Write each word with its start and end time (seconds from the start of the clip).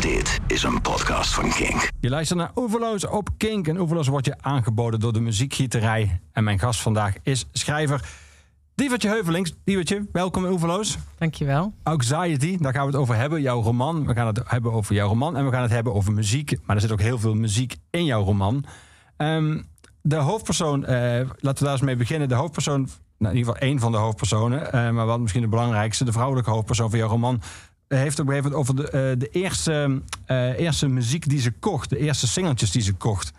Dit 0.00 0.40
is 0.46 0.62
een 0.62 0.80
podcast 0.80 1.34
van 1.34 1.50
Kink. 1.50 1.88
Je 2.00 2.08
luistert 2.08 2.38
naar 2.38 2.50
Oeverloos 2.56 3.06
op 3.06 3.28
Kink. 3.36 3.68
En 3.68 3.78
Oeverloos 3.80 4.08
wordt 4.08 4.26
je 4.26 4.34
aangeboden 4.40 5.00
door 5.00 5.12
de 5.12 5.20
muziekgieterij. 5.20 6.20
En 6.32 6.44
mijn 6.44 6.58
gast 6.58 6.80
vandaag 6.80 7.14
is 7.22 7.46
schrijver 7.52 8.08
Dievertje 8.74 9.08
Heuvelings. 9.08 9.54
Dievertje, 9.64 10.06
welkom 10.12 10.44
in 10.44 10.50
Oeverloos. 10.52 10.98
Dankjewel. 11.18 11.72
Anxiety, 11.82 12.56
daar 12.60 12.72
gaan 12.72 12.86
we 12.86 12.90
het 12.92 13.00
over 13.00 13.16
hebben. 13.16 13.40
Jouw 13.42 13.62
roman. 13.62 14.06
We 14.06 14.14
gaan 14.14 14.26
het 14.26 14.40
hebben 14.44 14.72
over 14.72 14.94
jouw 14.94 15.08
roman. 15.08 15.36
En 15.36 15.44
we 15.44 15.50
gaan 15.52 15.62
het 15.62 15.70
hebben 15.70 15.94
over 15.94 16.12
muziek. 16.12 16.58
Maar 16.64 16.76
er 16.76 16.82
zit 16.82 16.92
ook 16.92 17.00
heel 17.00 17.18
veel 17.18 17.34
muziek 17.34 17.76
in 17.90 18.04
jouw 18.04 18.22
roman. 18.22 18.64
Ehm, 19.16 19.62
de 20.02 20.16
hoofdpersoon, 20.16 20.84
eh, 20.86 20.94
laten 21.20 21.58
we 21.58 21.64
daar 21.64 21.72
eens 21.72 21.80
mee 21.80 21.96
beginnen. 21.96 22.28
De 22.28 22.34
hoofdpersoon, 22.34 22.88
nou, 23.18 23.32
in 23.32 23.38
ieder 23.38 23.52
geval 23.52 23.68
één 23.68 23.78
van 23.78 23.92
de 23.92 23.98
hoofdpersonen. 23.98 24.72
eh, 24.72 24.90
maar 24.90 25.06
wat 25.06 25.20
misschien 25.20 25.42
de 25.42 25.48
belangrijkste, 25.48 26.04
de 26.04 26.12
vrouwelijke 26.12 26.50
hoofdpersoon 26.50 26.90
van 26.90 26.98
jouw 26.98 27.08
roman. 27.08 27.40
Heeft 27.98 28.18
op 28.18 28.28
een 28.28 28.34
gegeven 28.34 28.50
moment 28.52 28.54
over 28.54 28.76
de, 28.76 28.90
eh, 28.90 29.18
de 29.18 29.28
eerste, 29.28 30.02
eh, 30.26 30.58
eerste 30.58 30.88
muziek 30.88 31.28
die 31.28 31.40
ze 31.40 31.50
kocht. 31.50 31.90
De 31.90 31.98
eerste 31.98 32.26
singeltjes 32.28 32.70
die 32.70 32.82
ze 32.82 32.92
kocht. 32.92 33.32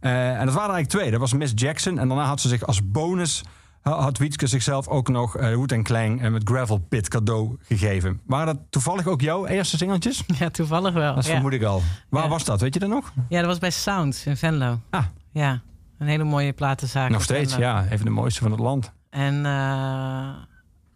Eh, 0.00 0.28
en 0.40 0.44
dat 0.46 0.54
waren 0.54 0.74
eigenlijk 0.74 0.88
twee. 0.88 1.10
Dat 1.10 1.20
was 1.20 1.32
Miss 1.32 1.52
Jackson. 1.56 1.98
En 1.98 2.08
daarna 2.08 2.24
had 2.24 2.40
ze 2.40 2.48
zich 2.48 2.66
als 2.66 2.90
bonus... 2.90 3.42
ha- 3.80 4.00
had 4.00 4.18
Wietske 4.18 4.46
zichzelf 4.46 4.88
ook 4.88 5.08
nog 5.08 5.36
uh, 5.40 5.54
Wood 5.54 5.82
Klang 5.82 6.22
en 6.22 6.32
met 6.32 6.42
Gravel 6.44 6.78
Pit 6.78 7.08
cadeau 7.08 7.56
gegeven. 7.62 8.20
Waren 8.26 8.46
dat 8.46 8.58
toevallig 8.70 9.06
ook 9.06 9.20
jouw 9.20 9.46
eerste 9.46 9.76
singeltjes? 9.76 10.22
Ja, 10.38 10.50
toevallig 10.50 10.92
wel. 10.94 11.14
Dat 11.14 11.24
ja. 11.26 11.30
vermoed 11.32 11.52
ik 11.52 11.62
al. 11.62 11.82
Waar 12.08 12.22
Ja. 12.22 12.28
was 12.28 12.44
dat? 12.44 12.60
Weet 12.60 12.74
je 12.74 12.80
dat 12.80 12.88
nog? 12.88 13.12
ja, 13.28 13.38
dat 13.38 13.46
was 13.46 13.58
bij 13.58 13.70
Sounds 13.70 14.26
in 14.26 14.36
Venlo. 14.36 14.80
Ah. 14.90 15.04
Ja, 15.32 15.60
een 15.98 16.06
hele 16.06 16.24
mooie 16.24 16.52
platenzaak. 16.52 17.10
nog 17.10 17.22
steeds, 17.22 17.56
ja. 17.56 17.86
Even 17.90 18.04
de 18.04 18.10
mooiste 18.10 18.40
van 18.40 18.50
het 18.50 18.60
land. 18.60 18.92
En, 19.10 19.44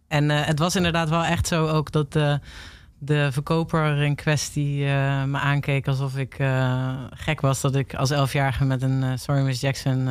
en 0.08 0.28
het 0.30 0.58
was 0.58 0.76
inderdaad 0.76 1.08
wel 1.08 1.24
echt 1.24 1.46
zo 1.46 1.66
ook 1.68 1.92
dat 1.92 2.18
de 2.98 3.28
verkoper 3.32 3.96
in 4.02 4.14
kwestie 4.14 4.86
eh, 4.86 5.24
me 5.24 5.38
aankeek 5.38 5.88
alsof 5.88 6.16
ik 6.16 6.34
eh, 6.38 6.94
gek 7.10 7.40
was. 7.40 7.60
Dat 7.60 7.74
ik 7.74 7.94
als 7.94 8.10
elfjarige 8.10 8.64
met 8.64 8.82
een 8.82 9.02
eh, 9.02 9.10
Sorry 9.14 9.42
Miss 9.42 9.60
Jackson 9.60 10.08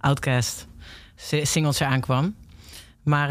Outcast 0.00 0.66
si- 1.14 1.44
singeltje 1.44 1.86
aankwam. 1.86 2.34
Maar 3.02 3.30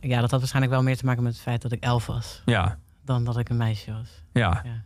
ja, 0.00 0.20
dat 0.20 0.30
had 0.30 0.38
waarschijnlijk 0.40 0.72
wel 0.74 0.82
meer 0.82 0.96
te 0.96 1.04
maken 1.04 1.22
met 1.22 1.32
het 1.32 1.42
feit 1.42 1.62
dat 1.62 1.72
ik 1.72 1.82
elf 1.82 2.06
was. 2.06 2.42
Ja, 2.44 2.78
Dan 3.04 3.24
dat 3.24 3.38
ik 3.38 3.48
een 3.48 3.56
meisje 3.56 3.92
was. 3.92 4.22
ja. 4.32 4.60
Ja. 4.64 4.82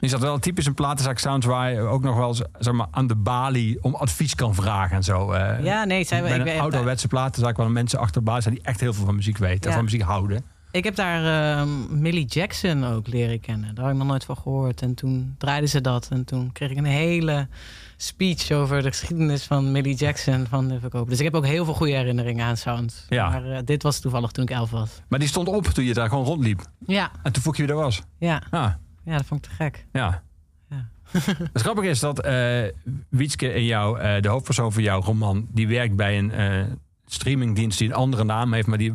Is 0.00 0.10
dat 0.10 0.20
wel 0.20 0.38
typisch 0.38 0.66
een 0.66 0.74
platenzaak 0.74 1.18
sounds 1.18 1.46
waar 1.46 1.72
je 1.72 1.80
ook 1.80 2.02
nog 2.02 2.16
wel 2.16 2.34
zeg 2.58 2.72
maar, 2.74 2.86
aan 2.90 3.06
de 3.06 3.14
balie 3.16 3.78
om 3.82 3.94
advies 3.94 4.34
kan 4.34 4.54
vragen 4.54 4.96
en 4.96 5.02
zo. 5.04 5.36
Ja, 5.36 5.84
nee, 5.84 6.04
zij, 6.04 6.22
bij 6.22 6.38
ik, 6.38 6.46
een 6.46 6.60
ouderwetse 6.60 7.08
platenzaak 7.08 7.56
waar 7.56 7.70
mensen 7.70 7.98
achter 7.98 8.20
de 8.20 8.26
balie 8.26 8.42
zijn 8.42 8.54
die 8.54 8.62
echt 8.64 8.80
heel 8.80 8.92
veel 8.92 9.04
van 9.04 9.14
muziek 9.14 9.38
weten 9.38 9.68
en 9.70 9.76
van 9.76 9.84
muziek 9.84 10.00
houden. 10.02 10.44
Ik 10.74 10.84
heb 10.84 10.94
daar 10.94 11.58
ehm, 11.58 12.00
Millie 12.00 12.24
Jackson 12.26 12.84
ook 12.84 13.06
leren 13.06 13.40
kennen. 13.40 13.74
Daar 13.74 13.84
had 13.84 13.92
ik 13.92 13.98
nog 13.98 14.08
nooit 14.08 14.24
van 14.24 14.36
gehoord. 14.36 14.82
En 14.82 14.94
toen 14.94 15.34
draaiden 15.38 15.68
ze 15.68 15.80
dat. 15.80 16.08
En 16.10 16.24
toen 16.24 16.52
kreeg 16.52 16.70
ik 16.70 16.76
een 16.76 16.84
hele 16.84 17.48
speech 17.96 18.50
over 18.50 18.82
de 18.82 18.88
geschiedenis 18.88 19.44
van 19.44 19.72
Millie 19.72 19.94
Jackson 19.94 20.46
van 20.46 20.68
de 20.68 20.80
verkoop. 20.80 21.08
Dus 21.08 21.18
ik 21.18 21.24
heb 21.24 21.34
ook 21.34 21.46
heel 21.46 21.64
veel 21.64 21.74
goede 21.74 21.92
herinneringen 21.92 22.46
aan 22.46 22.56
Sound. 22.56 23.06
Ja. 23.08 23.28
Maar 23.30 23.44
eh, 23.50 23.58
dit 23.64 23.82
was 23.82 24.00
toevallig 24.00 24.30
toen 24.30 24.44
ik 24.44 24.50
elf 24.50 24.70
was. 24.70 25.00
Maar 25.08 25.18
die 25.18 25.28
stond 25.28 25.48
op 25.48 25.64
toen 25.64 25.84
je 25.84 25.94
daar 25.94 26.08
gewoon 26.08 26.24
rondliep. 26.24 26.60
Ja, 26.86 27.10
En 27.22 27.32
toen 27.32 27.42
vroeg 27.42 27.56
je 27.56 27.64
wie 27.66 27.72
dat 27.74 27.82
was. 27.82 28.02
ja, 28.18 28.42
Ah, 28.50 28.72
ja, 29.04 29.16
dat 29.16 29.26
vond 29.26 29.44
ik 29.44 29.50
te 29.50 29.56
gek. 29.56 29.86
ja. 29.92 30.22
Ja. 30.70 30.88
Het 31.52 31.62
grappige 31.62 31.88
is 31.88 32.00
dat 32.00 32.20
eh 32.20 32.62
Wietske 33.08 33.52
in 33.54 33.64
jou, 33.64 33.98
eh, 34.00 34.22
de 34.22 34.28
hoofdpersoon 34.28 34.72
van 34.72 34.82
jouw 34.82 35.00
roman, 35.00 35.46
die 35.52 35.68
werkt 35.68 35.96
bij 35.96 36.18
een 36.18 36.78
streamingdienst 37.06 37.78
die 37.78 37.88
een 37.88 37.94
andere 37.94 38.24
naam 38.24 38.52
heeft, 38.52 38.66
maar 38.66 38.78
die 38.78 38.94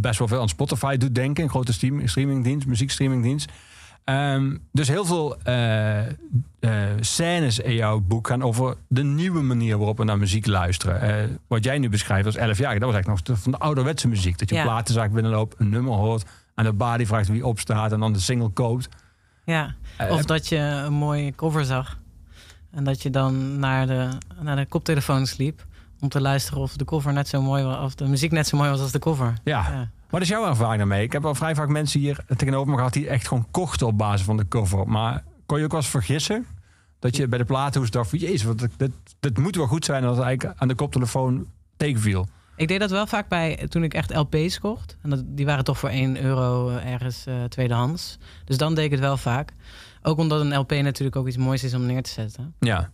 best 0.00 0.18
wel 0.18 0.28
veel 0.28 0.40
aan 0.40 0.48
Spotify 0.48 0.96
doet 0.96 1.14
denken. 1.14 1.44
Een 1.44 1.50
grote 1.50 1.72
stream, 1.72 2.08
streamingdienst, 2.08 2.66
muziekstreamingdienst. 2.66 3.50
Ehm, 4.04 4.56
dus 4.72 4.88
heel 4.88 5.04
veel 5.04 5.36
eh, 5.42 6.06
eh, 6.06 6.12
scènes 7.00 7.58
in 7.58 7.74
jouw 7.74 8.00
boek 8.00 8.26
gaan 8.26 8.42
over 8.42 8.76
de 8.88 9.04
nieuwe 9.04 9.40
manier 9.42 9.76
waarop 9.76 9.98
we 9.98 10.04
naar 10.04 10.18
muziek 10.18 10.46
luisteren. 10.46 11.00
Eh, 11.00 11.24
wat 11.46 11.64
jij 11.64 11.78
nu 11.78 11.88
beschrijft 11.88 12.26
als 12.26 12.36
11 12.36 12.58
jaar, 12.58 12.72
dat 12.72 12.82
was 12.82 12.94
eigenlijk 12.94 13.28
nog 13.28 13.38
van 13.38 13.52
de 13.52 13.58
ouderwetse 13.58 14.08
muziek. 14.08 14.38
Dat 14.38 14.48
je 14.48 14.54
Ja. 14.54 14.62
platenzaak 14.62 15.12
binnenloopt, 15.12 15.54
een 15.58 15.68
nummer 15.68 15.92
hoort, 15.92 16.24
aan 16.54 16.64
de 16.64 16.72
bar 16.72 16.98
die 16.98 17.06
vraagt 17.06 17.28
wie 17.28 17.46
opstaat 17.46 17.92
en 17.92 18.00
dan 18.00 18.12
de 18.12 18.20
single 18.20 18.48
koopt. 18.48 18.88
Ja. 19.44 19.74
Of 20.10 20.24
dat 20.24 20.48
je 20.48 20.56
een 20.56 20.92
mooie 20.92 21.34
cover 21.34 21.64
zag. 21.64 21.98
En 22.70 22.84
dat 22.84 23.02
je 23.02 23.10
dan 23.10 23.58
naar 23.58 23.86
de, 23.86 24.08
naar 24.40 24.56
de 24.56 24.66
koptelefoons 24.66 25.36
liep. 25.36 25.66
Om 26.06 26.12
te 26.12 26.20
luisteren 26.20 26.60
of 26.62 26.76
de 26.76 26.84
cover 26.84 27.12
net 27.12 27.28
zo 27.28 27.42
mooi 27.42 27.64
was. 27.64 27.84
Of 27.84 27.94
de 27.94 28.06
muziek 28.08 28.30
net 28.30 28.46
zo 28.46 28.56
mooi 28.56 28.70
was 28.70 28.80
als 28.80 28.92
de 28.92 28.98
cover. 28.98 29.34
ja. 29.44 29.66
Ja. 29.70 29.90
Wat 30.10 30.20
is 30.20 30.28
jouw 30.28 30.46
ervaring 30.46 30.78
daarmee? 30.78 31.02
Ik 31.02 31.12
heb 31.12 31.24
al 31.24 31.34
vrij 31.34 31.54
vaak 31.54 31.68
mensen 31.68 32.00
hier 32.00 32.24
tegenover 32.36 32.70
me 32.70 32.76
gehad 32.76 32.92
die 32.92 33.08
echt 33.08 33.28
gewoon 33.28 33.46
kochten 33.50 33.86
op 33.86 33.98
basis 33.98 34.26
van 34.26 34.36
de 34.36 34.48
cover. 34.48 34.88
Maar 34.88 35.24
kon 35.46 35.58
je 35.58 35.64
ook 35.64 35.70
wel 35.70 35.80
eens 35.80 35.88
vergissen 35.88 36.46
dat 36.98 37.16
je 37.16 37.28
bij 37.28 37.38
de 37.38 37.44
platenhoes 37.44 37.90
dacht 37.90 38.10
van 38.10 38.18
jezus, 38.18 38.42
wat, 38.42 38.58
dit, 38.76 38.92
dit 39.20 39.38
moet 39.38 39.56
wel 39.56 39.66
goed 39.66 39.84
zijn 39.84 40.02
dat 40.02 40.16
het 40.16 40.24
eigenlijk 40.24 40.60
aan 40.60 40.68
de 40.68 40.74
koptelefoon 40.74 41.46
tegenviel. 41.76 42.26
Ik 42.56 42.68
deed 42.68 42.80
dat 42.80 42.90
wel 42.90 43.06
vaak 43.06 43.28
bij 43.28 43.66
toen 43.68 43.82
ik 43.82 43.94
echt 43.94 44.14
LP's 44.14 44.58
kocht. 44.58 44.96
En 45.02 45.10
dat, 45.10 45.22
die 45.26 45.46
waren 45.46 45.64
toch 45.64 45.78
voor 45.78 45.88
1 45.88 46.22
euro 46.22 46.68
ergens 46.68 47.26
eh, 47.26 47.44
tweedehands. 47.44 48.18
Dus 48.44 48.56
dan 48.56 48.74
deed 48.74 48.84
ik 48.84 48.90
het 48.90 49.00
wel 49.00 49.16
vaak. 49.16 49.52
Ook 50.02 50.18
omdat 50.18 50.40
een 50.40 50.56
LP 50.56 50.70
natuurlijk 50.70 51.16
ook 51.16 51.26
iets 51.26 51.36
moois 51.36 51.64
is 51.64 51.74
om 51.74 51.86
neer 51.86 52.02
te 52.02 52.10
zetten. 52.10 52.54
Ja, 52.58 52.90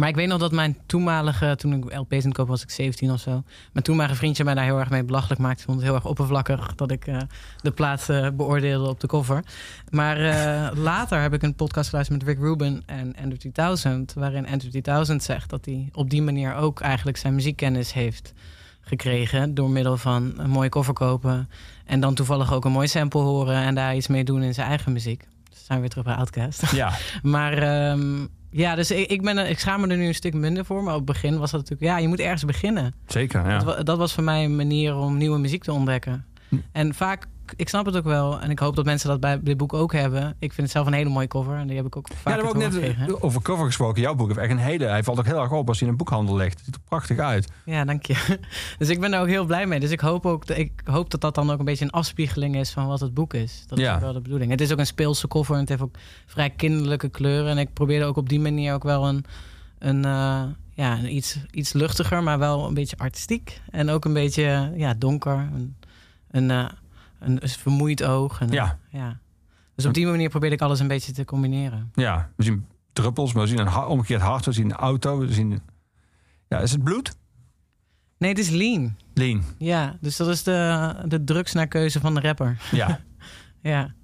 Maar 0.00 0.08
ik 0.08 0.14
weet 0.14 0.28
nog 0.28 0.38
dat 0.38 0.52
mijn 0.52 0.76
toenmalige, 0.86 1.56
toen 1.56 1.72
ik 1.72 1.84
LP's 1.84 2.12
aan 2.12 2.18
het 2.18 2.32
kopen 2.32 2.46
was, 2.46 2.62
ik 2.62 2.70
17 2.70 3.10
of 3.10 3.20
zo. 3.20 3.42
Mijn 3.72 3.84
toenmalige 3.84 4.16
vriendje 4.16 4.44
mij 4.44 4.54
daar 4.54 4.64
heel 4.64 4.78
erg 4.78 4.90
mee 4.90 5.04
belachelijk 5.04 5.40
maakte. 5.40 5.62
Vond 5.62 5.76
het 5.76 5.86
heel 5.86 5.94
erg 5.94 6.06
oppervlakkig 6.06 6.74
dat 6.74 6.90
ik 6.90 7.06
eh, 7.06 7.16
de 7.56 7.70
plaat 7.70 8.08
eh, 8.08 8.28
beoordeelde 8.32 8.88
op 8.88 9.00
de 9.00 9.06
cover. 9.06 9.44
Maar 9.90 10.16
eh, 10.16 10.76
later 10.90 11.20
heb 11.20 11.32
ik 11.32 11.42
een 11.42 11.54
podcast 11.54 11.88
geluisterd 11.88 12.18
met 12.18 12.28
Rick 12.28 12.38
Rubin 12.38 12.82
en 12.86 13.16
Andrew 13.16 13.38
3000. 13.38 14.14
Waarin 14.14 14.48
Andrew 14.48 14.70
3000 14.70 15.22
zegt 15.22 15.50
dat 15.50 15.64
hij 15.64 15.88
op 15.92 16.10
die 16.10 16.22
manier 16.22 16.54
ook 16.54 16.80
eigenlijk 16.80 17.16
zijn 17.16 17.34
muziekkennis 17.34 17.92
heeft 17.92 18.32
gekregen. 18.80 19.54
Door 19.54 19.70
middel 19.70 19.96
van 19.96 20.32
een 20.36 20.50
mooie 20.50 20.68
cover 20.68 20.92
kopen. 20.92 21.48
En 21.86 22.00
dan 22.00 22.14
toevallig 22.14 22.52
ook 22.52 22.64
een 22.64 22.72
mooi 22.72 22.88
sample 22.88 23.20
horen 23.20 23.56
en 23.56 23.74
daar 23.74 23.96
iets 23.96 24.08
mee 24.08 24.24
doen 24.24 24.42
in 24.42 24.54
zijn 24.54 24.68
eigen 24.68 24.92
muziek. 24.92 25.26
Dus 25.50 25.64
zijn 25.64 25.74
we 25.74 25.80
weer 25.80 25.88
terug 25.88 26.04
bij 26.04 26.14
Outcast. 26.14 26.70
ja, 26.70 26.92
Maar 27.22 27.52
ehm, 27.52 28.26
ja, 28.50 28.74
dus 28.74 28.90
ik, 28.90 29.10
ik, 29.10 29.22
ben, 29.22 29.50
ik 29.50 29.58
schaam 29.58 29.80
me 29.80 29.86
er 29.86 29.96
nu 29.96 30.06
een 30.06 30.14
stuk 30.14 30.34
minder 30.34 30.64
voor. 30.64 30.82
Maar 30.82 30.94
op 30.94 31.06
het 31.06 31.12
begin 31.12 31.38
was 31.38 31.50
dat 31.50 31.60
natuurlijk... 31.60 31.90
Ja, 31.90 31.98
je 31.98 32.08
moet 32.08 32.20
ergens 32.20 32.44
beginnen. 32.44 32.94
zeker. 33.06 33.48
Ja. 33.48 33.58
Dat, 33.58 33.86
dat 33.86 33.98
was 33.98 34.12
voor 34.14 34.24
mij 34.24 34.44
een 34.44 34.56
manier 34.56 34.94
om 34.96 35.16
nieuwe 35.16 35.38
muziek 35.38 35.62
te 35.62 35.72
ontdekken. 35.72 36.24
Hm. 36.48 36.56
En 36.72 36.94
vaak, 36.94 37.26
ik 37.56 37.68
snap 37.68 37.86
het 37.86 37.96
ook 37.96 38.04
wel. 38.04 38.40
En 38.40 38.50
ik 38.50 38.58
hoop 38.58 38.76
dat 38.76 38.84
mensen 38.84 39.08
dat 39.08 39.20
bij 39.20 39.40
dit 39.42 39.56
boek 39.56 39.72
ook 39.72 39.92
hebben. 39.92 40.28
Ik 40.38 40.52
vind 40.52 40.56
het 40.56 40.70
zelf 40.70 40.86
een 40.86 40.92
hele 40.92 41.10
mooie 41.10 41.26
cover. 41.26 41.56
En 41.56 41.66
die 41.66 41.76
heb 41.76 41.86
ik 41.86 41.96
ook 41.96 42.08
Ja, 42.08 42.14
vaak 42.14 42.24
daar 42.24 42.32
hebben 42.34 42.52
we 42.52 42.64
ook 42.66 42.72
net 42.72 42.82
gekregen. 42.84 43.22
over 43.22 43.42
cover 43.42 43.66
gesproken. 43.66 44.02
Jouw 44.02 44.14
boek 44.14 44.26
heeft 44.28 44.38
echt 44.40 44.50
een 44.50 44.58
hele. 44.58 44.84
Hij 44.84 45.02
valt 45.02 45.18
ook 45.18 45.24
heel 45.26 45.40
erg 45.40 45.52
op 45.52 45.68
als 45.68 45.78
hij 45.78 45.86
in 45.86 45.92
een 45.92 45.98
boekhandel 45.98 46.36
ligt. 46.36 46.56
Het 46.56 46.64
ziet 46.64 46.74
er 46.74 46.80
prachtig 46.88 47.18
uit. 47.18 47.48
Ja, 47.64 47.84
dank 47.84 48.06
je. 48.06 48.38
Dus 48.78 48.88
ik 48.88 49.00
ben 49.00 49.10
daar 49.10 49.20
ook 49.20 49.26
heel 49.28 49.44
blij 49.44 49.66
mee. 49.66 49.80
Dus 49.80 49.90
ik 49.90 50.00
hoop, 50.00 50.26
ook, 50.26 50.44
ik 50.44 50.72
hoop 50.84 51.10
dat 51.10 51.20
dat 51.20 51.34
dan 51.34 51.50
ook 51.50 51.58
een 51.58 51.64
beetje 51.64 51.84
een 51.84 51.90
afspiegeling 51.90 52.56
is 52.56 52.70
van 52.70 52.86
wat 52.86 53.00
het 53.00 53.14
boek 53.14 53.34
is. 53.34 53.64
Dat 53.66 53.78
is 53.78 53.84
Ja. 53.84 54.00
wel 54.00 54.12
de 54.12 54.20
bedoeling. 54.20 54.50
Het 54.50 54.60
is 54.60 54.72
ook 54.72 54.78
een 54.78 54.86
speelse 54.86 55.28
cover 55.28 55.54
en 55.54 55.60
het 55.60 55.68
heeft 55.68 55.82
ook 55.82 55.94
vrij 56.26 56.50
kinderlijke 56.50 57.08
kleuren. 57.08 57.50
En 57.50 57.58
ik 57.58 57.72
probeerde 57.72 58.04
ook 58.04 58.16
op 58.16 58.28
die 58.28 58.40
manier 58.40 58.74
ook 58.74 58.82
wel 58.82 59.08
een, 59.08 59.24
een, 59.78 60.04
eh, 60.04 60.42
ja, 60.74 60.98
iets, 61.00 61.38
iets 61.50 61.72
luchtiger, 61.72 62.22
maar 62.22 62.38
wel 62.38 62.66
een 62.66 62.74
beetje 62.74 62.96
artistiek. 62.98 63.60
En 63.70 63.88
ook 63.90 64.04
een 64.04 64.12
beetje 64.12 64.72
ja, 64.76 64.94
donker. 64.94 65.48
Een, 65.54 65.76
een, 66.30 66.50
eh, 66.50 66.64
een, 67.20 67.40
vermoeid 67.44 68.02
oog. 68.04 68.40
En, 68.40 68.48
Ja. 68.50 68.78
ja. 68.90 69.18
Dus 69.74 69.86
op 69.86 69.94
die 69.94 70.06
manier 70.06 70.28
probeerde 70.28 70.54
ik 70.56 70.62
alles 70.62 70.80
een 70.80 70.88
beetje 70.88 71.12
te 71.12 71.24
combineren. 71.24 71.90
Ja, 71.94 72.30
we 72.36 72.42
zien 72.44 72.66
druppels, 72.92 73.32
maar 73.32 73.42
we 73.42 73.48
zien 73.48 73.58
een 73.58 73.66
ha- 73.66 73.86
omgekeerd 73.86 74.20
hart, 74.20 74.44
we 74.44 74.52
zien 74.52 74.64
een 74.70 74.76
auto, 74.76 75.18
we 75.18 75.32
zien. 75.32 75.60
Ja, 76.48 76.58
is 76.58 76.70
het 76.72 76.84
bloed? 76.84 77.16
Nee, 78.18 78.30
het 78.30 78.38
is 78.38 78.48
lean. 78.50 78.96
Lean. 79.14 79.42
Ja, 79.58 79.96
dus 80.00 80.16
dat 80.16 80.28
is 80.28 80.42
de, 80.42 80.94
de 81.06 81.24
drugsnarkeuze 81.24 82.00
van 82.00 82.14
de 82.14 82.20
rapper. 82.20 82.56
Ja, 82.70 83.00
Ja. 83.62 83.94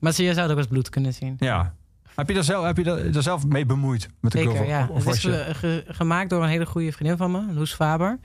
Maar 0.00 0.12
je 0.16 0.22
zou 0.32 0.40
het 0.40 0.50
ook 0.50 0.56
als 0.56 0.66
bloed 0.66 0.88
kunnen 0.88 1.14
zien. 1.14 1.36
ja. 1.38 1.74
Heb 2.14 2.28
je 2.28 2.34
daar 2.34 2.44
zelf, 2.44 2.64
heb 2.64 2.76
je 2.76 2.82
daar, 2.82 3.10
daar 3.10 3.22
zelf 3.22 3.46
mee 3.46 3.66
bemoeid 3.66 4.08
met 4.20 4.32
de 4.32 4.38
Zeker, 4.38 4.52
cover? 4.52 4.68
ja. 4.68 4.86
Of 4.90 5.04
Het 5.04 5.14
is 5.14 5.22
je, 5.22 5.30
ge- 5.32 5.54
ge- 5.54 5.84
gemaakt 5.88 6.30
door 6.30 6.42
een 6.42 6.48
hele 6.48 6.66
goede 6.66 6.92
vriendin 6.92 7.16
van 7.16 7.30
me, 7.30 7.52
Loes 7.52 7.74
Faber. 7.74 8.18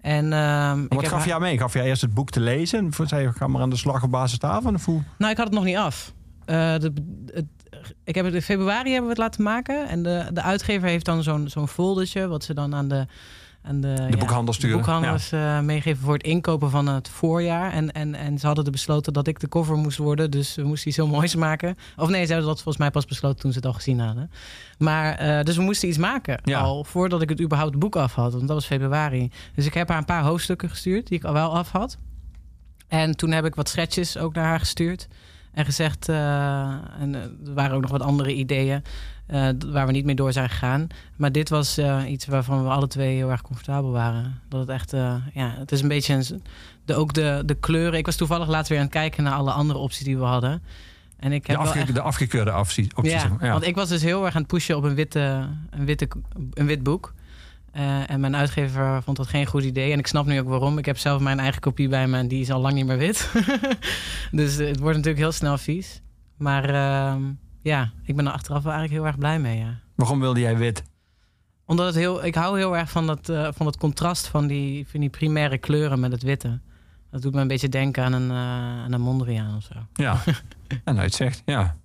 En, 0.00 0.32
ehm, 0.32 0.86
wat 0.88 1.08
gaf 1.08 1.26
jij 1.26 1.38
mee? 1.38 1.58
Gaf 1.58 1.72
jij 1.72 1.84
eerst 1.84 2.02
het 2.02 2.14
boek 2.14 2.30
te 2.30 2.40
lezen 2.40 2.78
en 2.98 3.08
zei 3.08 3.22
je, 3.22 3.32
ga 3.32 3.46
maar 3.46 3.62
aan 3.62 3.70
de 3.70 3.76
slag 3.76 4.02
op 4.02 4.10
basis 4.10 4.38
daarvan? 4.38 4.74
Of 4.74 4.84
hoe? 4.84 5.02
Nou, 5.18 5.30
ik 5.30 5.36
had 5.36 5.46
het 5.46 5.54
nog 5.54 5.64
niet 5.64 5.76
af. 5.76 6.12
Eh, 6.44 6.56
de, 6.56 6.92
het, 7.26 7.46
ik 8.04 8.14
heb 8.14 8.24
het 8.24 8.34
in 8.34 8.42
februari 8.42 8.90
hebben 8.90 9.02
we 9.02 9.08
het 9.08 9.18
laten 9.18 9.42
maken. 9.42 9.88
En 9.88 10.02
de, 10.02 10.26
de 10.32 10.42
uitgever 10.42 10.88
heeft 10.88 11.04
dan 11.04 11.22
zo'n 11.22 11.48
zo'n 11.48 11.68
foldertje... 11.68 12.28
wat 12.28 12.44
ze 12.44 12.54
dan 12.54 12.74
aan 12.74 12.88
de, 12.88 13.06
aan 13.62 13.80
de, 13.80 14.06
De 14.10 14.16
boekhandel 14.16 14.54
sturen, 14.54 14.76
de 14.76 14.82
boekhandels 14.82 15.32
eh, 15.32 15.60
meegeven 15.60 16.02
voor 16.04 16.12
het 16.12 16.22
inkopen 16.22 16.70
van 16.70 16.86
het 16.86 17.08
voorjaar. 17.08 17.72
En, 17.72 17.92
en, 17.92 18.14
en 18.14 18.38
ze 18.38 18.46
hadden 18.46 18.64
er 18.64 18.70
besloten 18.70 19.12
dat 19.12 19.26
ik 19.26 19.40
de 19.40 19.48
cover 19.48 19.76
moest 19.76 19.98
worden. 19.98 20.30
Dus 20.30 20.54
we 20.54 20.62
moesten 20.62 20.88
iets 20.88 20.96
heel 20.96 21.06
moois 21.06 21.34
maken. 21.34 21.76
Of 21.96 22.08
nee, 22.08 22.24
ze 22.26 22.32
hadden 22.32 22.48
dat 22.48 22.56
volgens 22.62 22.76
mij 22.76 22.90
pas 22.90 23.04
besloten 23.06 23.40
toen 23.40 23.50
ze 23.52 23.56
het 23.56 23.66
al 23.66 23.72
gezien 23.72 23.98
hadden. 24.00 24.30
Maar, 24.78 25.14
eh, 25.14 25.44
dus 25.44 25.56
we 25.56 25.62
moesten 25.62 25.88
iets 25.88 25.98
maken 25.98 26.40
Ja. 26.44 26.60
al 26.60 26.84
voordat 26.84 27.22
ik 27.22 27.28
het 27.28 27.40
überhaupt 27.40 27.78
boek 27.78 27.96
af 27.96 28.14
had. 28.14 28.32
Want 28.32 28.46
dat 28.46 28.56
was 28.56 28.66
februari. 28.66 29.30
Dus 29.54 29.66
ik 29.66 29.74
heb 29.74 29.88
haar 29.88 29.98
een 29.98 30.04
paar 30.04 30.22
hoofdstukken 30.22 30.68
gestuurd 30.70 31.06
die 31.06 31.18
ik 31.18 31.24
al 31.24 31.32
wel 31.32 31.56
af 31.56 31.70
had. 31.70 31.98
En 32.88 33.16
toen 33.16 33.30
heb 33.30 33.44
ik 33.44 33.54
wat 33.54 33.68
schetsjes 33.68 34.16
ook 34.18 34.34
naar 34.34 34.44
haar 34.44 34.58
gestuurd. 34.58 35.08
En 35.52 35.64
gezegd, 35.64 36.08
uh, 36.08 36.16
en 37.00 37.14
er 37.14 37.54
waren 37.54 37.76
ook 37.76 37.82
nog 37.82 37.90
wat 37.90 38.02
andere 38.02 38.34
ideeën 38.34 38.82
uh, 39.32 39.48
waar 39.66 39.86
we 39.86 39.92
niet 39.92 40.04
mee 40.04 40.14
door 40.14 40.32
zijn 40.32 40.48
gegaan. 40.48 40.86
Maar 41.16 41.32
dit 41.32 41.48
was 41.48 41.78
uh, 41.78 42.02
iets 42.10 42.26
waarvan 42.26 42.62
we 42.62 42.68
alle 42.68 42.86
twee 42.86 43.16
heel 43.16 43.30
erg 43.30 43.42
comfortabel 43.42 43.90
waren. 43.90 44.40
Dat 44.48 44.60
het 44.60 44.68
echt, 44.68 44.90
ja, 45.34 45.54
het 45.58 45.72
is 45.72 45.82
een 45.82 45.88
beetje 45.88 46.14
een, 46.14 46.42
de, 46.84 46.94
ook 46.94 47.12
de, 47.12 47.42
de 47.46 47.54
kleuren. 47.54 47.98
Ik 47.98 48.06
was 48.06 48.16
toevallig 48.16 48.48
laatst 48.48 48.68
weer 48.68 48.78
aan 48.78 48.84
het 48.84 48.94
kijken 48.94 49.24
naar 49.24 49.34
alle 49.34 49.52
andere 49.52 49.78
opties 49.78 50.04
die 50.04 50.18
we 50.18 50.24
hadden. 50.24 50.62
En 51.16 51.32
ik 51.32 51.46
heb 51.46 51.56
de, 51.56 51.62
afge 51.62 51.78
echt... 51.78 51.94
de 51.94 52.00
afgekeurde 52.00 52.56
opties. 52.56 52.86
Ja, 53.02 53.36
ja, 53.40 53.52
want 53.52 53.66
ik 53.66 53.74
was 53.74 53.88
dus 53.88 54.02
heel 54.02 54.24
erg 54.24 54.34
aan 54.34 54.40
het 54.40 54.50
pushen 54.50 54.76
op 54.76 54.82
een, 54.84 54.94
witte, 54.94 55.48
een, 55.70 55.84
witte, 55.84 56.08
een 56.54 56.66
wit 56.66 56.82
boek. 56.82 57.14
En 58.06 58.20
mijn 58.20 58.36
uitgever 58.36 59.02
vond 59.02 59.16
dat 59.16 59.26
geen 59.26 59.46
goed 59.46 59.64
idee. 59.64 59.92
En 59.92 59.98
ik 59.98 60.06
snap 60.06 60.26
nu 60.26 60.40
ook 60.40 60.48
waarom. 60.48 60.78
Ik 60.78 60.84
heb 60.84 60.98
zelf 60.98 61.20
mijn 61.20 61.40
eigen 61.40 61.60
kopie 61.60 61.88
bij 61.88 62.06
me 62.06 62.18
en 62.18 62.28
die 62.28 62.40
is 62.40 62.50
al 62.50 62.60
lang 62.60 62.74
niet 62.74 62.86
meer 62.86 62.98
wit. 62.98 63.32
dus 64.30 64.56
het 64.56 64.78
wordt 64.78 64.96
natuurlijk 64.96 65.22
heel 65.22 65.32
snel 65.32 65.58
vies. 65.58 66.00
Maar 66.36 66.74
uh, 66.74 67.14
ja, 67.62 67.90
ik 68.04 68.16
ben 68.16 68.26
er 68.26 68.32
achteraf 68.32 68.62
wel 68.62 68.72
eigenlijk 68.72 69.02
heel 69.02 69.10
erg 69.10 69.18
blij 69.18 69.38
mee. 69.38 69.58
Ja. 69.58 69.78
Waarom 69.94 70.20
wilde 70.20 70.40
jij 70.40 70.56
wit? 70.56 70.82
Omdat 71.64 71.86
het 71.86 71.94
heel, 71.94 72.24
ik 72.24 72.34
hou 72.34 72.58
heel 72.58 72.76
erg 72.76 72.90
van 72.90 73.06
dat, 73.06 73.28
uh, 73.28 73.48
van 73.52 73.66
dat 73.66 73.76
contrast 73.76 74.26
van 74.26 74.46
die, 74.46 74.88
van 74.88 75.00
die 75.00 75.08
primaire 75.08 75.58
kleuren 75.58 76.00
met 76.00 76.12
het 76.12 76.22
witte. 76.22 76.60
Dat 77.10 77.22
doet 77.22 77.34
me 77.34 77.40
een 77.40 77.48
beetje 77.48 77.68
denken 77.68 78.04
aan 78.04 78.12
een, 78.12 78.30
uh, 78.30 78.36
aan 78.84 78.92
een 78.92 79.00
Mondriaan 79.00 79.56
of 79.56 79.62
zo. 79.62 79.74
Ja, 79.92 80.22
en 80.84 80.94
nou 80.94 81.06
het 81.06 81.14
zegt, 81.14 81.42
ja. 81.44 81.76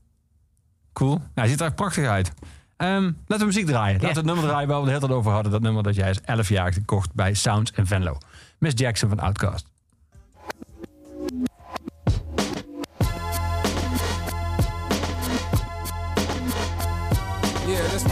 Cool. 0.94 1.16
Nou, 1.16 1.22
hij 1.34 1.48
ziet 1.48 1.62
er 1.62 1.74
prachtig 1.74 2.06
uit. 2.06 2.34
Um, 2.78 3.18
laten 3.28 3.48
we 3.48 3.54
muziek 3.54 3.66
draaien. 3.66 3.94
Laten 3.94 4.10
we 4.10 4.16
het 4.16 4.26
nummer 4.26 4.44
draaien 4.44 4.68
waar 4.68 4.78
we 4.78 4.84
het 4.84 4.94
hele 4.94 5.08
tijd 5.08 5.20
over 5.20 5.32
hadden. 5.32 5.52
Dat 5.52 5.62
nummer 5.62 5.84
dat 5.84 5.96
jij 5.96 6.08
als 6.08 6.22
11 6.22 6.50
jaar 6.50 6.74
gekocht 6.74 7.14
bij 7.14 7.34
Sounds 7.34 7.72
en 7.72 7.88
Venlo. 7.88 8.18
Miss 8.60 8.74
Jackson 8.80 9.10
van 9.10 9.20
Outcast. 9.20 9.72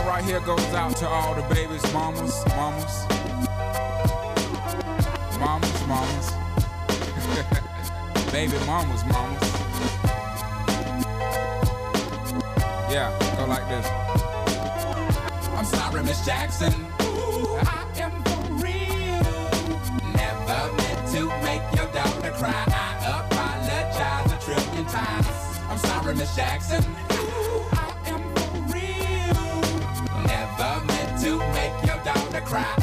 One 0.04 0.16
right 0.16 0.26
here 0.26 0.42
goes 0.42 0.60
out 0.74 0.98
to 0.98 1.08
all 1.08 1.34
the 1.34 1.44
babies, 1.44 1.82
mamas, 1.94 2.46
mamas. 2.58 3.06
Mamas, 5.40 5.88
mamas. 5.88 6.32
Baby 8.34 8.58
mamas, 8.66 9.06
mamas. 9.06 9.50
Yeah, 12.92 13.18
go 13.38 13.46
like 13.46 13.66
this. 13.70 13.88
I'm 15.56 15.64
sorry, 15.64 16.04
Miss 16.04 16.26
Jackson. 16.26 16.74
Ooh, 17.04 17.56
I 17.62 17.86
am 17.96 18.12
for 18.24 18.44
real. 18.56 19.24
Never 20.12 20.74
meant 20.76 21.08
to 21.14 21.28
make 21.46 21.64
your 21.78 21.88
daughter 21.94 22.32
cry. 22.32 22.66
I 22.68 23.24
apologize 23.24 24.34
a 24.34 24.38
trillion 24.44 24.86
times. 24.86 25.28
I'm 25.70 25.78
sorry, 25.78 26.14
Miss 26.16 26.36
Jackson. 26.36 26.84
Your 32.54 32.83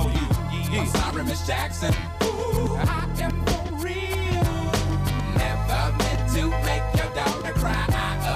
you. 0.09 0.79
I'm 0.79 0.87
sorry, 0.87 1.23
Miss 1.23 1.45
Jackson. 1.45 1.93
Ooh, 2.23 2.75
I 2.77 3.07
am 3.21 3.31
for 3.45 3.75
real. 3.75 4.47
Never 5.37 5.81
meant 5.97 6.23
to 6.35 6.43
make 6.65 6.85
your 6.95 7.11
daughter 7.13 7.53
cry. 7.53 7.85
I 7.89 7.95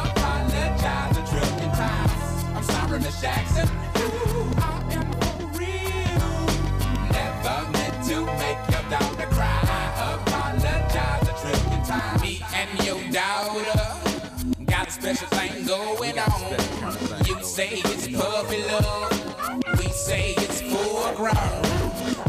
apologize 0.10 1.18
a 1.18 1.24
trillion 1.30 1.72
times. 1.72 2.44
I'm 2.56 2.64
sorry, 2.64 3.00
Miss 3.00 3.22
Jackson. 3.22 3.68
Ooh, 3.98 4.52
I 4.58 4.70
am 4.92 5.12
for 5.14 5.48
real. 5.60 6.32
Never 7.12 7.58
meant 7.72 7.98
to 8.10 8.18
make 8.44 8.62
your 8.72 8.86
daughter 8.90 9.28
cry. 9.32 9.60
I 9.64 10.20
apologize 10.20 11.28
a 11.28 11.34
trillion 11.42 11.84
times. 11.86 12.22
Me 12.22 12.42
and 12.54 12.70
your 12.86 13.02
daughter 13.12 13.80
got 14.66 14.88
a 14.88 14.92
special 14.92 15.28
thing 15.30 15.66
going 15.66 16.20
on. 16.20 17.26
You 17.26 17.42
say 17.44 17.82
it's 17.86 18.08
puppy 18.08 18.62
love. 18.64 19.80
We 19.80 19.88
say 19.90 20.34
it's 20.38 20.62
foreground. 21.16 21.66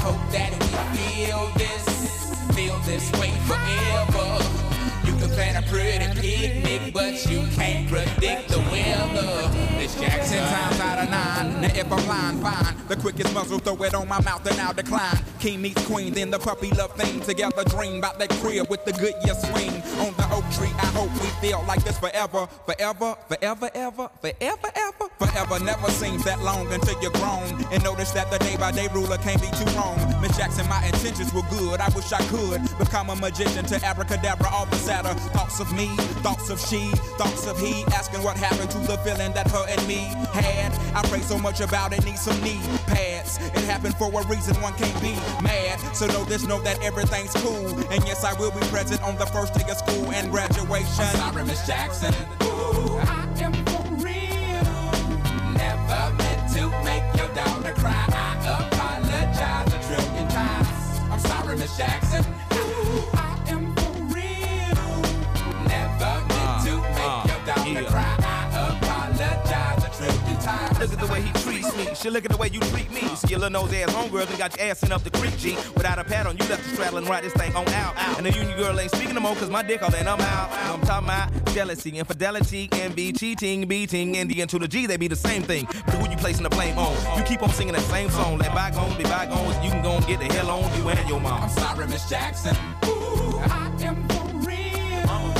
Hope 0.02 0.30
that 0.30 0.52
we 0.52 0.98
feel 0.98 1.46
this, 1.56 2.54
feel 2.54 2.78
this 2.80 3.10
way 3.20 3.30
forever. 3.46 4.55
Plan 5.36 5.62
a 5.62 5.66
pretty 5.68 6.18
picnic, 6.18 6.94
but 6.94 7.26
you 7.30 7.46
can't 7.56 7.86
predict 7.90 8.48
the 8.48 8.58
weather. 8.72 9.46
This 9.76 9.94
Jackson 10.00 10.38
times 10.38 10.80
out 10.80 10.98
of 10.98 11.10
nine. 11.10 11.60
Now 11.60 11.68
if 11.74 11.92
I'm 11.92 12.08
lying, 12.08 12.40
fine. 12.40 12.88
The 12.88 12.96
quickest 12.96 13.34
muzzle, 13.34 13.58
throw 13.58 13.76
it 13.82 13.92
on 13.92 14.08
my 14.08 14.18
mouth 14.22 14.46
and 14.46 14.58
I'll 14.58 14.72
decline. 14.72 15.18
King 15.38 15.60
meets 15.60 15.86
queen, 15.86 16.14
then 16.14 16.30
the 16.30 16.38
puppy 16.38 16.70
love 16.70 16.96
thing. 16.96 17.20
Together 17.20 17.64
dream 17.64 17.98
about 17.98 18.18
that 18.18 18.30
crib 18.40 18.70
with 18.70 18.86
the 18.86 18.92
good 18.92 19.12
year 19.26 19.34
swing. 19.34 19.74
On 20.00 20.14
the 20.16 20.26
oak 20.32 20.44
tree, 20.52 20.72
I 20.78 20.86
hope 20.96 21.12
we 21.20 21.28
feel 21.46 21.62
like 21.68 21.84
this 21.84 21.98
forever, 21.98 22.46
forever, 22.64 23.14
forever, 23.28 23.70
ever, 23.74 24.08
forever, 24.22 24.70
ever. 24.74 25.08
Forever 25.18 25.62
never 25.62 25.90
seems 25.90 26.24
that 26.24 26.40
long 26.40 26.72
until 26.72 26.98
you're 27.02 27.10
grown. 27.12 27.62
And 27.70 27.84
notice 27.84 28.12
that 28.12 28.30
the 28.30 28.38
day 28.38 28.56
by 28.56 28.72
day 28.72 28.88
ruler 28.94 29.18
can't 29.18 29.42
be 29.42 29.48
too 29.48 29.70
wrong. 29.76 30.15
Miss 30.26 30.36
Jackson, 30.36 30.68
my 30.68 30.84
intentions 30.84 31.32
were 31.32 31.46
good. 31.50 31.80
I 31.80 31.88
wish 31.90 32.12
I 32.12 32.20
could 32.26 32.60
become 32.78 33.10
a 33.10 33.16
magician 33.16 33.64
to 33.66 33.84
abracadabra 33.84 34.48
all 34.50 34.66
the 34.66 34.74
sadder. 34.74 35.14
Thoughts 35.30 35.60
of 35.60 35.72
me, 35.72 35.86
thoughts 36.26 36.50
of 36.50 36.58
she, 36.58 36.90
thoughts 37.16 37.46
of 37.46 37.60
he. 37.60 37.84
Asking 37.94 38.24
what 38.24 38.36
happened 38.36 38.68
to 38.72 38.78
the 38.78 38.98
feeling 38.98 39.32
that 39.34 39.48
her 39.52 39.64
and 39.68 39.86
me 39.86 40.10
had. 40.32 40.72
I 40.96 41.06
pray 41.08 41.20
so 41.20 41.38
much 41.38 41.60
about 41.60 41.92
it, 41.92 42.04
need 42.04 42.18
some 42.18 42.40
knee 42.42 42.60
pads. 42.88 43.38
It 43.38 43.64
happened 43.70 43.94
for 43.94 44.06
a 44.08 44.26
reason, 44.26 44.60
one 44.60 44.72
can't 44.74 45.00
be 45.00 45.14
mad. 45.44 45.78
So 45.94 46.08
know 46.08 46.24
this, 46.24 46.44
know 46.44 46.60
that 46.62 46.82
everything's 46.82 47.32
cool. 47.34 47.68
And 47.92 48.04
yes, 48.04 48.24
I 48.24 48.32
will 48.32 48.50
be 48.50 48.66
present 48.66 49.00
on 49.04 49.16
the 49.18 49.26
first 49.26 49.54
day 49.54 49.70
of 49.70 49.76
school 49.76 50.10
and 50.10 50.32
graduation. 50.32 51.04
I'm 51.04 51.34
sorry, 51.34 51.44
Miss 51.44 51.64
Jackson. 51.68 52.12
Ooh, 52.42 52.98
I 52.98 53.26
Shit, 72.06 72.12
look 72.12 72.24
at 72.24 72.30
the 72.30 72.36
way 72.36 72.48
you 72.52 72.60
treat 72.60 72.88
me. 72.92 73.00
Skillin' 73.16 73.50
nose 73.50 73.72
ass 73.72 73.90
homegirl 73.90 74.30
and 74.30 74.38
got 74.38 74.56
your 74.56 74.68
ass 74.68 74.78
sent 74.78 74.92
up 74.92 75.02
the 75.02 75.10
creek, 75.10 75.36
G. 75.38 75.56
Without 75.74 75.98
a 75.98 76.04
pad 76.04 76.28
on, 76.28 76.36
you 76.36 76.46
left 76.46 76.62
the 76.62 76.68
straddle 76.76 76.98
and 76.98 77.08
ride 77.08 77.24
this 77.24 77.32
thing 77.32 77.52
on 77.56 77.66
out. 77.70 77.96
out. 77.96 78.16
And 78.18 78.26
the 78.26 78.30
union 78.30 78.56
girl 78.56 78.78
ain't 78.78 78.92
speaking 78.92 79.16
no 79.16 79.20
more, 79.20 79.34
cause 79.34 79.50
my 79.50 79.64
dick 79.64 79.82
all 79.82 79.92
in, 79.92 80.06
I'm 80.06 80.20
out. 80.20 80.52
I'm 80.52 80.80
talking 80.82 81.08
about 81.08 81.52
jealousy, 81.52 81.98
infidelity, 81.98 82.68
envy, 82.74 83.12
cheating, 83.12 83.66
beating, 83.66 84.16
and 84.18 84.30
the 84.30 84.46
to 84.46 84.56
the 84.56 84.68
G, 84.68 84.86
they 84.86 84.96
be 84.96 85.08
the 85.08 85.16
same 85.16 85.42
thing. 85.42 85.66
But 85.84 85.96
who 85.96 86.08
you 86.08 86.16
placing 86.16 86.44
the 86.44 86.48
blame 86.50 86.78
on? 86.78 86.94
You 87.18 87.24
keep 87.24 87.42
on 87.42 87.50
singing 87.50 87.74
that 87.74 87.82
same 87.82 88.08
song. 88.10 88.38
Let 88.38 88.54
bygones 88.54 88.94
be 88.94 89.02
bygones, 89.02 89.56
you 89.64 89.72
can 89.72 89.82
go 89.82 89.96
and 89.96 90.06
get 90.06 90.20
the 90.20 90.32
hell 90.32 90.50
on 90.50 90.78
you 90.78 90.88
and 90.88 91.08
your 91.08 91.18
mom. 91.18 91.42
I'm 91.42 91.48
sorry, 91.48 91.88
Miss 91.88 92.08
Jackson. 92.08 92.54
Ooh, 92.84 93.36
I 93.40 93.72
am 93.82 94.06
for 94.06 94.46
real. 94.46 95.34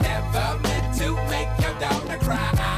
Never 0.00 0.58
meant 0.62 0.98
to 1.00 1.12
make 1.28 1.48
your 1.60 1.78
daughter 1.78 2.18
cry. 2.24 2.77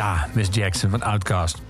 Ja, 0.00 0.26
Miss 0.32 0.48
Jackson 0.54 0.90
van 0.90 1.02
Outkast. 1.02 1.62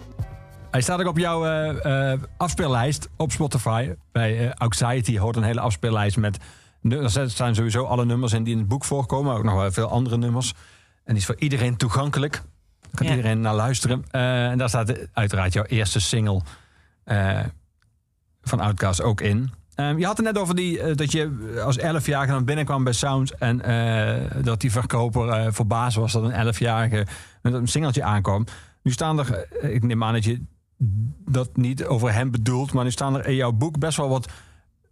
Hij 0.70 0.80
staat 0.80 1.00
ook 1.00 1.06
op 1.06 1.18
jouw 1.18 1.46
eh, 1.46 2.12
afspeellijst 2.36 3.08
op 3.16 3.32
Spotify. 3.32 3.94
Bij 4.12 4.48
eh 4.48 4.54
Anxiety 4.54 5.18
hoort 5.18 5.36
een 5.36 5.42
hele 5.42 5.60
afspeellijst 5.60 6.16
met... 6.16 6.38
Er 6.82 7.30
staan 7.30 7.54
sowieso 7.54 7.84
alle 7.84 8.04
nummers 8.04 8.32
in 8.32 8.42
die 8.42 8.52
in 8.52 8.58
het 8.58 8.68
boek 8.68 8.84
voorkomen. 8.84 9.26
maar 9.26 9.38
Ook 9.38 9.44
nog 9.44 9.54
wel 9.54 9.72
veel 9.72 9.88
andere 9.88 10.16
nummers. 10.16 10.52
En 11.04 11.12
die 11.12 11.16
is 11.16 11.24
voor 11.24 11.36
iedereen 11.38 11.76
toegankelijk. 11.76 12.32
Daar 12.32 12.90
kan 12.94 13.06
Ja. 13.06 13.14
iedereen 13.14 13.40
naar 13.40 13.54
luisteren. 13.54 14.04
En 14.10 14.58
daar 14.58 14.68
staat 14.68 15.08
uiteraard 15.12 15.52
jouw 15.52 15.64
eerste 15.64 16.00
single 16.00 16.40
van 18.42 18.60
Outkast 18.60 19.02
ook 19.02 19.20
in. 19.20 19.52
Ehm, 19.80 19.98
je 19.98 20.06
had 20.06 20.16
het 20.16 20.26
net 20.26 20.38
over 20.38 20.54
die, 20.54 20.80
eh, 20.80 20.96
dat 20.96 21.12
je 21.12 21.60
als 21.64 21.78
11-jarige 21.78 22.32
dan 22.32 22.44
binnenkwam 22.44 22.84
bij 22.84 22.92
Sound... 22.92 23.34
en 23.34 23.60
eh, 23.62 24.42
dat 24.44 24.60
die 24.60 24.72
verkoper 24.72 25.28
eh 25.28 25.46
verbaasd 25.50 25.96
was 25.96 26.12
dat 26.12 26.22
een 26.22 26.54
11-jarige 26.54 27.06
met 27.42 27.52
een 27.52 27.68
singeltje 27.68 28.02
aankwam. 28.02 28.44
Nu 28.82 28.92
staan 28.92 29.18
er, 29.18 29.34
eh, 29.60 29.74
ik 29.74 29.82
neem 29.84 30.04
aan 30.04 30.12
dat 30.12 30.24
je 30.24 30.42
dat 31.28 31.56
niet 31.56 31.84
over 31.84 32.12
hem 32.12 32.30
bedoelt... 32.30 32.72
maar 32.72 32.84
nu 32.84 32.90
staan 32.90 33.16
er 33.16 33.26
in 33.26 33.34
jouw 33.34 33.52
boek 33.52 33.78
best 33.78 33.96
wel 33.96 34.08
wat 34.08 34.32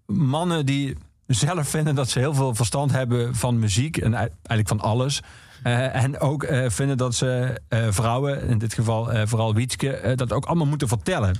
mannen 0.06 0.66
die 0.66 0.96
zelf 1.26 1.68
vinden... 1.68 1.94
dat 1.94 2.08
ze 2.08 2.18
heel 2.18 2.34
veel 2.34 2.54
verstand 2.54 2.92
hebben 2.92 3.34
van 3.34 3.58
muziek 3.58 3.96
en 3.96 4.14
ei- 4.14 4.28
eigenlijk 4.46 4.68
van 4.68 4.80
alles... 4.80 5.22
Eh, 5.62 6.04
en 6.04 6.18
ook 6.20 6.42
eh, 6.42 6.70
vinden 6.70 6.96
dat 6.96 7.14
ze 7.14 7.60
eh, 7.68 7.86
vrouwen, 7.90 8.42
in 8.42 8.58
dit 8.58 8.74
geval 8.74 9.12
eh, 9.12 9.26
vooral 9.26 9.54
Wietske, 9.54 9.90
eh, 9.90 10.16
dat 10.16 10.32
ook 10.32 10.44
allemaal 10.46 10.66
moeten 10.66 10.88
vertellen. 10.88 11.34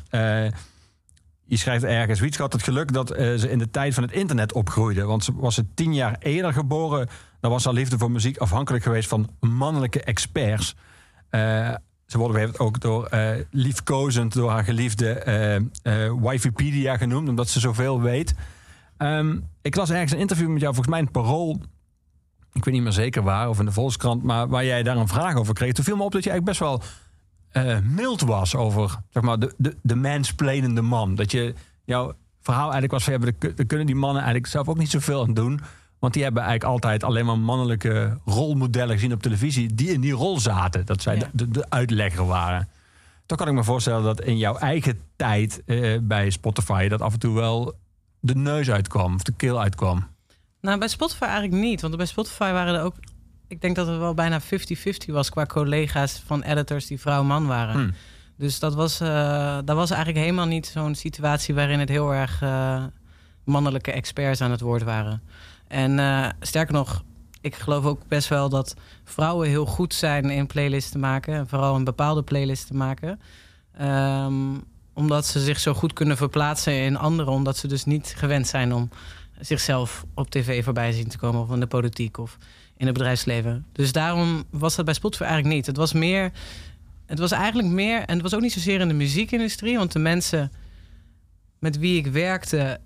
Je 1.49 1.57
schrijft 1.57 1.85
ergens, 1.85 2.21
Wietske 2.21 2.43
had 2.43 2.53
het 2.53 2.63
geluk 2.63 2.93
dat 2.93 3.11
eh, 3.11 3.35
ze 3.35 3.51
in 3.51 3.59
de 3.59 3.71
tijd 3.71 3.95
van 3.95 4.03
het 4.03 4.13
internet 4.13 4.53
opgroeide. 4.53 5.05
Want 5.05 5.25
ze 5.25 5.33
was 5.35 5.55
ze 5.55 5.75
tien 5.75 5.95
jaar 5.95 6.17
eerder 6.19 6.53
geboren. 6.53 7.09
Dan 7.41 7.51
was 7.51 7.65
haar 7.65 7.75
liefde 7.75 7.99
voor 7.99 8.11
muziek 8.11 8.37
afhankelijk 8.37 8.85
geweest 8.85 9.09
van 9.09 9.29
mannelijke 9.41 10.03
experts. 10.03 10.75
Eh, 11.31 11.75
ze 12.07 12.19
worden 12.19 12.59
ook 12.59 12.81
door 12.81 13.07
eh, 13.07 13.45
liefkozend 13.51 14.33
door 14.33 14.51
haar 14.51 14.65
geliefde 14.65 15.13
eh, 15.83 16.13
Wikipedia 16.21 16.97
genoemd, 16.97 17.29
omdat 17.29 17.49
ze 17.49 17.61
zoveel 17.61 18.01
weet. 18.01 18.35
Ehm, 18.97 19.39
ik 19.63 19.77
las 19.77 19.91
ergens 19.91 20.13
een 20.13 20.19
interview 20.19 20.49
met 20.49 20.61
jou, 20.61 20.75
volgens 20.75 20.95
mij 20.95 21.05
het 21.05 21.13
Parool. 21.13 21.61
Ik 22.53 22.65
weet 22.65 22.75
niet 22.75 22.83
meer 22.83 22.93
zeker 22.93 23.23
waar, 23.23 23.49
of 23.49 23.59
in 23.59 23.65
de 23.65 23.73
Volkskrant, 23.73 24.23
maar 24.23 24.49
waar 24.49 24.65
jij 24.65 24.83
daar 24.83 24.97
een 24.97 25.09
vraag 25.09 25.37
over 25.37 25.55
kreeg. 25.55 25.73
Toen 25.73 25.85
viel 25.85 25.97
me 25.97 26.03
op 26.03 26.13
dat 26.13 26.25
je 26.25 26.31
eigenlijk 26.31 26.59
best 26.59 26.71
wel 26.71 26.83
eh, 27.67 27.79
mild 27.83 28.21
was 28.21 28.55
over 28.57 28.99
zeg 29.11 29.23
maar, 29.23 29.39
de, 29.39 29.55
de, 29.57 29.77
de 29.83 30.83
man. 30.83 31.15
Dat 31.15 31.31
je 31.31 31.55
jouw 31.85 32.13
verhaal 32.41 32.63
eigenlijk 32.63 32.93
was 32.93 33.05
van 33.05 33.13
ja, 33.13 33.19
daar 33.19 33.55
daar 33.55 33.67
kunnen 33.67 33.87
die 33.87 33.95
mannen 33.95 34.23
eigenlijk 34.23 34.53
zelf 34.53 34.69
ook 34.69 34.79
niet 34.79 34.91
zoveel 34.91 35.23
aan 35.23 35.35
doen. 35.35 35.61
Want 35.99 36.13
die 36.13 36.23
hebben 36.23 36.43
eigenlijk 36.43 36.73
altijd 36.73 37.05
alleen 37.05 37.27
maar 37.27 37.39
mannelijke 37.39 38.19
rolmodellen 38.25 38.95
gezien 38.95 39.13
op 39.13 39.23
televisie 39.23 39.75
die 39.75 39.93
in 39.93 40.01
die 40.01 40.13
rol 40.13 40.41
zaten. 40.41 40.87
Dat 40.87 41.03
zij 41.03 41.17
Ja. 41.17 41.21
de, 41.21 41.29
de, 41.33 41.49
de 41.49 41.71
uitlegger 41.71 42.27
waren. 42.27 42.69
Dan 43.27 43.37
kan 43.37 43.49
ik 43.49 43.55
me 43.55 43.65
voorstellen 43.65 44.03
dat 44.03 44.21
in 44.21 44.39
jouw 44.39 44.57
eigen 44.57 45.01
tijd 45.17 45.63
eh, 45.67 45.99
bij 46.03 46.31
Spotify 46.31 46.89
dat 46.89 47.01
af 47.01 47.13
en 47.13 47.19
toe 47.19 47.35
wel 47.35 47.75
de 48.21 48.35
neus 48.35 48.71
uitkwam 48.71 49.15
of 49.15 49.23
de 49.23 49.33
keel 49.33 49.61
uitkwam. 49.61 50.07
Nou, 50.61 50.79
bij 50.79 50.89
Spotify 50.89 51.23
eigenlijk 51.25 51.63
niet. 51.63 51.81
Want 51.81 51.97
bij 51.97 52.07
Spotify 52.07 52.53
waren 52.53 52.75
er 52.75 52.83
ook... 52.83 52.95
Ik 53.49 53.61
denk 53.61 53.77
dat 53.77 53.87
het 53.87 53.99
wel 53.99 54.15
bijna 54.15 54.41
50-50 54.41 54.45
was 55.07 55.31
qua 55.31 55.47
collega's 55.47 56.23
van 56.27 56.43
editors 56.43 56.87
die 56.87 57.01
vrouw-man 57.01 57.47
waren. 57.47 57.75
Hmm. 57.75 57.93
Dus 58.37 58.59
dat 58.59 58.75
was, 58.75 59.01
eh, 59.01 59.59
dat 59.65 59.77
was 59.77 59.91
eigenlijk 59.91 60.21
helemaal 60.25 60.47
niet 60.47 60.67
zo'n 60.67 60.95
situatie 60.95 61.55
waarin 61.55 61.79
het 61.79 61.89
heel 61.89 62.15
erg 62.15 62.43
eh, 62.43 62.85
mannelijke 63.45 63.93
experts 63.93 64.41
aan 64.41 64.51
het 64.51 64.61
woord 64.61 64.83
waren. 64.83 65.23
En 65.69 65.99
eh, 65.99 66.29
sterker 66.41 66.75
nog, 66.75 67.05
ik 67.41 67.55
geloof 67.55 67.85
ook 67.85 68.01
best 68.09 68.29
wel 68.29 68.49
dat 68.49 68.75
vrouwen 69.05 69.49
heel 69.49 69.67
goed 69.67 69.95
zijn 69.95 70.31
in 70.31 70.47
playlists 70.47 70.91
te 70.91 70.99
maken. 70.99 71.35
En 71.35 71.49
vooral 71.49 71.75
een 71.75 71.85
bepaalde 71.85 72.23
playlist 72.23 72.67
te 72.67 72.75
maken. 72.75 73.21
Ehm, 73.79 74.35
omdat 74.93 75.27
ze 75.27 75.41
zich 75.41 75.61
zo 75.61 75.75
goed 75.75 75.93
kunnen 75.93 76.17
verplaatsen 76.17 76.73
in 76.73 76.97
anderen. 76.97 77.33
Omdat 77.33 77.57
ze 77.57 77.67
dus 77.67 77.85
niet 77.85 78.15
gewend 78.17 78.47
zijn 78.47 78.75
om 78.75 78.91
zichzelf 79.41 80.05
op 80.15 80.31
tv 80.31 80.65
voorbij 80.65 80.93
zien 80.93 81.09
te 81.09 81.19
komen. 81.19 81.41
Of 81.41 81.51
in 81.51 81.61
de 81.61 81.67
politiek 81.67 82.19
of 82.19 82.39
in 82.79 82.87
het 82.87 82.95
bedrijfsleven. 82.95 83.67
Dus 83.73 83.93
daarom 83.93 84.45
was 84.51 84.77
dat 84.77 84.85
bij 84.85 84.95
Spotify 84.95 85.23
eigenlijk 85.23 85.55
niet. 85.55 85.67
Het 85.67 85.77
was 85.77 85.93
meer... 85.93 86.33
Het 87.07 87.19
was 87.19 87.31
eigenlijk 87.31 87.69
meer... 87.69 88.01
En 88.01 88.15
het 88.15 88.23
was 88.23 88.35
ook 88.35 88.41
niet 88.41 88.53
zozeer 88.53 88.81
in 88.81 88.89
de 88.89 88.95
muziekindustrie. 88.95 89.77
Want 89.77 89.93
de 89.93 89.99
mensen 89.99 90.53
met 91.59 91.79
wie 91.79 91.97
ik 91.97 92.07
werkte... 92.07 92.81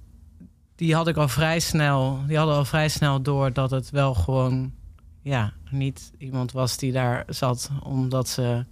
Die 0.77 0.95
had 0.95 1.09
ik 1.09 1.17
al 1.17 1.29
vrij 1.29 1.61
snel... 1.61 2.21
Die 2.27 2.37
hadden 2.37 2.57
al 2.57 2.65
vrij 2.65 2.89
snel 2.89 3.23
door 3.23 3.53
dat 3.53 3.71
het 3.71 3.91
wel 3.91 4.15
gewoon... 4.15 4.73
Ja, 5.23 5.53
niet 5.71 6.13
iemand 6.19 6.53
was 6.53 6.77
die 6.77 6.93
daar 6.93 7.25
zat 7.27 7.71
omdat 7.83 8.29
ze 8.29 8.65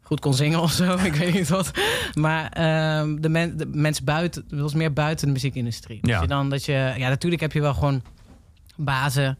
goed 0.00 0.20
kon 0.20 0.34
zingen 0.34 0.60
of 0.60 0.72
zo. 0.72 0.96
Ik 1.04 1.14
weet 1.14 1.34
niet 1.34 1.48
wat. 1.48 1.70
Maar 2.14 2.48
ehm, 2.48 3.20
de, 3.20 3.28
men, 3.28 3.56
de 3.56 3.66
mensen 3.66 4.04
buiten, 4.04 4.44
het 4.48 4.60
was 4.60 4.74
meer 4.74 4.92
buiten 4.92 5.26
de 5.26 5.32
muziekindustrie. 5.32 5.98
Ja. 6.02 6.20
Je 6.20 6.26
dan 6.26 6.50
dat 6.50 6.64
je, 6.64 6.94
ja, 6.96 7.08
natuurlijk 7.08 7.42
heb 7.42 7.52
je 7.52 7.60
wel 7.60 7.74
gewoon 7.74 8.02
bazen 8.76 9.38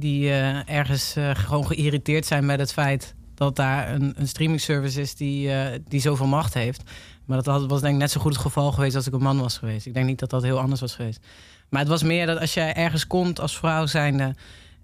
die 0.00 0.30
eh, 0.30 0.68
ergens 0.68 1.16
eh, 1.16 1.30
gewoon 1.34 1.66
geïrriteerd 1.66 2.26
zijn 2.26 2.46
met 2.46 2.58
het 2.58 2.72
feit 2.72 3.14
dat 3.34 3.56
daar 3.56 3.94
een, 3.94 4.14
een 4.16 4.28
streaming 4.28 4.60
service 4.60 5.00
is 5.00 5.14
die, 5.14 5.52
eh, 5.52 5.80
die 5.88 6.00
zoveel 6.00 6.26
macht 6.26 6.54
heeft. 6.54 6.82
Maar 7.24 7.42
dat 7.42 7.66
was 7.66 7.80
denk 7.80 7.94
ik 7.94 8.00
net 8.00 8.10
zo 8.10 8.20
goed 8.20 8.32
het 8.32 8.42
geval 8.42 8.72
geweest 8.72 8.96
als 8.96 9.06
ik 9.06 9.12
een 9.12 9.22
man 9.22 9.40
was 9.40 9.58
geweest. 9.58 9.86
Ik 9.86 9.94
denk 9.94 10.06
niet 10.06 10.18
dat 10.18 10.30
dat 10.30 10.42
heel 10.42 10.58
anders 10.58 10.80
was 10.80 10.94
geweest. 10.94 11.26
Maar 11.68 11.80
het 11.80 11.88
was 11.88 12.02
meer 12.02 12.26
dat 12.26 12.40
als 12.40 12.54
jij 12.54 12.74
ergens 12.74 13.06
komt 13.06 13.40
als 13.40 13.58
vrouw 13.58 13.86
zijnde... 13.86 14.34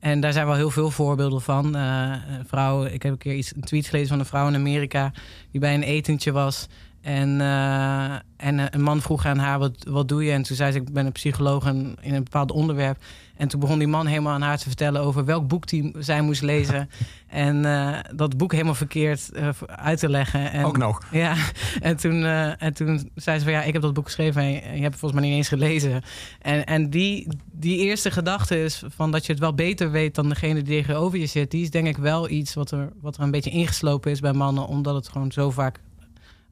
En 0.02 0.20
daar 0.20 0.32
zijn 0.32 0.46
wel 0.46 0.54
heel 0.54 0.70
veel 0.70 0.90
voorbeelden 0.90 1.40
van. 1.40 1.76
Eh, 1.76 2.12
een 2.38 2.46
vrouw, 2.46 2.84
ik 2.84 3.02
heb 3.02 3.12
een 3.12 3.18
keer 3.18 3.34
iets, 3.34 3.54
een 3.54 3.60
tweet 3.60 3.86
gelezen 3.86 4.08
van 4.08 4.18
een 4.18 4.26
vrouw 4.26 4.48
in 4.48 4.54
Amerika... 4.54 5.12
die 5.50 5.60
bij 5.60 5.74
een 5.74 5.82
etentje 5.82 6.32
was. 6.32 6.66
En, 7.02 7.40
eh, 7.40 8.12
en 8.36 8.58
eh, 8.58 8.64
een 8.70 8.82
man 8.82 9.00
vroeg 9.00 9.26
aan 9.26 9.38
haar, 9.38 9.58
wat, 9.58 9.84
wat 9.88 10.08
doe 10.08 10.24
je? 10.24 10.30
En 10.30 10.42
toen 10.42 10.56
zei 10.56 10.72
ze, 10.72 10.78
ik 10.78 10.92
ben 10.92 11.06
een 11.06 11.12
psycholoog 11.12 11.66
en 11.66 11.96
in 12.00 12.14
een 12.14 12.24
bepaald 12.24 12.52
onderwerp. 12.52 12.98
En 13.36 13.48
toen 13.48 13.60
begon 13.60 13.78
die 13.78 13.88
man 13.88 14.06
helemaal 14.06 14.32
aan 14.32 14.42
haar 14.42 14.58
te 14.58 14.66
vertellen... 14.66 15.02
over 15.02 15.24
welk 15.24 15.48
boek 15.48 15.66
die 15.66 15.94
zij 15.98 16.22
moest 16.22 16.42
lezen. 16.42 16.90
en 17.26 17.64
eh, 17.64 17.98
dat 18.14 18.36
boek 18.36 18.52
helemaal 18.52 18.74
verkeerd 18.74 19.30
uit 19.66 19.98
te 19.98 20.08
leggen. 20.08 20.52
En, 20.52 20.64
Ook 20.64 20.78
nog. 20.78 21.02
Ja, 21.10 21.36
en 21.80 21.96
toen, 21.96 22.24
en 22.24 22.74
toen 22.74 23.10
zei 23.14 23.38
ze 23.38 23.44
van 23.44 23.52
ja, 23.52 23.62
ik 23.62 23.72
heb 23.72 23.82
dat 23.82 23.94
boek 23.94 24.04
geschreven 24.04 24.42
en 24.42 24.50
je, 24.50 24.60
en 24.60 24.74
je 24.74 24.80
hebt 24.80 24.92
het 24.92 24.98
volgens 24.98 25.20
mij 25.20 25.30
niet 25.30 25.38
eens 25.38 25.48
gelezen. 25.48 26.02
En, 26.40 26.64
en 26.64 26.90
die, 26.90 27.28
die 27.52 27.78
eerste 27.78 28.10
gedachte 28.10 28.62
is 28.62 28.82
van 28.88 29.10
dat 29.10 29.26
je 29.26 29.32
het 29.32 29.40
wel 29.40 29.54
beter 29.54 29.90
weet 29.90 30.14
dan 30.14 30.28
degene 30.28 30.62
die 30.62 30.76
tegenover 30.76 31.18
je 31.18 31.26
zit. 31.26 31.50
Die 31.50 31.62
is 31.62 31.70
denk 31.70 31.86
ik 31.86 31.96
wel 31.96 32.28
iets 32.28 32.54
wat 32.54 32.70
er, 32.70 32.92
wat 33.00 33.16
er 33.16 33.22
een 33.22 33.30
beetje 33.30 33.50
ingeslopen 33.50 34.10
is 34.10 34.20
bij 34.20 34.32
mannen, 34.32 34.66
omdat 34.66 34.94
het 34.94 35.08
gewoon 35.08 35.32
zo 35.32 35.50
vaak 35.50 35.80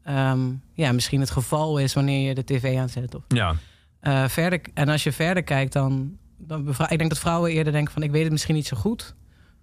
ehm, 0.05 0.41
ja, 0.73 0.93
misschien 0.93 1.21
het 1.21 1.31
geval 1.31 1.79
is 1.79 1.95
wanneer 1.95 2.29
je 2.29 2.35
de 2.35 2.45
tv 2.45 2.79
aanzet. 2.79 3.15
Of, 3.15 3.23
Ja. 3.29 3.55
eh, 4.01 4.29
verder, 4.29 4.61
en 4.75 4.89
als 4.89 5.03
je 5.03 5.13
verder 5.13 5.43
kijkt, 5.43 5.73
dan, 5.73 6.17
dan 6.39 6.69
ik 6.69 6.99
denk 6.99 7.09
dat 7.11 7.19
vrouwen 7.19 7.51
eerder 7.51 7.73
denken 7.73 7.93
van 7.93 8.03
ik 8.03 8.11
weet 8.11 8.23
het 8.23 8.33
misschien 8.33 8.55
niet 8.55 8.67
zo 8.67 8.77
goed. 8.77 9.15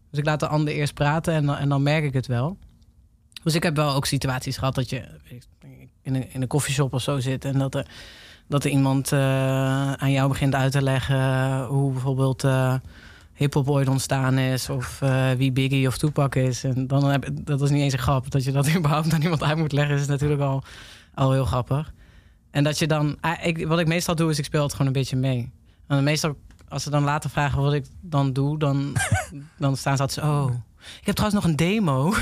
Dus 0.09 0.19
ik 0.19 0.25
laat 0.25 0.39
de 0.39 0.47
ander 0.47 0.73
eerst 0.73 0.93
praten 0.93 1.33
en 1.33 1.45
dan, 1.45 1.55
en 1.57 1.69
dan 1.69 1.83
merk 1.83 2.03
ik 2.03 2.13
het 2.13 2.27
wel. 2.27 2.57
Dus 3.43 3.55
ik 3.55 3.63
heb 3.63 3.75
wel 3.75 3.93
ook 3.93 4.05
situaties 4.05 4.57
gehad 4.57 4.75
dat 4.75 4.89
je 4.89 5.03
in 6.01 6.15
een, 6.15 6.33
in 6.33 6.41
een 6.41 6.47
koffieshop 6.47 6.93
of 6.93 7.01
zo 7.01 7.19
zit 7.19 7.45
en 7.45 7.57
dat 7.59 7.75
er, 7.75 7.87
dat 8.47 8.63
er 8.63 8.69
iemand 8.71 9.11
eh, 9.11 9.19
aan 9.93 10.11
jou 10.11 10.27
begint 10.29 10.55
uit 10.55 10.71
te 10.71 10.81
leggen 10.81 11.63
hoe 11.65 11.91
bijvoorbeeld 11.91 12.43
eh 12.43 12.75
hip-hop 13.37 13.69
ooit 13.69 13.87
ontstaan 13.87 14.37
is 14.37 14.69
of 14.69 15.01
eh, 15.01 15.31
wie 15.31 15.51
Biggie 15.51 15.87
of 15.87 15.97
Tupac 15.97 16.35
is. 16.35 16.63
En 16.63 16.87
dan 16.87 17.05
heb, 17.09 17.29
dat 17.33 17.61
is 17.61 17.69
niet 17.69 17.81
eens 17.81 17.93
een 17.93 17.99
grap. 17.99 18.31
Dat 18.31 18.43
je 18.43 18.51
dat 18.51 18.69
überhaupt 18.75 19.13
aan 19.13 19.21
iemand 19.21 19.43
uit 19.43 19.57
moet 19.57 19.71
leggen 19.71 19.95
is 19.95 20.07
natuurlijk 20.07 20.41
al, 20.41 20.63
al 21.13 21.31
heel 21.31 21.45
grappig. 21.45 21.93
En 22.51 22.63
dat 22.63 22.79
je 22.79 22.87
dan, 22.87 23.17
ah, 23.21 23.45
ik, 23.45 23.67
wat 23.67 23.79
ik 23.79 23.87
meestal 23.87 24.15
doe 24.15 24.29
is 24.29 24.39
ik 24.39 24.45
speel 24.45 24.63
het 24.63 24.71
gewoon 24.71 24.87
een 24.87 24.93
beetje 24.93 25.15
mee. 25.15 25.51
En 25.87 26.03
meestal 26.03 26.35
als 26.67 26.83
ze 26.83 26.89
dan 26.89 27.03
later 27.03 27.29
vragen 27.29 27.61
wat 27.61 27.73
ik 27.73 27.85
dan 28.01 28.33
doe, 28.33 28.59
dan, 28.59 28.95
dan 29.57 29.77
staan 29.77 29.95
ze 29.95 30.01
altijd 30.01 30.25
zo, 30.25 30.43
oh. 30.43 30.51
Ik 30.99 31.05
heb 31.05 31.15
trouwens 31.15 31.43
nog 31.43 31.51
een 31.51 31.57
demo. 31.57 32.13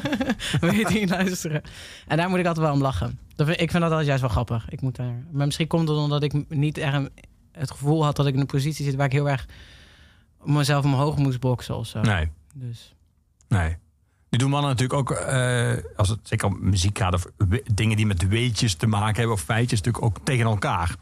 Wil 0.60 0.72
je 0.72 1.06
luisteren? 1.08 1.62
En 2.06 2.16
daar 2.16 2.28
moet 2.28 2.38
ik 2.38 2.46
altijd 2.46 2.66
wel 2.66 2.74
om 2.74 2.80
lachen. 2.80 3.18
Dat 3.36 3.48
Ik 3.48 3.56
vind 3.56 3.72
dat 3.72 3.82
altijd 3.82 4.06
juist 4.06 4.20
wel 4.20 4.30
grappig. 4.30 4.68
Ik 4.68 4.80
moet 4.80 4.96
daar, 4.96 5.24
maar 5.30 5.46
misschien 5.46 5.66
komt 5.66 5.88
het 5.88 5.98
omdat 5.98 6.22
ik 6.22 6.48
niet 6.48 6.78
een- 6.78 7.10
het 7.52 7.70
gevoel 7.70 8.04
had 8.04 8.16
dat 8.16 8.26
ik 8.26 8.34
in 8.34 8.40
een 8.40 8.46
positie 8.46 8.84
zit 8.84 8.94
waar 8.94 9.06
ik 9.06 9.12
heel 9.12 9.28
erg 9.28 9.46
mezelf 10.44 10.84
omhoog 10.84 11.16
moest 11.16 11.40
boksen 11.40 11.76
of 11.76 11.86
zo. 11.86 12.00
Nee, 12.00 12.28
Dus 12.54 12.94
nee. 13.48 13.76
Nu 14.30 14.38
doen 14.38 14.50
mannen 14.50 14.70
natuurlijk 14.70 14.98
ook, 14.98 15.10
eh, 15.10 15.72
als 15.96 16.08
het 16.08 16.18
zeker 16.22 16.46
om 16.46 16.58
muziek 16.60 16.98
gaat... 16.98 17.14
of 17.14 17.26
dingen 17.74 17.96
die 17.96 18.06
met 18.06 18.28
weetjes 18.28 18.74
te 18.74 18.86
maken 18.86 19.16
hebben 19.16 19.34
of 19.34 19.40
feitjes... 19.40 19.80
natuurlijk 19.82 20.04
ook 20.04 20.24
tegen 20.24 20.44
elkaar. 20.46 20.96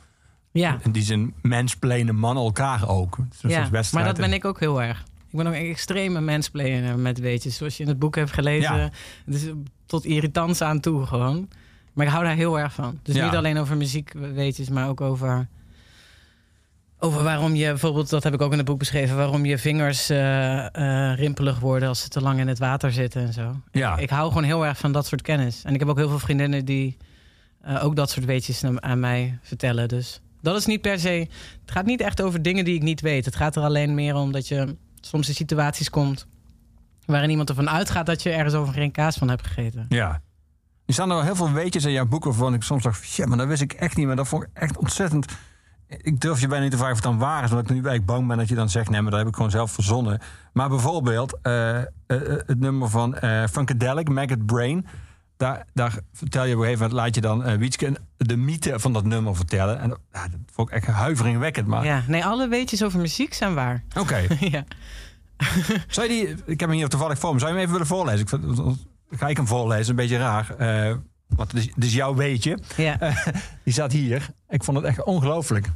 ja, 0.53 0.79
In 0.83 0.93
die 0.93 1.03
zin 1.03 1.35
mansplainen 1.43 2.15
mannen 2.17 2.45
elkaar 2.45 2.89
ook. 2.89 3.17
Ja. 3.41 3.69
maar 3.93 4.05
dat 4.05 4.17
ben 4.17 4.33
ik 4.33 4.45
ook 4.45 4.61
heel 4.61 4.83
erg. 4.83 5.05
Ik 5.31 5.39
ben 5.39 5.47
ook 5.47 5.55
een 5.55 5.69
extreme 5.69 6.21
mansplainer 6.21 6.99
met 6.99 7.19
weetjes. 7.19 7.57
Zoals 7.57 7.77
je 7.77 7.83
in 7.83 7.89
het 7.89 7.99
boek 7.99 8.15
hebt 8.17 8.33
gelezen. 8.33 8.77
Ja. 8.77 8.91
Het 9.25 9.35
is 9.35 9.51
tot 9.87 10.05
irritants 10.05 10.61
aan 10.63 10.81
toe 10.81 11.07
gewoon. 11.07 11.49
Maar 11.93 12.07
ik 12.07 12.13
hou 12.13 12.25
daar 12.25 12.35
heel 12.35 12.59
erg 12.59 12.73
van. 12.73 12.99
Dus 13.03 13.15
Ja. 13.15 13.25
niet 13.25 13.35
alleen 13.35 13.59
over 13.59 13.77
muziek 13.77 14.13
weetjes, 14.13 14.69
maar 14.69 14.89
ook 14.89 15.01
over... 15.01 15.49
Over 17.05 17.23
waarom 17.23 17.55
je 17.55 17.67
bijvoorbeeld, 17.67 18.11
dat 18.11 18.23
heb 18.23 18.35
ik 18.35 18.41
ook 18.41 18.51
in 18.53 18.57
het 18.59 18.67
boek 18.67 18.79
beschreven, 18.79 19.17
waarom 19.17 19.45
je 19.45 19.59
vingers 19.59 20.11
eh, 20.11 21.11
eh, 21.11 21.19
rimpelig 21.19 21.59
worden 21.59 21.89
als 21.89 22.01
ze 22.01 22.09
te 22.09 22.21
lang 22.21 22.41
in 22.41 22.49
het 22.49 22.59
water 22.59 22.93
zitten 22.93 23.23
en 23.27 23.33
zo. 23.33 23.57
Ja. 23.73 23.97
Ik 23.97 24.11
hou 24.11 24.29
gewoon 24.29 24.43
heel 24.45 24.67
erg 24.67 24.79
van 24.79 24.93
dat 24.93 25.07
soort 25.07 25.23
kennis. 25.23 25.63
En 25.65 25.73
ik 25.75 25.81
heb 25.81 25.89
ook 25.89 25.97
heel 25.97 26.09
veel 26.09 26.19
vriendinnen 26.19 26.65
die 26.65 26.97
eh, 27.61 27.85
ook 27.85 27.97
dat 27.97 28.11
soort 28.11 28.27
weetjes 28.27 28.65
aan- 28.65 29.01
mij 29.01 29.39
vertellen. 29.43 29.89
Dus 29.89 30.21
dat 30.43 30.57
is 30.57 30.67
niet 30.67 30.81
per 30.81 30.99
se. 30.99 31.09
Het 31.61 31.71
gaat 31.71 31.87
niet 31.87 32.01
echt 32.01 32.23
over 32.23 32.43
dingen 32.43 32.65
die 32.65 32.75
ik 32.75 32.83
niet 32.83 33.01
weet. 33.01 33.25
Het 33.25 33.37
gaat 33.37 33.57
er 33.57 33.63
alleen 33.63 33.95
meer 33.95 34.15
om 34.15 34.33
dat 34.33 34.49
je 34.49 34.77
soms 35.01 35.29
in 35.29 35.35
situaties 35.35 35.91
komt 35.91 36.27
waarin 37.05 37.31
iemand 37.31 37.49
ervan 37.49 37.71
uitgaat 37.71 38.07
dat 38.07 38.23
je 38.23 38.31
ergens 38.31 38.55
over 38.55 38.75
geen 38.75 38.93
kaas 38.93 39.17
van 39.17 39.29
hebt 39.29 39.47
gegeten. 39.47 39.87
Ja. 39.89 40.23
Er 40.87 40.95
staan 40.95 41.09
er 41.11 41.15
wel 41.17 41.25
heel 41.25 41.37
veel 41.37 41.53
weetjes 41.53 41.85
in 41.85 41.93
jouw 41.93 42.07
boek 42.07 42.25
waarvan 42.25 42.55
ik 42.55 42.63
soms 42.63 42.83
dacht... 42.83 43.15
Ja, 43.15 43.27
maar 43.27 43.39
dat 43.39 43.47
wist 43.47 43.63
ik 43.63 43.73
echt 43.73 43.97
niet. 43.97 44.07
Maar 44.07 44.17
dat 44.17 44.29
vond 44.29 44.43
ik 44.43 44.49
echt 44.53 44.77
ontzettend... 44.79 45.27
Ik 45.97 46.21
durf 46.21 46.41
je 46.41 46.47
bijna 46.47 46.63
niet 46.63 46.71
te 46.73 46.77
vragen 46.79 46.95
of 46.97 47.03
het 47.03 47.11
dan 47.11 47.19
waar 47.19 47.45
is. 47.45 47.51
Omdat 47.51 47.65
ik 47.65 47.71
nu 47.71 47.75
eigenlijk 47.77 48.07
bang 48.07 48.27
ben 48.29 48.37
dat 48.37 48.49
je 48.49 48.55
dan 48.55 48.69
zegt... 48.69 48.91
Nee, 48.91 49.01
maar 49.01 49.11
dat 49.11 49.21
heb 49.21 49.29
ik 49.29 49.35
gewoon 49.35 49.51
zelf 49.51 49.73
verzonnen. 49.73 50.21
Maar 50.53 50.69
bijvoorbeeld 50.69 51.39
eh, 51.43 51.79
eh, 51.79 51.85
eh, 52.07 52.19
het 52.47 52.59
nummer 52.61 52.89
van 52.89 53.17
eh 53.19 53.45
Funkadelic, 53.51 54.09
Maggot 54.09 54.47
Brain... 54.47 54.87
Daar, 55.37 55.67
daar 55.75 55.99
vertel 56.13 56.45
je 56.45 56.53
op 56.55 56.59
een 56.59 56.65
gegeven 56.65 56.83
moment... 56.89 57.01
Laat 57.05 57.15
je 57.15 57.21
dan 57.21 57.59
Wietske 57.59 57.97
de 58.17 58.37
mythe 58.37 58.79
van 58.81 58.93
dat 58.93 59.05
nummer 59.05 59.37
vertellen. 59.37 59.79
En 59.81 59.89
ja, 60.13 60.29
dat 60.29 60.39
vond 60.53 60.69
ik 60.69 60.75
echt 60.75 60.87
huiveringwekkend. 60.87 61.67
Maar 61.67 61.85
Ja, 61.85 62.03
nee, 62.07 62.25
alle 62.25 62.49
weetjes 62.49 62.83
over 62.85 63.01
muziek 63.01 63.35
zijn 63.35 63.55
waar. 63.55 63.83
oké. 63.99 64.27
ja. 64.57 64.65
Zou 65.89 66.09
je 66.09 66.13
die... 66.13 66.29
Ik 66.47 66.61
heb 66.61 66.69
hem 66.69 66.79
hier 66.79 66.89
toevallig 66.89 67.19
voor 67.19 67.33
me. 67.33 67.39
Zou 67.39 67.51
je 67.53 67.57
hem 67.59 67.67
even 67.67 67.73
willen 67.81 67.97
voorlezen? 67.97 68.21
Ik, 68.21 68.29
vind- 68.29 68.79
ga 69.11 69.29
ik 69.29 69.37
hem 69.37 69.47
voorlezen? 69.47 69.91
Een 69.91 69.97
beetje 69.97 70.19
raar. 70.19 70.47
want 71.29 71.53
het 71.53 71.61
is, 71.61 71.67
het 71.75 71.85
is 71.85 71.95
jouw 71.95 72.15
weetje. 72.15 72.59
ja. 72.77 72.97
Die 73.65 73.73
staat 73.73 73.93
hier. 73.93 74.29
Ik 74.49 74.65
vond 74.65 74.77
het 74.77 74.87
echt 74.87 75.03
ongelooflijk. 75.05 75.69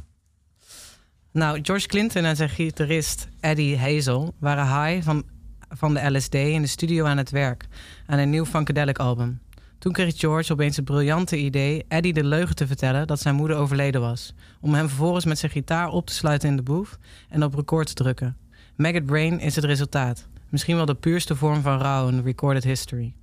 Nou, 1.37 1.59
George 1.61 1.87
Clinton 1.87 2.23
en 2.23 2.35
zijn 2.35 2.49
gitarist 2.49 3.27
Eddie 3.39 3.77
Hazel 3.77 4.33
waren 4.39 4.83
high 4.83 5.03
van, 5.03 5.23
van 5.69 5.93
de 5.93 6.09
LSD 6.09 6.33
in 6.33 6.61
de 6.61 6.67
studio 6.67 7.05
aan 7.05 7.17
het 7.17 7.29
werk 7.29 7.67
aan 8.05 8.19
een 8.19 8.29
nieuw 8.29 8.45
Funkadelic 8.45 8.97
album. 8.97 9.39
Toen 9.79 9.91
kreeg 9.91 10.19
George 10.19 10.53
opeens 10.53 10.75
het 10.75 10.85
briljante 10.85 11.37
idee 11.37 11.85
Eddie 11.87 12.13
de 12.13 12.23
leugen 12.23 12.55
te 12.55 12.67
vertellen 12.67 13.07
dat 13.07 13.19
zijn 13.19 13.35
moeder 13.35 13.57
overleden 13.57 14.01
was. 14.01 14.33
Om 14.61 14.73
hem 14.73 14.87
vervolgens 14.87 15.25
met 15.25 15.37
zijn 15.37 15.51
gitaar 15.51 15.89
op 15.89 16.05
te 16.05 16.13
sluiten 16.13 16.49
in 16.49 16.55
de 16.55 16.63
booth 16.63 16.97
en 17.29 17.43
op 17.43 17.55
record 17.55 17.87
te 17.87 17.93
drukken. 17.93 18.37
Maggot 18.75 19.05
Brain 19.05 19.39
is 19.39 19.55
het 19.55 19.65
resultaat. 19.65 20.27
Misschien 20.49 20.75
wel 20.75 20.85
de 20.85 20.95
puurste 20.95 21.35
vorm 21.35 21.61
van 21.61 21.79
rouw 21.79 22.07
in 22.07 22.21
recorded 22.23 22.63
history. 22.63 23.13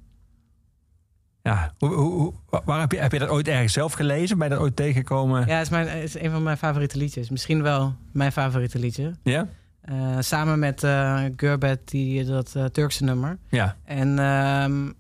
Ja, 1.45 1.73
hoe, 1.79 1.95
hoe, 1.95 2.13
hoe- 2.13 2.61
waar 2.65 2.81
heb 2.81 2.93
je, 2.93 2.99
heb 2.99 3.13
je 3.13 3.19
dat 3.19 3.29
ooit 3.29 3.49
ergens 3.49 3.73
zelf 3.73 3.93
gelezen? 3.93 4.39
Ben 4.39 4.49
je 4.49 4.55
dat 4.55 4.63
ooit 4.63 4.77
tegengekomen? 4.77 5.47
Ja, 5.47 5.55
het 5.55 5.63
is, 5.63 5.69
mijn, 5.69 5.89
het 5.89 6.03
is 6.03 6.19
een 6.21 6.31
van 6.31 6.43
mijn 6.43 6.57
favoriete 6.57 6.99
liedjes. 6.99 7.31
Misschien 7.31 7.63
wel 7.63 7.95
mijn 8.13 8.33
favoriete 8.33 8.79
liedje. 8.79 9.13
Ja? 9.23 9.47
Eh, 9.81 10.17
samen 10.21 10.59
met 10.59 10.83
eh 10.85 11.23
Gurbet, 11.37 11.81
die, 11.91 12.25
dat 12.25 12.55
eh, 12.55 12.65
Turkse 12.65 13.05
nummer. 13.05 13.39
Ja. 13.49 13.77
En 13.85 14.19
ehm, 14.19 14.91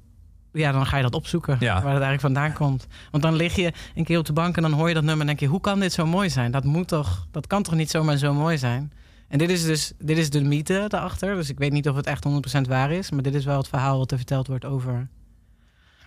ja, 0.52 0.72
dan 0.72 0.86
ga 0.86 0.96
je 0.96 1.02
dat 1.02 1.14
opzoeken, 1.14 1.56
Ja. 1.60 1.72
waar 1.72 1.94
het 1.94 2.02
eigenlijk 2.02 2.20
vandaan 2.20 2.52
komt. 2.52 2.86
Want 3.10 3.22
dan 3.22 3.34
lig 3.34 3.56
je 3.56 3.72
een 3.94 4.04
keer 4.04 4.18
op 4.18 4.24
de 4.26 4.32
bank 4.32 4.56
en 4.56 4.62
dan 4.62 4.72
hoor 4.72 4.88
je 4.88 4.94
dat 4.94 5.02
nummer 5.04 5.20
en 5.20 5.26
denk 5.26 5.40
je... 5.40 5.46
hoe 5.46 5.60
kan 5.60 5.80
dit 5.80 5.92
zo 5.92 6.06
mooi 6.06 6.30
zijn? 6.30 6.50
Dat, 6.50 6.64
moet 6.64 6.88
toch, 6.88 7.26
dat 7.30 7.46
kan 7.46 7.62
toch 7.62 7.74
niet 7.74 7.90
zomaar 7.90 8.16
zo 8.16 8.32
mooi 8.34 8.58
zijn? 8.58 8.92
En 9.28 9.38
dit 9.38 9.50
is 9.50 9.64
dus 9.64 9.92
dit 9.98 10.18
is 10.18 10.30
de 10.30 10.42
mythe 10.42 10.84
daarachter. 10.88 11.34
Dus 11.34 11.48
ik 11.50 11.58
weet 11.58 11.72
niet 11.72 11.88
of 11.88 11.96
het 11.96 12.06
echt 12.06 12.26
100% 12.58 12.60
waar 12.68 12.90
is. 12.90 13.10
Maar 13.10 13.22
dit 13.22 13.34
is 13.34 13.44
wel 13.44 13.56
het 13.58 13.68
verhaal 13.68 13.98
wat 13.98 14.10
er 14.10 14.16
verteld 14.16 14.46
wordt 14.46 14.64
over, 14.64 15.08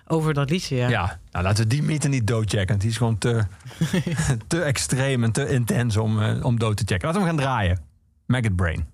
over 0.08 0.34
dat 0.34 0.50
liedje. 0.50 0.76
Ja. 0.76 0.90
Ja. 0.90 1.20
Nou, 1.32 1.46
laten 1.46 1.64
we 1.64 1.70
die 1.70 1.84
mythe 1.84 2.08
niet 2.08 2.28
doodchecken. 2.28 2.80
Die 2.80 2.90
is 2.90 2.98
gewoon 2.98 3.18
te, 3.18 3.44
te 4.48 4.62
extreem 4.62 5.24
en 5.24 5.32
te 5.32 5.50
intens 5.50 5.98
om, 5.98 6.22
eh, 6.22 6.46
om 6.46 6.60
dood 6.60 6.78
te 6.78 6.84
checken. 6.86 7.08
Laten 7.08 7.22
we 7.22 7.28
hem 7.28 7.38
gaan 7.38 7.46
draaien. 7.46 7.80
Maggot 8.26 8.56
Brain. 8.56 8.86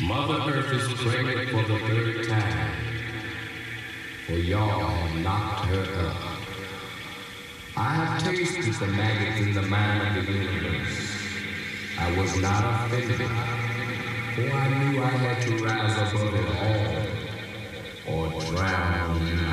Mother 0.00 0.54
Earth 0.54 0.72
is 0.72 0.92
pregnant 1.02 1.48
for 1.48 1.64
the 1.64 1.78
third 1.86 2.28
time. 2.28 2.70
For 4.26 4.38
y'all 4.38 4.80
have 4.80 5.22
knocked 5.22 5.64
her 5.64 6.06
up. 6.06 6.16
I 7.76 7.94
have 7.94 8.22
tasted 8.22 8.74
the 8.74 8.86
maggots 8.86 9.40
in 9.40 9.54
the 9.54 9.62
mind 9.62 10.18
of 10.18 10.26
the 10.26 10.32
universe. 10.32 11.16
I 11.98 12.16
was 12.16 12.36
not 12.40 12.86
offended, 12.86 13.30
for 14.36 14.52
I 14.54 14.68
knew 14.68 15.02
I 15.02 15.08
had 15.10 15.42
to 15.42 15.64
rise 15.64 15.96
above 15.98 16.34
it 16.34 16.48
all, 16.62 17.26
or 18.06 18.28
drown 18.52 19.45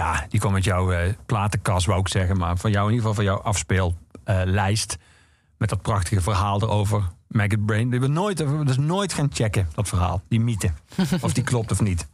Ja, 0.00 0.26
die 0.28 0.40
komt 0.40 0.52
met 0.52 0.64
jouw 0.64 0.92
eh, 0.92 1.12
platenkast, 1.26 1.86
wou 1.86 2.00
ik 2.00 2.08
zeggen. 2.08 2.36
Maar 2.36 2.56
van 2.56 2.70
jou 2.70 2.88
in 2.88 2.94
ieder 2.94 3.08
geval 3.08 3.24
van 3.24 3.34
jouw 3.34 3.42
afspeellijst. 3.42 4.98
met 5.56 5.68
dat 5.68 5.82
prachtige 5.82 6.20
verhaal 6.20 6.62
erover. 6.62 7.02
Maggot 7.28 7.66
Brain. 7.66 7.90
Die 7.90 8.00
we 8.00 8.06
nooit, 8.06 8.38
we 8.38 8.64
dus 8.64 8.78
nooit 8.78 9.12
gaan 9.12 9.28
checken, 9.32 9.68
dat 9.74 9.88
verhaal. 9.88 10.22
Die 10.28 10.40
mythe. 10.40 10.70
of 11.20 11.32
die 11.32 11.44
klopt 11.44 11.70
of 11.70 11.80
niet. 11.80 12.08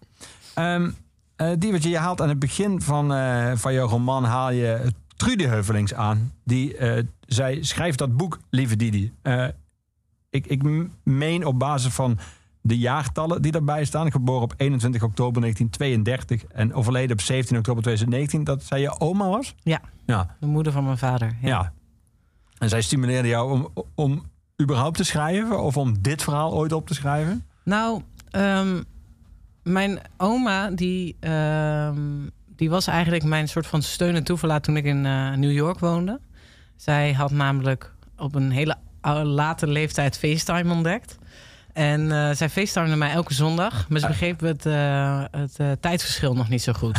Ehm 0.54 0.90
eh, 1.36 1.52
Diewertje, 1.58 1.88
je 1.88 1.98
haalt 1.98 2.20
aan 2.20 2.28
het 2.28 2.38
begin 2.38 2.82
van, 2.82 3.14
eh, 3.14 3.52
van 3.54 3.72
jouw 3.72 3.88
roman... 3.88 4.24
haal 4.24 4.50
je 4.50 4.92
Trudy 5.16 5.44
Heuvelings 5.44 5.94
aan. 5.94 6.32
Die, 6.44 6.76
eh, 6.76 7.02
zij 7.20 7.62
schrijft 7.62 7.98
dat 7.98 8.16
boek, 8.16 8.38
lieve 8.50 8.76
Didi. 8.76 9.12
Eh, 9.22 9.46
ik, 10.30 10.46
ik 10.46 10.88
meen 11.02 11.46
op 11.46 11.58
basis 11.58 11.92
van 11.92 12.18
de 12.66 12.78
jaartallen 12.78 13.42
die 13.42 13.52
daarbij 13.52 13.84
staan. 13.84 14.10
Geboren 14.10 14.42
op 14.42 14.54
21 14.56 15.02
oktober 15.02 15.40
1932 15.40 16.44
en 16.44 16.74
overleden 16.74 17.12
op 17.12 17.20
17 17.20 17.56
oktober 17.56 17.82
2019. 17.82 18.44
Dat 18.44 18.62
zij 18.64 18.80
je 18.80 19.00
oma 19.00 19.28
was? 19.28 19.54
Ja. 19.62 19.80
Ja, 20.06 20.36
De 20.40 20.46
moeder 20.46 20.72
van 20.72 20.84
mijn 20.84 20.98
vader. 20.98 21.36
ja. 21.40 21.72
En 22.58 22.68
zij 22.68 22.82
stimuleerde 22.82 23.28
jou 23.28 23.52
om, 23.52 23.68
om 23.94 24.22
überhaupt 24.62 24.96
te 24.96 25.04
schrijven? 25.04 25.62
Of 25.62 25.76
om 25.76 26.02
dit 26.02 26.22
verhaal 26.22 26.52
ooit 26.52 26.72
op 26.72 26.86
te 26.86 26.94
schrijven? 26.94 27.44
Nou, 27.64 28.02
ehm, 28.30 28.82
mijn 29.62 29.98
oma, 30.16 30.70
die, 30.70 31.16
ehm, 31.20 31.98
die 32.56 32.70
was 32.70 32.86
eigenlijk 32.86 33.24
mijn 33.24 33.48
soort 33.48 33.66
van 33.66 33.82
steun 33.82 34.14
en 34.14 34.24
toeverlaat 34.24 34.62
toen 34.62 34.76
ik 34.76 34.84
in 34.84 35.06
eh, 35.06 35.32
New 35.32 35.52
York 35.52 35.78
woonde. 35.78 36.20
Zij 36.76 37.12
had 37.12 37.30
namelijk 37.30 37.94
op 38.16 38.34
een 38.34 38.50
hele 38.50 38.76
late 39.24 39.66
leeftijd 39.66 40.18
FaceTime 40.18 40.72
ontdekt. 40.72 41.18
En 41.76 42.12
eh, 42.12 42.34
zij 42.34 42.48
facetimede 42.48 42.96
mij 42.96 43.10
elke 43.10 43.34
zondag. 43.34 43.88
Maar 43.88 44.00
ze 44.00 44.06
begreep 44.06 44.40
het, 44.40 44.66
eh, 44.66 45.22
het 45.30 45.54
eh, 45.56 45.70
tijdverschil 45.80 46.34
nog 46.34 46.48
niet 46.48 46.62
zo 46.62 46.72
goed. 46.72 46.98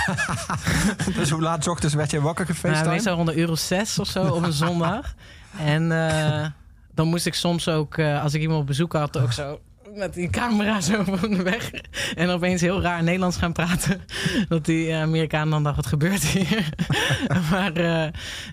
dus 1.16 1.30
hoe 1.30 1.42
laat 1.42 1.68
ochtends 1.68 1.96
werd 1.96 2.12
je 2.12 2.22
wakker 2.22 2.46
Nou, 2.46 2.56
gefacetimed? 2.58 2.94
meestal 2.94 3.16
rond 3.16 3.28
een 3.30 3.40
uur 3.40 3.52
of 3.52 3.60
zes 3.60 4.00
of 4.00 4.08
zo 4.08 4.28
op 4.28 4.44
een 4.44 4.54
zondag. 4.68 5.14
En 5.60 6.10
eh, 6.10 6.46
dan 6.94 7.08
moest 7.08 7.26
ik 7.26 7.34
soms 7.34 7.68
ook, 7.68 7.98
eh, 7.98 8.24
als 8.24 8.34
ik 8.34 8.42
iemand 8.42 8.60
op 8.60 8.68
bezoek 8.68 8.94
had, 8.94 9.18
ook 9.18 9.32
zo 9.32 9.60
met 9.98 10.14
die 10.14 10.30
camera 10.30 10.82
zo 10.82 11.04
van 11.04 11.30
de 11.30 11.44
weg. 11.44 11.72
En 12.16 12.30
opeens 12.30 12.62
heel 12.62 12.82
raar 12.82 13.04
Nederlands 13.04 13.38
gaan 13.38 13.54
praten. 13.54 14.02
Dat 14.50 14.66
die 14.66 14.88
eh, 14.88 15.02
Amerikaan 15.02 15.50
dan 15.50 15.64
dacht, 15.64 15.76
wat 15.76 15.86
gebeurt 15.86 16.24
hier? 16.24 16.70
maar, 17.52 17.74
eh, 17.74 18.04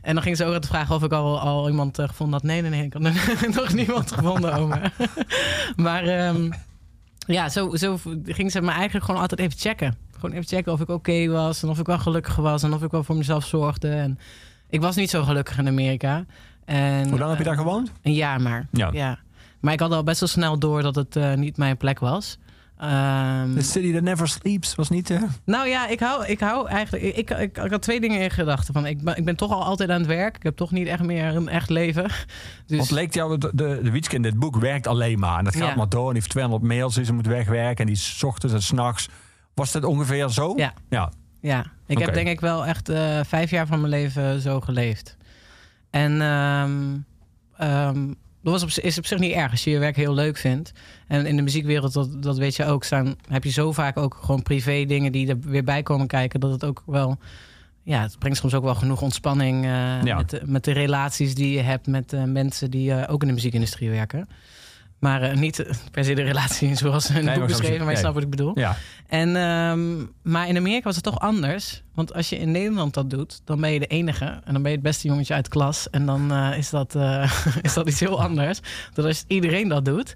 en 0.02 0.14
dan 0.14 0.22
ging 0.22 0.36
ze 0.36 0.42
ook 0.42 0.52
altijd 0.52 0.66
vragen 0.72 0.94
of 0.94 1.02
ik 1.02 1.12
al, 1.12 1.40
al 1.40 1.68
iemand 1.68 1.98
eh, 1.98 2.08
gevonden 2.08 2.34
had. 2.34 2.42
Nee, 2.42 2.60
nee, 2.60 2.70
nee, 2.70 2.84
ik 2.84 2.92
had 2.92 3.02
nog 3.62 3.72
niemand 3.72 4.12
gevonden, 4.12 4.54
oma. 4.54 4.80
maar 5.76 6.04
ehm, 6.04 6.50
ja, 7.26 7.48
zo, 7.48 7.76
zo 7.76 7.98
ging 8.24 8.50
ze 8.50 8.60
me 8.60 8.70
eigenlijk 8.70 9.04
gewoon 9.04 9.20
altijd 9.20 9.40
even 9.40 9.58
checken. 9.58 9.96
Gewoon 10.14 10.32
even 10.32 10.48
checken 10.48 10.72
of 10.72 10.80
ik 10.80 10.88
oké 10.88 11.28
was 11.28 11.62
en 11.62 11.68
of 11.68 11.78
ik 11.78 11.86
wel 11.86 11.98
gelukkig 11.98 12.36
was 12.36 12.62
en 12.62 12.72
of 12.72 12.82
ik 12.82 12.90
wel 12.90 13.04
voor 13.04 13.16
mezelf 13.16 13.46
zorgde. 13.46 13.88
En 13.88 14.18
ik 14.68 14.80
was 14.80 14.96
niet 14.96 15.10
zo 15.10 15.22
gelukkig 15.22 15.58
in 15.58 15.68
Amerika. 15.68 16.24
En, 16.64 17.08
Hoe 17.08 17.18
lang 17.18 17.30
heb 17.30 17.38
je 17.38 17.44
daar 17.44 17.56
gewoond? 17.56 17.92
Een 18.02 18.14
jaar 18.14 18.40
maar. 18.40 18.66
Ja. 18.70 18.90
Ja. 18.92 19.18
Maar 19.64 19.72
ik 19.72 19.80
had 19.80 19.92
al 19.92 20.02
best 20.02 20.20
wel 20.20 20.28
snel 20.28 20.58
door 20.58 20.82
dat 20.82 20.94
het 20.94 21.16
eh, 21.16 21.34
niet 21.34 21.56
mijn 21.56 21.76
plek 21.76 21.98
was. 21.98 22.38
Ehm, 22.76 23.54
The 23.54 23.62
City 23.62 23.92
That 23.92 24.02
Never 24.02 24.28
Sleeps 24.28 24.74
was 24.74 24.88
niet... 24.90 25.10
eh, 25.10 25.22
nou 25.44 25.68
ja, 25.68 25.88
ik 25.88 26.00
hou, 26.00 26.26
ik 26.26 26.40
hou 26.40 26.68
eigenlijk. 26.68 27.04
Ik, 27.04 27.30
ik, 27.30 27.58
ik, 27.58 27.70
had 27.70 27.82
twee 27.82 28.00
dingen 28.00 28.20
in 28.20 28.30
gedachten. 28.30 28.74
Van, 28.74 28.86
ik, 28.86 29.02
ben, 29.02 29.16
ik 29.16 29.24
ben 29.24 29.36
toch 29.36 29.52
al 29.52 29.64
altijd 29.64 29.90
aan 29.90 29.98
het 29.98 30.06
werk. 30.06 30.36
Ik 30.36 30.42
heb 30.42 30.56
toch 30.56 30.70
niet 30.70 30.86
echt 30.86 31.02
meer 31.02 31.24
een 31.24 31.48
echt 31.48 31.70
leven. 31.70 32.04
Dus 32.66 32.78
Want 32.78 32.90
leek 32.90 33.14
jou, 33.14 33.38
de, 33.38 33.50
de, 33.54 33.80
de 33.82 33.90
Wietske 33.90 34.16
in 34.16 34.22
dit 34.22 34.38
boek 34.38 34.56
werkt 34.56 34.86
alleen 34.86 35.18
maar. 35.18 35.38
En 35.38 35.44
dat 35.44 35.56
gaat 35.56 35.68
Ja. 35.68 35.74
maar 35.76 35.88
door. 35.88 36.06
En 36.06 36.12
die 36.12 36.22
heeft 36.22 36.30
200 36.30 36.62
mails 36.62 36.94
die 36.94 37.04
ze 37.04 37.12
moet 37.12 37.26
wegwerken. 37.26 37.76
En 37.76 37.86
die 37.86 37.94
is 37.94 38.18
's 38.18 38.22
ochtends 38.22 38.54
en 38.54 38.62
s'nachts. 38.62 39.08
Was 39.54 39.72
dat 39.72 39.84
ongeveer 39.84 40.28
zo? 40.28 40.52
Ja. 40.56 40.72
ja. 40.88 41.10
Ja, 41.40 41.66
ik 41.86 41.98
heb 41.98 42.14
denk 42.14 42.28
ik 42.28 42.40
wel 42.40 42.66
echt 42.66 42.88
eh, 42.88 43.20
vijf 43.24 43.50
jaar 43.50 43.66
van 43.66 43.78
mijn 43.80 43.90
leven 43.92 44.40
zo 44.40 44.60
geleefd. 44.60 45.16
En 45.90 46.20
ehm, 46.22 46.96
ehm, 47.56 48.12
dat 48.44 48.52
was 48.52 48.62
op, 48.62 48.84
is 48.84 48.98
op 48.98 49.06
zich 49.06 49.18
niet 49.18 49.32
erg 49.32 49.50
als 49.50 49.64
je 49.64 49.70
je 49.70 49.78
werk 49.78 49.96
heel 49.96 50.14
leuk 50.14 50.36
vindt. 50.36 50.72
En 51.08 51.26
in 51.26 51.36
de 51.36 51.42
muziekwereld, 51.42 51.92
dat, 51.92 52.22
dat 52.22 52.38
weet 52.38 52.56
je 52.56 52.64
ook, 52.64 52.84
staan, 52.84 53.14
heb 53.28 53.44
je 53.44 53.50
zo 53.50 53.72
vaak 53.72 53.96
ook 53.96 54.18
gewoon 54.20 54.42
privé 54.42 54.84
dingen 54.84 55.12
die 55.12 55.28
er 55.28 55.38
weer 55.40 55.64
bij 55.64 55.82
komen 55.82 56.06
kijken. 56.06 56.40
Dat 56.40 56.50
het 56.50 56.64
ook 56.64 56.82
wel, 56.86 57.18
ja, 57.82 58.02
het 58.02 58.18
brengt 58.18 58.38
soms 58.38 58.54
ook 58.54 58.64
wel 58.64 58.74
genoeg 58.74 59.02
ontspanning 59.02 59.64
eh, 59.64 59.70
Ja. 60.02 60.16
met, 60.16 60.30
de, 60.30 60.40
met 60.44 60.64
de 60.64 60.72
relaties 60.72 61.34
die 61.34 61.52
je 61.52 61.60
hebt 61.60 61.86
met 61.86 62.12
eh, 62.12 62.24
mensen 62.24 62.70
die 62.70 62.92
eh, 62.92 63.12
ook 63.12 63.22
in 63.22 63.28
de 63.28 63.34
muziekindustrie 63.34 63.90
werken. 63.90 64.28
Maar 65.04 65.22
eh, 65.22 65.36
niet 65.36 65.66
per 65.90 66.04
se 66.04 66.14
de 66.14 66.22
relatie 66.22 66.74
zoals 66.82 67.08
in 67.08 67.14
het 67.14 67.24
Nee, 67.24 67.38
boek 67.38 67.46
beschreven, 67.46 67.70
maar 67.76 67.78
je 67.78 67.84
nee. 67.92 67.96
snapt 67.96 68.14
wat 68.14 68.22
ik 68.22 68.30
bedoel. 68.30 68.58
ja. 68.58 68.76
En, 69.06 69.36
ehm, 69.36 70.04
maar 70.22 70.48
in 70.48 70.56
Amerika 70.56 70.84
was 70.84 70.94
het 70.94 71.04
toch 71.04 71.18
anders. 71.18 71.82
Want 71.94 72.14
als 72.14 72.28
je 72.28 72.38
in 72.38 72.50
Nederland 72.50 72.94
dat 72.94 73.10
doet, 73.10 73.40
dan 73.44 73.60
ben 73.60 73.70
je 73.72 73.78
de 73.78 73.86
enige. 73.86 74.24
En 74.24 74.52
dan 74.52 74.62
ben 74.62 74.70
je 74.70 74.76
het 74.76 74.86
beste 74.86 75.08
jongetje 75.08 75.34
uit 75.34 75.44
de 75.44 75.50
klas. 75.50 75.90
En 75.90 76.06
dan 76.06 76.32
eh, 76.32 76.58
is, 76.58 76.70
dat, 76.70 76.94
eh, 76.94 77.32
is 77.62 77.74
dat 77.74 77.88
iets 77.88 78.00
heel 78.00 78.22
anders. 78.22 78.60
Dan 78.92 79.04
als 79.04 79.24
iedereen 79.26 79.68
dat 79.68 79.84
doet. 79.84 80.14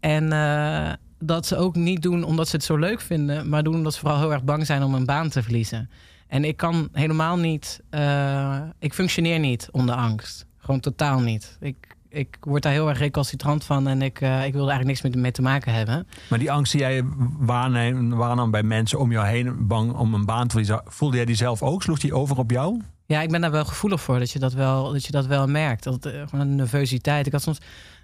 En 0.00 0.32
eh, 0.32 0.92
dat 1.18 1.46
ze 1.46 1.56
ook 1.56 1.74
niet 1.74 2.02
doen 2.02 2.24
omdat 2.24 2.48
ze 2.48 2.56
het 2.56 2.64
zo 2.64 2.76
leuk 2.76 3.00
vinden. 3.00 3.48
Maar 3.48 3.62
doen 3.62 3.74
omdat 3.74 3.94
ze 3.94 4.00
vooral 4.00 4.18
heel 4.18 4.32
erg 4.32 4.44
bang 4.44 4.66
zijn 4.66 4.82
om 4.82 4.94
een 4.94 5.04
baan 5.06 5.28
te 5.28 5.42
verliezen. 5.42 5.90
En 6.28 6.44
ik 6.44 6.56
kan 6.56 6.88
helemaal 6.92 7.36
niet... 7.36 7.80
eh, 7.90 8.60
ik 8.78 8.94
functioneer 8.94 9.38
niet 9.38 9.68
onder 9.70 9.94
angst. 9.94 10.46
Gewoon 10.58 10.80
totaal 10.80 11.20
niet. 11.20 11.56
Ik, 11.60 11.89
ik 12.10 12.36
word 12.40 12.62
daar 12.62 12.72
heel 12.72 12.88
erg 12.88 12.98
recalcitrant 12.98 13.64
van 13.64 13.88
en 13.88 14.02
ik, 14.02 14.20
eh, 14.20 14.28
ik 14.44 14.52
wilde 14.52 14.70
eigenlijk 14.70 14.84
niks 14.86 15.02
met 15.02 15.22
mee 15.22 15.32
te 15.32 15.42
maken 15.42 15.72
hebben. 15.74 16.06
Maar 16.28 16.38
die 16.38 16.52
angst 16.52 16.72
die 16.72 16.80
jij 16.80 17.02
waarneemt, 17.38 18.14
waarnam 18.14 18.50
bij 18.50 18.62
mensen 18.62 18.98
om 18.98 19.12
jou 19.12 19.26
heen, 19.26 19.66
bang 19.66 19.92
om 19.92 20.14
een 20.14 20.24
baan 20.24 20.42
te 20.42 20.48
verliezen, 20.48 20.82
voelde 20.84 21.16
jij 21.16 21.24
die 21.24 21.34
zelf 21.34 21.62
ook? 21.62 21.82
Sloeg 21.82 21.98
die 21.98 22.14
over 22.14 22.38
op 22.38 22.50
jou? 22.50 22.80
Ja, 23.06 23.20
ik 23.22 23.30
ben 23.30 23.40
daar 23.40 23.50
wel 23.50 23.64
gevoelig 23.64 24.00
voor 24.00 24.18
dat 24.18 24.30
je 24.30 24.38
dat 24.38 24.52
wel, 24.52 24.92
dat 24.92 25.04
je 25.04 25.12
dat 25.12 25.26
wel 25.26 25.46
merkt. 25.48 25.84
Dat, 25.84 26.06
eh, 26.06 26.12
gewoon 26.28 26.40
een 26.46 26.56
nervositeit. 26.56 27.26
Ik 27.26 27.32
had 27.32 27.42
soms. 27.42 27.58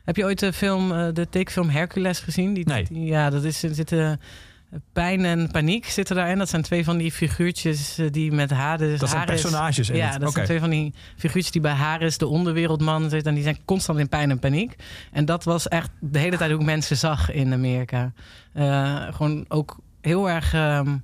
Heb 0.04 0.16
je 0.16 0.24
ooit 0.24 0.38
de 0.38 0.52
film, 0.52 0.92
eh, 0.92 1.06
de 1.12 1.28
tekenfilm 1.28 1.68
Hercules 1.68 2.18
gezien? 2.20 2.54
Die, 2.54 2.66
Nee. 2.66 2.84
die- 2.88 3.04
ja, 3.04 3.30
dat 3.30 3.44
is 3.44 3.58
zitten 3.60 4.20
pijn 4.92 5.24
en 5.24 5.50
paniek 5.50 5.86
zitten 5.86 6.16
daarin. 6.16 6.38
Dat 6.38 6.48
zijn 6.48 6.62
twee 6.62 6.84
van 6.84 6.96
die 6.96 7.12
figuurtjes 7.12 7.98
eh, 7.98 8.06
die 8.10 8.32
met 8.32 8.50
Hades. 8.50 9.00
Dat 9.00 9.08
zijn 9.08 9.24
personages 9.24 9.90
in 9.90 9.96
Ja, 9.96 10.18
dat 10.18 10.32
zijn 10.32 10.44
twee 10.44 10.60
van 10.60 10.70
die 10.70 10.94
figuurtjes 11.16 11.50
die 11.50 11.60
bij 11.60 11.72
Haris, 11.72 12.18
de 12.18 12.26
onderwereldman, 12.26 13.10
zitten. 13.10 13.28
En 13.28 13.34
die 13.34 13.42
zijn 13.44 13.58
constant 13.64 13.98
in 13.98 14.08
pijn 14.08 14.30
en 14.30 14.38
paniek. 14.38 14.76
En 15.12 15.24
dat 15.24 15.44
was 15.44 15.68
echt 15.68 15.90
de 16.00 16.18
hele 16.18 16.36
tijd 16.36 16.50
hoe 16.50 16.60
ik 16.60 16.66
mensen 16.66 16.96
zag 16.96 17.32
in 17.32 17.52
Amerika. 17.52 18.12
Eh, 18.52 19.02
gewoon 19.10 19.44
ook 19.48 19.78
heel 20.00 20.30
erg. 20.30 20.54
ehm, 20.54 20.96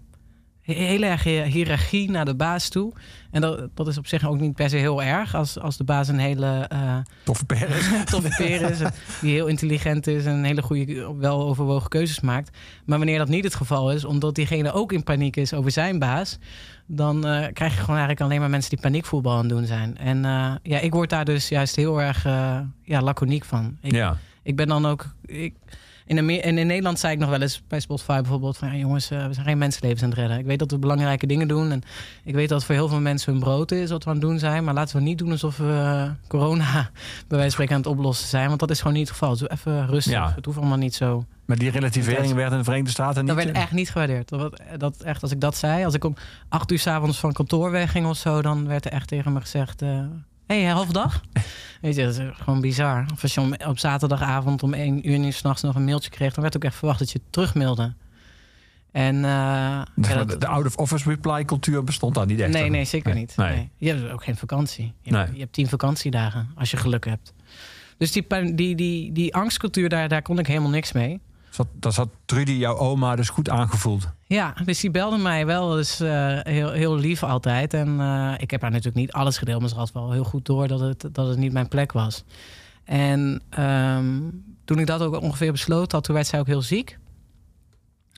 heel 0.62 1.02
erg 1.02 1.22
hi- 1.24 1.42
hiërarchie 1.44 2.10
naar 2.10 2.24
de 2.24 2.34
baas 2.34 2.68
toe. 2.68 2.92
En 3.30 3.40
dat, 3.40 3.68
dat 3.74 3.88
is 3.88 3.98
op 3.98 4.06
zich 4.06 4.26
ook 4.28 4.40
niet 4.40 4.54
per 4.54 4.68
se 4.70 4.76
heel 4.76 5.02
erg. 5.02 5.34
Als, 5.34 5.58
als 5.58 5.76
de 5.76 5.84
baas 5.84 6.08
een 6.08 6.18
hele 6.18 6.66
eh, 6.68 6.96
Toffe 7.24 7.44
per 7.44 7.68
is. 7.70 7.88
toffe 8.10 8.34
peer 8.36 8.70
is. 8.70 8.78
Die 9.20 9.32
heel 9.32 9.46
intelligent 9.46 10.06
is 10.06 10.24
en 10.24 10.44
hele 10.44 10.62
goede, 10.62 11.14
wel 11.18 11.42
overwogen 11.42 11.88
keuzes 11.88 12.20
maakt. 12.20 12.56
Maar 12.84 12.98
wanneer 12.98 13.18
dat 13.18 13.28
niet 13.28 13.44
het 13.44 13.54
geval 13.54 13.92
is, 13.92 14.04
omdat 14.04 14.34
diegene 14.34 14.72
ook 14.72 14.92
in 14.92 15.02
paniek 15.04 15.36
is 15.36 15.52
over 15.54 15.70
zijn 15.70 15.98
baas. 15.98 16.38
Dan 16.86 17.26
eh, 17.26 17.46
krijg 17.52 17.72
je 17.72 17.78
gewoon 17.80 17.96
eigenlijk 17.96 18.20
alleen 18.20 18.40
maar 18.40 18.50
mensen 18.50 18.70
die 18.70 18.80
paniekvoetbal 18.80 19.32
aan 19.32 19.38
het 19.38 19.48
doen 19.48 19.66
zijn. 19.66 19.96
En 19.98 20.24
eh, 20.24 20.52
ja, 20.62 20.78
ik 20.78 20.92
word 20.92 21.10
daar 21.10 21.24
dus 21.24 21.48
juist 21.48 21.76
heel 21.76 22.00
erg 22.00 22.24
ja, 22.82 23.00
laconiek 23.02 23.44
van. 23.44 23.76
Ik, 23.80 23.92
Ja. 23.92 24.16
ik 24.42 24.56
ben 24.56 24.68
dan 24.68 24.86
ook. 24.86 25.06
Ik, 25.26 25.54
in, 26.06 26.18
Amer- 26.18 26.40
en 26.40 26.58
in 26.58 26.66
Nederland 26.66 26.98
zei 26.98 27.12
ik 27.12 27.18
nog 27.18 27.28
wel 27.30 27.40
eens 27.40 27.62
bij 27.68 27.80
Spotify 27.80 28.20
bijvoorbeeld: 28.20 28.56
van 28.56 28.68
ja, 28.68 28.74
jongens, 28.74 29.10
eh, 29.10 29.26
we 29.26 29.32
zijn 29.32 29.46
geen 29.46 29.58
mensenlevens 29.58 30.02
aan 30.02 30.08
het 30.08 30.18
redden. 30.18 30.38
Ik 30.38 30.44
weet 30.46 30.58
dat 30.58 30.70
we 30.70 30.78
belangrijke 30.78 31.26
dingen 31.26 31.48
doen. 31.48 31.70
En 31.70 31.82
ik 32.24 32.34
weet 32.34 32.48
dat 32.48 32.56
het 32.58 32.66
voor 32.66 32.74
heel 32.74 32.88
veel 32.88 33.00
mensen 33.00 33.32
hun 33.32 33.40
brood 33.40 33.70
is 33.72 33.90
wat 33.90 34.04
we 34.04 34.10
aan 34.10 34.16
het 34.16 34.24
doen 34.24 34.38
zijn. 34.38 34.64
Maar 34.64 34.74
laten 34.74 34.96
we 34.96 35.02
niet 35.02 35.18
doen 35.18 35.30
alsof 35.30 35.56
we 35.56 35.64
eh, 35.64 36.10
corona 36.28 36.72
bij 37.28 37.38
wijze 37.38 37.42
van 37.42 37.50
spreken 37.50 37.74
aan 37.74 37.80
het 37.80 37.90
oplossen 37.90 38.28
zijn. 38.28 38.48
Want 38.48 38.60
dat 38.60 38.70
is 38.70 38.78
gewoon 38.78 38.92
niet 38.96 39.08
het 39.08 39.16
geval. 39.18 39.36
Dus 39.36 39.48
even 39.48 39.86
rustig. 39.86 40.12
Ja. 40.12 40.32
Het 40.34 40.44
hoeft 40.44 40.58
allemaal 40.58 40.78
niet 40.78 40.94
zo. 40.94 41.24
Maar 41.44 41.56
die 41.56 41.70
relativering 41.70 42.32
werd 42.34 42.52
in 42.52 42.58
de 42.58 42.64
Verenigde 42.64 42.90
Staten 42.90 43.24
niet... 43.24 43.34
Dat 43.34 43.44
werd 43.44 43.56
echt 43.56 43.72
niet 43.72 43.90
gewaardeerd. 43.90 44.28
Dat, 44.28 44.40
werd- 44.40 44.80
dat 44.80 44.96
echt, 45.02 45.22
als 45.22 45.30
ik 45.30 45.40
dat 45.40 45.56
zei, 45.56 45.84
als 45.84 45.94
ik 45.94 46.04
om 46.04 46.14
acht 46.48 46.70
uur 46.72 46.78
s'avonds 46.78 47.18
van 47.18 47.32
kantoor 47.32 47.70
wegging 47.70 48.06
of 48.06 48.16
zo, 48.16 48.42
dan 48.42 48.66
werd 48.66 48.84
er 48.84 48.92
echt 48.92 49.08
tegen 49.08 49.32
me 49.32 49.40
gezegd: 49.40 49.82
eh 49.82 49.98
hey, 50.60 50.70
halve 50.72 50.92
dag? 50.92 51.20
Weet 51.80 51.94
je, 51.96 52.04
dat 52.04 52.18
is 52.18 52.24
gewoon 52.32 52.60
bizar. 52.60 53.06
Of 53.12 53.22
als 53.22 53.34
je 53.34 53.40
om, 53.40 53.54
op 53.66 53.78
zaterdagavond 53.78 54.62
om 54.62 54.74
één 54.74 55.08
uur 55.10 55.18
nu 55.18 55.32
s'nachts 55.32 55.62
nog 55.62 55.74
een 55.74 55.84
mailtje 55.84 56.10
kreeg, 56.10 56.32
dan 56.34 56.42
werd 56.42 56.56
ook 56.56 56.64
echt 56.64 56.76
verwacht 56.76 56.98
dat 56.98 57.10
je 57.12 57.18
het 57.22 57.32
terugmailde. 57.32 57.94
En 58.92 59.14
eh, 59.16 59.22
ja, 59.22 59.84
de, 59.94 60.24
dat- 60.24 60.40
de 60.40 60.46
out-of-office 60.46 61.08
reply 61.08 61.44
cultuur 61.44 61.84
bestond 61.84 62.14
daar 62.14 62.26
niet 62.26 62.40
echt. 62.40 62.52
nee, 62.52 62.70
nee, 62.70 62.84
zeker 62.84 63.14
niet. 63.14 63.36
Nee. 63.36 63.54
Nee. 63.56 63.70
Je 63.76 63.88
hebt 63.88 64.10
ook 64.12 64.24
geen 64.24 64.36
vakantie. 64.36 64.92
Je, 65.02 65.16
hebt, 65.16 65.30
je 65.34 65.40
hebt 65.40 65.52
tien 65.52 65.68
vakantiedagen 65.68 66.50
als 66.54 66.70
je 66.70 66.76
geluk 66.76 67.04
hebt. 67.04 67.32
Dus 67.98 68.12
die, 68.12 68.54
die, 68.54 68.74
die, 68.76 69.12
die 69.12 69.34
angstcultuur, 69.34 69.88
daar, 69.88 70.08
daar 70.08 70.22
kon 70.22 70.38
ik 70.38 70.46
helemaal 70.46 70.70
niks 70.70 70.92
mee. 70.92 71.20
Zat, 71.50 71.66
dat 71.74 71.94
had 71.96 72.08
Trudy, 72.24 72.50
jouw 72.52 72.76
oma, 72.76 73.16
dus 73.16 73.28
goed 73.28 73.50
aangevoeld. 73.50 74.08
Ja, 74.32 74.54
dus 74.64 74.80
die 74.80 74.90
belde 74.90 75.16
mij 75.16 75.46
wel 75.46 75.68
dus, 75.68 76.00
eh, 76.00 76.38
heel, 76.42 76.70
heel 76.70 76.96
lief 76.96 77.22
altijd. 77.22 77.74
En 77.74 78.00
eh, 78.00 78.34
ik 78.36 78.50
heb 78.50 78.60
haar 78.60 78.70
natuurlijk 78.70 78.96
niet 78.96 79.12
alles 79.12 79.38
gedeeld, 79.38 79.60
maar 79.60 79.68
ze 79.68 79.74
had 79.74 79.92
wel 79.92 80.12
heel 80.12 80.24
goed 80.24 80.46
door 80.46 80.68
dat 80.68 80.80
het, 80.80 81.08
dat 81.12 81.28
het 81.28 81.38
niet 81.38 81.52
mijn 81.52 81.68
plek 81.68 81.92
was. 81.92 82.24
En 82.84 83.42
ehm, 83.50 84.20
toen 84.64 84.78
ik 84.78 84.86
dat 84.86 85.00
ook 85.00 85.20
ongeveer 85.20 85.52
besloten 85.52 85.92
had, 85.92 86.04
toen 86.04 86.14
werd 86.14 86.26
zij 86.26 86.40
ook 86.40 86.46
heel 86.46 86.62
ziek. 86.62 86.98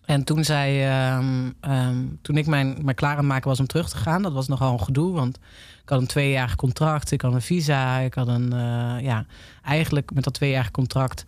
En 0.05 0.25
toen, 0.25 0.45
zij, 0.45 0.89
ehm, 0.91 1.51
ehm, 1.61 2.05
toen 2.23 2.37
ik 2.37 2.47
mijn, 2.47 2.77
mijn 2.83 2.97
klaar 2.97 3.17
aan 3.17 3.27
maken 3.27 3.49
was 3.49 3.61
om 3.61 3.67
terug 3.67 3.89
te 3.89 3.97
gaan, 3.97 4.23
dat 4.23 4.33
was 4.33 4.49
nogal 4.49 4.73
een 4.73 4.85
gedoe. 4.85 5.13
Want 5.13 5.37
ik 5.83 5.89
had 5.89 6.01
een 6.01 6.07
tweejarig 6.07 6.57
contract, 6.57 7.11
ik 7.11 7.21
had 7.21 7.33
een 7.33 7.43
visa, 7.43 7.99
ik 7.99 8.15
had 8.15 8.29
een, 8.29 8.53
eh, 8.53 8.97
ja, 9.01 9.27
eigenlijk 9.63 10.15
met 10.15 10.25
dat 10.25 10.35
tweejarig 10.35 10.71
contract 10.71 11.25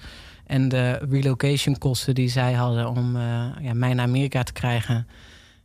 en 0.47 0.69
de 0.69 0.93
relocation 1.11 1.79
kosten 1.79 2.15
die 2.15 2.29
zij 2.29 2.53
hadden 2.53 2.89
om 2.89 3.17
eh, 3.17 3.23
ja, 3.61 3.75
mij 3.75 3.95
naar 3.95 4.07
Amerika 4.07 4.43
te 4.43 4.53
krijgen. 4.53 5.07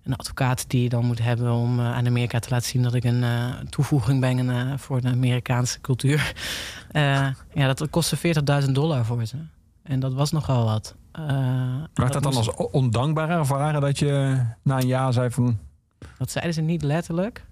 Een 0.04 0.16
advocaat 0.16 0.70
die 0.70 0.84
je 0.84 0.90
dan 0.90 1.06
moet 1.06 1.22
hebben 1.22 1.52
om 1.52 1.80
eh, 1.80 1.94
aan 1.94 2.08
Amerika 2.08 2.40
te 2.40 2.50
laten 2.50 2.68
zien 2.68 2.84
dat 2.84 2.94
ik 2.94 3.04
een 3.04 3.24
eh, 3.24 3.50
toevoeging 3.70 4.20
ben 4.20 4.80
voor 4.80 5.02
de 5.02 5.08
Amerikaanse 5.08 5.82
cultuur. 5.82 6.34
Ja, 7.54 7.74
dat 7.74 7.90
kostte 7.90 8.18
40.000 8.66 8.72
dollar 8.72 9.06
voor 9.06 9.26
ze. 9.26 9.36
En 9.84 10.00
dat 10.00 10.14
was 10.14 10.32
nogal 10.32 10.66
wat. 10.66 10.96
Werd 11.94 12.14
dat 12.14 12.24
dan 12.24 12.34
moest- 12.34 12.58
als 12.58 12.72
ondankbaar 12.72 13.30
ervaren 13.30 13.82
dat 13.82 14.00
je 14.00 14.42
na 14.64 14.80
een 14.80 14.88
jaar 14.88 15.14
zei 15.14 15.30
van... 15.30 15.60
Dat 16.18 16.32
zeiden 16.32 16.54
ze 16.54 16.62
niet 16.62 16.82
letterlijk. 16.82 17.46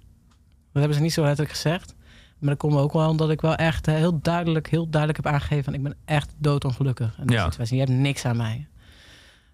Dat 0.71 0.81
hebben 0.81 0.93
ze 0.93 1.01
niet 1.01 1.13
zo 1.13 1.21
letterlijk 1.21 1.51
gezegd. 1.51 1.95
Maar 2.39 2.49
dat 2.49 2.57
komt 2.59 2.75
ook 2.75 2.93
wel 2.93 3.09
omdat 3.09 3.29
ik 3.29 3.41
wel 3.41 3.55
echt 3.55 3.87
eh, 3.87 3.95
heel 3.95 4.19
duidelijk, 4.21 4.69
heel 4.69 4.89
duidelijk 4.89 5.23
heb 5.23 5.33
aangegeven... 5.33 5.63
van 5.63 5.73
ik 5.73 5.83
ben 5.83 5.95
echt 6.05 6.33
doodongelukkig 6.37 7.17
in 7.19 7.27
die 7.27 7.35
Ja. 7.35 7.43
situatie. 7.49 7.77
Je 7.77 7.83
hebt 7.83 7.93
niks 7.97 8.25
aan 8.25 8.37
mij. 8.37 8.67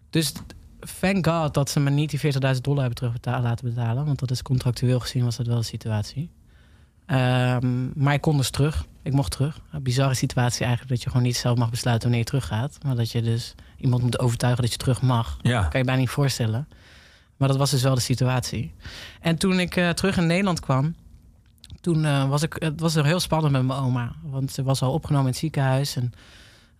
Dus 0.09 0.33
thank 0.99 1.27
God 1.27 1.53
dat 1.53 1.69
ze 1.69 1.79
me 1.79 1.89
niet 1.89 2.09
die 2.09 2.19
40.000 2.33 2.61
dollar 2.61 2.79
hebben 2.79 2.95
terug 2.95 3.11
beta- 3.13 3.41
laten 3.41 3.65
betalen. 3.69 4.05
Want 4.05 4.19
dat 4.19 4.31
is 4.31 4.41
contractueel 4.41 4.99
gezien 4.99 5.23
was 5.23 5.35
dat 5.35 5.47
wel 5.47 5.57
de 5.57 5.63
situatie. 5.63 6.29
Ehm, 7.05 8.03
maar 8.03 8.13
ik 8.13 8.21
kon 8.21 8.37
dus 8.37 8.49
terug. 8.49 8.85
Ik 9.03 9.13
mocht 9.13 9.31
terug. 9.31 9.59
Een 9.71 9.83
bizarre 9.83 10.13
situatie 10.13 10.59
eigenlijk 10.65 10.89
dat 10.93 11.03
je 11.03 11.09
gewoon 11.09 11.25
niet 11.25 11.37
zelf 11.37 11.57
mag 11.57 11.69
besluiten 11.69 12.03
wanneer 12.09 12.25
je 12.25 12.29
teruggaat. 12.31 12.77
Maar 12.83 12.95
dat 12.95 13.11
je 13.11 13.21
dus 13.21 13.55
iemand 13.77 14.01
moet 14.01 14.19
overtuigen 14.19 14.61
dat 14.63 14.71
je 14.71 14.77
terug 14.77 15.01
mag. 15.01 15.37
Ja, 15.41 15.61
Kan 15.63 15.79
je 15.79 15.85
bijna 15.85 15.99
niet 16.01 16.09
voorstellen. 16.09 16.67
Maar 17.37 17.47
dat 17.47 17.57
was 17.57 17.71
dus 17.71 17.81
wel 17.83 17.95
de 17.95 18.01
situatie. 18.01 18.73
En 19.21 19.37
toen 19.37 19.59
ik 19.59 19.75
eh, 19.75 19.89
terug 19.89 20.17
in 20.17 20.25
Nederland 20.27 20.59
kwam, 20.59 20.95
toen 21.85 22.05
eh, 22.05 22.29
was 22.29 22.41
ik, 22.41 22.55
het 22.59 22.79
was 22.79 22.95
er 22.95 23.05
heel 23.05 23.19
spannend 23.19 23.53
met 23.53 23.65
mijn 23.65 23.79
oma. 23.79 24.11
Want 24.23 24.51
ze 24.51 24.63
was 24.63 24.81
al 24.81 24.93
opgenomen 24.93 25.25
in 25.25 25.31
het 25.31 25.39
ziekenhuis. 25.39 25.95
En 25.95 26.11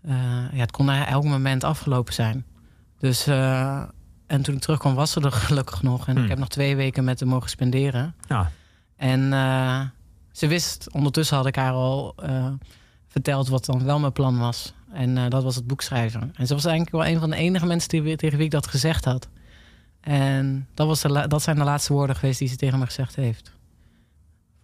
eh, 0.02 0.14
ja, 0.52 0.60
het 0.60 0.72
kon 0.72 0.90
elk 0.90 1.24
moment 1.24 1.64
afgelopen 1.64 2.14
zijn. 2.14 2.46
Dus, 3.00 3.28
eh, 3.28 3.84
en 4.28 4.42
toen 4.42 4.56
ik 4.56 4.62
terugkwam, 4.62 4.96
was 4.96 5.12
ze 5.12 5.22
er 5.22 5.32
gelukkig 5.48 5.82
nog. 5.82 6.08
En 6.08 6.14
Hmm. 6.16 6.24
ik 6.24 6.30
heb 6.30 6.40
nog 6.40 6.48
twee 6.48 6.76
weken 6.76 7.04
met 7.04 7.20
haar 7.20 7.30
mogen 7.30 7.50
spenderen. 7.50 8.16
ja. 8.28 8.52
En 8.98 9.22
ze 10.32 10.48
wist, 10.48 10.92
ondertussen 10.92 11.38
had 11.38 11.46
ik 11.46 11.56
haar 11.56 11.72
al 11.72 12.16
verteld 13.08 13.48
wat 13.48 13.66
dan 13.66 13.84
wel 13.84 14.00
mijn 14.00 14.12
plan 14.12 14.38
was. 14.38 14.74
En 14.92 15.30
dat 15.30 15.44
was 15.44 15.56
het 15.56 15.68
boek 15.68 15.82
schrijven. 15.82 16.22
En 16.36 16.48
ze 16.48 16.54
was 16.54 16.66
eigenlijk 16.66 16.96
wel 16.96 17.06
een 17.14 17.20
van 17.20 17.30
de 17.30 17.36
enige 17.36 17.66
mensen 17.66 17.90
die, 17.90 18.16
tegen 18.16 18.38
wie 18.38 18.46
ik 18.46 18.52
dat 18.52 18.68
gezegd 18.68 19.06
had. 19.06 19.28
En 20.02 20.68
dat, 20.74 20.88
was 20.88 21.02
de 21.02 21.26
dat 21.28 21.42
zijn 21.42 21.56
de 21.56 21.64
laatste 21.64 21.94
woorden 21.94 22.16
geweest 22.16 22.40
die 22.40 22.48
ze 22.48 22.56
tegen 22.56 22.80
me 22.80 22.86
gezegd 22.86 23.16
heeft. 23.16 23.55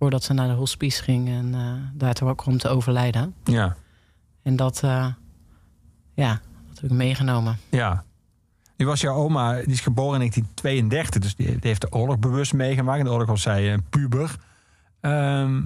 Voordat 0.02 0.24
ze 0.24 0.34
naar 0.34 0.48
de 0.48 0.54
hospice 0.54 1.04
ging 1.04 1.30
en 1.30 1.54
eh 1.54 1.74
daar 1.94 2.14
toen 2.14 2.36
kwam 2.36 2.58
te 2.58 2.70
overlijden. 2.70 3.36
ja. 3.44 3.76
En 4.44 4.56
dat, 4.56 4.84
eh, 4.84 5.08
ja, 6.14 6.42
dat 6.70 6.82
heb 6.82 6.92
ik 6.92 6.98
meegenomen. 6.98 7.58
Ja. 7.70 8.04
Nu 8.78 8.86
was 8.86 9.02
jouw 9.02 9.16
oma, 9.16 9.54
die 9.54 9.66
is 9.66 9.80
geboren 9.80 10.22
in 10.22 10.30
1932, 10.30 11.22
dus 11.22 11.36
die, 11.36 11.46
die 11.46 11.60
heeft 11.62 11.82
de 11.82 11.92
oorlog 11.92 12.20
bewust 12.20 12.54
meegemaakt. 12.54 13.00
In 13.00 13.06
de 13.06 13.12
oorlog 13.12 13.28
was 13.28 13.42
zij 13.42 13.74
een 13.74 13.84
puber. 13.90 14.36
Ehm, 15.02 15.62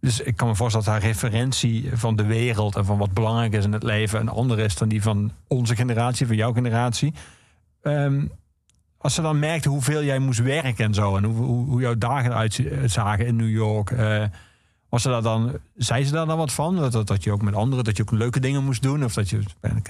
dus 0.00 0.20
ik 0.20 0.36
kan 0.36 0.48
me 0.48 0.54
voorstellen 0.54 0.86
dat 0.86 0.94
haar 0.94 1.04
referentie 1.04 1.90
van 1.92 2.16
de 2.16 2.24
wereld 2.24 2.76
en 2.76 2.84
van 2.84 2.98
wat 2.98 3.12
belangrijk 3.12 3.52
is 3.52 3.64
in 3.64 3.72
het 3.72 3.82
leven 3.82 4.20
een 4.20 4.28
andere 4.28 4.62
is 4.62 4.76
dan 4.76 4.88
die 4.88 5.02
van 5.02 5.32
onze 5.48 5.76
generatie, 5.76 6.26
van 6.26 6.36
jouw 6.36 6.52
generatie. 6.52 7.14
Ehm, 7.82 8.26
als 9.02 9.14
ze 9.14 9.22
dan 9.22 9.38
merkte 9.38 9.68
hoeveel 9.68 10.04
jij 10.04 10.18
moest 10.18 10.42
werken 10.42 10.84
en 10.84 10.94
zo, 10.94 11.16
en 11.16 11.24
hoe, 11.24 11.36
hoe, 11.44 11.66
hoe 11.66 11.80
jouw 11.80 11.98
dagen 11.98 12.30
eruit 12.30 12.60
zagen 12.84 13.26
in 13.26 13.36
New 13.36 13.50
York, 13.50 13.90
eh, 13.90 14.24
was 14.88 15.02
ze 15.02 15.08
daar 15.08 15.22
dan, 15.22 15.52
zei 15.76 16.04
ze 16.04 16.12
daar 16.12 16.26
dan 16.26 16.36
wat 16.36 16.52
van? 16.52 16.76
Dat, 16.76 16.92
dat, 16.92 17.06
dat 17.06 17.24
je 17.24 17.32
ook 17.32 17.42
met 17.42 17.54
anderen, 17.54 17.84
dat 17.84 17.96
je 17.96 18.02
ook 18.02 18.10
leuke 18.10 18.40
dingen 18.40 18.64
moest 18.64 18.82
doen? 18.82 19.04
Of 19.04 19.14
dat 19.14 19.28
je, 19.30 19.40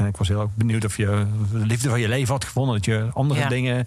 ik 0.07 0.17
was 0.17 0.29
heel 0.29 0.51
benieuwd 0.55 0.85
of 0.85 0.97
je 0.97 1.27
de 1.53 1.67
liefde 1.67 1.89
van 1.89 2.01
je 2.01 2.09
leven 2.09 2.33
had 2.33 2.45
gevonden. 2.45 2.75
Dat 2.75 2.85
je 2.85 3.09
andere, 3.13 3.41
Ja. 3.41 3.49
dingen, 3.49 3.87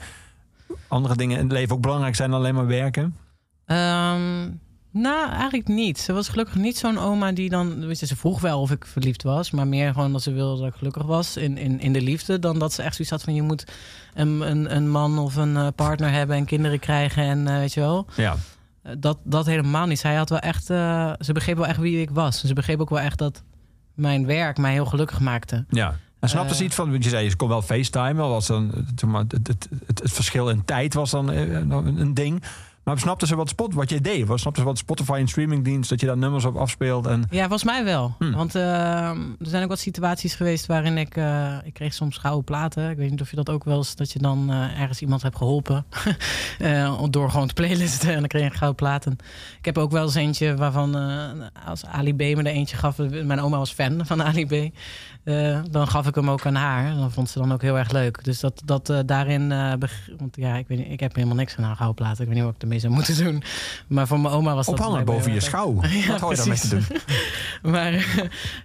andere 0.88 1.16
dingen 1.16 1.38
in 1.38 1.44
het 1.44 1.52
leven 1.52 1.76
ook 1.76 1.82
belangrijk 1.82 2.16
zijn 2.16 2.30
dan 2.30 2.40
alleen 2.40 2.56
maar 2.56 2.68
werken. 2.68 3.16
Ehm, 3.66 4.50
nou, 4.94 5.32
eigenlijk 5.32 5.68
niet. 5.68 6.00
Ze 6.00 6.14
was 6.14 6.28
gelukkig 6.30 6.56
niet 6.56 6.78
zo'n 6.78 6.98
oma 6.98 7.32
die 7.32 7.50
dan... 7.50 7.86
Weet 7.86 8.00
je, 8.00 8.06
ze 8.06 8.16
vroeg 8.16 8.42
wel 8.42 8.62
of 8.62 8.72
ik 8.72 8.86
verliefd 8.86 9.24
was. 9.24 9.52
Maar 9.52 9.68
meer 9.68 9.94
gewoon 9.94 10.12
dat 10.12 10.22
ze 10.22 10.32
wilde 10.32 10.62
dat 10.62 10.72
ik 10.72 10.78
gelukkig 10.78 11.04
was 11.04 11.38
in, 11.38 11.58
in, 11.58 11.80
in 11.80 11.94
de 11.94 12.02
liefde. 12.02 12.40
Dan 12.40 12.60
dat 12.60 12.74
ze 12.74 12.82
echt 12.82 12.96
zoiets 12.96 13.14
had 13.14 13.24
van... 13.24 13.34
je 13.36 13.42
moet 13.42 13.64
een, 14.14 14.42
een, 14.42 14.76
een 14.76 14.90
man 14.90 15.18
of 15.20 15.36
een 15.36 15.58
eh, 15.58 15.68
partner 15.76 16.12
hebben 16.12 16.36
en 16.36 16.46
kinderen 16.46 16.80
krijgen. 16.80 17.24
En 17.24 17.48
eh, 17.48 17.56
weet 17.58 17.74
je 17.74 17.80
wel. 17.80 18.06
Ja, 18.16 18.36
Eh, 18.82 18.94
Dat, 18.98 19.18
dat 19.24 19.46
helemaal 19.46 19.86
niet. 19.86 20.00
Zij 20.00 20.16
had 20.16 20.30
wel 20.30 20.40
echt... 20.40 20.66
ze 20.66 21.30
begreep 21.34 21.58
wel 21.58 21.68
echt 21.68 21.80
wie 21.80 22.02
ik 22.02 22.10
was. 22.10 22.42
Ze 22.42 22.54
begreep 22.54 22.80
ook 22.80 22.90
wel 22.90 23.00
echt 23.00 23.18
dat 23.18 23.44
mijn 23.94 24.26
werk 24.26 24.58
mij 24.58 24.72
heel 24.72 24.86
gelukkig 24.86 25.20
maakte. 25.20 25.66
ja. 25.70 25.96
En 26.20 26.30
snapte 26.30 26.56
ze 26.56 26.64
iets 26.64 26.76
van, 26.76 26.92
je 27.00 27.10
zei, 27.10 27.30
ze 27.30 27.36
kon 27.36 27.48
wel 27.48 27.62
FaceTime, 27.62 28.14
was 28.14 28.48
dan, 28.48 28.72
het, 28.76 29.32
het, 29.32 29.48
het, 29.48 30.00
het 30.02 30.12
verschil 30.12 30.50
in 30.50 30.66
tijd 30.66 30.94
was 30.94 31.12
dan 31.12 31.28
een, 31.28 32.00
een 32.00 32.14
ding. 32.14 32.44
Maar 32.84 33.00
snapten 33.00 33.28
ze 33.28 33.36
wat, 33.36 33.50
spot, 33.50 33.74
wat 33.74 33.90
je 33.90 34.02
deed? 34.02 34.28
Was, 34.28 34.42
snapten 34.42 34.62
ze 34.64 34.68
wat 34.70 34.78
Spotify 34.78 35.18
en 35.20 35.28
streamingdienst, 35.28 35.90
dat 35.90 36.00
je 36.00 36.06
daar 36.06 36.18
nummers 36.18 36.46
op 36.46 36.56
afspeelt? 36.56 37.06
En... 37.06 37.24
Ja, 37.30 37.40
volgens 37.40 37.64
mij 37.64 37.84
wel. 37.84 38.16
Hmm. 38.20 38.32
Want 38.32 38.56
eh, 38.56 39.10
er 39.10 39.18
zijn 39.40 39.64
ook 39.64 39.70
wat 39.70 39.80
situaties 39.80 40.36
geweest 40.36 40.66
waarin 40.66 40.98
ik... 40.98 41.18
eh, 41.18 41.56
ik 41.64 41.74
kreeg 41.74 41.94
soms 41.94 42.18
gouden 42.18 42.44
platen. 42.44 42.90
Ik 42.90 42.98
weet 42.98 43.10
niet 43.10 43.22
of 43.22 43.30
je 43.30 43.36
dat 43.36 43.50
ook 43.50 43.64
wel 43.64 43.78
eens... 43.78 43.96
dat 43.96 44.12
je 44.12 44.20
dan 44.20 44.52
eh, 44.52 44.82
ergens 44.82 45.02
iemand 45.02 45.22
hebt 45.22 45.38
geholpen. 45.38 45.86
eh, 46.60 47.04
door 47.10 47.30
gewoon 47.30 47.48
te 47.48 47.54
playlisten. 47.54 48.10
En 48.10 48.20
dan 48.20 48.28
kreeg 48.28 48.44
je 48.44 48.58
gouden 48.58 48.76
platen. 48.76 49.18
Ik 49.58 49.66
heb 49.66 49.78
ook 49.78 49.92
wel 49.92 50.04
eens 50.04 50.16
eentje 50.16 50.56
waarvan... 50.56 50.96
als 51.66 51.86
Ali 51.86 52.14
B 52.14 52.20
me 52.20 52.36
er 52.36 52.46
eentje 52.46 52.78
gaf... 52.78 52.98
Mijn 52.98 53.42
oma 53.42 53.58
was 53.58 53.74
fan 53.74 54.06
van 54.06 54.24
Ali 54.24 54.46
B. 54.46 54.76
eh, 55.24 55.60
dan 55.72 55.88
gaf 55.88 56.08
ik 56.08 56.16
hem 56.16 56.30
ook 56.30 56.46
aan 56.46 56.56
haar. 56.56 56.86
En 56.86 56.98
dat 56.98 57.14
vond 57.14 57.30
ze 57.30 57.40
dan 57.40 57.54
ook 57.54 57.62
heel 57.62 57.78
erg 57.78 57.92
leuk. 57.92 58.24
Dus 58.24 58.40
dat, 58.40 58.62
dat 58.66 58.90
eh, 58.90 59.00
daarin... 59.06 59.52
eh, 59.52 59.74
want 60.18 60.36
ja, 60.36 60.56
ik, 60.56 60.68
weet 60.68 60.78
niet, 60.78 60.92
ik 60.92 61.00
heb 61.00 61.16
helemaal 61.16 61.36
niks 61.36 61.56
aan 61.58 61.64
haar 61.64 61.76
gouden 61.76 61.96
platen. 61.96 62.22
Ik 62.22 62.28
weet 62.28 62.36
niet 62.36 62.46
wat 62.46 62.56
ik 62.56 62.62
ermee 62.62 62.80
zou 62.80 62.94
moeten 62.94 63.24
doen. 63.24 63.44
Maar 63.88 64.08
voor 64.08 64.20
mijn 64.20 64.34
oma 64.34 64.56
was 64.56 64.66
dat... 64.66 64.76
Ophangen 64.76 64.94
blijkbaar 64.94 65.16
boven 65.16 65.34
je 65.34 65.40
schouw. 65.40 65.82
Ja, 65.82 66.08
Wat 66.12 66.20
hoor 66.20 66.32
je 66.32 66.38
daarmee 66.38 66.58
te 66.60 66.68
doen? 66.70 66.86
maar 67.72 68.06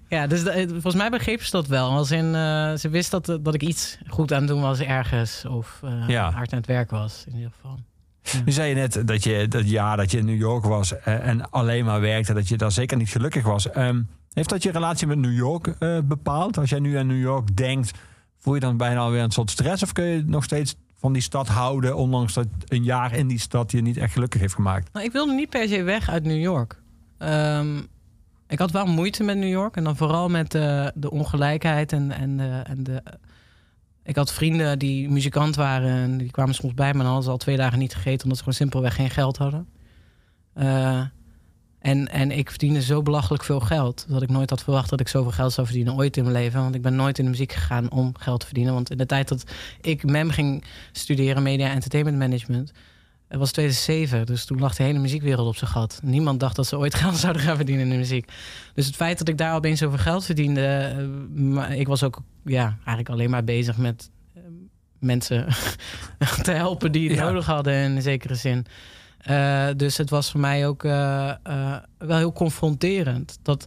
ja, 0.08 0.26
dus 0.26 0.42
volgens 0.70 0.94
mij 0.94 1.10
begreep 1.10 1.42
ze 1.42 1.50
dat 1.50 1.66
wel. 1.66 1.90
Als 1.90 2.10
in, 2.10 2.32
ze 2.78 2.88
wist 2.90 3.10
dat, 3.10 3.38
dat 3.40 3.54
ik 3.54 3.62
iets 3.62 3.98
goed 4.08 4.32
aan 4.32 4.38
het 4.38 4.48
doen 4.48 4.60
was 4.60 4.80
ergens. 4.80 5.44
Of 5.44 5.80
Ja. 6.06 6.30
hard 6.30 6.52
aan 6.52 6.58
het 6.58 6.66
werk 6.66 6.90
was, 6.90 7.24
in 7.28 7.34
ieder 7.36 7.50
geval. 7.54 7.78
Nu 8.44 8.52
zei 8.52 8.68
je 8.68 8.74
net 8.74 9.02
dat 9.06 9.24
je 9.24 9.48
dat 9.48 9.70
jaar 9.70 9.96
dat 9.96 10.10
je 10.10 10.18
in 10.18 10.24
New 10.24 10.38
York 10.38 10.64
was 10.64 11.00
en 11.00 11.50
alleen 11.50 11.84
maar 11.84 12.00
werkte, 12.00 12.34
dat 12.34 12.48
je 12.48 12.56
daar 12.56 12.72
zeker 12.72 12.96
niet 12.96 13.08
gelukkig 13.10 13.44
was. 13.44 13.70
Ehm, 13.70 14.00
heeft 14.38 14.50
dat 14.50 14.62
je 14.62 14.70
relatie 14.70 15.06
met 15.06 15.18
New 15.18 15.36
York 15.36 15.66
eh, 15.66 15.98
bepaald? 16.04 16.58
Als 16.58 16.70
jij 16.70 16.78
nu 16.78 16.96
aan 16.96 17.06
New 17.06 17.20
York 17.20 17.56
denkt, 17.56 17.98
voel 18.38 18.54
je 18.54 18.60
dan 18.60 18.76
bijna 18.76 19.00
alweer 19.00 19.22
een 19.22 19.30
soort 19.30 19.50
stress? 19.50 19.82
Of 19.82 19.92
kun 19.92 20.04
je 20.04 20.22
nog 20.26 20.44
steeds 20.44 20.76
van 20.94 21.12
die 21.12 21.22
stad 21.22 21.48
houden, 21.48 21.96
ondanks 21.96 22.34
dat 22.34 22.46
een 22.66 22.84
jaar 22.84 23.14
in 23.14 23.26
die 23.26 23.38
stad 23.38 23.70
je 23.70 23.80
niet 23.80 23.96
echt 23.96 24.12
gelukkig 24.12 24.40
heeft 24.40 24.54
gemaakt? 24.54 24.92
Nou, 24.92 25.06
ik 25.06 25.12
wilde 25.12 25.32
niet 25.32 25.50
per 25.50 25.68
se 25.68 25.82
weg 25.82 26.08
uit 26.08 26.24
New 26.24 26.40
York. 26.40 26.80
Ehm, 27.18 27.78
ik 28.48 28.58
had 28.58 28.70
wel 28.70 28.86
moeite 28.86 29.22
met 29.22 29.36
New 29.36 29.48
York. 29.48 29.76
En 29.76 29.84
dan 29.84 29.96
vooral 29.96 30.28
met 30.28 30.54
eh, 30.54 30.86
de 30.94 31.10
ongelijkheid 31.10 31.92
en, 31.92 32.10
en, 32.10 32.36
de, 32.36 32.62
en 32.64 32.82
de... 32.82 33.02
Ik 34.02 34.16
had 34.16 34.32
vrienden 34.32 34.78
die 34.78 35.10
muzikant 35.10 35.56
waren 35.56 35.90
en 35.90 36.18
die 36.18 36.30
kwamen 36.30 36.54
soms 36.54 36.74
bij 36.74 36.94
me 36.94 36.98
en 36.98 37.04
hadden 37.04 37.24
ze 37.24 37.30
al 37.30 37.36
twee 37.36 37.56
dagen 37.56 37.78
niet 37.78 37.94
gegeten 37.94 38.22
omdat 38.22 38.36
ze 38.36 38.42
gewoon 38.42 38.58
simpelweg 38.58 38.94
geen 38.94 39.10
geld 39.10 39.36
hadden. 39.36 39.68
Eh, 40.54 41.02
en, 41.80 42.08
en 42.08 42.30
ik 42.30 42.50
verdiende 42.50 42.82
zo 42.82 43.02
belachelijk 43.02 43.44
veel 43.44 43.60
geld 43.60 44.04
dat 44.08 44.22
ik 44.22 44.28
nooit 44.28 44.50
had 44.50 44.62
verwacht 44.62 44.90
dat 44.90 45.00
ik 45.00 45.08
zoveel 45.08 45.30
geld 45.32 45.52
zou 45.52 45.66
verdienen 45.66 45.94
ooit 45.94 46.16
in 46.16 46.22
mijn 46.22 46.34
leven. 46.36 46.60
Want 46.62 46.74
ik 46.74 46.82
ben 46.82 46.94
nooit 46.96 47.18
in 47.18 47.24
de 47.24 47.30
muziek 47.30 47.52
gegaan 47.52 47.90
om 47.90 48.14
geld 48.18 48.40
te 48.40 48.46
verdienen. 48.46 48.72
Want 48.74 48.90
in 48.90 48.96
de 48.96 49.06
tijd 49.06 49.28
dat 49.28 49.44
ik 49.80 50.04
MEM 50.04 50.30
ging 50.30 50.64
studeren, 50.92 51.42
Media 51.42 51.70
Entertainment 51.70 52.18
Management, 52.18 52.72
het 53.28 53.38
was 53.38 53.50
2007, 53.52 54.26
dus 54.26 54.44
toen 54.44 54.58
lag 54.58 54.74
de 54.74 54.82
hele 54.82 54.98
muziekwereld 54.98 55.48
op 55.48 55.56
zijn 55.56 55.70
gat. 55.70 56.00
Niemand 56.02 56.40
dacht 56.40 56.56
dat 56.56 56.66
ze 56.66 56.78
ooit 56.78 56.94
geld 57.02 57.16
zouden 57.16 57.42
gaan 57.42 57.56
verdienen 57.56 57.84
in 57.84 57.90
de 57.90 57.96
muziek. 57.96 58.28
Dus 58.74 58.86
het 58.86 58.96
feit 58.96 59.18
dat 59.18 59.28
ik 59.28 59.38
daar 59.38 59.54
opeens 59.54 59.78
zoveel 59.78 59.98
geld 59.98 60.24
verdiende... 60.24 60.66
eh, 60.66 61.04
maar 61.34 61.76
ik 61.76 61.86
was 61.86 62.02
ook 62.02 62.20
ja, 62.44 62.64
eigenlijk 62.76 63.08
alleen 63.08 63.30
maar 63.30 63.44
bezig 63.44 63.76
met 63.76 64.10
eh, 64.34 64.42
mensen 64.98 65.46
te 66.42 66.50
helpen 66.52 66.92
die 66.92 67.08
het 67.08 67.18
Ja. 67.18 67.24
nodig 67.24 67.46
hadden 67.46 67.74
in 67.74 68.02
zekere 68.02 68.34
zin. 68.34 68.66
Eh, 69.18 69.68
dus 69.76 69.96
het 69.96 70.10
was 70.10 70.30
voor 70.30 70.40
mij 70.40 70.66
ook 70.66 70.84
eh, 70.84 71.28
eh, 71.42 71.76
wel 71.98 72.16
heel 72.16 72.32
confronterend. 72.32 73.38
Dat, 73.42 73.66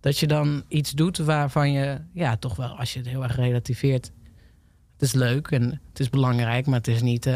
dat 0.00 0.18
je 0.18 0.26
dan 0.26 0.64
iets 0.68 0.90
doet 0.90 1.18
waarvan 1.18 1.72
je, 1.72 2.00
ja, 2.12 2.36
toch 2.36 2.56
wel, 2.56 2.78
als 2.78 2.92
je 2.92 2.98
het 2.98 3.08
heel 3.08 3.22
erg 3.22 3.36
relativeert. 3.36 4.12
Het 4.92 5.02
is 5.02 5.12
leuk 5.12 5.50
en 5.50 5.80
het 5.88 6.00
is 6.00 6.10
belangrijk, 6.10 6.66
maar 6.66 6.78
het 6.78 6.88
is 6.88 7.02
niet 7.02 7.28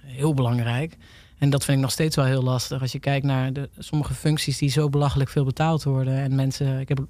heel 0.00 0.34
belangrijk. 0.34 0.96
En 1.38 1.50
dat 1.50 1.64
vind 1.64 1.76
ik 1.76 1.82
nog 1.82 1.92
steeds 1.92 2.16
wel 2.16 2.24
heel 2.24 2.42
lastig. 2.42 2.80
Als 2.80 2.92
je 2.92 2.98
kijkt 2.98 3.26
naar 3.26 3.52
de, 3.52 3.68
sommige 3.78 4.14
functies 4.14 4.58
die 4.58 4.70
zo 4.70 4.88
belachelijk 4.88 5.30
veel 5.30 5.44
betaald 5.44 5.82
worden. 5.82 6.14
En 6.14 6.34
mensen, 6.34 6.80
ik 6.80 6.88
heb 6.88 7.06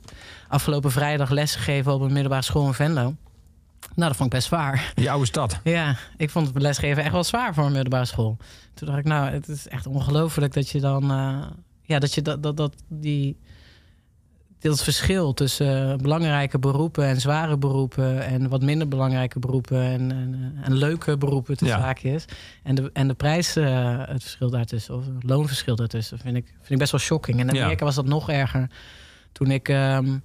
afgelopen 0.49 0.91
vrijdag 0.91 1.31
les 1.31 1.55
gegeven 1.55 1.93
op 1.93 2.01
een 2.01 2.13
middelbare 2.13 2.43
school 2.43 2.67
in 2.67 2.75
Venlo. 2.75 3.15
Nou, 3.95 4.09
dat 4.09 4.17
vond 4.17 4.29
ik 4.33 4.35
best 4.35 4.47
zwaar. 4.47 4.93
Die 4.95 5.11
oude 5.11 5.27
stad. 5.27 5.61
Ja, 5.65 5.97
ik 6.17 6.31
vond 6.31 6.47
het 6.55 6.63
lesgeven 6.63 7.03
echt 7.03 7.13
wel 7.13 7.25
zwaar 7.25 7.55
voor 7.55 7.65
een 7.65 7.73
middelbare 7.73 8.05
school. 8.05 8.37
Toen 8.75 8.87
dacht 8.87 8.99
ik, 9.01 9.05
nou, 9.05 9.31
het 9.31 9.49
is 9.49 9.69
echt 9.69 9.87
ongelooflijk 9.87 10.53
dat 10.55 10.69
je 10.69 10.81
dan, 10.81 11.11
eh, 11.11 11.43
ja, 11.83 11.99
dat 11.99 12.15
je 12.15 12.23
dat, 12.23 12.43
dat, 12.43 12.57
dat 12.57 12.75
die, 12.89 13.37
dat 14.59 14.83
verschil 14.83 15.35
tussen 15.35 15.99
belangrijke 15.99 16.59
beroepen 16.59 17.05
en 17.05 17.21
zware 17.21 17.59
beroepen 17.59 18.25
en 18.27 18.49
wat 18.49 18.63
minder 18.63 18.89
belangrijke 18.89 19.39
beroepen 19.39 19.83
en, 19.83 20.11
en, 20.13 20.53
en 20.63 20.73
leuke 20.75 21.17
beroepen 21.17 21.57
tussen 21.57 21.79
Ja. 21.79 21.85
haakjes 21.85 22.25
en 22.63 22.75
de, 22.75 22.91
en 22.93 23.09
de 23.09 23.15
prijs, 23.15 23.57
eh, 23.57 23.99
het 23.99 24.23
verschil 24.23 24.51
daartussen, 24.51 24.95
of 24.95 25.05
het 25.07 25.23
loonverschil 25.25 25.77
daartussen, 25.77 26.19
vind 26.19 26.37
ik, 26.37 26.47
vind 26.47 26.71
ik 26.71 26.79
best 26.79 26.91
wel 26.91 27.01
shocking. 27.01 27.41
En 27.41 27.49
in 27.49 27.55
Ja. 27.55 27.61
Amerika 27.61 27.85
was 27.85 27.95
dat 27.95 28.07
nog 28.07 28.31
erger. 28.31 28.71
Toen 29.33 29.51
ik, 29.51 29.69
ehm, 29.69 30.19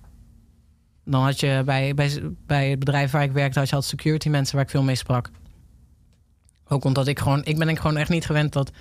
dan 1.06 1.24
had 1.24 1.40
je 1.40 1.62
bij, 1.66 1.94
bij, 1.94 2.22
bij 2.46 2.70
het 2.70 2.80
bedrijf 2.80 3.12
waar 3.12 3.24
ik 3.24 3.32
werkte, 3.32 3.60
had 3.60 3.70
je 3.70 3.76
altijd 3.76 3.92
security 4.00 4.30
mensen 4.30 4.56
waar 4.56 4.64
ik 4.64 4.70
veel 4.70 4.84
mee 4.84 4.96
sprak. 4.96 5.30
Ook 6.68 6.84
omdat 6.84 7.08
ik 7.08 7.20
gewoon, 7.20 7.44
ik 7.44 7.58
ben 7.58 7.70
ik 7.70 7.80
gewoon 7.80 7.98
echt 7.98 8.10
niet 8.10 8.26
gewend 8.26 8.54
dat 8.54 8.72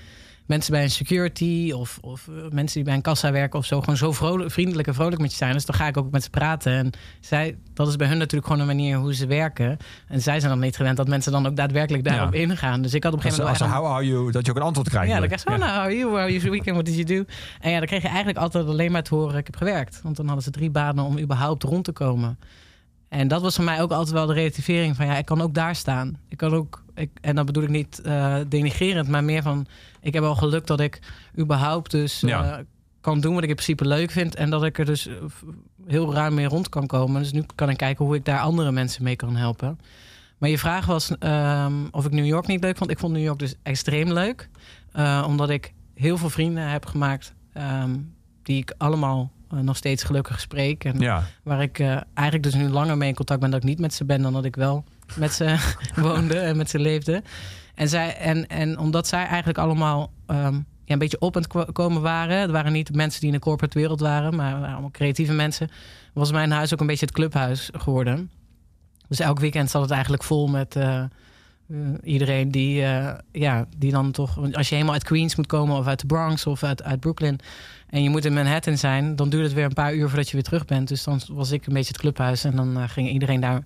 mensen 0.46 0.72
bij 0.72 0.82
een 0.82 0.90
security 0.90 1.72
of, 1.74 1.98
of 2.00 2.28
eh, 2.28 2.34
mensen 2.50 2.74
die 2.76 2.84
bij 2.84 2.94
een 2.94 3.00
kassa 3.02 3.32
werken 3.32 3.58
of 3.58 3.64
zo 3.64 3.80
gewoon 3.80 3.96
zo 3.96 4.12
vrolijk, 4.12 4.50
vriendelijk 4.50 4.88
en 4.88 4.94
vrolijk 4.94 5.20
met 5.20 5.30
je 5.30 5.36
zijn. 5.36 5.52
Dus 5.52 5.64
dan 5.64 5.74
ga 5.76 5.86
ik 5.86 5.96
ook 5.96 6.10
met 6.10 6.22
ze 6.22 6.30
praten. 6.30 6.72
En 6.72 6.90
zij, 7.20 7.56
dat 7.74 7.88
is 7.88 7.96
bij 7.96 8.06
hun 8.08 8.18
natuurlijk 8.18 8.46
gewoon 8.52 8.60
een 8.68 8.76
manier 8.76 8.96
hoe 8.96 9.14
ze 9.14 9.26
werken. 9.26 9.76
En 10.08 10.20
zij 10.20 10.38
zijn 10.40 10.52
dan 10.52 10.60
niet 10.60 10.76
gewend 10.76 10.96
dat 10.96 11.08
mensen 11.08 11.32
dan 11.32 11.46
ook 11.46 11.56
daadwerkelijk 11.56 12.04
daarop 12.04 12.34
Ja. 12.34 12.40
ingaan. 12.40 12.82
Dus 12.82 12.94
ik 12.94 13.02
had 13.04 13.12
op 13.12 13.18
een 13.18 13.24
Als, 13.24 13.34
gegeven 13.34 13.50
als 13.50 13.60
moment. 13.60 13.74
ze 13.74 13.80
wel 13.82 13.98
echt 13.98 14.06
how 14.06 14.16
are 14.16 14.22
you, 14.22 14.32
dat 14.32 14.44
je 14.46 14.50
ook 14.50 14.56
een 14.58 14.62
antwoord 14.62 14.88
krijgt. 14.88 15.08
ja, 15.10 15.18
dan 15.18 15.26
krijg 15.26 15.44
je 15.44 15.50
zo, 15.50 15.56
nou, 15.56 15.70
how 15.72 15.80
are 15.80 15.96
you, 15.96 16.10
how 16.10 16.20
was 16.20 16.30
your 16.32 16.50
weekend, 16.50 16.74
what 16.74 16.84
did 16.84 16.94
you 16.94 17.04
do? 17.04 17.32
En 17.60 17.70
ja, 17.70 17.78
dan 17.78 17.86
kreeg 17.86 18.02
je 18.02 18.08
eigenlijk 18.08 18.38
altijd 18.38 18.66
alleen 18.66 18.92
maar 18.92 19.02
te 19.02 19.14
horen, 19.14 19.38
ik 19.38 19.46
heb 19.46 19.56
gewerkt. 19.56 20.00
Want 20.02 20.16
dan 20.16 20.26
hadden 20.26 20.44
ze 20.44 20.50
drie 20.50 20.70
banen 20.70 21.04
om 21.04 21.18
überhaupt 21.18 21.62
rond 21.62 21.84
te 21.84 21.92
komen. 21.92 22.38
En 23.08 23.28
dat 23.28 23.42
was 23.42 23.54
voor 23.54 23.64
mij 23.64 23.82
ook 23.82 23.90
altijd 23.90 24.10
wel 24.10 24.26
de 24.26 24.32
relativering 24.32 24.96
van, 24.96 25.06
ja, 25.06 25.16
ik 25.16 25.24
kan 25.24 25.40
ook 25.40 25.54
daar 25.54 25.76
staan. 25.76 26.18
Ik 26.28 26.36
kan 26.36 26.54
ook, 26.54 26.82
ik, 26.94 27.10
en 27.20 27.34
dat 27.34 27.46
bedoel 27.46 27.62
ik 27.62 27.68
niet 27.68 28.02
denigrerend, 28.48 29.08
maar 29.08 29.24
meer 29.24 29.42
van, 29.42 29.66
ik 30.04 30.12
heb 30.14 30.22
wel 30.22 30.34
geluk 30.34 30.66
dat 30.66 30.80
ik 30.80 30.98
überhaupt 31.38 31.90
dus 31.90 32.22
eh, 32.22 32.54
kan 33.00 33.20
doen 33.20 33.34
wat 33.34 33.42
ik 33.42 33.48
in 33.48 33.54
principe 33.54 33.86
leuk 33.86 34.10
vind. 34.10 34.34
En 34.34 34.50
dat 34.50 34.64
ik 34.64 34.78
er 34.78 34.84
dus 34.84 35.06
eh, 35.06 35.14
heel 35.86 36.14
ruim 36.14 36.34
mee 36.34 36.46
rond 36.46 36.68
kan 36.68 36.86
komen. 36.86 37.22
Dus 37.22 37.32
nu 37.32 37.44
kan 37.54 37.70
ik 37.70 37.76
kijken 37.76 38.04
hoe 38.04 38.14
ik 38.14 38.24
daar 38.24 38.40
andere 38.40 38.72
mensen 38.72 39.02
mee 39.04 39.16
kan 39.16 39.36
helpen. 39.36 39.78
Maar 40.38 40.50
je 40.50 40.58
vraag 40.58 40.86
was 40.86 41.18
ehm, 41.18 41.72
of 41.90 42.04
ik 42.04 42.12
New 42.12 42.26
York 42.26 42.46
niet 42.46 42.62
leuk 42.62 42.76
vond. 42.76 42.90
Ik 42.90 42.98
vond 42.98 43.12
New 43.12 43.22
York 43.22 43.38
dus 43.38 43.54
extreem 43.62 44.12
leuk. 44.12 44.48
Eh, 44.92 45.24
omdat 45.26 45.50
ik 45.50 45.72
heel 45.94 46.16
veel 46.18 46.30
vrienden 46.30 46.68
heb 46.68 46.86
gemaakt. 46.86 47.34
ehm, 47.52 47.96
die 48.42 48.58
ik 48.58 48.74
allemaal 48.78 49.32
nog 49.48 49.76
steeds 49.76 50.02
gelukkig 50.02 50.40
spreek. 50.40 50.84
En 50.84 50.98
Ja, 50.98 51.24
waar 51.42 51.62
ik 51.62 51.78
eigenlijk 52.14 52.42
dus 52.42 52.54
nu 52.54 52.68
langer 52.68 52.96
mee 52.96 53.08
in 53.08 53.14
contact 53.14 53.40
ben 53.40 53.50
dat 53.50 53.62
ik 53.62 53.68
niet 53.68 53.78
met 53.78 53.94
ze 53.94 54.04
ben 54.04 54.22
dan 54.22 54.32
dat 54.32 54.44
ik 54.44 54.56
wel 54.56 54.84
met 55.16 55.32
ze 55.32 55.56
woonde 55.96 56.38
en 56.38 56.56
met 56.56 56.70
ze 56.70 56.78
leefde. 56.78 57.22
En, 57.74 57.88
zij, 57.88 58.16
en, 58.16 58.46
en 58.46 58.78
omdat 58.78 59.06
zij 59.06 59.26
eigenlijk 59.26 59.58
allemaal 59.58 60.10
ehm, 60.26 60.54
ja, 60.54 60.92
een 60.92 60.98
beetje 60.98 61.20
op 61.20 61.46
komen 61.72 62.02
waren. 62.02 62.38
Het 62.38 62.50
waren 62.50 62.72
niet 62.72 62.94
mensen 62.94 63.20
die 63.20 63.28
in 63.28 63.34
de 63.34 63.42
corporate 63.42 63.78
wereld 63.78 64.00
waren, 64.00 64.36
maar 64.36 64.54
allemaal 64.54 64.90
creatieve 64.90 65.32
mensen. 65.32 65.70
Was 66.12 66.32
mijn 66.32 66.50
huis 66.50 66.72
ook 66.72 66.80
een 66.80 66.86
beetje 66.86 67.06
het 67.06 67.14
clubhuis 67.14 67.70
geworden. 67.72 68.30
Dus 69.08 69.20
elk 69.20 69.40
weekend 69.40 69.70
zat 69.70 69.82
het 69.82 69.90
eigenlijk 69.90 70.22
vol 70.22 70.48
met 70.48 70.76
eh, 70.76 70.98
eh, 70.98 71.08
iedereen 72.02 72.50
die, 72.50 72.82
eh, 72.82 73.14
ja, 73.32 73.66
die 73.76 73.90
dan 73.90 74.10
toch... 74.10 74.38
Als 74.52 74.68
je 74.68 74.74
helemaal 74.74 74.94
uit 74.94 75.04
Queens 75.04 75.36
moet 75.36 75.46
komen 75.46 75.76
of 75.76 75.86
uit 75.86 76.00
de 76.00 76.06
Bronx 76.06 76.46
of 76.46 76.62
uit, 76.62 76.82
uit 76.82 77.00
Brooklyn... 77.00 77.40
en 77.88 78.02
je 78.02 78.10
moet 78.10 78.24
in 78.24 78.32
Manhattan 78.32 78.78
zijn, 78.78 79.16
dan 79.16 79.28
duurt 79.28 79.44
het 79.44 79.52
weer 79.52 79.64
een 79.64 79.72
paar 79.72 79.94
uur 79.94 80.08
voordat 80.08 80.26
je 80.28 80.34
weer 80.34 80.42
terug 80.42 80.64
bent. 80.64 80.88
Dus 80.88 81.04
dan 81.04 81.20
was 81.32 81.50
ik 81.50 81.66
een 81.66 81.72
beetje 81.72 81.92
het 81.92 82.00
clubhuis 82.00 82.44
en 82.44 82.56
dan 82.56 82.88
ging 82.88 83.08
iedereen 83.08 83.40
daar 83.40 83.64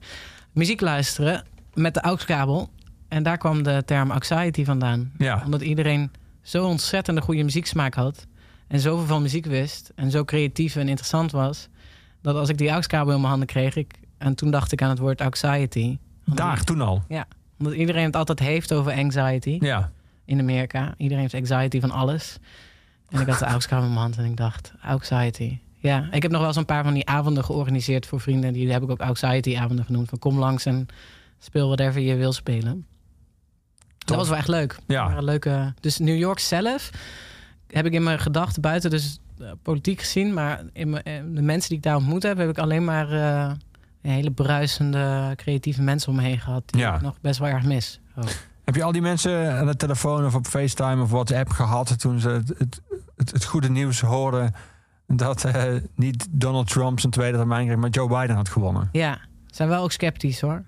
muziek 0.53 0.81
luisteren 0.81 1.45
met 1.75 1.95
de 1.95 2.03
AUX-kabel. 2.03 2.71
En 3.09 3.23
daar 3.23 3.39
kwam 3.39 3.63
de 3.63 3.83
term 3.87 4.11
anxiety 4.11 4.65
vandaan. 4.65 5.13
ja. 5.19 5.43
Omdat 5.45 5.61
iedereen 5.63 6.11
zo 6.43 6.67
ontzettende 6.67 7.21
goede 7.21 7.43
muzieksmaak 7.43 7.95
had. 7.95 8.27
En 8.69 8.81
zoveel 8.81 9.07
van 9.07 9.23
muziek 9.23 9.47
wist. 9.47 9.93
En 9.95 10.11
zo 10.11 10.25
creatief 10.25 10.77
en 10.77 10.89
interessant 10.89 11.31
was. 11.31 11.69
Dat 12.23 12.37
als 12.37 12.49
ik 12.49 12.59
die 12.59 12.71
AUX-kabel 12.71 13.13
in 13.13 13.19
mijn 13.19 13.29
handen 13.31 13.49
kreeg. 13.49 13.77
Ik, 13.77 13.95
en 14.19 14.35
toen 14.35 14.51
dacht 14.51 14.73
ik 14.73 14.83
aan 14.83 14.89
het 14.91 14.99
woord 14.99 15.21
anxiety. 15.21 15.99
Daar, 16.25 16.65
toen 16.65 16.81
al. 16.81 17.03
Omdat 17.59 17.75
iedereen 17.75 18.05
het 18.05 18.17
altijd 18.17 18.39
heeft 18.39 18.73
over 18.73 18.93
anxiety 18.93 19.59
Ja. 19.61 19.91
in 20.25 20.39
Amerika. 20.41 20.95
Iedereen 20.97 21.23
heeft 21.23 21.35
anxiety 21.51 21.81
van 21.81 21.91
alles. 21.91 22.39
En 23.09 23.21
ik 23.21 23.27
had 23.27 23.39
de 23.39 23.45
AUX-kabel 23.53 23.85
in 23.85 23.91
mijn 23.93 24.01
hand 24.03 24.19
en 24.19 24.25
ik 24.25 24.37
dacht, 24.37 24.73
anxiety. 24.83 25.59
Ja, 25.81 26.09
ik 26.11 26.23
heb 26.23 26.31
nog 26.31 26.41
wel 26.41 26.49
eens 26.49 26.57
een 26.59 26.65
paar 26.65 26.85
van 26.85 26.95
die 26.95 27.07
avonden 27.07 27.45
georganiseerd 27.45 28.07
voor 28.07 28.21
vrienden. 28.21 28.53
Die 28.53 28.73
heb 28.73 28.83
ik 28.83 28.91
ook 28.91 29.01
anxiety-avonden 29.01 29.85
genoemd. 29.85 30.09
Van 30.09 30.19
kom 30.19 30.39
langs 30.39 30.67
en 30.67 30.87
speel 31.39 31.67
whatever 31.67 32.01
je 32.01 32.15
wil 32.17 32.33
spelen. 32.33 32.87
Dat 34.09 34.17
was 34.17 34.29
wel 34.29 34.39
echt 34.39 34.49
leuk. 34.49 34.77
Ja. 34.87 35.07
Waren 35.07 35.25
leuke, 35.25 35.75
dus 35.81 35.99
New 35.99 36.17
York 36.17 36.39
zelf 36.39 36.91
heb 37.67 37.87
ik 37.87 37.93
in 37.93 38.03
mijn 38.03 38.19
gedachten 38.19 38.63
buiten 38.63 38.91
dus 38.91 39.19
eh, 39.41 39.51
politiek 39.63 40.01
gezien, 40.01 40.35
maar 40.35 40.63
in 40.73 40.91
mijn, 40.91 41.03
eh, 41.03 41.15
de 41.35 41.43
mensen 41.43 41.69
die 41.69 41.79
ik 41.79 41.85
daar 41.85 41.97
ontmoet 41.97 42.23
heb, 42.23 42.39
heb 42.39 42.49
ik 42.49 42.59
alleen 42.59 42.85
maar 42.85 43.13
eh, 43.13 43.53
hele 44.01 44.31
bruisende, 44.31 45.33
creatieve 45.37 45.83
mensen 45.83 46.11
om 46.11 46.17
me 46.17 46.23
heen 46.23 46.41
gehad. 46.41 46.63
Die 46.67 46.81
Ja. 46.81 46.95
ik 46.95 47.01
nog 47.01 47.21
best 47.21 47.39
wel 47.39 47.49
erg 47.49 47.65
mis. 47.65 48.01
Oh. 48.17 48.25
Heb 48.65 48.75
je 48.75 48.83
al 48.83 48.93
die 48.93 49.03
mensen 49.03 49.53
aan 49.59 49.67
de 49.67 49.77
telefoon 49.77 50.27
of 50.27 50.35
op 50.35 50.47
FaceTime 50.47 51.03
of 51.03 51.11
WhatsApp 51.11 51.51
gehad 51.51 51.99
toen 52.01 52.21
ze 52.21 52.29
het, 52.29 52.49
het, 52.59 52.81
het, 53.17 53.31
het 53.31 53.45
goede 53.45 53.71
nieuws 53.71 54.01
hoorden 54.01 54.55
dat 55.07 55.47
niet 55.95 56.27
Donald 56.31 56.71
Trump 56.71 57.01
zijn 57.01 57.13
tweede 57.13 57.37
termijn 57.37 57.67
kreeg, 57.67 57.79
maar 57.79 57.91
Joe 57.91 58.09
Biden 58.09 58.37
had 58.37 58.49
gewonnen? 58.49 58.89
Ja, 58.93 59.19
ze 59.47 59.55
zijn 59.55 59.69
wel 59.69 59.83
ook 59.83 59.93
sceptisch 59.93 60.41
hoor. 60.41 60.65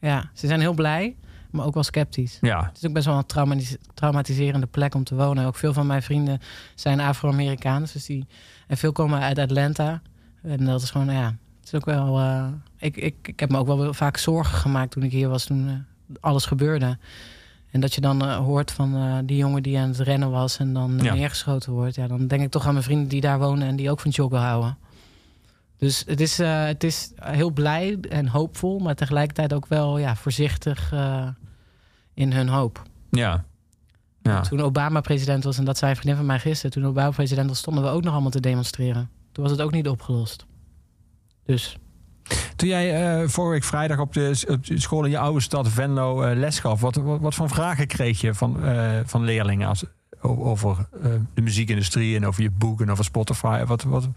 Ja, 0.00 0.30
ze 0.34 0.46
zijn 0.46 0.60
heel 0.60 0.74
blij, 0.74 1.16
maar 1.54 1.66
ook 1.66 1.74
wel 1.74 1.82
sceptisch. 1.82 2.38
Ja, 2.40 2.64
Het 2.64 2.76
is 2.76 2.86
ook 2.88 2.92
best 2.94 3.06
wel 3.06 3.16
een 3.16 3.26
traumatis- 3.26 3.76
traumatiserende 3.94 4.66
plek 4.66 4.94
om 4.94 5.04
te 5.04 5.14
wonen. 5.14 5.46
Ook 5.46 5.56
veel 5.56 5.72
van 5.72 5.86
mijn 5.86 6.02
vrienden 6.02 6.40
zijn 6.74 7.00
Afro-Amerikaans. 7.00 7.92
Dus 7.92 8.06
die, 8.06 8.26
en 8.66 8.76
veel 8.76 8.92
komen 8.92 9.20
uit 9.20 9.38
Atlanta. 9.38 10.02
En 10.42 10.64
dat 10.64 10.82
is 10.82 10.90
gewoon, 10.90 11.10
ja, 11.14 11.24
het 11.60 11.66
is 11.66 11.74
ook 11.74 11.84
wel... 11.84 12.18
eh, 12.18 12.46
ik, 12.78 12.96
ik, 12.96 13.14
ik 13.22 13.40
heb 13.40 13.50
me 13.50 13.58
ook 13.58 13.66
wel 13.66 13.94
vaak 13.94 14.16
zorgen 14.16 14.58
gemaakt 14.58 14.90
toen 14.90 15.02
ik 15.02 15.12
hier 15.12 15.28
was, 15.28 15.44
toen 15.44 15.68
eh, 15.68 15.74
alles 16.20 16.46
gebeurde. 16.46 16.98
En 17.70 17.80
dat 17.80 17.94
je 17.94 18.00
dan 18.00 18.22
eh, 18.24 18.36
hoort 18.36 18.70
van 18.72 19.22
die 19.26 19.36
jongen 19.36 19.62
die 19.62 19.78
aan 19.78 19.88
het 19.88 19.98
rennen 19.98 20.30
was 20.30 20.58
en 20.58 20.72
dan 20.72 20.98
Ja. 21.02 21.14
neergeschoten 21.14 21.72
wordt. 21.72 21.94
Ja, 21.94 22.06
dan 22.06 22.26
denk 22.26 22.42
ik 22.42 22.50
toch 22.50 22.66
aan 22.66 22.72
mijn 22.72 22.84
vrienden 22.84 23.08
die 23.08 23.20
daar 23.20 23.38
wonen 23.38 23.68
en 23.68 23.76
die 23.76 23.90
ook 23.90 24.00
van 24.00 24.10
joggen 24.10 24.38
houden. 24.40 24.76
Dus 25.76 26.04
het 26.06 26.20
is, 26.20 26.38
eh, 26.38 26.64
het 26.64 26.84
is 26.84 27.12
heel 27.14 27.50
blij 27.50 27.98
en 28.08 28.28
hoopvol, 28.28 28.78
maar 28.78 28.94
tegelijkertijd 28.94 29.52
ook 29.52 29.66
wel 29.66 29.98
ja, 29.98 30.16
voorzichtig 30.16 30.92
eh, 30.92 31.28
in 32.14 32.32
hun 32.32 32.48
hoop. 32.48 32.82
ja. 33.10 33.44
ja. 34.22 34.40
Toen 34.40 34.60
Obama 34.60 35.00
president 35.00 35.44
was, 35.44 35.58
en 35.58 35.64
dat 35.64 35.78
zei 35.78 35.90
een 35.90 35.96
vriendin 35.96 36.16
van 36.16 36.26
mij 36.26 36.38
gisteren, 36.38 36.70
toen 36.70 36.86
Obama 36.86 37.10
president 37.10 37.48
was, 37.48 37.58
stonden 37.58 37.84
we 37.84 37.90
ook 37.90 38.02
nog 38.02 38.12
allemaal 38.12 38.30
te 38.30 38.40
demonstreren. 38.40 39.10
Toen 39.32 39.42
was 39.42 39.52
het 39.52 39.62
ook 39.62 39.72
niet 39.72 39.88
opgelost. 39.88 40.46
Dus 41.44 41.78
Toen 42.56 42.68
jij 42.68 43.20
eh, 43.20 43.28
vorige 43.28 43.52
week 43.52 43.64
vrijdag 43.64 43.98
op 43.98 44.12
de, 44.12 44.44
op 44.48 44.66
de 44.66 44.80
school 44.80 45.04
in 45.04 45.10
je 45.10 45.18
oude 45.18 45.40
stad 45.40 45.68
Venlo 45.68 46.34
les 46.34 46.58
gaf, 46.58 46.80
wat, 46.80 46.94
wat, 46.94 47.20
wat 47.20 47.34
voor 47.34 47.48
vragen 47.48 47.86
kreeg 47.86 48.20
je 48.20 48.34
van, 48.34 48.60
van 49.06 49.24
leerlingen 49.24 49.68
als, 49.68 49.84
over 50.20 50.88
de 51.34 51.40
muziekindustrie 51.42 52.16
en 52.16 52.26
over 52.26 52.42
je 52.42 52.50
boek 52.50 52.80
en 52.80 52.90
over 52.90 53.04
Spotify? 53.04 53.64
Wat, 53.64 53.82
wat, 53.82 54.08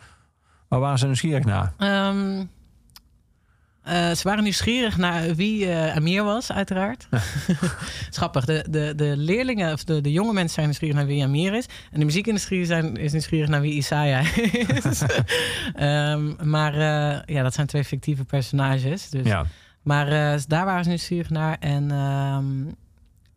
waar 0.67 0.79
waren 0.79 0.97
ze 0.99 1.05
nieuwsgierig 1.05 1.45
naar? 1.45 1.73
ehm, 1.77 2.43
eh, 3.83 4.11
ze 4.11 4.21
waren 4.23 4.43
nieuwsgierig 4.43 4.97
naar 4.97 5.35
wie 5.35 5.69
eh, 5.71 5.95
Amir 5.95 6.23
was, 6.23 6.51
uiteraard. 6.51 7.07
Schappig. 8.09 8.45
De, 8.45 8.65
de, 8.69 8.93
de 8.95 9.13
leerlingen, 9.17 9.73
of 9.73 9.83
de, 9.83 10.01
de 10.01 10.11
jonge 10.11 10.33
mensen 10.33 10.53
zijn 10.53 10.65
nieuwsgierig 10.65 10.95
naar 10.95 11.05
wie 11.05 11.23
Amir 11.23 11.53
is. 11.53 11.65
En 11.91 11.99
de 11.99 12.05
muziekindustrie 12.05 12.65
zijn, 12.65 12.95
is 12.97 13.11
nieuwsgierig 13.11 13.49
naar 13.49 13.61
wie 13.61 13.73
Isaiah 13.73 14.37
is. 14.37 15.01
Ehm, 15.75 16.49
maar 16.49 16.73
eh, 16.73 17.35
ja, 17.35 17.43
dat 17.43 17.53
zijn 17.53 17.67
twee 17.67 17.83
fictieve 17.83 18.23
personages. 18.23 19.09
Dus 19.09 19.25
Ja. 19.25 19.45
Maar 19.81 20.09
daar 20.47 20.65
waren 20.65 20.83
ze 20.83 20.89
nieuwsgierig 20.89 21.29
naar. 21.29 21.57
En, 21.59 21.91
ehm, 21.91 22.45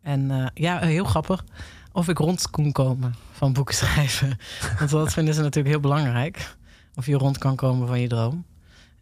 en 0.01 0.51
ja, 0.53 0.79
heel 0.79 1.03
grappig. 1.05 1.43
Of 1.91 2.07
ik 2.07 2.17
rond 2.17 2.49
kon 2.49 2.71
komen 2.71 3.15
van 3.31 3.53
boeken 3.53 3.75
schrijven. 3.75 4.37
Want 4.77 4.89
dat 4.89 5.13
vinden 5.13 5.33
ze 5.33 5.41
natuurlijk 5.41 5.73
heel 5.73 5.79
belangrijk. 5.79 6.55
Of 6.95 7.05
je 7.05 7.15
rond 7.15 7.37
kan 7.37 7.55
komen 7.55 7.87
van 7.87 7.99
je 7.99 8.07
droom. 8.07 8.45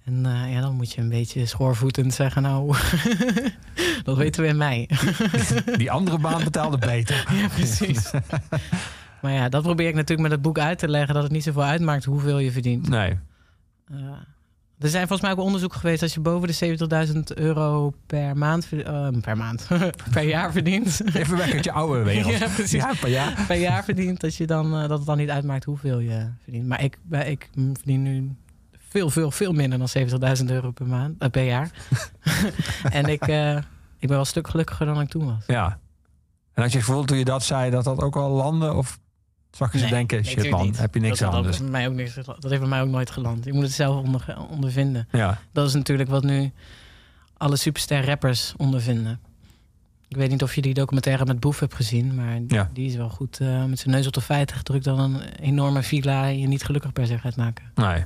En 0.03 0.25
eh, 0.25 0.53
ja, 0.53 0.61
dan 0.61 0.75
moet 0.75 0.91
je 0.91 1.01
een 1.01 1.09
beetje 1.09 1.45
schoorvoetend 1.45 2.13
zeggen... 2.13 2.41
nou, 2.41 2.75
dat 4.03 4.17
weten 4.17 4.41
we 4.41 4.47
in 4.47 4.57
mei. 4.57 4.87
Die 5.77 5.91
andere 5.91 6.19
baan 6.19 6.43
betaalde 6.43 6.77
beter. 6.77 7.25
ja, 7.41 7.47
precies. 7.47 8.11
maar 9.21 9.31
ja, 9.31 9.49
dat 9.49 9.63
probeer 9.63 9.87
ik 9.87 9.95
natuurlijk 9.95 10.21
met 10.21 10.31
het 10.31 10.41
boek 10.41 10.59
uit 10.59 10.79
te 10.79 10.87
leggen... 10.87 11.13
dat 11.13 11.23
het 11.23 11.31
niet 11.31 11.43
zoveel 11.43 11.63
uitmaakt 11.63 12.05
hoeveel 12.05 12.39
je 12.39 12.51
verdient. 12.51 12.89
Nee. 12.89 13.17
Er 14.79 14.89
zijn 14.89 15.07
volgens 15.07 15.21
mij 15.21 15.31
ook 15.37 15.45
onderzoek 15.45 15.73
geweest... 15.73 16.01
als 16.01 16.13
je 16.13 16.19
boven 16.19 16.47
de 16.47 17.07
70.000 17.13 17.19
euro 17.35 17.93
per 18.05 18.37
maand... 18.37 18.65
ver- 18.65 18.85
eh, 18.85 19.07
per 19.21 19.37
maand, 19.37 19.67
per 20.13 20.23
jaar 20.23 20.51
verdient... 20.51 21.01
Even 21.15 21.37
weg 21.37 21.53
uit 21.53 21.63
je 21.63 21.71
oude 21.71 22.03
wereld. 22.11 22.37
Ja, 22.37 22.47
precies. 22.47 22.71
Ja, 22.71 22.93
maar 23.01 23.09
ja. 23.09 23.33
per 23.47 23.57
jaar 23.57 23.83
verdient, 23.83 24.19
dat, 24.19 24.35
je 24.35 24.47
dan, 24.47 24.73
eh, 24.73 24.87
dat 24.87 24.97
het 24.97 25.05
dan 25.07 25.17
niet 25.17 25.29
uitmaakt 25.29 25.63
hoeveel 25.63 25.99
je 25.99 26.27
verdient. 26.43 26.67
Maar 26.67 26.83
ik, 26.83 26.97
bij- 27.03 27.31
ik 27.31 27.49
verdien 27.73 28.01
nu 28.01 28.35
veel, 28.89 29.09
veel, 29.09 29.31
veel 29.31 29.51
minder 29.53 29.79
dan 29.79 30.37
70.000 30.39 30.45
euro 30.45 30.71
per, 30.71 30.85
maand, 30.87 31.15
eh, 31.21 31.29
per 31.29 31.43
jaar. 31.45 31.71
en 32.91 33.05
ik, 33.05 33.27
eh, 33.27 33.55
ik 33.57 33.63
ben 33.99 34.09
wel 34.09 34.19
een 34.19 34.25
stuk 34.25 34.47
gelukkiger 34.47 34.85
dan 34.85 35.01
ik 35.01 35.09
toen 35.09 35.25
was. 35.25 35.43
ja. 35.47 35.79
En 36.53 36.61
had 36.65 36.71
je 36.73 36.79
gevoel 36.79 37.03
toen 37.03 37.17
je 37.17 37.25
dat 37.25 37.43
zei 37.43 37.69
dat 37.71 37.83
dat 37.83 38.01
ook 38.01 38.15
al 38.15 38.29
landde? 38.29 38.73
Of 38.73 38.99
zag 39.51 39.71
je 39.73 39.79
ze 39.79 39.87
denken, 39.87 40.25
shit 40.25 40.49
man, 40.49 40.61
niet. 40.65 40.77
heb 40.79 40.93
je 40.93 40.99
niks 40.99 41.19
dat, 41.19 41.33
aan? 41.33 41.43
Dat, 41.43 41.51
Dus. 41.51 41.61
mij 41.61 41.87
ook 41.87 41.93
niks, 41.93 42.13
dat 42.15 42.37
heeft 42.41 42.59
bij 42.59 42.69
mij 42.69 42.81
ook 42.81 42.89
nooit 42.89 43.11
geland. 43.11 43.45
Je 43.45 43.53
moet 43.53 43.63
het 43.63 43.71
zelf 43.71 44.03
onder, 44.03 44.37
ondervinden. 44.49 45.07
Ja. 45.11 45.39
Dat 45.51 45.67
is 45.67 45.73
natuurlijk 45.73 46.09
wat 46.09 46.23
nu 46.23 46.51
alle 47.37 47.55
superster 47.55 48.05
rappers 48.05 48.53
ondervinden. 48.57 49.19
Ik 50.07 50.17
weet 50.17 50.29
niet 50.29 50.43
of 50.43 50.55
je 50.55 50.61
die 50.61 50.73
documentaire 50.73 51.25
met 51.25 51.39
Boef 51.39 51.59
hebt 51.59 51.73
gezien, 51.75 52.15
maar 52.15 52.39
Ja. 52.47 52.69
die 52.73 52.87
is 52.87 52.95
wel 52.95 53.09
goed 53.09 53.39
eh, 53.39 53.65
met 53.65 53.79
zijn 53.79 53.95
neus 53.95 54.07
op 54.07 54.13
de 54.13 54.21
feiten 54.21 54.55
gedrukt 54.57 54.83
dan 54.83 54.99
een 54.99 55.21
enorme 55.39 55.83
villa 55.83 56.25
je 56.25 56.47
niet 56.47 56.63
gelukkig 56.63 56.93
per 56.93 57.07
se 57.07 57.17
gaat 57.17 57.35
maken. 57.35 57.71
Nee. 57.75 58.05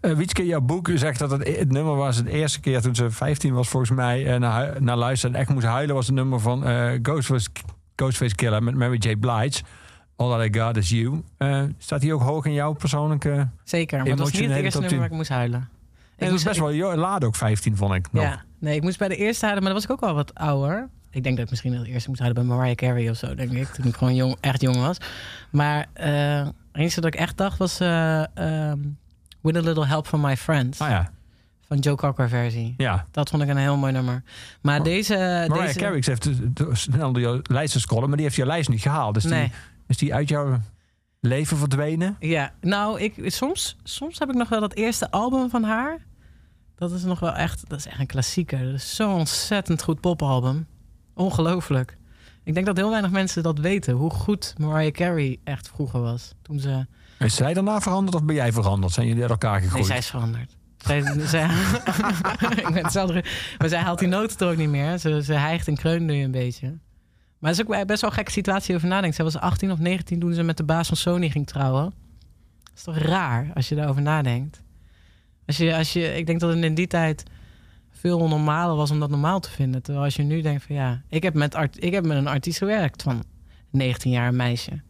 Eh 0.00 0.12
Wietske, 0.16 0.46
jouw 0.46 0.60
boek 0.60 0.90
zegt 0.94 1.18
dat 1.18 1.30
het, 1.30 1.56
het 1.58 1.72
nummer 1.72 1.96
was 1.96 2.22
de 2.22 2.30
eerste 2.30 2.60
keer 2.60 2.80
toen 2.80 2.94
ze 2.94 3.10
15 3.10 3.52
was, 3.52 3.68
volgens 3.68 3.90
mij, 3.92 4.26
eh, 4.26 4.40
naar, 4.40 4.82
naar 4.82 4.96
luisteren 4.96 5.34
en 5.34 5.40
echt 5.40 5.50
moest 5.50 5.66
huilen, 5.66 5.94
was 5.94 6.06
het 6.06 6.14
nummer 6.14 6.40
van 6.40 6.66
eh, 6.66 6.92
Ghostface, 7.02 7.48
Ghostface 7.96 8.34
Killer 8.34 8.62
met 8.62 8.74
Mary 8.74 8.96
J. 8.98 9.16
Blige. 9.16 9.62
All 10.16 10.30
That 10.30 10.54
I 10.56 10.58
Got 10.58 10.76
Is 10.76 10.90
You. 10.90 11.22
Eh, 11.36 11.62
staat 11.78 12.00
die 12.00 12.14
ook 12.14 12.22
hoog 12.22 12.44
in 12.44 12.52
jouw 12.52 12.72
persoonlijke... 12.72 13.48
Zeker, 13.64 13.98
maar 13.98 14.08
dat 14.08 14.18
was 14.18 14.32
niet 14.32 14.50
het 14.50 14.58
eerste 14.62 14.80
nummer 14.80 14.98
waar 14.98 15.08
10. 15.08 15.10
ik 15.10 15.16
moest 15.16 15.28
huilen. 15.28 15.58
En 15.60 15.68
Ik 16.14 16.18
dat 16.18 16.30
moest 16.30 16.44
best 16.44 16.58
wel 16.58 16.72
jo- 16.72 16.94
laat 16.96 17.24
ook 17.24 17.34
15, 17.36 17.76
vond 17.76 17.94
ik 17.94 18.12
nog. 18.12 18.22
Ja, 18.22 18.42
nee, 18.58 18.76
ik 18.76 18.82
moest 18.82 18.98
bij 18.98 19.08
de 19.08 19.16
eerste 19.16 19.44
huilen, 19.44 19.64
maar 19.64 19.72
dan 19.72 19.82
was 19.82 19.90
ik 19.90 20.02
ook 20.02 20.08
al 20.10 20.14
wat 20.14 20.34
ouder. 20.34 20.88
Ik 21.10 21.22
denk 21.22 21.36
dat 21.36 21.44
ik 21.44 21.50
misschien 21.50 21.72
het 21.74 21.86
eerste 21.86 22.08
moest 22.08 22.20
huilen 22.20 22.46
bij 22.46 22.56
Mariah 22.56 22.74
Carey 22.76 23.10
of 23.10 23.16
zo, 23.16 23.34
denk 23.34 23.52
ik. 23.52 23.66
Toen 23.66 23.84
ik 23.86 23.96
gewoon 23.96 24.14
jong, 24.14 24.36
echt 24.40 24.60
jong 24.60 24.76
was. 24.76 24.96
Maar 25.50 25.86
eh 25.92 26.44
het 26.44 26.52
enige 26.72 27.00
dat 27.00 27.14
ik 27.14 27.20
echt 27.20 27.36
dacht 27.36 27.58
was... 27.58 27.80
eh, 27.80 28.36
ehm, 28.36 28.78
With 29.40 29.56
a 29.56 29.60
Little 29.60 29.86
Help 29.86 30.06
from 30.06 30.20
My 30.20 30.36
Friends. 30.36 30.80
Ah 30.80 30.88
ja, 30.88 31.10
Van 31.66 31.78
Joe 31.78 31.96
Cocker 31.96 32.28
versie. 32.28 32.74
ja. 32.76 33.06
Dat 33.10 33.30
vond 33.30 33.42
ik 33.42 33.48
een 33.48 33.56
heel 33.56 33.76
mooi 33.76 33.92
nummer. 33.92 34.22
Maar 34.60 34.82
deze... 34.82 35.14
Mariah 35.48 35.66
deze 35.66 35.78
Carey 35.78 36.02
heeft 36.06 36.28
snel 36.72 37.12
door 37.12 37.22
jouw 37.22 37.40
lijst 37.42 37.72
te 37.72 37.80
scrollen, 37.80 38.06
maar 38.08 38.16
die 38.16 38.26
heeft 38.26 38.36
je 38.38 38.46
lijst 38.46 38.68
niet 38.68 38.80
gehaald. 38.80 39.14
Dus 39.14 39.24
Nee. 39.24 39.42
die, 39.42 39.52
is 39.92 39.98
die 39.98 40.14
uit 40.14 40.28
jouw 40.28 40.60
leven 41.20 41.56
verdwenen? 41.56 42.16
Ja, 42.20 42.52
nou, 42.60 43.00
ik, 43.00 43.14
soms, 43.26 43.76
soms 43.82 44.18
heb 44.18 44.28
ik 44.28 44.34
nog 44.34 44.48
wel 44.48 44.60
dat 44.60 44.74
eerste 44.74 45.10
album 45.10 45.50
van 45.50 45.62
haar. 45.62 45.98
Dat 46.76 46.92
is 46.92 47.02
nog 47.02 47.20
wel 47.20 47.32
echt, 47.32 47.68
dat 47.68 47.78
is 47.78 47.86
echt 47.86 47.98
een 47.98 48.06
klassieker. 48.06 48.64
Dat 48.64 48.74
is 48.74 48.94
zo'n 48.94 49.14
ontzettend 49.14 49.82
goed 49.82 50.00
popalbum. 50.00 50.66
Ongelooflijk. 51.14 51.96
Ik 52.44 52.54
denk 52.54 52.66
dat 52.66 52.76
heel 52.76 52.90
weinig 52.90 53.10
mensen 53.10 53.42
dat 53.42 53.58
weten, 53.58 53.94
hoe 53.94 54.10
goed 54.10 54.54
Mariah 54.58 54.92
Carey 54.92 55.38
echt 55.44 55.68
vroeger 55.68 56.00
was. 56.00 56.34
Toen 56.42 56.60
ze... 56.60 56.86
Is 57.18 57.34
zij 57.34 57.54
daarna 57.54 57.80
veranderd 57.80 58.14
of 58.14 58.24
ben 58.24 58.34
jij 58.34 58.52
veranderd? 58.52 58.92
Zijn 58.92 59.06
jullie 59.06 59.22
uit 59.22 59.30
elkaar 59.30 59.60
gegroeid? 59.60 59.74
Nee, 59.74 59.84
zij 59.84 59.98
is 59.98 60.06
veranderd. 60.06 60.56
Zij, 60.78 61.02
zij, 61.26 61.44
ik 62.66 62.72
ben 62.72 62.82
hetzelfde. 62.82 63.24
Maar 63.58 63.68
zij 63.68 63.80
haalt 63.80 63.98
die 63.98 64.08
noten 64.08 64.46
er 64.46 64.52
ook 64.52 64.58
niet 64.58 64.68
meer. 64.68 64.98
Ze, 64.98 65.22
ze 65.22 65.32
hijgt 65.32 65.68
en 65.68 65.76
kreunt 65.76 66.02
nu 66.02 66.22
een 66.22 66.30
beetje. 66.30 66.78
Maar 67.42 67.50
het 67.50 67.60
is 67.60 67.66
ook 67.66 67.86
best 67.86 68.00
wel 68.00 68.10
een 68.10 68.16
gekke 68.16 68.30
situatie 68.30 68.74
over 68.74 68.88
nadenkt. 68.88 69.16
Zij 69.16 69.24
was 69.24 69.36
18 69.36 69.70
of 69.70 69.78
19 69.78 70.20
toen 70.20 70.32
ze 70.32 70.42
met 70.42 70.56
de 70.56 70.64
baas 70.64 70.88
van 70.88 70.96
Sony 70.96 71.30
ging 71.30 71.46
trouwen. 71.46 71.84
Dat 72.62 72.72
is 72.74 72.82
toch 72.82 72.98
raar 72.98 73.50
als 73.54 73.68
je 73.68 73.74
daarover 73.74 74.02
nadenkt. 74.02 74.62
Als 75.46 75.56
je, 75.56 75.76
als 75.76 75.92
je, 75.92 76.14
ik 76.14 76.26
denk 76.26 76.40
dat 76.40 76.54
het 76.54 76.64
in 76.64 76.74
die 76.74 76.86
tijd 76.86 77.22
veel 77.90 78.28
normaler 78.28 78.76
was 78.76 78.90
om 78.90 79.00
dat 79.00 79.10
normaal 79.10 79.40
te 79.40 79.50
vinden. 79.50 79.82
Terwijl 79.82 80.04
als 80.04 80.16
je 80.16 80.22
nu 80.22 80.40
denkt 80.40 80.64
van 80.64 80.74
ja, 80.74 81.02
ik 81.08 81.22
heb 81.22 81.34
met, 81.34 81.54
art, 81.54 81.84
ik 81.84 81.92
heb 81.92 82.06
met 82.06 82.16
een 82.16 82.26
artiest 82.26 82.58
gewerkt 82.58 83.02
van 83.02 83.24
19 83.70 84.10
jaar 84.10 84.28
een 84.28 84.36
meisje. 84.36 84.80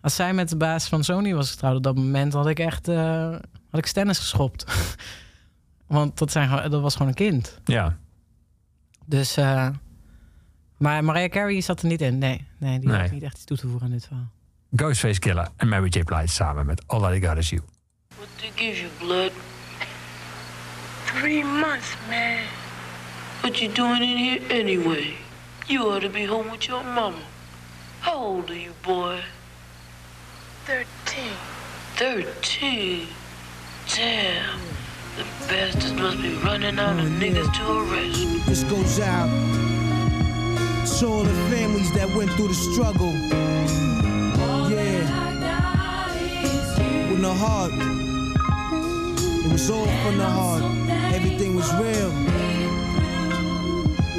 Als 0.00 0.14
zij 0.14 0.34
met 0.34 0.48
de 0.48 0.56
baas 0.56 0.88
van 0.88 1.04
Sony 1.04 1.34
was 1.34 1.50
getrouwd 1.50 1.76
op 1.76 1.82
dat 1.82 1.96
moment, 1.96 2.32
had 2.32 2.46
ik 2.46 2.58
echt 2.58 2.88
eh, 2.88 3.30
had 3.70 3.80
ik 3.80 3.86
stennis 3.86 4.18
geschopt. 4.18 4.64
Want 5.86 6.18
dat, 6.18 6.32
zijn, 6.32 6.70
dat 6.70 6.82
was 6.82 6.92
gewoon 6.92 7.08
een 7.08 7.14
kind. 7.14 7.60
Ja. 7.64 7.98
Dus, 9.04 9.36
eh, 9.36 9.68
maar 10.78 11.04
Mariah 11.04 11.30
Carey 11.30 11.60
zat 11.60 11.80
er 11.82 11.86
niet 11.88 12.00
in. 12.00 12.18
Nee, 12.18 12.46
nee 12.58 12.78
die 12.78 12.88
Nee. 12.88 12.98
heeft 13.00 13.12
niet 13.12 13.22
echt 13.22 13.34
iets 13.34 13.44
toe 13.44 13.56
te 13.56 13.66
voegen 13.68 13.86
aan 13.86 13.92
dit 13.92 14.06
verhaal. 14.06 14.30
Ghostface 14.76 15.18
Killer 15.18 15.48
en 15.56 15.68
Mary 15.68 15.88
J. 15.88 16.02
Blige 16.02 16.26
samen 16.26 16.66
met 16.66 16.82
All 16.86 17.00
That 17.00 17.14
I 17.14 17.26
Got 17.26 17.36
Is 17.36 17.48
You. 17.50 17.62
What 18.16 18.28
they 18.36 18.50
give 18.54 18.80
you, 18.80 18.88
blood? 18.98 19.32
Three 21.04 21.44
months, 21.44 21.96
man. 22.08 22.38
What 23.40 23.58
you 23.58 23.72
doing 23.72 24.02
in 24.02 24.16
here 24.16 24.60
anyway? 24.60 25.12
You 25.66 25.86
ought 25.92 26.00
to 26.02 26.10
be 26.10 26.26
home 26.26 26.50
with 26.50 26.64
your 26.64 26.84
mama. 26.84 27.16
How 28.00 28.14
old 28.14 28.50
are 28.50 28.58
you, 28.60 28.72
boy? 28.82 29.20
Thirteen. 30.64 31.32
Thirteen? 31.96 33.06
Damn. 33.96 34.60
The 35.16 35.24
bastards 35.48 35.92
must 35.94 36.20
be 36.22 36.34
running 36.44 36.78
out 36.78 36.98
of 36.98 37.08
niggas 37.18 37.50
to 37.54 37.78
arrest. 37.78 38.46
This 38.46 38.62
goes 38.64 39.00
out 39.00 39.28
to 40.86 41.06
all 41.06 41.22
the 41.22 41.34
families 41.50 41.90
that 41.92 42.08
went 42.10 42.30
through 42.32 42.48
the 42.48 42.54
struggle. 42.54 43.12
Yeah. 44.70 45.18
With 47.10 47.20
no 47.20 47.32
heart. 47.32 47.72
It 49.44 49.52
was 49.52 49.70
all 49.70 49.86
from 49.86 50.18
the 50.18 50.24
heart. 50.24 50.62
Everything 51.14 51.54
was 51.56 51.72
real. 51.74 52.12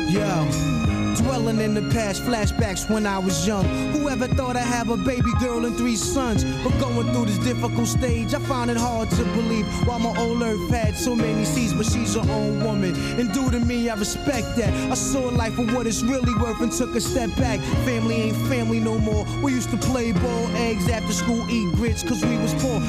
Yo. 0.09 0.98
Dwelling 1.23 1.59
in 1.59 1.73
the 1.73 1.81
past, 1.93 2.23
flashbacks 2.23 2.89
when 2.89 3.05
I 3.05 3.19
was 3.19 3.45
young. 3.45 3.65
Whoever 3.91 4.27
thought 4.27 4.55
I'd 4.55 4.61
have 4.61 4.89
a 4.89 4.95
baby 4.95 5.31
girl 5.39 5.65
and 5.65 5.75
three 5.75 5.97
sons? 5.97 6.45
But 6.63 6.77
going 6.79 7.11
through 7.11 7.25
this 7.25 7.37
difficult 7.39 7.87
stage, 7.87 8.33
I 8.33 8.39
find 8.39 8.71
it 8.71 8.77
hard 8.77 9.09
to 9.11 9.23
believe. 9.35 9.65
Why 9.85 9.97
my 9.97 10.17
old 10.17 10.41
earth 10.41 10.69
had 10.69 10.95
so 10.95 11.15
many 11.15 11.43
seas, 11.43 11.73
but 11.73 11.85
she's 11.85 12.15
her 12.15 12.21
own 12.31 12.63
woman. 12.63 12.95
And 13.19 13.33
due 13.33 13.51
to 13.51 13.59
me, 13.59 13.89
I 13.89 13.95
respect 13.95 14.55
that. 14.55 14.73
I 14.89 14.93
saw 14.93 15.27
life 15.27 15.55
for 15.55 15.65
what 15.65 15.87
it's 15.87 16.03
really 16.03 16.33
worth 16.35 16.61
and 16.61 16.71
took 16.71 16.95
a 16.95 17.01
step 17.01 17.35
back. 17.35 17.59
Family 17.85 18.15
ain't 18.15 18.37
family 18.47 18.79
no 18.79 18.97
more. 18.97 19.25
We 19.41 19.51
used 19.51 19.71
to 19.71 19.77
play 19.77 20.13
ball, 20.13 20.47
eggs 20.55 20.87
after 20.89 21.11
school, 21.11 21.45
eat 21.49 21.75
grits, 21.75 22.01
cause 22.01 22.23
we 22.23 22.37
was 22.37 22.53
poor. 22.63 22.79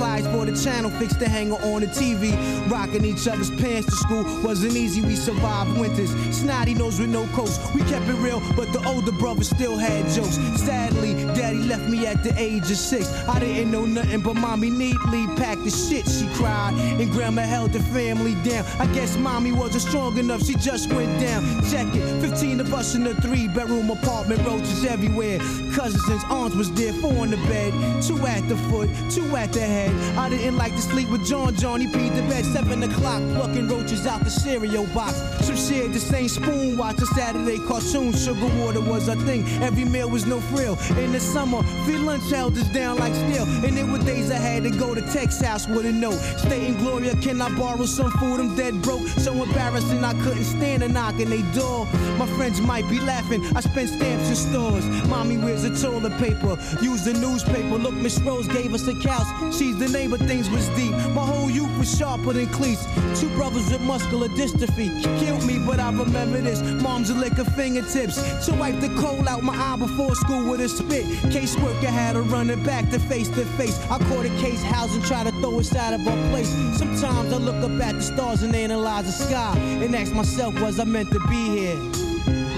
Pliers 0.00 0.26
for 0.28 0.46
the 0.46 0.56
channel, 0.56 0.90
fix 0.92 1.14
the 1.16 1.28
hanger 1.28 1.56
on 1.56 1.82
the 1.82 1.86
TV. 1.86 2.32
Rocking 2.70 3.04
each 3.04 3.28
other's 3.28 3.50
pants 3.50 3.84
to 3.84 3.96
school 3.96 4.24
wasn't 4.42 4.74
easy, 4.74 5.02
we 5.02 5.14
survived 5.14 5.78
winters. 5.78 6.10
Snotty 6.34 6.72
nose 6.72 6.98
with 6.98 7.10
no 7.10 7.26
coats. 7.34 7.58
We 7.74 7.82
kept 7.82 8.08
it 8.08 8.14
real, 8.14 8.40
but 8.56 8.72
the 8.72 8.82
older 8.88 9.12
brother 9.12 9.44
still 9.44 9.76
had 9.76 10.08
jokes. 10.10 10.36
Sadly, 10.58 11.12
daddy 11.34 11.58
left 11.64 11.86
me 11.86 12.06
at 12.06 12.24
the 12.24 12.32
age 12.40 12.70
of 12.70 12.78
six. 12.78 13.12
I 13.28 13.40
didn't 13.40 13.70
know 13.70 13.84
nothing, 13.84 14.22
but 14.22 14.36
mommy 14.36 14.70
neatly 14.70 15.26
packed 15.36 15.64
the 15.64 15.70
shit. 15.70 16.08
She 16.08 16.26
cried, 16.32 16.72
and 16.98 17.10
grandma 17.12 17.42
held 17.42 17.74
the 17.74 17.80
family 17.80 18.36
down. 18.36 18.64
I 18.78 18.86
guess 18.94 19.18
mommy 19.18 19.52
wasn't 19.52 19.82
strong 19.82 20.16
enough, 20.16 20.42
she 20.46 20.54
just 20.54 20.90
went 20.94 21.20
down. 21.20 21.44
Check 21.70 21.94
it, 21.94 22.22
15 22.22 22.60
of 22.60 22.72
us 22.72 22.94
in 22.94 23.06
a 23.06 23.12
three 23.16 23.48
bedroom 23.48 23.90
apartment, 23.90 24.46
roaches 24.46 24.82
everywhere. 24.82 25.40
Cousins 25.74 26.08
and 26.08 26.24
aunts 26.32 26.56
was 26.56 26.72
there, 26.72 26.94
four 26.94 27.22
in 27.24 27.32
the 27.32 27.36
bed, 27.48 28.02
two 28.02 28.16
at 28.26 28.48
the 28.48 28.56
foot, 28.70 28.88
two 29.10 29.36
at 29.36 29.52
the 29.52 29.60
head. 29.60 29.89
I 30.16 30.28
didn't 30.28 30.56
like 30.56 30.74
to 30.76 30.82
sleep 30.82 31.08
with 31.08 31.26
John, 31.26 31.54
John, 31.54 31.80
he 31.80 31.86
peed 31.86 32.14
the 32.14 32.22
bed, 32.22 32.44
seven 32.44 32.82
o'clock, 32.82 33.22
plucking 33.34 33.68
roaches 33.68 34.06
out 34.06 34.22
the 34.24 34.30
cereal 34.30 34.86
box. 34.88 35.16
Some 35.44 35.56
shared 35.56 35.92
the 35.92 36.00
same 36.00 36.28
spoon, 36.28 36.76
watch 36.76 37.00
a 37.00 37.06
Saturday 37.06 37.58
cartoon. 37.66 38.12
Sugar 38.12 38.50
water 38.60 38.80
was 38.80 39.08
a 39.08 39.16
thing, 39.16 39.46
every 39.62 39.84
meal 39.84 40.08
was 40.08 40.26
no 40.26 40.40
frill. 40.40 40.78
In 40.98 41.12
the 41.12 41.20
summer, 41.20 41.62
free 41.84 41.96
lunch 41.98 42.30
held 42.30 42.56
us 42.56 42.68
down 42.68 42.98
like 42.98 43.14
steel. 43.14 43.44
And 43.64 43.76
there 43.76 43.86
were 43.86 43.98
days 43.98 44.30
I 44.30 44.36
had 44.36 44.64
to 44.64 44.70
go 44.70 44.94
to 44.94 45.02
Tech's 45.12 45.40
house 45.40 45.66
with 45.66 45.86
a 45.86 45.92
note. 45.92 46.20
Stating, 46.38 46.76
Gloria, 46.76 47.14
can 47.16 47.40
I 47.40 47.48
borrow 47.58 47.86
some 47.86 48.10
food? 48.12 48.40
I'm 48.40 48.54
dead 48.56 48.80
broke. 48.82 49.06
So 49.08 49.32
embarrassing, 49.42 50.04
I 50.04 50.12
couldn't 50.22 50.44
stand 50.44 50.82
a 50.82 50.88
knock 50.88 51.14
on 51.14 51.30
they 51.30 51.42
door. 51.52 51.86
My 52.18 52.26
friends 52.36 52.60
might 52.60 52.88
be 52.88 53.00
laughing, 53.00 53.44
I 53.56 53.60
spent 53.60 53.88
stamps 53.88 54.28
in 54.28 54.36
stores. 54.36 54.84
Mommy 55.08 55.38
wears 55.38 55.64
a 55.64 55.70
toilet 55.74 56.16
paper, 56.18 56.58
use 56.82 57.04
the 57.04 57.14
newspaper. 57.14 57.78
Look, 57.78 57.94
Miss 57.94 58.18
Rose 58.20 58.48
gave 58.48 58.74
us 58.74 58.86
a 58.86 58.94
couch. 58.94 59.26
She's 59.54 59.78
the 59.80 59.88
name 59.88 60.12
of 60.12 60.20
things 60.20 60.50
was 60.50 60.68
deep. 60.70 60.92
My 61.14 61.24
whole 61.24 61.50
youth 61.50 61.76
was 61.78 61.96
sharper 61.96 62.34
than 62.34 62.46
cleats. 62.48 62.84
Two 63.18 63.30
brothers 63.30 63.72
with 63.72 63.80
muscular 63.80 64.28
dystrophy 64.28 64.90
killed 65.18 65.42
me, 65.46 65.58
but 65.58 65.80
I 65.80 65.90
remember 65.90 66.38
this. 66.42 66.60
Mom's 66.82 67.08
a 67.08 67.14
lick 67.14 67.38
of 67.38 67.48
fingertips 67.56 68.16
to 68.44 68.52
wipe 68.52 68.78
the 68.80 68.90
coal 69.00 69.26
out 69.26 69.42
my 69.42 69.56
eye 69.56 69.76
before 69.76 70.14
school 70.14 70.50
with 70.50 70.60
a 70.60 70.68
spit. 70.68 71.06
Caseworker 71.32 71.84
had 71.84 72.12
to 72.12 72.20
run 72.20 72.50
it 72.50 72.62
back 72.62 72.90
to 72.90 72.98
face 72.98 73.28
to 73.30 73.44
face. 73.56 73.80
I 73.90 73.98
caught 73.98 74.26
a 74.26 74.40
case 74.40 74.62
house 74.62 74.94
and 74.94 75.04
try 75.04 75.24
to 75.24 75.32
throw 75.40 75.58
us 75.58 75.74
out 75.74 75.94
of 75.94 76.06
our 76.06 76.28
place. 76.30 76.50
Sometimes 76.76 77.32
I 77.32 77.38
look 77.38 77.56
up 77.56 77.80
at 77.80 77.94
the 77.94 78.02
stars 78.02 78.42
and 78.42 78.54
analyze 78.54 79.06
the 79.06 79.24
sky 79.24 79.56
and 79.56 79.96
ask 79.96 80.12
myself, 80.12 80.60
was 80.60 80.78
I 80.78 80.84
meant 80.84 81.10
to 81.12 81.20
be 81.28 81.58
here? 81.58 81.76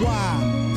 Why? 0.02 0.71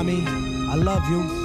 Word 0.00 0.08
up, 0.08 0.24
mommy. 0.24 0.68
I 0.68 0.76
love 0.76 1.08
you. 1.10 1.39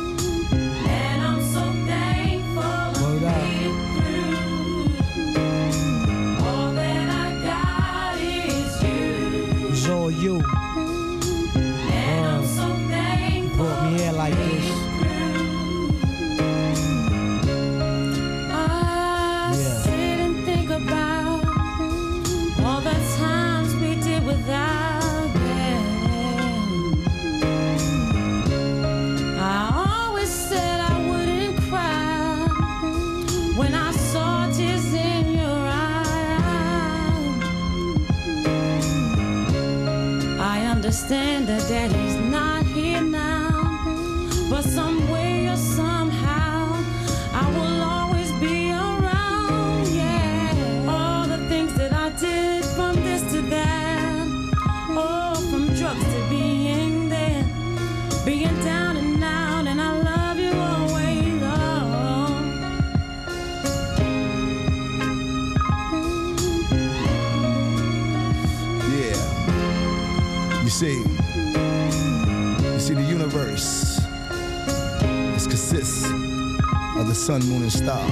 Sun, 77.16 77.42
moon, 77.48 77.62
and 77.62 77.72
star, 77.72 78.08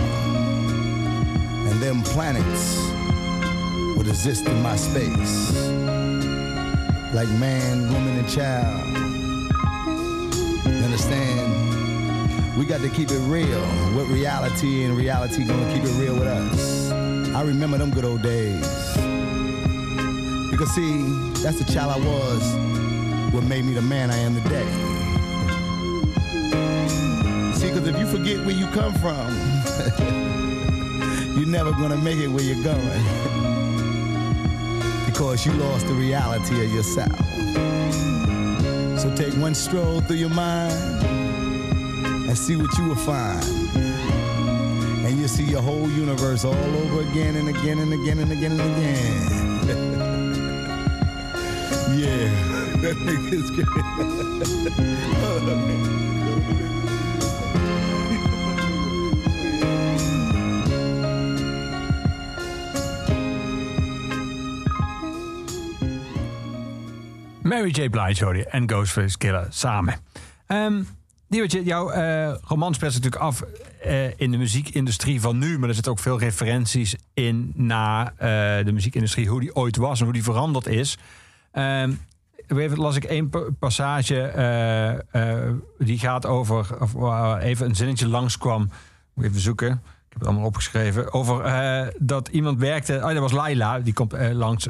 and 1.68 1.82
them 1.82 2.02
planets 2.04 2.80
would 3.98 4.08
exist 4.08 4.48
in 4.48 4.62
my 4.62 4.78
space, 4.78 5.68
like 7.14 7.28
man, 7.38 7.92
woman, 7.92 8.18
and 8.18 8.30
child. 8.30 8.88
You 10.66 10.84
understand? 10.86 12.58
We 12.58 12.66
got 12.66 12.82
to 12.82 12.90
keep 12.90 13.12
it 13.12 13.20
real 13.28 13.62
with 13.94 14.08
reality, 14.10 14.86
and 14.86 14.96
reality 14.96 15.44
gonna 15.44 15.74
keep 15.74 15.84
it 15.84 15.94
real 16.00 16.14
with 16.14 16.28
us. 16.28 16.92
I 17.36 17.42
remember 17.42 17.78
them 17.78 17.92
good 17.92 18.06
old 18.06 18.22
days. 18.22 18.96
Because 20.50 20.72
see, 20.72 21.04
that's 21.44 21.60
the 21.60 21.66
child 21.74 21.92
I 21.92 21.98
was, 22.08 23.34
what 23.34 23.44
made 23.44 23.66
me 23.66 23.74
the 23.74 23.82
man 23.82 24.12
I 24.12 24.18
am 24.18 24.42
today. 24.42 24.93
Because 27.74 27.88
if 27.90 28.00
you 28.00 28.06
forget 28.08 28.46
where 28.46 28.56
you 28.56 28.68
come 28.68 28.94
from, 28.96 29.30
you're 31.38 31.48
never 31.48 31.72
gonna 31.72 31.98
make 31.98 32.20
it 32.20 32.28
where 32.28 32.44
you're 32.44 32.64
going. 32.64 33.04
because 35.08 35.46
you 35.46 35.54
lost 35.54 35.88
the 35.88 35.94
reality 35.94 36.66
of 36.66 36.72
yourself. 36.72 37.18
So 39.00 39.14
take 39.16 39.34
one 39.36 39.56
stroll 39.56 40.02
through 40.02 40.18
your 40.18 40.30
mind 40.30 40.74
and 42.14 42.38
see 42.38 42.56
what 42.56 42.78
you 42.78 42.86
will 42.86 42.96
find. 42.96 43.44
And 45.06 45.20
you'll 45.20 45.28
see 45.28 45.46
your 45.46 45.62
whole 45.62 45.90
universe 45.90 46.46
all 46.46 46.56
over 46.56 47.02
again 47.02 47.36
and 47.36 47.50
again 47.50 47.80
and 47.80 47.94
again 47.94 48.20
and 48.20 48.32
again 48.32 48.52
and 48.60 48.62
again. 48.62 49.90
Yeah, 51.96 52.08
that 52.82 52.98
nigga's 52.98 53.52
Mary 67.54 67.70
J. 67.70 67.90
Blige 67.90 68.26
je 68.36 68.48
en 68.48 68.70
Ghostface 68.70 69.18
Killer 69.18 69.46
samen. 69.50 69.96
Ehm 70.48 70.84
Diewertje, 71.28 71.64
jouw 71.64 71.90
eh 71.90 72.36
roman 72.42 72.74
speelt 72.74 72.94
natuurlijk 72.94 73.22
af 73.22 73.44
eh, 73.82 74.20
in 74.20 74.32
de 74.32 74.38
muziekindustrie 74.38 75.22
van 75.22 75.38
nu. 75.38 75.60
Maar 75.60 75.68
er 75.70 75.74
zitten 75.76 75.92
ook 75.92 76.00
veel 76.00 76.20
referenties 76.20 76.96
in 77.14 77.52
naar 77.56 78.14
eh, 78.18 78.66
de 78.66 78.72
muziekindustrie. 78.72 79.28
Hoe 79.28 79.40
die 79.40 79.56
ooit 79.56 79.76
was 79.78 79.98
en 80.00 80.04
hoe 80.04 80.14
die 80.14 80.24
veranderd 80.24 80.68
is. 80.68 80.98
Ehm, 81.52 81.92
even 82.48 82.78
las 82.78 82.96
ik 82.96 83.04
één 83.04 83.30
pa- 83.30 83.50
passage 83.60 85.06
die 85.78 86.00
gaat 86.00 86.26
over, 86.26 86.82
of 86.82 86.94
even 87.40 87.66
een 87.66 87.76
zinnetje 87.76 88.08
langskwam. 88.08 88.70
Moet 89.14 89.26
even 89.26 89.42
zoeken. 89.42 89.72
Ik 89.72 90.10
heb 90.10 90.20
het 90.20 90.28
allemaal 90.28 90.46
opgeschreven. 90.46 91.14
Over 91.14 91.92
dat 92.00 92.28
iemand 92.28 92.60
werkte. 92.60 92.96
Oh, 92.96 93.08
dat 93.08 93.18
was 93.18 93.32
Laila, 93.32 93.80
die 93.80 93.94
komt 93.94 94.14
langs. 94.34 94.68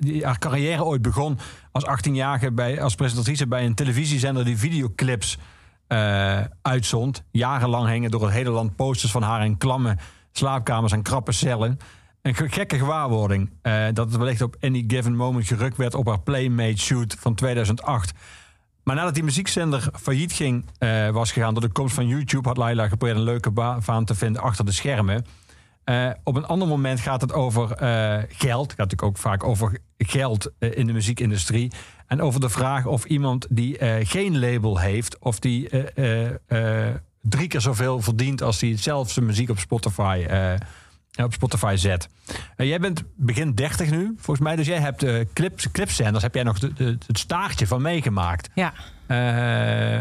Die 0.00 0.24
haar 0.24 0.38
carrière 0.38 0.84
ooit 0.84 1.02
begon 1.02 1.38
als 1.72 1.84
18-jarige 1.86 2.52
bij, 2.52 2.82
als 2.82 2.94
presentatrice 2.94 3.46
bij 3.46 3.64
een 3.64 3.74
televisiezender 3.74 4.44
die 4.44 4.58
videoclips 4.58 5.38
eh, 5.86 6.40
uitzond. 6.62 7.22
Jarenlang 7.30 7.88
hingen 7.88 8.10
door 8.10 8.22
het 8.22 8.32
hele 8.32 8.50
land 8.50 8.76
posters 8.76 9.12
van 9.12 9.22
haar 9.22 9.44
in 9.44 9.58
klamme 9.58 9.96
slaapkamers 10.32 10.92
en 10.92 11.02
krappe 11.02 11.32
cellen. 11.32 11.78
Een 12.22 12.34
ge- 12.34 12.48
gekke 12.48 12.78
gewaarwording 12.78 13.50
eh, 13.62 13.84
dat 13.92 14.06
het 14.08 14.16
wellicht 14.16 14.42
op 14.42 14.56
any 14.60 14.84
given 14.86 15.16
moment 15.16 15.46
gerukt 15.46 15.76
werd 15.76 15.94
op 15.94 16.06
haar 16.06 16.20
Playmate 16.20 16.76
shoot 16.78 17.16
van 17.18 17.34
2008. 17.34 18.12
Maar 18.84 18.96
nadat 18.96 19.14
die 19.14 19.22
muziekzender 19.24 19.88
failliet 20.00 20.32
ging, 20.32 20.64
eh, 20.78 21.08
was 21.08 21.32
gegaan 21.32 21.54
door 21.54 21.62
de 21.62 21.72
komst 21.72 21.94
van 21.94 22.06
YouTube, 22.06 22.48
had 22.48 22.56
Laila 22.56 22.82
geprobeerd 22.88 23.16
een 23.18 23.24
leuke 23.24 23.50
ba- 23.50 23.78
baan 23.86 24.04
te 24.04 24.14
vinden 24.14 24.42
achter 24.42 24.64
de 24.64 24.72
schermen. 24.72 25.26
Eh, 25.90 26.10
op 26.24 26.36
een 26.36 26.46
ander 26.46 26.68
moment 26.68 27.00
gaat 27.00 27.20
het 27.20 27.32
over 27.32 27.72
eh, 27.72 28.22
geld. 28.28 28.62
Het 28.62 28.70
gaat 28.70 28.88
natuurlijk 28.88 29.02
ook 29.02 29.16
vaak 29.18 29.44
over 29.44 29.78
geld 29.98 30.50
eh, 30.58 30.76
in 30.76 30.86
de 30.86 30.92
muziekindustrie. 30.92 31.72
En 32.06 32.22
over 32.22 32.40
de 32.40 32.48
vraag 32.48 32.86
of 32.86 33.04
iemand 33.04 33.46
die 33.50 33.76
geen 34.04 34.38
label 34.38 34.78
heeft, 34.78 35.18
of 35.18 35.38
die 35.38 35.68
drie 37.20 37.48
keer 37.48 37.60
zoveel 37.60 38.00
verdient 38.00 38.42
als 38.42 38.58
die 38.58 38.76
zelf 38.78 39.10
zijn 39.10 39.26
muziek 39.26 39.50
op 39.50 39.58
Spotify, 39.58 40.26
op 41.22 41.32
Spotify 41.32 41.74
zet. 41.76 42.08
Jij 42.56 42.80
bent 42.80 43.02
begin 43.16 43.54
30 43.54 43.90
nu, 43.90 44.14
volgens 44.16 44.46
mij. 44.46 44.56
Dus 44.56 44.66
jij 44.66 44.78
hebt 44.78 45.04
clips, 45.32 45.70
clipzenders, 45.70 46.22
heb 46.22 46.34
jij 46.34 46.42
nog 46.42 46.58
de, 46.58 46.72
de- 46.72 46.98
het 47.06 47.18
staartje 47.18 47.66
van 47.66 47.82
meegemaakt. 47.82 48.48
Ja. 48.54 48.72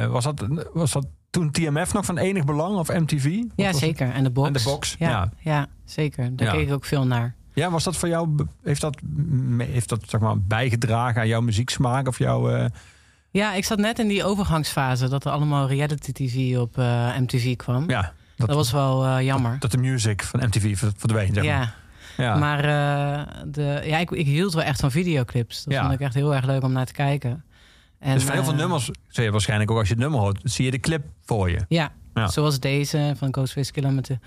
Was, 0.08 0.24
dat, 0.24 0.46
was 0.74 0.92
dat 0.92 1.08
toen 1.30 1.52
TMF 1.52 1.94
nog 1.94 2.06
van 2.06 2.18
enig 2.18 2.46
belang 2.46 2.78
of 2.78 2.88
MTV? 2.94 3.42
Ja, 3.56 3.68
het? 3.68 3.76
zeker. 3.78 4.12
En 4.12 4.24
de 4.24 4.30
box. 4.30 4.48
En 4.48 4.54
de 4.54 4.64
box, 4.64 4.96
Ja, 5.00 5.10
ja. 5.10 5.30
ja. 5.40 5.68
zeker. 5.86 6.36
Daar 6.36 6.48
Ja. 6.48 6.54
keek 6.54 6.68
ik 6.68 6.74
ook 6.74 6.86
veel 6.86 7.06
naar. 7.08 7.36
Ja, 7.54 7.70
was 7.72 7.84
dat 7.84 7.96
voor 7.98 8.08
jou, 8.10 8.46
heeft 8.64 8.82
dat, 8.82 8.98
heeft 9.58 9.90
dat 9.90 10.02
zeg 10.08 10.20
maar, 10.22 10.40
bijgedragen 10.42 11.22
aan 11.22 11.28
jouw 11.28 11.42
muzieksmaak 11.42 12.08
of 12.08 12.18
jouw... 12.18 12.50
eh, 12.50 12.66
Ja, 13.32 13.54
ik 13.54 13.66
zat 13.66 13.78
net 13.78 14.00
in 14.00 14.08
die 14.08 14.24
overgangsfase 14.24 15.10
dat 15.10 15.26
er 15.26 15.32
allemaal 15.32 15.68
reality 15.68 16.12
TV 16.12 16.58
op 16.58 16.78
eh, 16.78 17.18
MTV 17.18 17.56
kwam. 17.56 17.90
ja, 17.90 18.14
Dat, 18.36 18.54
was 18.54 18.72
wel 18.72 19.06
eh, 19.06 19.22
jammer. 19.26 19.56
dat 19.60 19.72
de 19.72 19.78
music 19.78 20.24
van 20.24 20.40
MTV 20.46 20.78
ver- 20.78 20.92
verdween, 20.98 21.34
zeg 21.34 21.44
maar. 21.44 21.54
ja. 21.54 21.74
Ja. 22.18 22.38
Maar 22.38 22.62
de, 23.52 23.82
ja, 23.86 23.98
ik, 23.98 24.12
ik 24.12 24.26
hield 24.26 24.54
wel 24.54 24.64
echt 24.64 24.80
van 24.80 24.92
videoclips. 24.92 25.64
Dat 25.64 25.74
Ja. 25.74 25.82
vond 25.82 25.94
ik 25.94 26.00
echt 26.00 26.14
heel 26.14 26.36
erg 26.36 26.46
leuk 26.46 26.64
om 26.64 26.72
naar 26.72 26.86
te 26.86 26.94
kijken. 26.94 27.44
En, 28.00 28.14
dus 28.14 28.24
van 28.24 28.34
heel 28.34 28.43
veel 28.43 28.54
eh, 28.54 28.60
nummers, 28.60 28.89
zie 29.08 29.24
je 29.24 29.32
waarschijnlijk 29.32 29.72
ook 29.72 29.78
als 29.78 29.88
je 29.88 29.93
het 29.93 30.04
nummer 30.04 30.20
hoort, 30.20 30.39
zie 30.43 30.66
je 30.66 30.72
de 30.72 30.80
clip 30.80 31.06
voor 31.26 31.50
je. 31.50 31.60
Ja, 31.68 31.91
Ja. 32.14 32.28
zoals 32.28 32.60
deze 32.60 33.14
van 33.18 33.28
Ghostface 33.34 33.72
Killer 33.72 33.93
met 33.93 34.06
de 34.06 34.20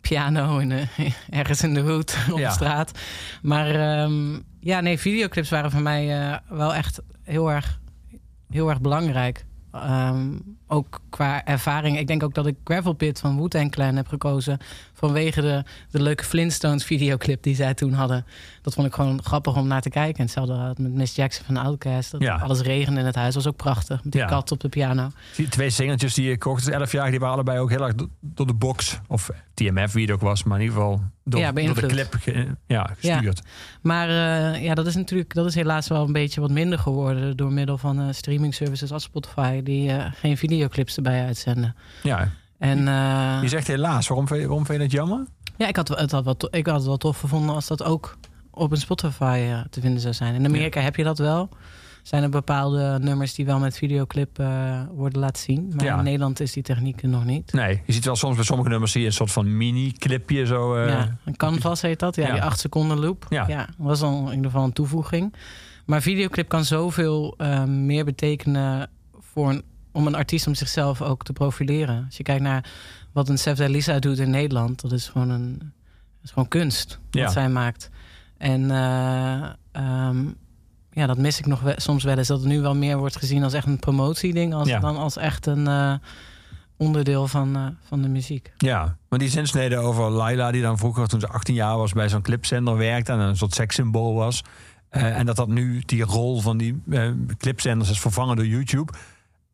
piano 0.00 0.58
in 0.58 0.68
de, 0.68 0.84
ergens 1.30 1.62
in 1.62 1.74
de 1.74 1.80
hoed 1.80 2.16
op 2.32 2.38
Ja. 2.38 2.48
de 2.48 2.54
straat. 2.54 2.98
Maar 3.42 3.66
ehm, 3.74 4.38
ja, 4.60 4.80
nee, 4.80 4.98
videoclips 4.98 5.50
waren 5.50 5.70
voor 5.70 5.82
mij 5.82 6.30
eh, 6.30 6.36
wel 6.48 6.74
echt 6.74 7.00
heel 7.22 7.50
erg, 7.50 7.80
heel 8.50 8.68
erg 8.68 8.80
belangrijk. 8.80 9.44
Ehm, 9.72 10.38
ook 10.66 11.00
qua 11.10 11.44
ervaring. 11.44 11.98
Ik 11.98 12.06
denk 12.06 12.22
ook 12.22 12.34
dat 12.34 12.46
ik 12.46 12.56
Gravel 12.64 12.92
Pit 12.92 13.20
van 13.20 13.36
Wu-Tang 13.40 13.70
Clan 13.70 13.96
heb 13.96 14.08
gekozen... 14.08 14.58
vanwege 15.00 15.40
de, 15.40 15.64
de 15.90 16.02
leuke 16.02 16.24
Flintstones 16.24 16.84
videoclip 16.84 17.42
die 17.42 17.54
zij 17.54 17.74
toen 17.74 17.92
hadden. 17.92 18.26
Dat 18.62 18.74
vond 18.74 18.86
ik 18.86 18.94
gewoon 18.94 19.22
grappig 19.22 19.56
om 19.56 19.66
naar 19.66 19.80
te 19.80 19.90
kijken. 19.90 20.14
En 20.16 20.22
hetzelfde 20.22 20.52
had 20.54 20.78
met 20.78 20.92
Miss 20.92 21.14
Jackson 21.16 21.44
van 21.46 21.56
Outkast. 21.56 22.10
Dat 22.10 22.22
Ja. 22.22 22.36
alles 22.36 22.60
regende 22.60 23.00
in 23.00 23.06
het 23.06 23.14
huis. 23.14 23.34
was 23.34 23.46
ook 23.46 23.56
prachtig. 23.56 24.02
Met 24.04 24.12
die 24.12 24.20
Ja. 24.20 24.26
kat 24.26 24.52
op 24.52 24.60
de 24.60 24.68
piano. 24.68 25.10
Die 25.36 25.48
twee 25.48 25.70
singeltjes 25.70 26.14
die 26.14 26.28
je 26.28 26.38
kocht, 26.38 26.64
dus 26.64 26.74
11 26.74 26.92
jaar, 26.92 27.10
die 27.10 27.18
waren 27.20 27.34
allebei 27.34 27.58
ook 27.58 27.70
heel 27.70 27.82
erg 27.84 27.94
do- 27.94 28.08
door 28.20 28.46
de 28.46 28.54
box. 28.54 28.98
Of 29.08 29.30
TMF, 29.54 29.92
wie 29.92 30.02
het 30.06 30.14
ook 30.14 30.20
was, 30.20 30.42
maar 30.44 30.58
in 30.58 30.64
ieder 30.64 30.76
geval 30.80 31.02
door, 31.24 31.40
Ja, 31.40 31.52
door 31.52 31.74
de 31.74 31.86
clip 31.86 32.16
ge- 32.20 32.56
ja, 32.66 32.90
gestuurd. 32.98 33.40
Maar 33.82 34.08
eh, 34.08 34.62
ja, 34.62 34.74
dat 34.74 34.86
is 34.86 34.94
natuurlijk 34.94 35.34
dat 35.34 35.46
is 35.46 35.54
helaas 35.54 35.88
wel 35.88 36.06
een 36.06 36.12
beetje 36.12 36.40
wat 36.40 36.50
minder 36.50 36.78
geworden 36.78 37.36
door 37.36 37.52
middel 37.52 37.78
van 37.78 38.00
eh, 38.00 38.06
streaming 38.10 38.54
services 38.54 38.92
als 38.92 39.02
Spotify 39.02 39.62
die 39.62 39.90
eh, 39.90 40.12
geen 40.14 40.36
videoclips 40.36 40.96
erbij 40.96 41.24
uitzenden. 41.24 41.74
Ja. 42.02 42.30
En 42.60 42.78
eh, 42.88 43.38
Je 43.42 43.48
zegt 43.48 43.66
helaas, 43.66 44.08
waarom 44.08 44.26
vind 44.26 44.40
je, 44.40 44.46
waarom 44.46 44.66
vind 44.66 44.78
je 44.78 44.84
dat 44.84 44.92
jammer? 44.92 45.26
ja, 45.56 45.68
ik 45.68 45.76
had, 45.76 45.88
het 45.88 46.10
had 46.10 46.24
wel, 46.24 46.36
ik 46.50 46.66
had 46.66 46.76
het 46.76 46.84
wel 46.86 46.96
tof 46.96 47.20
gevonden 47.20 47.54
als 47.54 47.66
dat 47.66 47.82
ook 47.82 48.16
op 48.50 48.70
een 48.70 48.76
Spotify 48.76 49.46
eh, 49.50 49.60
te 49.70 49.80
vinden 49.80 50.00
zou 50.00 50.14
zijn. 50.14 50.34
In 50.34 50.44
Amerika 50.46 50.80
heb 50.80 50.96
je 50.96 51.04
dat 51.04 51.18
wel. 51.18 51.48
Zijn 52.02 52.22
er 52.22 52.28
bepaalde 52.28 52.98
nummers 53.02 53.34
die 53.34 53.46
wel 53.46 53.58
met 53.58 53.76
videoclip 53.76 54.38
eh, 54.38 54.80
worden 54.94 55.20
laten 55.20 55.42
zien. 55.42 55.72
Maar 55.76 55.84
Ja. 55.84 55.98
in 55.98 56.04
Nederland 56.04 56.40
is 56.40 56.52
die 56.52 56.62
techniek 56.62 57.02
nog 57.02 57.24
niet. 57.24 57.52
Nee, 57.52 57.82
je 57.86 57.92
ziet 57.92 58.04
wel 58.04 58.16
soms 58.16 58.34
bij 58.36 58.44
sommige 58.44 58.68
nummers 58.68 58.92
zie 58.92 59.00
je 59.00 59.06
een 59.06 59.12
soort 59.12 59.32
van 59.32 59.56
mini-clipje 59.56 60.46
zo. 60.46 60.74
eh, 60.74 60.88
ja, 60.88 61.16
een 61.24 61.36
canvas 61.36 61.82
heet 61.82 61.98
dat. 61.98 62.16
Ja, 62.16 62.26
Ja. 62.26 62.32
die 62.32 62.42
8 62.42 62.58
seconden 62.60 62.98
loop. 62.98 63.26
Ja. 63.28 63.68
Was 63.78 64.02
al 64.02 64.26
in 64.28 64.34
ieder 64.34 64.50
geval 64.50 64.64
een 64.64 64.72
toevoeging. 64.72 65.34
Maar 65.86 66.02
videoclip 66.02 66.48
kan 66.48 66.64
zoveel 66.64 67.34
meer 67.66 68.04
betekenen 68.04 68.88
voor 69.32 69.48
een, 69.50 69.62
om 69.92 70.06
een 70.06 70.14
artiest 70.14 70.46
om 70.46 70.54
zichzelf 70.54 71.02
ook 71.02 71.22
te 71.24 71.32
profileren. 71.32 72.04
Als 72.06 72.16
je 72.16 72.22
kijkt 72.22 72.42
naar 72.42 72.70
wat 73.12 73.28
een 73.28 73.38
Sef 73.38 73.58
Lisa 73.58 73.98
doet 73.98 74.18
in 74.18 74.30
Nederland, 74.30 74.80
dat 74.80 74.92
is 74.92 75.08
gewoon 75.08 75.28
een 75.30 75.58
dat 75.58 76.28
is 76.28 76.30
gewoon 76.30 76.48
kunst 76.48 76.98
Ja. 77.10 77.22
wat 77.24 77.32
zij 77.32 77.48
maakt. 77.48 77.90
En 78.38 78.70
eh, 78.70 79.42
ehm, 79.72 80.24
ja, 80.90 81.06
dat 81.06 81.18
mis 81.18 81.38
ik 81.38 81.46
nog 81.46 81.60
wel, 81.60 81.74
soms 81.76 82.04
wel 82.04 82.18
eens. 82.18 82.28
Dat 82.28 82.38
het 82.38 82.48
nu 82.48 82.60
wel 82.60 82.74
meer 82.74 82.96
wordt 82.98 83.16
gezien 83.16 83.42
als 83.42 83.52
echt 83.52 83.66
een 83.66 83.78
promotieding, 83.78 84.54
als, 84.54 84.68
Ja. 84.68 84.78
dan 84.80 84.96
als 84.96 85.16
echt 85.16 85.46
een 85.46 85.66
eh, 85.66 85.94
onderdeel 86.76 87.28
van, 87.28 87.56
eh, 87.56 87.66
van 87.88 88.02
de 88.02 88.08
muziek. 88.08 88.52
Ja, 88.56 88.96
maar 89.08 89.18
die 89.18 89.28
zinsnede 89.28 89.76
over 89.76 90.10
Laila, 90.10 90.50
die 90.50 90.62
dan 90.62 90.78
vroeger 90.78 91.08
toen 91.08 91.20
ze 91.20 91.28
18 91.28 91.54
jaar 91.54 91.76
was 91.76 91.92
bij 91.92 92.08
zo'n 92.08 92.22
clipzender 92.22 92.76
werkte 92.76 93.12
en 93.12 93.18
een 93.18 93.36
soort 93.36 93.54
sekssymbool 93.54 94.14
was. 94.14 94.42
en 94.90 95.26
dat 95.26 95.36
dat 95.36 95.48
nu 95.48 95.82
die 95.86 96.02
rol 96.02 96.40
van 96.40 96.56
die 96.58 96.82
clipzenders 97.38 97.90
is 97.90 98.00
vervangen 98.00 98.36
door 98.36 98.46
YouTube. 98.46 98.92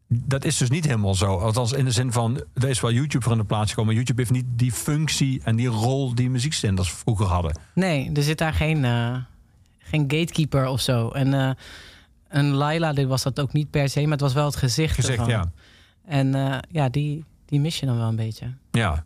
Dat 0.08 0.44
is 0.44 0.56
dus 0.56 0.70
niet 0.70 0.84
helemaal 0.84 1.14
zo. 1.14 1.36
Althans, 1.38 1.72
in 1.72 1.84
de 1.84 1.90
zin 1.90 2.12
van, 2.12 2.42
er 2.54 2.68
is 2.68 2.80
wel 2.80 2.92
YouTube 2.92 3.24
voor 3.24 3.32
in 3.32 3.38
de 3.38 3.44
plaats 3.44 3.70
gekomen. 3.70 3.94
YouTube 3.94 4.20
heeft 4.20 4.32
niet 4.32 4.44
die 4.48 4.72
functie 4.72 5.40
en 5.44 5.56
die 5.56 5.68
rol 5.68 6.14
die 6.14 6.30
muziekzenders 6.30 6.90
vroeger 6.92 7.26
hadden. 7.26 7.58
Nee, 7.74 8.10
er 8.14 8.22
zit 8.22 8.38
daar 8.38 8.52
geen, 8.52 8.84
eh, 8.84 9.16
geen 9.78 10.00
gatekeeper 10.00 10.66
of 10.66 10.80
zo. 10.80 11.08
En 11.08 11.34
eh, 11.34 11.50
een 12.28 12.50
Laila, 12.50 12.92
dit 12.92 13.06
was 13.06 13.22
dat 13.22 13.40
ook 13.40 13.52
niet 13.52 13.70
per 13.70 13.88
se, 13.88 14.00
maar 14.02 14.10
het 14.10 14.20
was 14.20 14.32
wel 14.32 14.44
het 14.44 14.56
gezicht. 14.56 14.94
Gezegd, 14.94 15.18
ervan. 15.18 15.28
ja. 15.32 15.50
En 16.04 16.34
eh, 16.34 16.58
ja, 16.70 16.88
die, 16.88 17.24
die 17.44 17.60
mis 17.60 17.80
je 17.80 17.86
dan 17.86 17.96
wel 17.98 18.08
een 18.08 18.16
beetje. 18.16 18.54
Ja, 18.70 19.04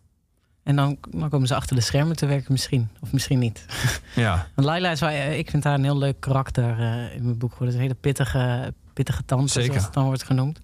En 0.63 0.77
dan, 0.77 0.99
dan 1.11 1.29
komen 1.29 1.47
ze 1.47 1.55
achter 1.55 1.77
de 1.77 1.83
schermen 1.83 2.17
te 2.17 2.27
werken, 2.27 2.53
misschien. 2.53 2.89
Of 3.01 3.13
misschien 3.13 3.39
niet. 3.39 3.67
ja. 4.15 4.47
Laila 4.57 4.91
is 4.91 5.01
wel, 5.01 5.11
ik 5.33 5.51
vind 5.51 5.65
haar 5.65 5.75
een 5.75 5.85
heel 5.85 5.99
leuk 5.99 6.21
karakter 6.21 6.79
in 7.15 7.25
mijn 7.25 7.39
boek. 7.39 7.59
Het 7.59 7.69
is 7.69 7.75
een 7.75 7.81
hele 7.81 7.95
pittige, 7.95 8.75
pittige 8.93 9.25
tante, 9.25 9.53
Zeker. 9.53 9.69
zoals 9.71 9.85
het 9.85 9.95
dan 9.95 10.05
wordt 10.05 10.23
genoemd. 10.23 10.61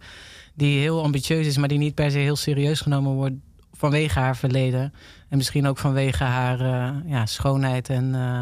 Die 0.56 0.78
heel 0.78 1.02
ambitieus 1.02 1.46
is, 1.46 1.56
maar 1.56 1.68
die 1.68 1.78
niet 1.78 1.94
per 1.94 2.10
se 2.10 2.18
heel 2.18 2.36
serieus 2.36 2.80
genomen 2.80 3.12
wordt 3.12 3.34
vanwege 3.72 4.18
haar 4.18 4.36
verleden. 4.36 4.92
En 5.28 5.36
misschien 5.36 5.66
ook 5.66 5.78
vanwege 5.78 6.24
haar 6.24 6.60
eh, 6.60 7.10
ja, 7.10 7.26
schoonheid. 7.26 7.88
En 7.88 8.14
eh, 8.14 8.40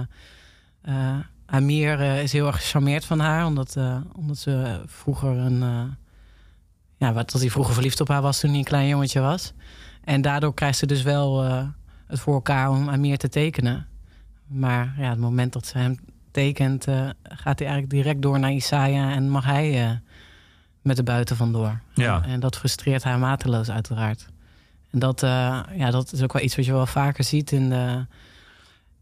eh, 0.83 1.19
Amir 1.47 2.01
is 2.01 2.33
heel 2.33 2.47
erg 2.47 2.57
gecharmeerd 2.57 3.05
van 3.05 3.21
haar, 3.21 3.47
omdat, 3.47 3.77
omdat 4.17 4.39
ze 4.39 4.83
vroeger 4.87 5.31
een. 5.31 5.61
ja, 6.97 7.13
wat 7.13 7.31
dat 7.31 7.41
hij 7.41 7.51
vroeger 7.51 7.75
verliefd 7.75 8.01
op 8.01 8.09
haar 8.09 8.23
was 8.23 8.41
toen 8.41 8.51
hij 8.51 8.59
een 8.59 8.65
klein 8.65 8.89
jongetje 8.89 9.21
was. 9.21 9.53
En 10.05 10.23
daardoor 10.23 10.55
krijgt 10.55 10.79
ze 10.79 10.87
dus 10.87 11.03
wel 11.03 11.43
het 12.07 12.21
voor 12.21 12.35
elkaar 12.35 12.71
om 12.71 12.89
Amir 12.89 13.19
te 13.19 13.29
tekenen. 13.29 13.87
Maar 14.47 14.95
ja, 14.99 15.11
het 15.11 15.19
moment 15.19 15.53
dat 15.53 15.67
ze 15.67 15.79
hem 15.79 15.99
tekent, 16.31 16.85
gaat 17.23 17.59
hij 17.59 17.69
eigenlijk 17.69 17.91
direct 17.91 18.23
door 18.23 18.39
naar 18.39 18.53
Isaiah 18.53 19.11
en 19.11 19.29
mag 19.29 19.45
hij 19.45 20.01
met 20.85 20.97
de 20.97 21.03
buiten 21.03 21.37
vandoor. 21.37 21.81
Ja. 21.95 22.23
En, 22.23 22.31
en 22.31 22.41
dat 22.41 22.57
frustreert 22.57 23.03
haar 23.05 23.19
mateloos 23.19 23.71
uiteraard. 23.71 24.27
En 24.91 24.99
dat, 24.99 25.23
eh, 25.23 25.61
ja, 25.77 25.91
dat 25.91 26.13
is 26.13 26.23
ook 26.23 26.33
wel 26.33 26.43
iets 26.43 26.57
wat 26.57 26.65
je 26.65 26.73
wel 26.73 26.87
vaker 26.87 27.25
ziet 27.25 27.53
in 27.53 27.69
de, 27.69 28.07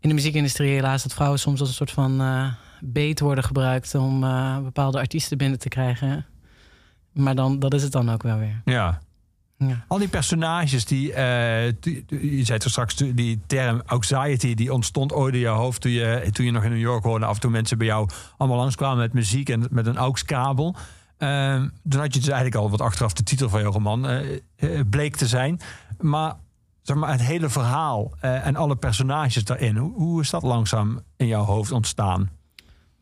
in 0.01 0.09
de 0.09 0.15
muziekindustrie 0.15 0.71
helaas. 0.75 1.03
Dat 1.03 1.13
vrouwen 1.15 1.39
soms 1.39 1.61
als 1.61 1.69
een 1.69 1.75
soort 1.75 1.91
van 1.91 2.21
eh 2.21 2.47
beet 2.85 3.21
worden 3.21 3.45
gebruikt 3.45 3.95
om 3.95 4.25
eh, 4.25 4.59
bepaalde 4.59 4.99
artiesten 4.99 5.39
binnen 5.39 5.59
te 5.59 5.69
krijgen. 5.69 6.27
Maar 7.13 7.35
dan, 7.35 7.59
dat 7.59 7.75
is 7.75 7.83
het 7.83 7.93
dan 7.93 8.11
ook 8.11 8.23
wel 8.23 8.39
weer. 8.39 8.61
Ja. 8.65 9.01
Ja. 9.59 9.85
Al 9.89 9.99
die 9.99 10.09
personages 10.09 10.85
die, 10.85 11.13
eh, 11.13 11.73
die- 11.81 12.05
die- 12.07 12.37
je 12.37 12.45
zei 12.45 12.59
toch 12.59 12.71
straks 12.71 12.95
die 12.95 13.41
term 13.47 13.83
anxiety, 13.87 14.55
die 14.55 14.73
ontstond 14.73 15.13
ooit 15.13 15.35
in 15.35 15.41
je 15.41 15.47
hoofd 15.47 15.81
toen 15.81 15.91
je, 15.93 16.29
toen 16.33 16.45
je 16.45 16.51
nog 16.51 16.65
in 16.65 16.71
New 16.71 16.81
York 16.81 17.05
hoorde. 17.05 17.25
Af 17.27 17.35
en 17.35 17.41
toe 17.41 17.51
mensen 17.51 17.79
bij 17.79 17.87
jou 17.87 18.09
allemaal 18.37 18.59
langskwamen 18.59 18.99
met 18.99 19.13
muziek 19.13 19.49
en 19.49 19.67
met 19.71 19.87
een 19.87 19.97
AUX-kabel. 19.97 20.75
Ehm, 20.75 20.83
toen 21.89 22.01
had 22.01 22.15
je 22.15 22.21
dus 22.21 22.29
eigenlijk 22.29 22.55
al 22.55 22.71
wat 22.71 22.81
achteraf 22.81 23.13
de 23.13 23.23
titel 23.23 23.49
van 23.49 23.61
je 23.61 23.67
roman 23.67 24.09
eh, 24.09 24.39
eh, 24.57 24.81
bleek 24.91 25.17
te 25.17 25.27
zijn. 25.27 25.61
Maar, 26.01 26.35
zeg 26.83 26.97
maar 26.97 27.11
het 27.11 27.23
hele 27.23 27.49
verhaal 27.49 28.13
eh, 28.21 28.47
en 28.47 28.57
alle 28.57 28.77
personages 28.77 29.45
daarin, 29.45 29.77
hoe, 29.77 30.21
is 30.21 30.31
dat 30.31 30.43
langzaam 30.43 31.01
in 31.17 31.27
jouw 31.27 31.45
hoofd 31.45 31.73
ontstaan? 31.73 32.31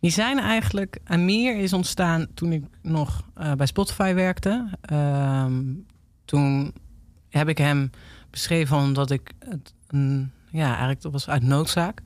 Die 0.01 0.11
zijn 0.11 0.39
eigenlijk... 0.39 0.99
Amir 1.05 1.57
is 1.57 1.73
ontstaan 1.73 2.27
toen 2.35 2.53
ik 2.53 2.65
nog 2.83 3.25
bij 3.57 3.67
Spotify 3.67 4.15
werkte. 4.15 4.69
Ehm, 4.81 5.63
toen 6.25 6.73
heb 7.29 7.49
ik 7.49 7.59
hem 7.59 7.91
beschreven 8.31 8.77
omdat 8.77 9.11
ik... 9.11 9.33
Het, 9.39 9.75
een, 9.87 10.33
ja, 10.51 10.69
eigenlijk 10.69 11.03
dat 11.03 11.13
was 11.13 11.29
uit 11.29 11.43
noodzaak. 11.43 12.03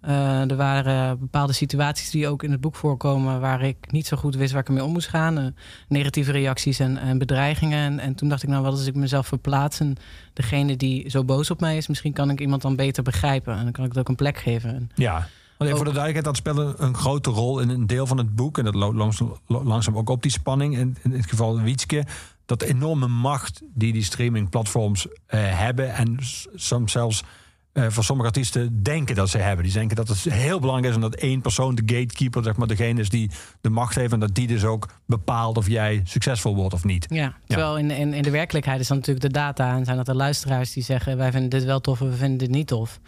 Eh, 0.00 0.50
er 0.50 0.56
waren 0.56 1.18
bepaalde 1.18 1.52
situaties 1.52 2.10
die 2.10 2.28
ook 2.28 2.42
in 2.42 2.50
het 2.50 2.60
boek 2.60 2.74
voorkomen... 2.74 3.40
waar 3.40 3.62
ik 3.62 3.92
niet 3.92 4.06
zo 4.06 4.16
goed 4.16 4.36
wist 4.36 4.52
waar 4.52 4.60
ik 4.60 4.68
ermee 4.68 4.84
om 4.84 4.92
moest 4.92 5.08
gaan. 5.08 5.38
Eh, 5.38 5.44
negatieve 5.88 6.32
reacties 6.32 6.78
en, 6.78 6.96
en 6.96 7.18
bedreigingen. 7.18 7.78
En, 7.78 7.98
en 7.98 8.14
toen 8.14 8.28
dacht 8.28 8.42
ik, 8.42 8.48
nou 8.48 8.62
wat 8.62 8.72
als 8.72 8.86
ik 8.86 8.94
mezelf 8.94 9.26
verplaats... 9.26 9.80
en 9.80 9.96
degene 10.32 10.76
die 10.76 11.10
zo 11.10 11.24
boos 11.24 11.50
op 11.50 11.60
mij 11.60 11.76
is... 11.76 11.88
misschien 11.88 12.12
kan 12.12 12.30
ik 12.30 12.40
iemand 12.40 12.62
dan 12.62 12.76
beter 12.76 13.02
begrijpen. 13.02 13.56
En 13.56 13.62
dan 13.62 13.72
kan 13.72 13.84
ik 13.84 13.90
het 13.90 14.00
ook 14.00 14.08
een 14.08 14.14
plek 14.14 14.38
geven. 14.38 14.74
En 14.74 14.90
Ja. 14.94 15.26
Want 15.58 15.72
even 15.72 15.84
voor 15.84 15.92
de 15.94 16.00
duidelijkheid, 16.00 16.24
dat 16.24 16.36
speelde 16.36 16.74
een 16.78 16.94
grote 16.94 17.30
rol 17.30 17.60
in 17.60 17.68
een 17.68 17.86
deel 17.86 18.06
van 18.06 18.18
het 18.18 18.34
boek. 18.34 18.58
En 18.58 18.64
dat 18.64 18.74
loopt 18.74 18.96
langzaam, 18.96 19.36
langzaam 19.46 19.96
ook 19.96 20.08
op 20.08 20.22
die 20.22 20.30
spanning. 20.30 20.76
En 20.76 20.96
in 21.02 21.12
het 21.12 21.26
geval 21.26 21.60
Wietske, 21.60 22.04
dat 22.46 22.62
enorme 22.62 23.08
macht 23.08 23.62
die 23.74 23.92
die 23.92 24.02
streamingplatforms 24.02 25.06
eh, 25.26 25.40
hebben. 25.58 25.94
En 25.94 26.16
soms 26.54 26.92
zelfs 26.92 27.24
eh, 27.72 27.86
voor 27.88 28.04
sommige 28.04 28.28
artiesten 28.28 28.82
denken 28.82 29.14
dat 29.14 29.28
ze 29.28 29.38
hebben. 29.38 29.64
Die 29.64 29.74
denken 29.74 29.96
dat 29.96 30.08
het 30.08 30.18
heel 30.18 30.60
belangrijk 30.60 30.88
is 30.88 30.94
en 30.94 31.10
dat 31.10 31.14
één 31.14 31.40
persoon, 31.40 31.74
de 31.74 31.82
gatekeeper, 31.94 32.42
zeg 32.42 32.56
maar, 32.56 32.66
degene 32.66 33.00
is 33.00 33.08
die 33.08 33.30
de 33.60 33.70
macht 33.70 33.94
heeft. 33.94 34.12
En 34.12 34.20
dat 34.20 34.34
die 34.34 34.46
dus 34.46 34.64
ook 34.64 34.88
bepaalt 35.06 35.56
of 35.56 35.68
jij 35.68 36.00
succesvol 36.04 36.54
wordt 36.54 36.74
of 36.74 36.84
niet. 36.84 37.06
Ja, 37.08 37.34
terwijl 37.46 37.78
In, 37.78 37.90
in, 37.90 38.14
in 38.14 38.22
de 38.22 38.30
werkelijkheid 38.30 38.80
is 38.80 38.88
dan 38.88 38.96
natuurlijk 38.96 39.26
de 39.26 39.32
data... 39.32 39.76
en 39.76 39.84
zijn 39.84 39.96
dat 39.96 40.06
de 40.06 40.14
luisteraars 40.14 40.72
die 40.72 40.82
zeggen... 40.82 41.16
wij 41.16 41.30
vinden 41.30 41.50
dit 41.50 41.64
wel 41.64 41.80
tof 41.80 42.00
en 42.00 42.10
we 42.10 42.16
vinden 42.16 42.38
dit 42.38 42.50
niet 42.50 42.66
tof. 42.66 43.00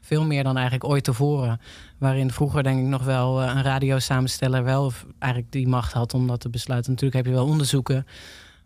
Veel 0.00 0.24
meer 0.24 0.42
dan 0.42 0.54
eigenlijk 0.56 0.84
ooit 0.84 1.04
tevoren. 1.04 1.60
Waarin 1.98 2.30
vroeger 2.30 2.62
denk 2.62 2.78
ik 2.78 2.86
nog 2.86 3.04
wel 3.04 3.42
eh, 3.42 3.48
een 3.54 3.62
radiosamensteller... 3.62 4.64
wel 4.64 4.92
eigenlijk 5.18 5.52
die 5.52 5.68
macht 5.68 5.92
had 5.92 6.14
om 6.14 6.26
dat 6.26 6.40
te 6.40 6.48
besluiten. 6.48 6.90
Natuurlijk 6.90 7.24
heb 7.24 7.34
je 7.34 7.38
wel 7.40 7.50
onderzoeken. 7.50 8.06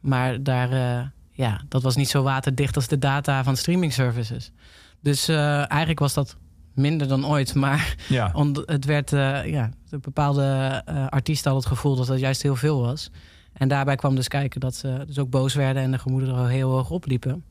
Maar 0.01 0.43
daar, 0.43 0.73
eh, 0.73 1.07
ja, 1.31 1.61
dat 1.69 1.83
was 1.83 1.97
niet 1.97 2.09
zo 2.09 2.23
waterdicht 2.23 2.77
als 2.77 2.89
de 2.89 2.99
data 2.99 3.45
van 3.45 3.57
streaming 3.57 3.93
services. 3.93 4.53
Dus 5.01 5.29
eh, 5.29 5.59
eigenlijk 5.59 5.99
was 5.99 6.15
dat 6.15 6.37
minder 6.75 7.09
dan 7.09 7.27
ooit. 7.27 7.55
Maar 7.55 7.97
Ja. 8.09 8.33
Het 8.67 8.85
werd, 8.85 9.13
eh, 9.13 9.47
ja, 9.47 9.71
de 9.89 9.99
bepaalde 9.99 10.43
eh, 10.85 11.07
artiesten 11.07 11.51
hadden 11.51 11.71
het 11.71 11.79
gevoel 11.79 11.97
dat 11.97 12.09
het 12.09 12.21
juist 12.21 12.43
heel 12.43 12.57
veel 12.57 12.81
was. 12.81 13.11
En 13.53 13.69
daarbij 13.69 13.97
kwam 13.97 14.15
dus 14.15 14.29
kijken 14.29 14.61
dat 14.61 14.75
ze 14.75 15.05
dus 15.07 15.19
ook 15.19 15.31
boos 15.31 15.55
werden 15.55 15.83
en 15.83 15.91
de 15.91 15.99
gemoederen 15.99 16.37
er 16.37 16.49
heel 16.49 16.71
hoog 16.71 16.91
opliepen. 16.91 17.45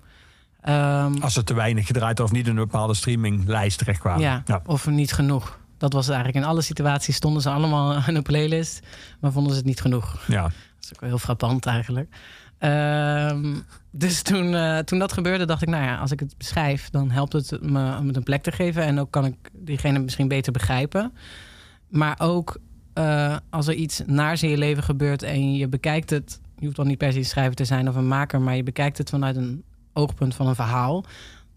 Ehm, 0.62 1.14
Als 1.22 1.34
ze 1.34 1.44
te 1.44 1.54
weinig 1.54 1.88
gedraaid 1.88 2.20
of 2.20 2.32
niet 2.32 2.46
in 2.46 2.50
een 2.50 2.64
bepaalde 2.64 2.94
streaminglijst 2.94 3.78
terechtkwamen. 3.78 4.44
ja, 4.46 4.62
of 4.66 4.88
niet 4.88 5.14
genoeg. 5.14 5.60
Dat 5.78 5.94
was 5.94 6.06
het 6.06 6.16
eigenlijk 6.16 6.46
in 6.46 6.52
alle 6.52 6.62
situaties 6.62 7.16
stonden 7.16 7.42
ze 7.42 7.50
allemaal 7.50 8.02
in 8.08 8.16
een 8.16 8.24
playlist, 8.24 8.80
maar 9.20 9.32
vonden 9.32 9.52
ze 9.52 9.58
het 9.58 9.68
niet 9.68 9.82
genoeg. 9.82 10.24
Ja. 10.28 10.42
Dat 10.42 10.52
is 10.82 10.94
ook 10.94 11.00
wel 11.00 11.10
heel 11.10 11.20
frappant 11.20 11.66
eigenlijk. 11.66 12.16
Ehm, 12.58 13.56
dus 13.92 14.22
toen, 14.22 14.56
eh, 14.56 14.78
toen 14.78 15.00
dat 15.00 15.14
gebeurde, 15.14 15.46
dacht 15.46 15.62
ik, 15.62 15.70
nou 15.70 15.84
ja, 15.84 15.98
als 15.98 16.12
ik 16.12 16.20
het 16.20 16.38
beschrijf, 16.38 16.90
dan 16.90 17.12
helpt 17.12 17.34
het 17.34 17.62
me 17.62 17.98
om 17.98 18.08
het 18.08 18.16
een 18.16 18.24
plek 18.24 18.44
te 18.44 18.52
geven. 18.52 18.84
En 18.84 19.00
ook 19.00 19.12
kan 19.12 19.26
ik 19.26 19.36
diegene 19.54 20.00
misschien 20.00 20.28
beter 20.28 20.52
begrijpen. 20.52 21.14
Maar 21.90 22.16
ook 22.20 22.60
eh, 22.96 23.38
als 23.50 23.68
er 23.68 23.74
iets 23.74 24.02
naars 24.06 24.44
in 24.44 24.50
je 24.50 24.58
leven 24.58 24.84
gebeurt 24.84 25.24
en 25.24 25.56
je 25.56 25.68
bekijkt 25.68 26.10
het, 26.10 26.40
je 26.58 26.66
hoeft 26.66 26.78
dan 26.78 26.88
niet 26.88 26.98
per 26.98 27.14
se 27.14 27.24
schrijver 27.24 27.56
te 27.56 27.66
zijn 27.66 27.90
of 27.90 27.96
een 27.96 28.08
maker, 28.08 28.42
maar 28.42 28.56
je 28.56 28.64
bekijkt 28.64 28.98
het 28.98 29.10
vanuit 29.10 29.36
een 29.36 29.64
oogpunt 29.94 30.36
van 30.36 30.48
een 30.48 30.56
verhaal, 30.56 31.06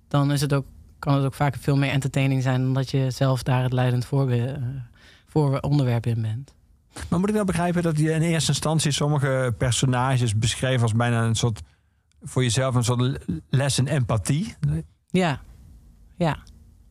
dan 0.08 0.32
is 0.32 0.40
het 0.40 0.52
ook, 0.52 0.66
kan 0.98 1.14
het 1.14 1.24
ook 1.24 1.34
vaak 1.34 1.56
veel 1.56 1.76
meer 1.76 1.90
entertaining 1.90 2.42
zijn 2.42 2.62
dan 2.62 2.74
dat 2.74 2.90
je 2.90 3.10
zelf 3.10 3.42
daar 3.42 3.62
het 3.62 3.72
leidend 3.72 4.04
voorbe- 4.04 4.46
eh, 4.46 4.62
voor 5.26 5.60
onderwerp 5.60 6.06
in 6.06 6.22
bent. 6.22 6.54
Maar 7.08 7.18
moet 7.18 7.28
ik 7.28 7.34
nou 7.34 7.46
begrijpen 7.46 7.82
dat 7.82 7.98
je 7.98 8.10
in 8.12 8.22
eerste 8.22 8.50
instantie 8.50 8.90
sommige 8.90 9.54
personages 9.58 10.38
beschreef 10.38 10.82
als 10.82 10.92
bijna 10.92 11.22
een 11.24 11.34
soort 11.34 11.60
voor 12.22 12.42
jezelf 12.42 12.74
een 12.74 12.84
soort 12.84 13.18
les 13.50 13.78
in 13.78 13.86
empathie? 13.86 14.54
Ja, 15.10 15.40
ja. 16.16 16.38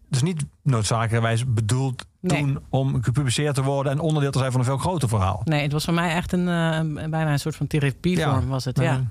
Dus 0.09 0.21
niet 0.21 0.45
noodzakelijkerwijs 0.63 1.53
bedoeld 1.53 2.05
Nee. 2.21 2.41
toen 2.41 2.59
om 2.69 3.03
gepubliceerd 3.03 3.55
te 3.55 3.63
worden 3.63 3.91
en 3.91 3.99
onderdeel 3.99 4.31
te 4.31 4.39
zijn 4.39 4.51
van 4.51 4.59
een 4.59 4.65
veel 4.65 4.77
groter 4.77 5.09
verhaal. 5.09 5.41
Nee, 5.45 5.61
het 5.61 5.71
was 5.71 5.85
voor 5.85 5.93
mij 5.93 6.09
echt 6.15 6.31
een, 6.31 6.47
eh, 6.47 7.09
bijna 7.09 7.31
een 7.31 7.39
soort 7.39 7.55
van 7.55 7.67
therapievorm 7.67 8.39
Ja. 8.41 8.45
was 8.47 8.65
het. 8.65 8.79
Ja. 8.79 9.03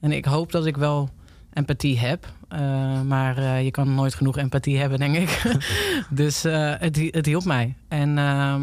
En 0.00 0.12
ik 0.12 0.24
hoop 0.24 0.52
dat 0.52 0.66
ik 0.66 0.76
wel 0.76 1.08
empathie 1.52 1.98
heb. 1.98 2.32
eh, 2.48 3.00
maar 3.00 3.36
eh, 3.38 3.64
je 3.64 3.70
kan 3.70 3.94
nooit 3.94 4.14
genoeg 4.14 4.36
empathie 4.38 4.78
hebben, 4.78 4.98
denk 4.98 5.16
ik. 5.16 5.42
dus 6.10 6.42
het, 6.42 6.96
het 7.10 7.26
hielp 7.26 7.44
mij. 7.44 7.76
En, 7.88 8.18
ehm, 8.18 8.62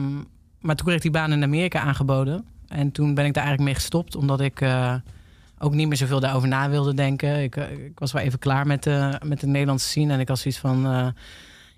maar 0.62 0.76
toen 0.76 0.86
kreeg 0.86 0.98
ik 0.98 1.02
die 1.02 1.12
baan 1.12 1.32
in 1.32 1.44
Amerika 1.44 1.80
aangeboden. 1.80 2.46
En 2.68 2.92
toen 2.92 3.14
ben 3.14 3.26
ik 3.26 3.34
daar 3.34 3.44
eigenlijk 3.44 3.74
mee 3.74 3.82
gestopt. 3.82 4.16
Omdat 4.16 4.42
ik 4.42 4.62
eh, 4.62 4.96
ook 5.58 5.74
niet 5.74 5.88
meer 5.88 5.98
zoveel 5.98 6.20
daarover 6.20 6.48
na 6.48 6.70
wilde 6.70 6.94
denken. 6.94 7.44
Ik, 7.44 7.56
eh, 7.56 7.72
ik 7.86 8.00
was 8.00 8.12
wel 8.12 8.22
even 8.22 8.40
klaar 8.40 8.68
met 8.68 8.84
de, 8.84 9.22
met 9.26 9.40
de 9.40 9.48
Nederlandse 9.48 9.88
scene. 9.88 10.14
En 10.14 10.20
ik 10.20 10.28
had 10.28 10.40
zoiets 10.40 10.60
van... 10.60 10.86
eh, 10.86 11.08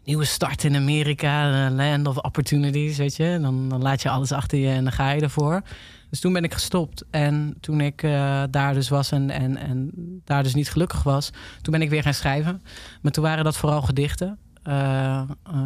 nieuwe 0.03 0.25
start 0.25 0.63
in 0.63 0.75
Amerika, 0.75 1.65
eh, 1.65 1.75
land 1.75 2.07
of 2.07 2.17
opportunities, 2.17 2.97
weet 2.97 3.15
je. 3.15 3.37
Dan, 3.41 3.69
dan 3.69 3.81
laat 3.81 4.01
je 4.01 4.09
alles 4.09 4.31
achter 4.31 4.57
je 4.57 4.69
en 4.69 4.83
dan 4.83 4.93
ga 4.93 5.11
je 5.11 5.21
ervoor. 5.21 5.61
Dus 6.09 6.19
toen 6.19 6.33
ben 6.33 6.43
ik 6.43 6.53
gestopt. 6.53 7.03
En 7.09 7.57
toen 7.59 7.81
ik 7.81 8.03
eh, 8.03 8.43
daar 8.49 8.73
dus 8.73 8.89
was 8.89 9.11
en, 9.11 9.29
en, 9.29 9.57
en 9.57 9.91
daar 10.25 10.43
dus 10.43 10.53
niet 10.53 10.71
gelukkig 10.71 11.03
was, 11.03 11.29
toen 11.61 11.73
ben 11.73 11.81
ik 11.81 11.89
weer 11.89 12.01
gaan 12.03 12.13
schrijven. 12.13 12.61
Maar 13.01 13.11
toen 13.11 13.23
waren 13.23 13.43
dat 13.43 13.57
vooral 13.57 13.81
gedichten. 13.81 14.37
Eh, 14.63 15.21
dat 15.43 15.65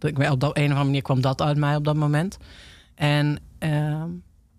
ik, 0.00 0.18
op 0.30 0.40
dat, 0.40 0.56
een 0.56 0.62
of 0.62 0.68
andere 0.68 0.84
manier 0.84 1.02
kwam 1.02 1.20
dat 1.20 1.42
uit 1.42 1.56
mij 1.56 1.76
op 1.76 1.84
dat 1.84 1.96
moment. 1.96 2.38
En 2.94 3.38
ehm, 3.58 4.08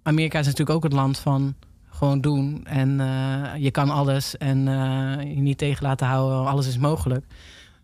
Amerika 0.04 0.40
is 0.40 0.46
natuurlijk 0.46 0.76
ook 0.76 0.84
het 0.84 0.94
land 0.94 1.20
van 1.20 1.56
gewoon 1.90 2.22
doen. 2.22 2.66
En 2.66 3.00
eh, 3.00 3.62
je 3.64 3.72
kan 3.72 3.90
alles 3.90 4.38
en 4.38 4.68
eh, 4.68 5.36
je 5.36 5.42
niet 5.42 5.58
tegen 5.58 5.84
laten 5.84 6.08
houden. 6.08 6.48
Alles 6.52 6.68
is 6.68 6.78
mogelijk. 6.78 7.26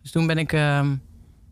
Dus 0.02 0.10
toen 0.10 0.26
ben 0.26 0.38
ik 0.38 0.52
ehm, 0.52 0.96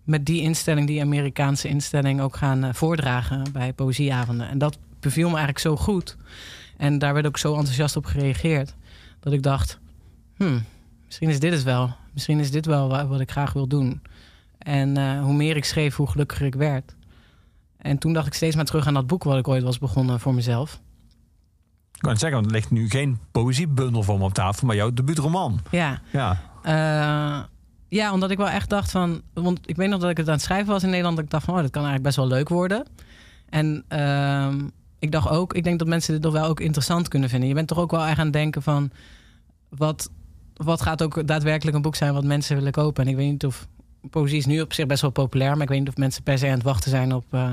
met 0.04 0.26
die 0.26 0.40
instelling, 0.42 0.86
die 0.86 1.00
Amerikaanse 1.00 1.68
instelling, 1.68 2.20
ook 2.20 2.36
gaan 2.36 2.64
eh, 2.64 2.72
voordragen 2.72 3.44
bij 3.52 3.72
poëzieavonden. 3.72 4.48
En 4.48 4.58
dat 4.58 4.78
beviel 5.00 5.28
me 5.28 5.36
eigenlijk 5.36 5.58
zo 5.58 5.76
goed. 5.76 6.16
En 6.76 6.98
daar 6.98 7.14
werd 7.14 7.26
ook 7.26 7.38
zo 7.38 7.54
enthousiast 7.56 7.96
op 7.96 8.04
gereageerd. 8.04 8.74
Dat 9.20 9.32
ik 9.32 9.42
dacht, 9.42 9.78
hmm, 10.36 10.64
misschien 11.06 11.28
is 11.28 11.40
dit 11.40 11.52
het 11.52 11.62
wel. 11.62 11.94
Misschien 12.12 12.38
is 12.40 12.50
dit 12.50 12.66
wel 12.66 12.88
wa- 12.88 13.06
wat 13.06 13.20
ik 13.20 13.30
graag 13.30 13.52
wil 13.52 13.66
doen. 13.66 14.02
En 14.62 14.96
eh, 14.96 15.22
hoe 15.22 15.34
meer 15.34 15.56
ik 15.56 15.64
schreef, 15.64 15.96
hoe 15.96 16.10
gelukkiger 16.10 16.46
ik 16.46 16.54
werd. 16.54 16.94
En 17.76 17.98
toen 17.98 18.12
dacht 18.12 18.26
ik 18.26 18.34
steeds 18.34 18.56
maar 18.56 18.64
terug 18.64 18.86
aan 18.86 18.94
dat 18.94 19.06
boek 19.06 19.24
wat 19.24 19.38
ik 19.38 19.48
ooit 19.48 19.62
was 19.62 19.78
begonnen 19.78 20.20
voor 20.20 20.34
mezelf. 20.34 20.80
Ik 21.92 22.00
kan 22.00 22.10
het 22.10 22.20
zeggen, 22.20 22.38
want 22.38 22.50
er 22.50 22.56
ligt 22.56 22.70
nu 22.70 22.88
geen 22.88 23.18
poëziebundel 23.30 24.02
voor 24.02 24.18
me 24.18 24.24
op 24.24 24.34
tafel, 24.34 24.66
maar 24.66 24.76
jouw 24.76 24.92
debuutroman. 24.92 25.60
Ja. 25.70 26.00
Ja. 26.12 26.40
Eh, 26.62 27.44
ja, 27.88 28.12
omdat 28.12 28.30
ik 28.30 28.36
wel 28.36 28.48
echt 28.48 28.68
dacht 28.68 28.90
van... 28.90 29.22
Want 29.32 29.60
ik 29.68 29.76
weet 29.76 29.88
nog 29.88 30.00
dat 30.00 30.10
ik 30.10 30.16
het 30.16 30.26
aan 30.26 30.32
het 30.32 30.42
schrijven 30.42 30.72
was 30.72 30.82
in 30.82 30.88
Nederland. 30.88 31.16
Dat 31.16 31.24
ik 31.24 31.30
dacht 31.30 31.44
van, 31.44 31.54
oh, 31.54 31.60
dat 31.60 31.70
kan 31.70 31.84
eigenlijk 31.84 32.14
best 32.14 32.28
wel 32.28 32.36
leuk 32.36 32.48
worden. 32.48 32.86
En 33.48 33.84
ehm, 33.88 34.68
ik 34.98 35.12
dacht 35.12 35.28
ook, 35.28 35.54
ik 35.54 35.64
denk 35.64 35.78
dat 35.78 35.88
mensen 35.88 36.12
dit 36.12 36.22
toch 36.22 36.32
wel 36.32 36.46
ook 36.46 36.60
interessant 36.60 37.08
kunnen 37.08 37.28
vinden. 37.28 37.48
Je 37.48 37.54
bent 37.54 37.68
toch 37.68 37.78
ook 37.78 37.90
wel 37.90 38.06
echt 38.06 38.18
aan 38.18 38.24
het 38.24 38.32
denken 38.32 38.62
van... 38.62 38.90
Wat, 39.68 40.10
wat 40.54 40.82
gaat 40.82 41.02
ook 41.02 41.26
daadwerkelijk 41.26 41.76
een 41.76 41.82
boek 41.82 41.96
zijn 41.96 42.14
wat 42.14 42.24
mensen 42.24 42.56
willen 42.56 42.72
kopen? 42.72 43.04
En 43.04 43.10
ik 43.10 43.16
weet 43.16 43.30
niet 43.30 43.46
of... 43.46 43.66
Poëzie 44.10 44.38
is 44.38 44.46
nu 44.46 44.60
op 44.60 44.72
zich 44.72 44.86
best 44.86 45.00
wel 45.00 45.10
populair. 45.10 45.52
Maar 45.52 45.62
ik 45.62 45.68
weet 45.68 45.78
niet 45.78 45.88
of 45.88 45.96
mensen 45.96 46.22
per 46.22 46.38
se 46.38 46.46
aan 46.46 46.52
het 46.52 46.62
wachten 46.62 46.90
zijn 46.90 47.14
op... 47.14 47.24
eh, 47.30 47.52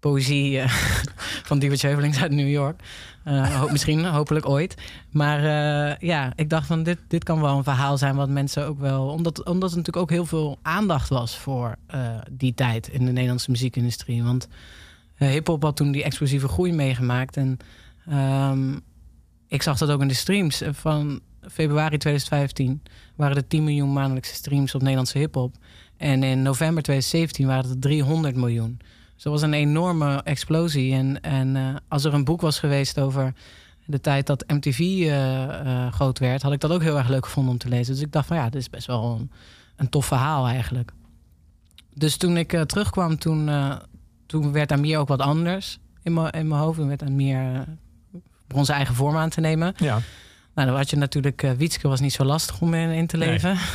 poëzie 0.00 0.58
eh, 0.58 0.68
van 1.48 1.58
Diewert 1.58 1.82
Heuvelings 1.82 2.20
uit 2.20 2.32
New 2.32 2.50
York. 2.50 2.80
Eh, 3.24 3.64
misschien, 3.70 4.04
hopelijk 4.18 4.48
ooit. 4.48 4.74
Maar 5.10 5.40
ja, 6.04 6.32
ik 6.36 6.48
dacht 6.48 6.66
van 6.66 6.82
dit, 6.82 6.98
dit 7.08 7.24
kan 7.24 7.40
wel 7.40 7.56
een 7.56 7.64
verhaal 7.64 7.98
zijn 7.98 8.16
wat 8.16 8.28
mensen 8.28 8.66
ook 8.66 8.78
wel... 8.78 9.08
Omdat, 9.08 9.44
omdat 9.44 9.70
er 9.70 9.76
natuurlijk 9.76 10.04
ook 10.04 10.10
heel 10.10 10.26
veel 10.26 10.58
aandacht 10.62 11.08
was 11.08 11.38
voor 11.38 11.76
die 12.30 12.54
tijd 12.54 12.88
in 12.88 13.04
de 13.04 13.12
Nederlandse 13.12 13.50
muziekindustrie. 13.50 14.22
Want 14.22 14.48
uh, 15.22 15.28
hip-hop 15.28 15.62
had 15.62 15.76
toen 15.76 15.92
die 15.92 16.04
explosieve 16.04 16.48
groei 16.48 16.72
meegemaakt. 16.72 17.36
En 17.36 17.56
ehm, 18.06 18.78
ik 19.48 19.62
zag 19.62 19.78
dat 19.78 19.90
ook 19.90 20.00
in 20.00 20.08
de 20.08 20.14
streams. 20.14 20.62
Van 20.70 21.20
februari 21.50 21.98
2015 21.98 22.82
waren 23.16 23.36
er 23.36 23.46
10 23.46 23.64
miljoen 23.64 23.92
maandelijkse 23.92 24.34
streams 24.34 24.74
op 24.74 24.80
Nederlandse 24.80 25.18
hip-hop. 25.18 25.54
En 25.96 26.22
in 26.22 26.42
november 26.42 26.82
2017 26.82 27.46
waren 27.46 27.70
het 27.70 27.80
300 27.80 28.36
miljoen. 28.36 28.78
Dus 29.14 29.22
dat 29.22 29.32
was 29.32 29.42
een 29.42 29.52
enorme 29.52 30.22
explosie. 30.22 30.94
En, 30.94 31.20
en 31.20 31.54
uh, 31.54 31.76
als 31.88 32.04
er 32.04 32.14
een 32.14 32.24
boek 32.24 32.40
was 32.40 32.58
geweest 32.58 33.00
over 33.00 33.34
de 33.84 34.00
tijd 34.00 34.26
dat 34.26 34.44
MTV 34.46 34.78
uh, 34.78 35.06
uh, 35.06 35.92
groot 35.92 36.18
werd, 36.18 36.42
had 36.42 36.52
ik 36.52 36.60
dat 36.60 36.70
ook 36.70 36.82
heel 36.82 36.98
erg 36.98 37.08
leuk 37.08 37.24
gevonden 37.24 37.52
om 37.52 37.58
te 37.58 37.68
lezen. 37.68 37.94
Dus 37.94 38.02
ik 38.02 38.12
dacht 38.12 38.26
van 38.26 38.36
ja, 38.36 38.44
dit 38.44 38.60
is 38.60 38.70
best 38.70 38.86
wel 38.86 39.16
een, 39.18 39.30
een 39.76 39.88
tof 39.88 40.06
verhaal 40.06 40.46
eigenlijk. 40.46 40.92
Dus 41.94 42.16
toen 42.16 42.36
ik 42.36 42.64
terugkwam, 42.66 43.18
toen, 43.18 43.50
toen 44.26 44.52
werd 44.52 44.72
Amir 44.72 44.98
ook 44.98 45.08
wat 45.08 45.20
anders 45.20 45.78
in 46.02 46.12
mijn 46.12 46.50
hoofd. 46.50 46.78
Toen 46.78 46.88
werd 46.88 47.02
Amir 47.02 47.64
begon 48.46 48.64
zijn 48.64 48.76
eigen 48.76 48.94
vorm 48.94 49.16
aan 49.16 49.28
te 49.28 49.40
nemen. 49.40 49.74
Ja. 49.76 50.00
Nou, 50.54 50.68
dan 50.68 50.76
had 50.76 50.90
je 50.90 50.96
natuurlijk, 50.96 51.42
uh, 51.42 51.50
Wietske 51.52 51.88
was 51.88 52.00
niet 52.00 52.12
zo 52.12 52.24
lastig 52.24 52.60
om 52.60 52.74
in, 52.74 53.06
te 53.06 53.16
leven. 53.16 53.54
Nee. 53.54 53.62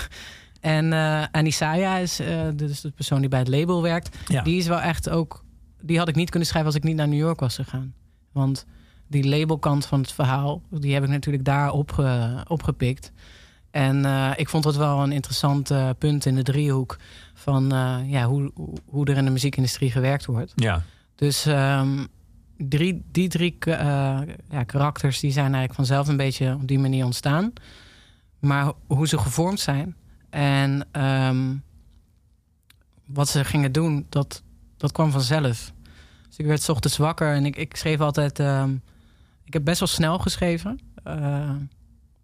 En 0.60 0.86
uh, 0.86 1.24
Anisaya 1.32 1.98
is 1.98 2.20
uh, 2.22 2.28
dus 2.56 2.82
de 2.82 2.92
persoon 2.92 3.20
die 3.20 3.30
bij 3.30 3.40
het 3.40 3.48
label 3.48 3.82
werkt. 3.82 4.18
Ja. 4.28 4.42
Die 4.42 4.58
is 4.58 4.68
wel 4.68 4.80
echt 4.80 5.10
ook 5.10 5.44
die 5.82 5.98
had 5.98 6.08
ik 6.08 6.16
niet 6.16 6.30
kunnen 6.30 6.48
schrijven 6.48 6.72
als 6.72 6.80
ik 6.80 6.88
niet 6.88 6.96
naar 6.96 7.08
New 7.08 7.20
York 7.20 7.40
was 7.40 7.56
gegaan. 7.56 7.94
Want 8.32 8.66
die 9.08 9.28
labelkant 9.28 9.86
van 9.86 10.02
het 10.02 10.12
verhaal, 10.12 10.62
die 10.70 10.94
heb 10.94 11.04
ik 11.04 11.10
natuurlijk 11.10 11.46
daar 11.46 11.72
opge, 11.72 12.44
opgepikt. 12.48 13.12
En 13.72 14.06
eh, 14.06 14.32
ik 14.36 14.50
vond 14.50 14.64
het 14.64 14.76
wel 14.76 15.04
een 15.04 15.12
interessant 15.12 15.72
eh, 15.72 15.90
punt 15.98 16.26
in 16.26 16.36
de 16.36 16.44
driehoek 16.44 16.98
van 17.34 17.72
eh, 17.72 17.98
ja, 18.06 18.26
hoe, 18.26 18.52
hoe- 18.86 19.06
er 19.06 19.18
in 19.18 19.26
de 19.26 19.32
muziekindustrie 19.32 19.92
gewerkt 19.92 20.26
wordt. 20.26 20.52
Ja. 20.56 20.82
Dus 21.16 21.46
ehm, 21.46 22.06
drie, 22.58 23.04
die 23.12 23.28
drie 23.28 23.56
eh, 23.60 23.76
ja, 24.50 24.64
karakters 24.66 25.20
die 25.20 25.32
zijn 25.32 25.46
eigenlijk 25.46 25.74
vanzelf 25.74 26.08
een 26.08 26.18
beetje 26.18 26.54
op 26.54 26.68
die 26.68 26.80
manier 26.80 27.06
ontstaan. 27.06 27.54
Maar 28.40 28.64
ho- 28.64 28.78
hoe 28.88 29.08
ze 29.08 29.18
gevormd 29.18 29.60
zijn 29.60 29.96
en 30.30 30.88
ehm, 30.92 31.56
wat 33.06 33.30
ze 33.30 33.44
gingen 33.46 33.72
doen, 33.72 34.06
dat, 34.10 34.44
dat 34.78 34.92
kwam 34.92 35.12
vanzelf. 35.12 35.74
Dus 36.28 36.38
ik 36.38 36.46
werd 36.46 36.62
's 36.62 36.70
ochtends 36.70 36.98
wakker 36.98 37.34
en 37.34 37.46
ik, 37.46 37.56
ik 37.56 37.76
schreef 37.76 38.00
altijd. 38.00 38.40
ehm, 38.40 38.74
ik 39.44 39.54
heb 39.54 39.64
best 39.64 39.80
wel 39.80 39.88
snel 39.88 40.20
geschreven. 40.20 40.80
eh, 41.04 41.52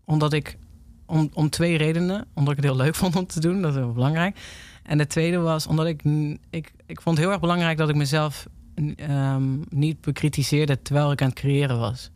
omdat 0.05 0.33
ik. 0.33 0.57
Om, 1.05 1.29
om 1.33 1.49
twee 1.49 1.77
redenen. 1.77 2.25
Omdat 2.33 2.53
ik 2.57 2.63
het 2.63 2.71
heel 2.71 2.83
leuk 2.83 2.95
vond 3.01 3.15
om 3.15 3.25
te 3.25 3.39
doen. 3.39 3.61
Dat 3.61 3.71
is 3.71 3.77
heel 3.77 3.93
belangrijk. 3.93 4.37
En 4.83 4.97
de 4.97 5.07
tweede 5.07 5.37
was 5.37 5.67
omdat 5.67 5.85
ik. 5.85 6.03
Ik, 6.49 6.71
ik 6.85 7.01
vond 7.01 7.15
het 7.15 7.25
heel 7.25 7.31
erg 7.31 7.39
belangrijk 7.41 7.77
dat 7.77 7.89
ik 7.89 7.95
mezelf 7.95 8.47
ehm, 8.95 9.59
niet 9.69 10.01
bekritiseerde 10.01 10.81
terwijl 10.81 11.11
ik 11.11 11.21
aan 11.21 11.29
het 11.29 11.37
creëren 11.37 11.79
was. 11.79 12.11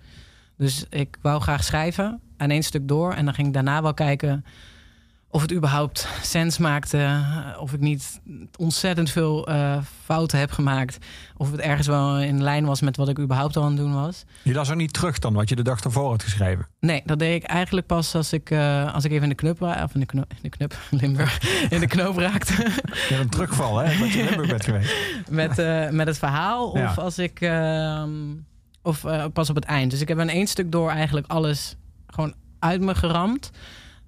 Dus 0.57 0.85
ik 0.89 1.17
wou 1.21 1.41
graag 1.41 1.63
schrijven 1.63 2.19
aan 2.37 2.49
één 2.49 2.63
stuk 2.63 2.87
door. 2.87 3.13
En 3.13 3.25
dan 3.25 3.33
ging 3.33 3.47
ik 3.47 3.53
daarna 3.53 3.81
wel 3.81 3.93
kijken 3.93 4.45
of 5.30 5.41
het 5.41 5.53
überhaupt 5.53 6.07
sens 6.21 6.57
maakte. 6.57 6.97
eh, 6.97 7.61
Of 7.61 7.73
ik 7.73 7.80
niet 7.80 8.21
ontzettend 8.57 9.09
veel 9.09 9.47
eh, 9.47 9.78
fouten 10.03 10.39
heb 10.39 10.51
gemaakt. 10.51 10.97
Of 11.38 11.51
het 11.51 11.59
ergens 11.59 11.88
wel 11.88 12.19
in 12.19 12.43
lijn 12.43 12.65
was 12.65 12.82
met 12.82 12.97
wat 12.97 13.09
ik 13.09 13.19
überhaupt 13.19 13.57
al 13.57 13.63
aan 13.63 13.69
het 13.69 13.78
doen 13.78 13.93
was. 13.93 14.23
Je 14.43 14.53
las 14.53 14.69
ook 14.69 14.75
niet 14.78 14.93
terug 14.93 15.19
dan 15.19 15.34
wat 15.34 15.49
je 15.49 15.55
de 15.55 15.61
dag 15.63 15.80
ervoor 15.80 16.09
had 16.09 16.23
geschreven. 16.23 16.67
Nee, 16.80 17.01
dat 17.05 17.19
deed 17.19 17.43
ik 17.43 17.49
eigenlijk 17.49 17.88
pas 17.88 18.15
als 18.15 18.34
ik, 18.34 18.49
eh, 18.51 18.93
als 18.93 19.03
ik 19.03 19.11
even 19.11 19.23
in 19.23 19.30
de 19.30 19.36
knup, 19.36 19.61
of 19.61 19.93
in 19.93 19.99
de 19.99 20.05
knup, 20.05 20.32
in 20.32 20.38
de 20.41 20.49
knup, 20.49 20.78
Limburg, 21.01 21.41
in 21.69 21.80
de 21.80 21.88
knoop 21.88 22.17
raakte. 22.17 22.53
Je 22.53 23.07
had 23.15 23.19
een 23.19 23.30
terugval, 23.30 23.78
hè? 23.78 23.97
Dat 23.99 24.11
je 24.13 24.23
Limburg 24.23 24.47
bent 24.49 24.63
geweest. 24.63 24.95
met, 25.30 25.55
met 25.91 26.07
het 26.07 26.17
verhaal. 26.17 26.67
Of 26.69 26.78
Ja. 26.80 26.93
als 26.97 27.17
ik. 27.19 27.41
ehm, 27.41 28.09
of 28.82 29.05
pas 29.34 29.49
op 29.49 29.55
het 29.55 29.65
eind. 29.65 29.91
Dus 29.91 30.01
ik 30.01 30.07
heb 30.07 30.19
in 30.19 30.30
één 30.30 30.47
stuk 30.47 30.71
door 30.71 30.89
eigenlijk 30.89 31.28
alles 31.28 31.75
gewoon 32.07 32.34
uit 32.59 32.82
me 32.82 32.95
geramd. 32.95 33.51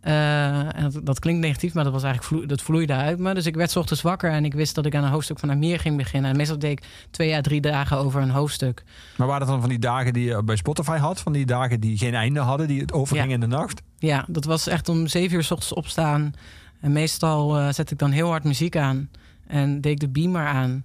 Eh, 0.01 0.75
en 0.75 0.89
dat, 0.91 1.05
dat 1.05 1.19
klinkt 1.19 1.41
negatief, 1.41 1.73
maar 1.73 1.83
dat, 1.83 1.93
was 1.93 2.03
eigenlijk 2.03 2.33
vloe- 2.33 2.47
dat 2.47 2.61
vloeide 2.61 2.93
uit 2.93 3.19
me. 3.19 3.33
Dus 3.33 3.45
ik 3.45 3.55
werd 3.55 3.75
ochtends 3.75 4.01
wakker 4.01 4.31
en 4.31 4.45
ik 4.45 4.53
wist 4.53 4.75
dat 4.75 4.85
ik 4.85 4.95
aan 4.95 5.03
een 5.03 5.09
hoofdstuk 5.09 5.39
van 5.39 5.51
Amir 5.51 5.79
ging 5.79 5.97
beginnen. 5.97 6.31
En 6.31 6.37
meestal 6.37 6.59
deed 6.59 6.71
ik 6.71 6.83
twee 7.11 7.35
à 7.35 7.41
drie 7.41 7.61
dagen 7.61 7.97
over 7.97 8.21
een 8.21 8.29
hoofdstuk. 8.29 8.83
Maar 9.17 9.27
waren 9.27 9.41
dat 9.41 9.49
dan 9.49 9.59
van 9.59 9.69
die 9.69 9.79
dagen 9.79 10.13
die 10.13 10.25
je 10.25 10.43
bij 10.43 10.55
Spotify 10.55 10.97
had? 10.97 11.19
Van 11.19 11.33
die 11.33 11.45
dagen 11.45 11.79
die 11.79 11.97
geen 11.97 12.13
einde 12.13 12.39
hadden, 12.39 12.67
die 12.67 12.81
het 12.81 12.93
overgingen 12.93 13.33
in 13.33 13.39
de 13.39 13.55
nacht? 13.55 13.81
Ja, 13.97 14.25
dat 14.27 14.45
was 14.45 14.67
echt 14.67 14.89
om 14.89 15.07
zeven 15.07 15.35
uur 15.37 15.43
's 15.43 15.51
ochtends 15.51 15.73
opstaan. 15.73 16.33
En 16.81 16.91
meestal 16.91 17.57
eh, 17.57 17.69
zet 17.73 17.91
ik 17.91 17.97
dan 17.97 18.11
heel 18.11 18.29
hard 18.29 18.43
muziek 18.43 18.77
aan. 18.77 19.09
En 19.47 19.81
deed 19.81 19.91
ik 19.91 19.99
de 19.99 20.09
beamer 20.09 20.45
aan. 20.45 20.83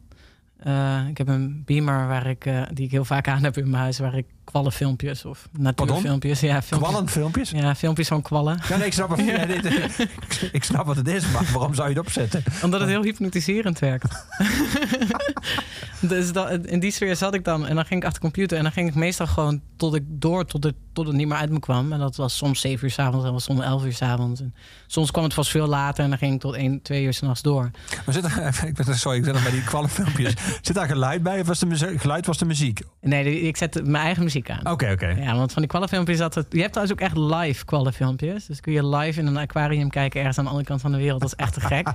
Eh, 0.56 1.08
ik 1.08 1.18
heb 1.18 1.28
een 1.28 1.62
beamer 1.64 2.06
waar 2.08 2.26
ik, 2.26 2.48
die 2.72 2.84
ik 2.84 2.90
heel 2.90 3.04
vaak 3.04 3.28
aan 3.28 3.42
heb 3.42 3.56
in 3.56 3.70
mijn 3.70 3.82
huis, 3.82 3.98
waar 3.98 4.14
ik 4.16 4.26
kwallenfilmpjes 4.44 5.24
of 5.24 5.48
natuurfilmpjes. 5.58 6.40
Ja, 6.40 6.62
filmpjes. 6.62 6.88
Kwallenfilmpjes? 6.90 7.50
Ja, 7.50 7.74
filmpjes 7.74 8.08
van 8.08 8.22
kwallen. 8.22 8.58
Ja, 8.68 8.76
nee, 8.76 8.86
ik 8.86 8.92
snap, 8.92 9.16
het, 9.16 9.26
ja, 9.26 9.42
ik- 9.42 10.48
ik 10.52 10.64
snap 10.64 10.86
wat 10.86 10.96
het 10.96 11.08
is, 11.08 11.30
maar 11.30 11.44
waarom 11.52 11.74
zou 11.74 11.88
je 11.88 11.94
het 11.94 12.04
opzetten? 12.06 12.42
Omdat 12.62 12.80
het 12.80 12.88
heel 12.88 13.02
hypnotiserend 13.02 13.78
werkt. 13.78 14.26
dus 16.00 16.32
dat, 16.32 16.66
in 16.66 16.80
die 16.80 16.90
sfeer 16.90 17.16
zat 17.16 17.34
ik 17.34 17.44
dan. 17.44 17.66
En 17.66 17.74
dan 17.74 17.84
ging 17.84 18.00
ik 18.00 18.06
achter 18.06 18.20
de 18.22 18.26
computer. 18.28 18.56
En 18.56 18.62
dan 18.62 18.72
ging 18.72 18.88
ik 18.88 18.94
meestal 18.94 19.26
gewoon 19.26 19.60
tot 19.76 19.94
ik 19.94 20.02
door, 20.06 20.44
tot 20.44 20.64
het, 20.64 20.74
tot 20.92 21.06
het 21.06 21.16
niet 21.16 21.26
meer 21.28 21.36
uit 21.36 21.50
me 21.50 21.58
kwam. 21.60 21.92
En 21.92 21.98
dat 21.98 22.16
was 22.16 22.36
soms 22.36 22.60
7 22.60 22.84
uur 22.84 22.90
s'avonds, 22.92 23.26
en 23.26 23.32
was 23.32 23.44
soms 23.44 23.60
11 23.60 23.84
uur 23.84 23.92
s'avonds. 23.92 24.40
En 24.40 24.54
soms 24.86 25.10
kwam 25.10 25.24
het 25.24 25.34
vast 25.34 25.50
veel 25.50 25.66
later. 25.66 26.04
En 26.04 26.10
dan 26.10 26.18
ging 26.18 26.34
ik 26.34 26.40
tot 26.40 26.54
1, 26.54 26.82
2 26.82 27.04
uur 27.04 27.12
s'nachts 27.14 27.42
door. 27.42 27.70
Maar 28.04 28.14
zit 28.14 28.24
er, 28.24 28.60
ik 28.66 28.74
ben, 28.74 28.98
sorry, 28.98 29.18
ik 29.18 29.24
zit 29.24 29.32
nog 29.32 29.42
bij 29.42 29.52
die 29.52 29.64
kwallenfilmpjes. 29.64 30.34
Zit 30.62 30.74
daar 30.74 30.86
geluid 30.88 31.22
bij 31.22 31.40
of 31.40 31.46
was 31.46 31.58
de 31.58 31.98
geluid 31.98 32.26
was 32.26 32.38
de 32.38 32.44
muziek? 32.44 32.80
Nee, 33.00 33.40
ik 33.40 33.56
zette 33.56 33.82
mijn 33.82 34.04
eigen 34.04 34.22
muziek 34.22 34.33
aan. 34.42 34.72
Oké, 34.72 34.90
oké. 34.90 35.06
Ja, 35.08 35.36
want 35.36 35.52
van 35.52 35.62
die 35.62 35.70
kwallenfilmpjes 35.70 36.18
had 36.18 36.34
het... 36.34 36.46
Je 36.50 36.60
hebt 36.60 36.72
trouwens 36.72 37.00
ook 37.00 37.06
echt 37.06 37.16
live 37.16 37.64
kwallenfilmpjes. 37.64 38.46
Dus 38.46 38.60
kun 38.60 38.72
je 38.72 38.86
live 38.86 39.20
in 39.20 39.26
een 39.26 39.36
aquarium 39.36 39.90
kijken 39.90 40.18
ergens 40.20 40.38
aan 40.38 40.44
de 40.44 40.50
andere 40.50 40.68
kant 40.68 40.80
van 40.80 40.92
de 40.92 40.98
wereld. 40.98 41.20
Dat 41.20 41.28
is 41.28 41.44
echt 41.44 41.52
te 41.52 41.60
gek. 41.60 41.88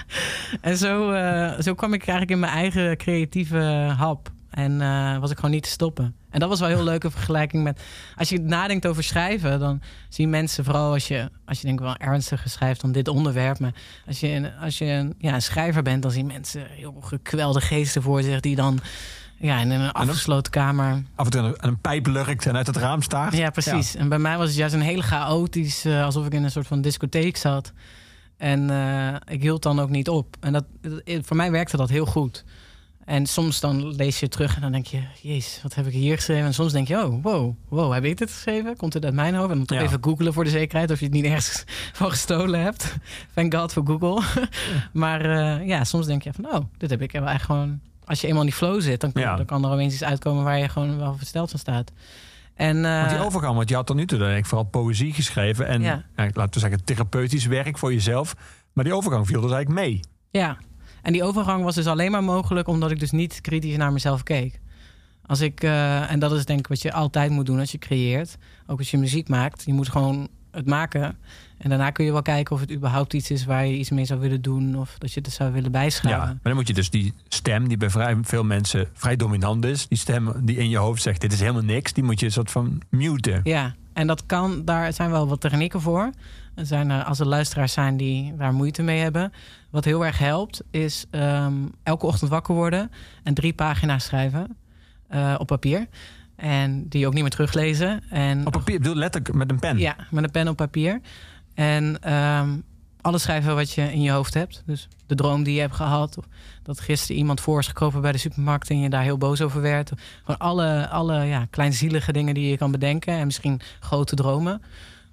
en 0.60 0.76
zo, 0.76 1.10
eh, 1.10 1.60
zo 1.60 1.74
kwam 1.74 1.92
ik 1.92 2.00
eigenlijk 2.00 2.30
in 2.30 2.38
mijn 2.38 2.52
eigen 2.52 2.96
creatieve 2.96 3.58
hap. 3.96 4.30
En 4.56 4.80
eh, 4.80 5.18
was 5.18 5.30
ik 5.30 5.36
gewoon 5.36 5.50
niet 5.50 5.62
te 5.62 5.68
stoppen. 5.68 6.14
En 6.30 6.40
dat 6.40 6.48
was 6.48 6.60
wel 6.60 6.68
een 6.68 6.74
heel 6.74 6.84
leuke 6.84 7.10
vergelijking 7.10 7.62
met... 7.62 7.82
Als 8.16 8.28
je 8.28 8.40
nadenkt 8.40 8.86
over 8.86 9.02
schrijven, 9.02 9.58
dan 9.58 9.80
zien 10.08 10.30
mensen... 10.30 10.64
vooral 10.64 10.92
als 10.92 11.08
je, 11.08 11.30
als 11.44 11.60
je 11.60 11.66
denkt 11.66 11.82
wel 11.82 11.96
ernstiger 11.96 12.50
schrijft 12.50 12.80
dan 12.80 12.92
dit 12.92 13.08
onderwerp... 13.08 13.58
maar 13.58 13.74
als 14.06 14.20
je, 14.20 14.52
als 14.60 14.78
je 14.78 14.84
een, 14.84 15.14
ja, 15.18 15.34
een 15.34 15.42
schrijver 15.42 15.82
bent... 15.82 16.02
dan 16.02 16.10
zien 16.10 16.26
mensen 16.26 16.66
heel 16.70 17.00
gekwelde 17.00 17.60
geesten 17.60 18.02
voor 18.02 18.22
zich... 18.22 18.40
die 18.40 18.56
dan 18.56 18.80
ja, 19.36 19.60
in 19.60 19.70
een 19.70 19.92
afgesloten 19.92 20.52
kamer... 20.52 21.02
Af 21.14 21.24
en 21.24 21.30
toe 21.30 21.40
een, 21.40 21.54
een 21.58 21.78
pijp 21.78 22.06
lurkt 22.06 22.46
en 22.46 22.56
uit 22.56 22.66
het 22.66 22.76
raam 22.76 23.02
staart. 23.02 23.36
Ja, 23.36 23.50
precies. 23.50 23.94
En 23.94 24.08
bij 24.08 24.18
mij 24.18 24.36
was 24.38 24.46
het 24.48 24.56
juist 24.56 24.74
een 24.74 24.80
hele 24.80 25.02
chaotisch, 25.02 25.84
eh, 25.84 26.04
alsof 26.04 26.26
ik 26.26 26.32
in 26.32 26.44
een 26.44 26.50
soort 26.50 26.66
van 26.66 26.80
discotheek 26.80 27.36
zat. 27.36 27.72
En 28.36 28.70
eh, 28.70 29.14
ik 29.34 29.42
hield 29.42 29.62
dan 29.62 29.80
ook 29.80 29.90
niet 29.90 30.08
op. 30.08 30.36
En 30.40 30.52
dat, 30.52 30.64
dat- 30.80 31.02
voor 31.26 31.36
mij 31.36 31.50
werkte 31.50 31.76
dat 31.76 31.88
heel 31.88 32.06
goed. 32.06 32.44
En 33.04 33.26
soms 33.26 33.60
dan 33.60 33.88
lees 33.94 34.20
je 34.20 34.28
terug 34.28 34.54
en 34.54 34.60
dan 34.60 34.72
denk 34.72 34.86
je, 34.86 35.02
jezus, 35.22 35.60
wat 35.62 35.74
heb 35.74 35.86
ik 35.86 35.92
hier 35.92 36.14
geschreven? 36.16 36.44
En 36.46 36.54
soms 36.54 36.72
denk 36.72 36.88
je, 36.88 37.04
oh, 37.04 37.22
wow, 37.22 37.54
wow, 37.68 37.92
heb 37.92 38.04
ik 38.04 38.16
dit 38.18 38.30
geschreven? 38.30 38.76
Komt 38.76 38.92
het 38.94 39.04
uit 39.04 39.14
mijn 39.14 39.34
hoofd? 39.34 39.50
En 39.50 39.56
dan 39.56 39.66
toch 39.66 39.78
Ja. 39.78 39.84
even 39.84 39.98
googlen 40.04 40.32
voor 40.32 40.44
de 40.44 40.50
zekerheid 40.50 40.90
of 40.90 40.98
je 40.98 41.04
het 41.04 41.14
niet 41.14 41.24
ergens 41.24 41.64
van 41.92 42.10
gestolen 42.10 42.60
hebt. 42.60 42.94
Thank 43.34 43.54
God 43.54 43.72
voor 43.72 43.86
Google. 43.86 44.22
maar 44.92 45.20
eh, 45.20 45.66
ja, 45.66 45.84
soms 45.84 46.06
denk 46.06 46.22
je 46.22 46.32
van, 46.32 46.46
oh, 46.46 46.64
dit 46.76 46.90
heb 46.90 47.02
ik 47.02 47.12
echt 47.12 47.44
gewoon... 47.44 47.80
Als 48.06 48.20
je 48.20 48.26
eenmaal 48.26 48.42
in 48.42 48.48
die 48.48 48.56
flow 48.56 48.80
zit, 48.80 49.00
dan, 49.00 49.10
Ja. 49.14 49.36
dan 49.36 49.44
kan 49.46 49.64
er 49.64 49.70
opeens 49.70 49.92
iets 49.92 50.04
uitkomen 50.04 50.44
waar 50.44 50.58
je 50.58 50.68
gewoon 50.68 50.98
wel 50.98 51.14
versteld 51.16 51.50
van 51.50 51.58
staat. 51.58 51.92
En, 52.54 52.82
Want 52.82 53.08
die 53.08 53.18
eh, 53.18 53.24
overgang, 53.24 53.56
want 53.56 53.68
je 53.68 53.74
had 53.74 53.86
tot 53.86 53.96
nu 53.96 54.06
toe 54.06 54.18
denk 54.18 54.38
ik 54.38 54.46
vooral 54.46 54.66
poëzie 54.66 55.12
geschreven 55.12 55.66
en 55.66 55.82
Ja. 55.82 56.04
ja, 56.16 56.24
laten 56.32 56.52
we 56.52 56.58
zeggen 56.60 56.84
therapeutisch 56.84 57.46
werk 57.46 57.78
voor 57.78 57.92
jezelf. 57.92 58.34
Maar 58.72 58.84
die 58.84 58.94
overgang 58.94 59.26
viel 59.26 59.40
dus 59.40 59.50
eigenlijk 59.52 59.80
mee. 59.86 60.00
Ja, 60.30 60.56
en 61.02 61.12
die 61.12 61.24
overgang 61.24 61.64
was 61.64 61.74
dus 61.74 61.86
alleen 61.86 62.10
maar 62.10 62.24
mogelijk 62.24 62.68
omdat 62.68 62.90
ik 62.90 62.98
dus 63.00 63.10
niet 63.10 63.40
kritisch 63.40 63.76
naar 63.76 63.92
mezelf 63.92 64.22
keek. 64.22 64.60
Als 65.26 65.40
ik, 65.40 65.62
eh, 65.62 66.10
en 66.10 66.18
dat 66.18 66.32
is 66.32 66.44
denk 66.44 66.58
ik 66.58 66.66
wat 66.66 66.82
je 66.82 66.92
altijd 66.92 67.30
moet 67.30 67.46
doen 67.46 67.58
als 67.58 67.72
je 67.72 67.78
creëert. 67.78 68.36
Ook 68.66 68.78
als 68.78 68.90
je 68.90 68.98
muziek 68.98 69.28
maakt. 69.28 69.62
Je 69.64 69.72
moet 69.72 69.88
gewoon 69.88 70.28
het 70.56 70.66
maken. 70.66 71.16
En 71.58 71.68
daarna 71.68 71.90
kun 71.90 72.04
je 72.04 72.12
wel 72.12 72.22
kijken 72.22 72.54
of 72.54 72.60
het 72.60 72.72
überhaupt 72.72 73.12
iets 73.14 73.30
is 73.30 73.44
waar 73.44 73.66
je 73.66 73.76
iets 73.76 73.90
mee 73.90 74.04
zou 74.04 74.20
willen 74.20 74.42
doen. 74.42 74.78
Of 74.78 74.94
dat 74.98 75.12
je 75.12 75.20
het 75.20 75.32
zou 75.32 75.48
willen 75.52 75.72
Ja, 75.72 75.78
bijschrijven. 75.78 76.26
maar 76.26 76.38
dan 76.42 76.54
moet 76.54 76.66
je 76.68 76.74
dus 76.74 76.90
die 76.90 77.12
stem 77.28 77.68
die 77.68 77.76
bij 77.76 77.90
vrij 77.90 78.16
veel 78.22 78.44
mensen 78.44 78.88
vrij 78.92 79.16
dominant 79.16 79.64
is, 79.64 79.88
die 79.88 79.98
stem 79.98 80.32
die 80.46 80.56
in 80.56 80.68
je 80.68 80.76
hoofd 80.76 81.02
zegt 81.02 81.20
dit 81.20 81.32
is 81.32 81.40
helemaal 81.40 81.62
niks, 81.62 81.92
die 81.92 82.04
moet 82.04 82.20
je 82.20 82.26
een 82.26 82.32
soort 82.32 82.50
van 82.50 82.80
muten. 82.88 83.40
Ja, 83.44 83.74
en 83.92 84.06
dat 84.06 84.26
kan, 84.26 84.64
daar 84.64 84.92
zijn 84.92 85.10
wel 85.10 85.28
wat 85.28 85.40
technieken 85.40 85.80
voor. 85.80 86.10
Er 86.54 86.66
zijn, 86.66 86.90
er, 86.90 87.04
als 87.04 87.20
er 87.20 87.26
luisteraars 87.26 87.72
zijn 87.72 87.96
die 87.96 88.36
daar 88.36 88.52
moeite 88.52 88.82
mee 88.82 89.00
hebben. 89.00 89.32
Wat 89.70 89.84
heel 89.84 90.04
erg 90.04 90.18
helpt, 90.18 90.62
is 90.70 91.06
ehm, 91.10 91.54
elke 91.82 92.06
ochtend 92.06 92.30
wakker 92.30 92.54
worden 92.54 92.90
en 93.22 93.34
drie 93.34 93.52
pagina's 93.52 94.04
schrijven 94.04 94.56
eh, 95.08 95.34
op 95.38 95.46
papier. 95.46 95.86
En 96.36 96.88
die 96.88 97.06
ook 97.06 97.12
niet 97.12 97.22
meer 97.22 97.30
teruglezen. 97.30 98.02
En 98.10 98.46
Op 98.46 98.52
papier, 98.52 98.74
ik 98.74 98.80
bedoel 98.82 98.96
letterlijk 98.96 99.34
met 99.34 99.50
een 99.50 99.58
pen. 99.58 99.78
Ja, 99.78 99.96
met 100.10 100.24
een 100.24 100.30
pen 100.30 100.48
op 100.48 100.56
papier. 100.56 101.00
En 101.54 102.02
ehm, 102.02 102.48
alles 103.00 103.22
schrijven 103.22 103.54
wat 103.54 103.72
je 103.72 103.92
in 103.92 104.02
je 104.02 104.10
hoofd 104.10 104.34
hebt. 104.34 104.62
Dus 104.66 104.88
de 105.06 105.14
droom 105.14 105.42
die 105.42 105.54
je 105.54 105.60
hebt 105.60 105.74
gehad. 105.74 106.18
Of 106.18 106.24
dat 106.62 106.80
gisteren 106.80 107.16
iemand 107.16 107.40
voor 107.40 107.58
is 107.58 107.66
gekropen 107.66 108.00
bij 108.00 108.12
de 108.12 108.18
supermarkt 108.18 108.70
en 108.70 108.80
je 108.80 108.88
daar 108.88 109.02
heel 109.02 109.18
boos 109.18 109.40
over 109.40 109.60
werd. 109.60 109.92
Gewoon 110.18 110.38
alle, 110.38 110.88
alle 110.88 111.24
ja, 111.24 111.46
kleinzielige 111.50 112.12
dingen 112.12 112.34
die 112.34 112.48
je 112.48 112.56
kan 112.56 112.70
bedenken. 112.70 113.14
En 113.14 113.26
misschien 113.26 113.60
grote 113.80 114.14
dromen. 114.14 114.62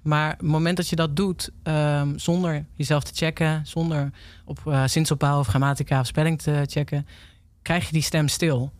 Maar 0.02 0.30
het 0.30 0.42
moment 0.42 0.76
dat 0.76 0.88
je 0.88 0.96
dat 0.96 1.16
doet, 1.16 1.50
ehm, 1.62 2.18
zonder 2.18 2.64
jezelf 2.74 3.02
te 3.02 3.14
checken, 3.14 3.66
zonder 3.66 4.10
op 4.44 4.60
uh, 4.66 4.84
zinsopbouw 4.86 5.38
of 5.38 5.46
grammatica 5.46 6.00
of 6.00 6.06
spelling 6.06 6.42
te 6.42 6.64
checken, 6.66 7.06
krijg 7.62 7.86
je 7.86 7.92
die 7.92 8.02
stem 8.02 8.28
stil. 8.28 8.72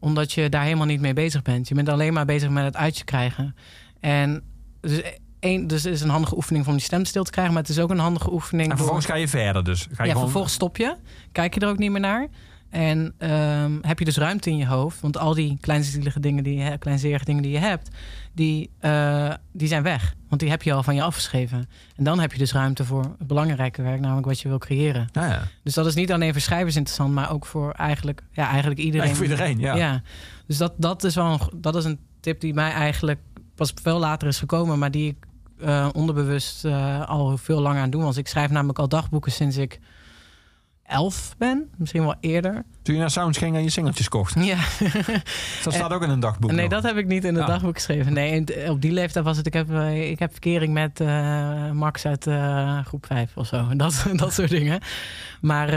Omdat 0.00 0.32
je 0.32 0.48
daar 0.48 0.62
helemaal 0.62 0.86
niet 0.86 1.00
mee 1.00 1.14
bezig 1.14 1.42
bent. 1.42 1.68
Je 1.68 1.74
bent 1.74 1.88
alleen 1.88 2.12
maar 2.12 2.24
bezig 2.24 2.50
met 2.50 2.64
het 2.64 2.76
uitje 2.76 3.04
krijgen. 3.04 3.54
En 4.00 4.42
dus 4.80 5.02
één, 5.40 5.66
dus 5.66 5.82
het 5.82 5.94
is 5.94 6.00
een 6.00 6.08
handige 6.08 6.36
oefening 6.36 6.66
om 6.66 6.72
die 6.72 6.82
stem 6.82 7.04
stil 7.04 7.24
te 7.24 7.30
krijgen, 7.30 7.52
maar 7.54 7.62
het 7.62 7.70
is 7.70 7.78
ook 7.78 7.90
een 7.90 7.98
handige 7.98 8.32
oefening. 8.32 8.70
En 8.70 8.76
vervolgens 8.76 9.06
ga 9.06 9.14
je 9.14 9.28
verder 9.28 9.64
dus. 9.64 9.80
Ga 9.80 9.86
je 9.88 9.94
ja, 9.96 10.04
gewoon... 10.04 10.22
vervolgens 10.22 10.54
stop 10.54 10.76
je. 10.76 10.96
Kijk 11.32 11.54
je 11.54 11.60
er 11.60 11.68
ook 11.68 11.78
niet 11.78 11.90
meer 11.90 12.00
naar. 12.00 12.28
En 12.70 13.14
ehm, 13.18 13.78
heb 13.80 13.98
je 13.98 14.04
dus 14.04 14.16
ruimte 14.16 14.50
in 14.50 14.56
je 14.56 14.66
hoofd. 14.66 15.00
Want 15.00 15.18
al 15.18 15.34
die 15.34 15.58
kleinzielige 15.60 16.20
dingen 16.20 16.44
die 16.44 16.54
je 16.54 16.62
hebt, 16.62 16.78
kleinzerige 16.78 17.24
dingen 17.24 17.42
die 17.42 17.52
je 17.52 17.58
hebt, 17.58 17.88
die, 18.32 18.70
eh, 18.78 19.34
die 19.52 19.68
zijn 19.68 19.82
weg. 19.82 20.14
Want 20.28 20.40
die 20.40 20.50
heb 20.50 20.62
je 20.62 20.72
al 20.72 20.82
van 20.82 20.94
je 20.94 21.02
afgeschreven. 21.02 21.68
En 21.96 22.04
dan 22.04 22.20
heb 22.20 22.32
je 22.32 22.38
dus 22.38 22.52
ruimte 22.52 22.84
voor 22.84 23.14
het 23.18 23.26
belangrijke 23.26 23.82
werk, 23.82 24.00
namelijk 24.00 24.26
wat 24.26 24.40
je 24.40 24.48
wil 24.48 24.58
creëren. 24.58 25.08
Ja, 25.12 25.26
ja. 25.26 25.42
Dus 25.62 25.74
dat 25.74 25.86
is 25.86 25.94
niet 25.94 26.12
alleen 26.12 26.32
voor 26.32 26.40
schrijvers 26.40 26.76
interessant, 26.76 27.14
maar 27.14 27.30
ook 27.32 27.46
voor 27.46 27.72
eigenlijk, 27.72 28.22
ja, 28.32 28.48
eigenlijk 28.48 28.80
iedereen. 28.80 29.06
Eigenlijk 29.06 29.38
voor 29.38 29.46
iedereen, 29.46 29.76
ja. 29.78 30.02
Dus 30.46 30.56
dat, 30.56 30.72
dat, 30.76 31.04
is 31.04 31.14
wel 31.14 31.26
een, 31.26 31.60
dat 31.60 31.76
is 31.76 31.84
een 31.84 31.98
tip 32.20 32.40
die 32.40 32.54
mij 32.54 32.70
eigenlijk 32.70 33.20
pas 33.54 33.72
veel 33.82 33.98
later 33.98 34.28
is 34.28 34.38
gekomen, 34.38 34.78
maar 34.78 34.90
die 34.90 35.08
ik 35.08 35.26
eh, 35.60 35.88
onderbewust 35.92 36.64
eh, 36.64 37.08
al 37.08 37.36
veel 37.36 37.60
langer 37.60 37.82
aan 37.82 37.90
doen 37.90 38.02
was. 38.02 38.16
Ik 38.16 38.28
schrijf 38.28 38.50
namelijk 38.50 38.78
al 38.78 38.88
dagboeken 38.88 39.32
sinds 39.32 39.56
ik 39.56 39.80
elf 40.88 41.34
ben, 41.38 41.68
misschien 41.76 42.02
wel 42.02 42.14
eerder. 42.20 42.64
Toen 42.82 42.94
je 42.94 43.00
naar 43.00 43.10
Sounds 43.10 43.38
ging 43.38 43.56
en 43.56 43.62
je 43.62 43.70
singeltjes 43.70 44.08
kocht. 44.08 44.34
Ja. 44.44 44.56
Dat 45.64 45.72
staat 45.72 45.92
ook 45.92 46.02
in 46.02 46.10
een 46.10 46.20
dagboek. 46.20 46.50
Nee, 46.50 46.60
nog. 46.60 46.70
dat 46.70 46.82
heb 46.82 46.96
ik 46.96 47.06
niet 47.06 47.24
in 47.24 47.34
het 47.34 47.46
Ja. 47.46 47.50
dagboek 47.50 47.74
geschreven. 47.74 48.12
Nee, 48.12 48.44
op 48.70 48.82
die 48.82 48.92
leeftijd 48.92 49.24
was 49.24 49.36
het. 49.36 49.46
Ik 49.46 49.52
heb, 49.52 49.70
eh, 49.70 50.10
ik 50.10 50.18
heb 50.18 50.30
verkering 50.30 50.72
met 50.72 51.00
eh, 51.00 51.70
Max 51.70 52.06
uit 52.06 52.26
eh, 52.26 52.84
groep 52.84 53.06
5 53.06 53.36
of 53.36 53.46
zo. 53.46 53.66
Dat, 53.76 54.06
dat 54.12 54.32
soort 54.32 54.50
dingen. 54.50 54.80
Maar 55.40 55.68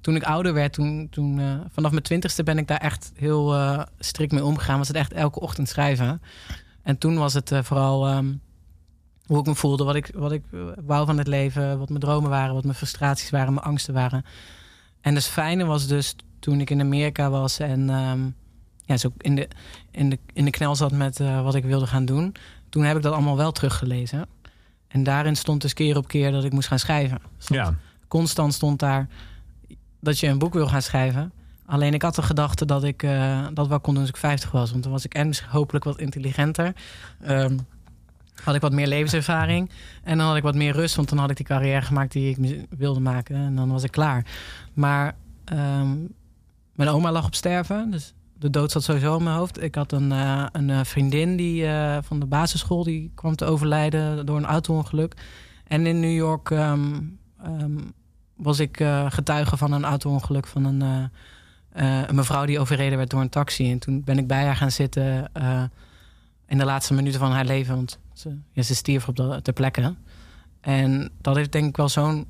toen 0.00 0.16
ik 0.16 0.22
ouder 0.22 0.54
werd, 0.54 0.72
toen, 0.72 1.08
toen, 1.10 1.40
vanaf 1.72 1.90
mijn 1.90 2.02
twintigste 2.02 2.42
ben 2.42 2.58
ik 2.58 2.66
daar 2.66 2.80
echt 2.80 3.12
heel 3.16 3.56
strikt 3.98 4.32
mee 4.32 4.44
omgegaan. 4.44 4.78
Was 4.78 4.88
het 4.88 4.96
echt 4.96 5.12
elke 5.12 5.40
ochtend 5.40 5.68
schrijven. 5.68 6.22
En 6.82 6.98
toen 6.98 7.18
was 7.18 7.34
het 7.34 7.52
vooral 7.62 8.06
ehm, 8.06 8.26
hoe 9.28 9.38
ik 9.38 9.46
me 9.46 9.54
voelde, 9.54 9.84
wat 9.84 9.94
ik, 9.94 10.10
wat 10.14 10.32
ik 10.32 10.42
eh, 10.52 10.60
wou 10.86 11.06
van 11.06 11.18
het 11.18 11.26
leven, 11.26 11.78
wat 11.78 11.88
mijn 11.88 12.00
dromen 12.00 12.30
waren, 12.30 12.54
wat 12.54 12.64
mijn 12.64 12.76
frustraties 12.76 13.30
waren, 13.30 13.54
mijn 13.54 13.66
angsten 13.66 13.94
waren. 13.94 14.24
En 15.00 15.14
het 15.14 15.24
fijne 15.26 15.64
was 15.64 15.86
dus 15.86 16.14
toen 16.38 16.60
ik 16.60 16.70
in 16.70 16.80
Amerika 16.80 17.30
was 17.30 17.58
en 17.58 17.90
ehm, 17.90 18.20
ja, 18.84 18.96
zo 18.96 19.12
in 19.18 19.34
de, 19.34 19.48
in, 19.90 20.10
de, 20.10 20.18
in 20.32 20.44
de 20.44 20.50
knel 20.50 20.74
zat 20.76 20.92
met 20.92 21.20
eh, 21.20 21.42
wat 21.42 21.54
ik 21.54 21.64
wilde 21.64 21.86
gaan 21.86 22.04
doen. 22.04 22.34
Toen 22.68 22.82
heb 22.84 22.96
ik 22.96 23.02
dat 23.02 23.12
allemaal 23.12 23.36
wel 23.36 23.52
teruggelezen. 23.52 24.26
En 24.88 25.02
daarin 25.02 25.36
stond 25.36 25.60
dus 25.60 25.72
keer 25.72 25.96
op 25.96 26.08
keer 26.08 26.30
dat 26.32 26.44
ik 26.44 26.52
moest 26.52 26.68
gaan 26.68 26.78
schrijven. 26.78 27.18
Stond- 27.38 27.60
Ja. 27.60 27.74
Constant 28.08 28.54
stond 28.54 28.78
daar 28.78 29.08
dat 30.00 30.18
je 30.18 30.26
een 30.26 30.38
boek 30.38 30.52
wil 30.54 30.68
gaan 30.68 30.82
schrijven. 30.82 31.32
Alleen 31.66 31.94
ik 31.94 32.02
had 32.02 32.14
de 32.14 32.22
gedachte 32.22 32.64
dat 32.64 32.84
ik 32.84 33.02
eh, 33.02 33.46
dat 33.54 33.68
wel 33.68 33.80
kon 33.80 33.92
doen 33.92 34.02
als 34.02 34.10
ik 34.12 34.16
50 34.16 34.50
was. 34.50 34.70
Want 34.70 34.82
dan 34.82 34.92
was 34.92 35.04
ik 35.04 35.14
en 35.14 35.26
misschien 35.26 35.50
hopelijk 35.50 35.84
wat 35.84 35.98
intelligenter. 35.98 36.72
Ehm, 37.20 37.58
had 38.44 38.54
ik 38.54 38.60
wat 38.60 38.72
meer 38.72 38.86
levenservaring. 38.86 39.70
En 40.02 40.18
dan 40.18 40.26
had 40.26 40.36
ik 40.36 40.42
wat 40.42 40.54
meer 40.54 40.72
rust. 40.72 40.96
Want 40.96 41.08
dan 41.08 41.18
had 41.18 41.30
ik 41.30 41.36
die 41.36 41.46
carrière 41.46 41.82
gemaakt 41.82 42.12
die 42.12 42.36
ik 42.36 42.66
wilde 42.76 43.00
maken. 43.00 43.36
En 43.36 43.54
dan 43.56 43.70
was 43.70 43.82
ik 43.82 43.90
klaar. 43.90 44.24
Maar 44.72 45.14
ehm, 45.44 45.96
mijn 46.72 46.88
oma 46.90 47.12
lag 47.12 47.26
op 47.26 47.34
sterven. 47.34 47.90
Dus 47.90 48.14
de 48.38 48.50
dood 48.50 48.70
zat 48.70 48.82
sowieso 48.82 49.16
in 49.16 49.22
mijn 49.22 49.36
hoofd. 49.36 49.62
Ik 49.62 49.74
had 49.74 49.92
een, 49.92 50.12
eh, 50.12 50.46
een 50.52 50.70
eh, 50.70 50.80
vriendin 50.84 51.36
die, 51.36 51.66
eh, 51.66 51.98
van 52.02 52.20
de 52.20 52.26
basisschool. 52.26 52.84
Die 52.84 53.10
kwam 53.14 53.36
te 53.36 53.44
overlijden 53.44 54.26
door 54.26 54.36
een 54.36 54.46
auto-ongeluk. 54.46 55.14
En 55.66 55.86
in 55.86 56.00
New 56.00 56.14
York 56.14 56.50
ehm, 56.50 57.00
ehm, 57.42 57.78
was 58.36 58.58
ik 58.58 58.82
getuige 59.08 59.56
van 59.56 59.72
een 59.72 59.84
auto-ongeluk 59.84 60.46
van 60.46 60.64
een, 60.64 61.10
een 61.72 62.14
mevrouw 62.14 62.44
die 62.44 62.58
overreden 62.58 62.98
werd 62.98 63.10
door 63.10 63.20
een 63.20 63.28
taxi. 63.28 63.70
En 63.70 63.78
toen 63.78 64.04
ben 64.04 64.18
ik 64.18 64.26
bij 64.26 64.44
haar 64.44 64.56
gaan 64.56 64.70
zitten 64.70 65.30
in 66.46 66.58
de 66.58 66.64
laatste 66.64 66.94
minuten 66.94 67.20
van 67.20 67.30
haar 67.30 67.44
leven. 67.44 67.74
Want 67.74 67.98
ze, 68.20 68.36
ja, 68.52 68.62
ze 68.62 68.74
stierf 68.74 69.08
op 69.08 69.16
de, 69.16 69.40
ter 69.42 69.52
plekke. 69.52 69.94
En 70.60 71.10
dat 71.20 71.36
heeft 71.36 71.52
denk 71.52 71.68
ik 71.68 71.76
wel 71.76 71.88
zo'n 71.88 72.26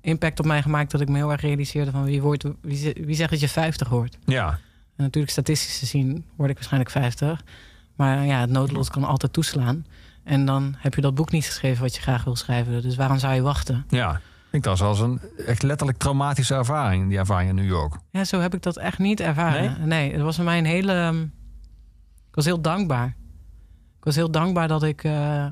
impact 0.00 0.38
op 0.38 0.46
mij 0.46 0.62
gemaakt... 0.62 0.90
dat 0.90 1.00
ik 1.00 1.08
me 1.08 1.16
heel 1.16 1.30
erg 1.32 1.40
realiseerde 1.40 1.90
van 1.90 2.04
wie, 2.04 2.22
wordt, 2.22 2.44
wie, 2.60 2.94
wie 3.04 3.14
zegt 3.14 3.30
dat 3.30 3.40
je 3.40 3.48
50 3.48 3.88
wordt. 3.88 4.18
Ja. 4.24 4.48
En 4.96 5.06
natuurlijk 5.06 5.32
statistisch 5.32 5.78
gezien 5.78 6.24
word 6.36 6.50
ik 6.50 6.56
waarschijnlijk 6.56 6.90
50. 6.92 7.42
Maar 7.96 8.26
ja, 8.26 8.40
het 8.40 8.50
noodlot 8.50 8.90
kan 8.90 9.04
altijd 9.04 9.32
toeslaan. 9.32 9.86
En 10.24 10.44
dan 10.46 10.74
heb 10.78 10.94
je 10.94 11.00
dat 11.00 11.14
boek 11.14 11.30
niet 11.30 11.44
geschreven 11.44 11.82
wat 11.82 11.94
je 11.94 12.00
graag 12.00 12.24
wil 12.24 12.36
schrijven. 12.36 12.82
Dus 12.82 12.96
waarom 12.96 13.18
zou 13.18 13.34
je 13.34 13.42
wachten? 13.42 13.84
Ja. 13.88 14.14
Ik 14.14 14.60
denk 14.62 14.64
dat 14.78 14.80
als 14.88 15.00
een 15.00 15.20
echt 15.46 15.62
letterlijk 15.62 15.98
traumatische 15.98 16.54
ervaring, 16.54 17.08
die 17.08 17.18
ervaring 17.18 17.48
in 17.50 17.54
New 17.54 17.66
York. 17.68 17.94
Ja, 18.10 18.24
zo 18.24 18.40
heb 18.40 18.54
ik 18.54 18.62
dat 18.62 18.76
echt 18.76 18.98
niet 18.98 19.20
ervaren. 19.20 19.88
Nee, 19.88 20.12
het 20.12 20.20
was 20.22 20.36
voor 20.36 20.44
mij 20.44 20.58
een 20.58 20.64
hele. 20.64 20.92
ehm, 20.92 21.20
Ik 22.28 22.34
was 22.36 22.44
heel 22.44 22.60
dankbaar. 22.60 23.16
Ik 24.00 24.06
was 24.06 24.14
heel 24.14 24.30
dankbaar 24.30 24.68
dat 24.68 24.82
ik. 24.82 25.04
eh, 25.04 25.46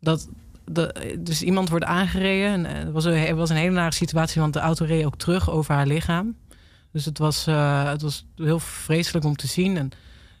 dat, 0.00 0.28
de, 0.64 1.16
dus 1.18 1.42
iemand 1.42 1.68
wordt 1.68 1.84
aangereden. 1.84 2.66
En, 2.66 2.66
eh, 2.66 2.84
het, 2.84 2.92
was 2.92 3.04
een, 3.04 3.36
was 3.36 3.50
een 3.50 3.56
hele 3.56 3.74
nare 3.74 3.94
situatie, 3.94 4.40
want 4.40 4.52
de 4.52 4.58
auto 4.60 4.84
reed 4.84 5.04
ook 5.04 5.16
terug 5.16 5.50
over 5.50 5.74
haar 5.74 5.86
lichaam. 5.86 6.36
Dus 6.92 7.04
het 7.04 7.18
was, 7.18 7.46
eh, 7.46 7.88
het 7.88 8.02
was 8.02 8.26
heel 8.36 8.58
vreselijk 8.58 9.24
om 9.24 9.36
te 9.36 9.46
zien. 9.46 9.76
En 9.76 9.90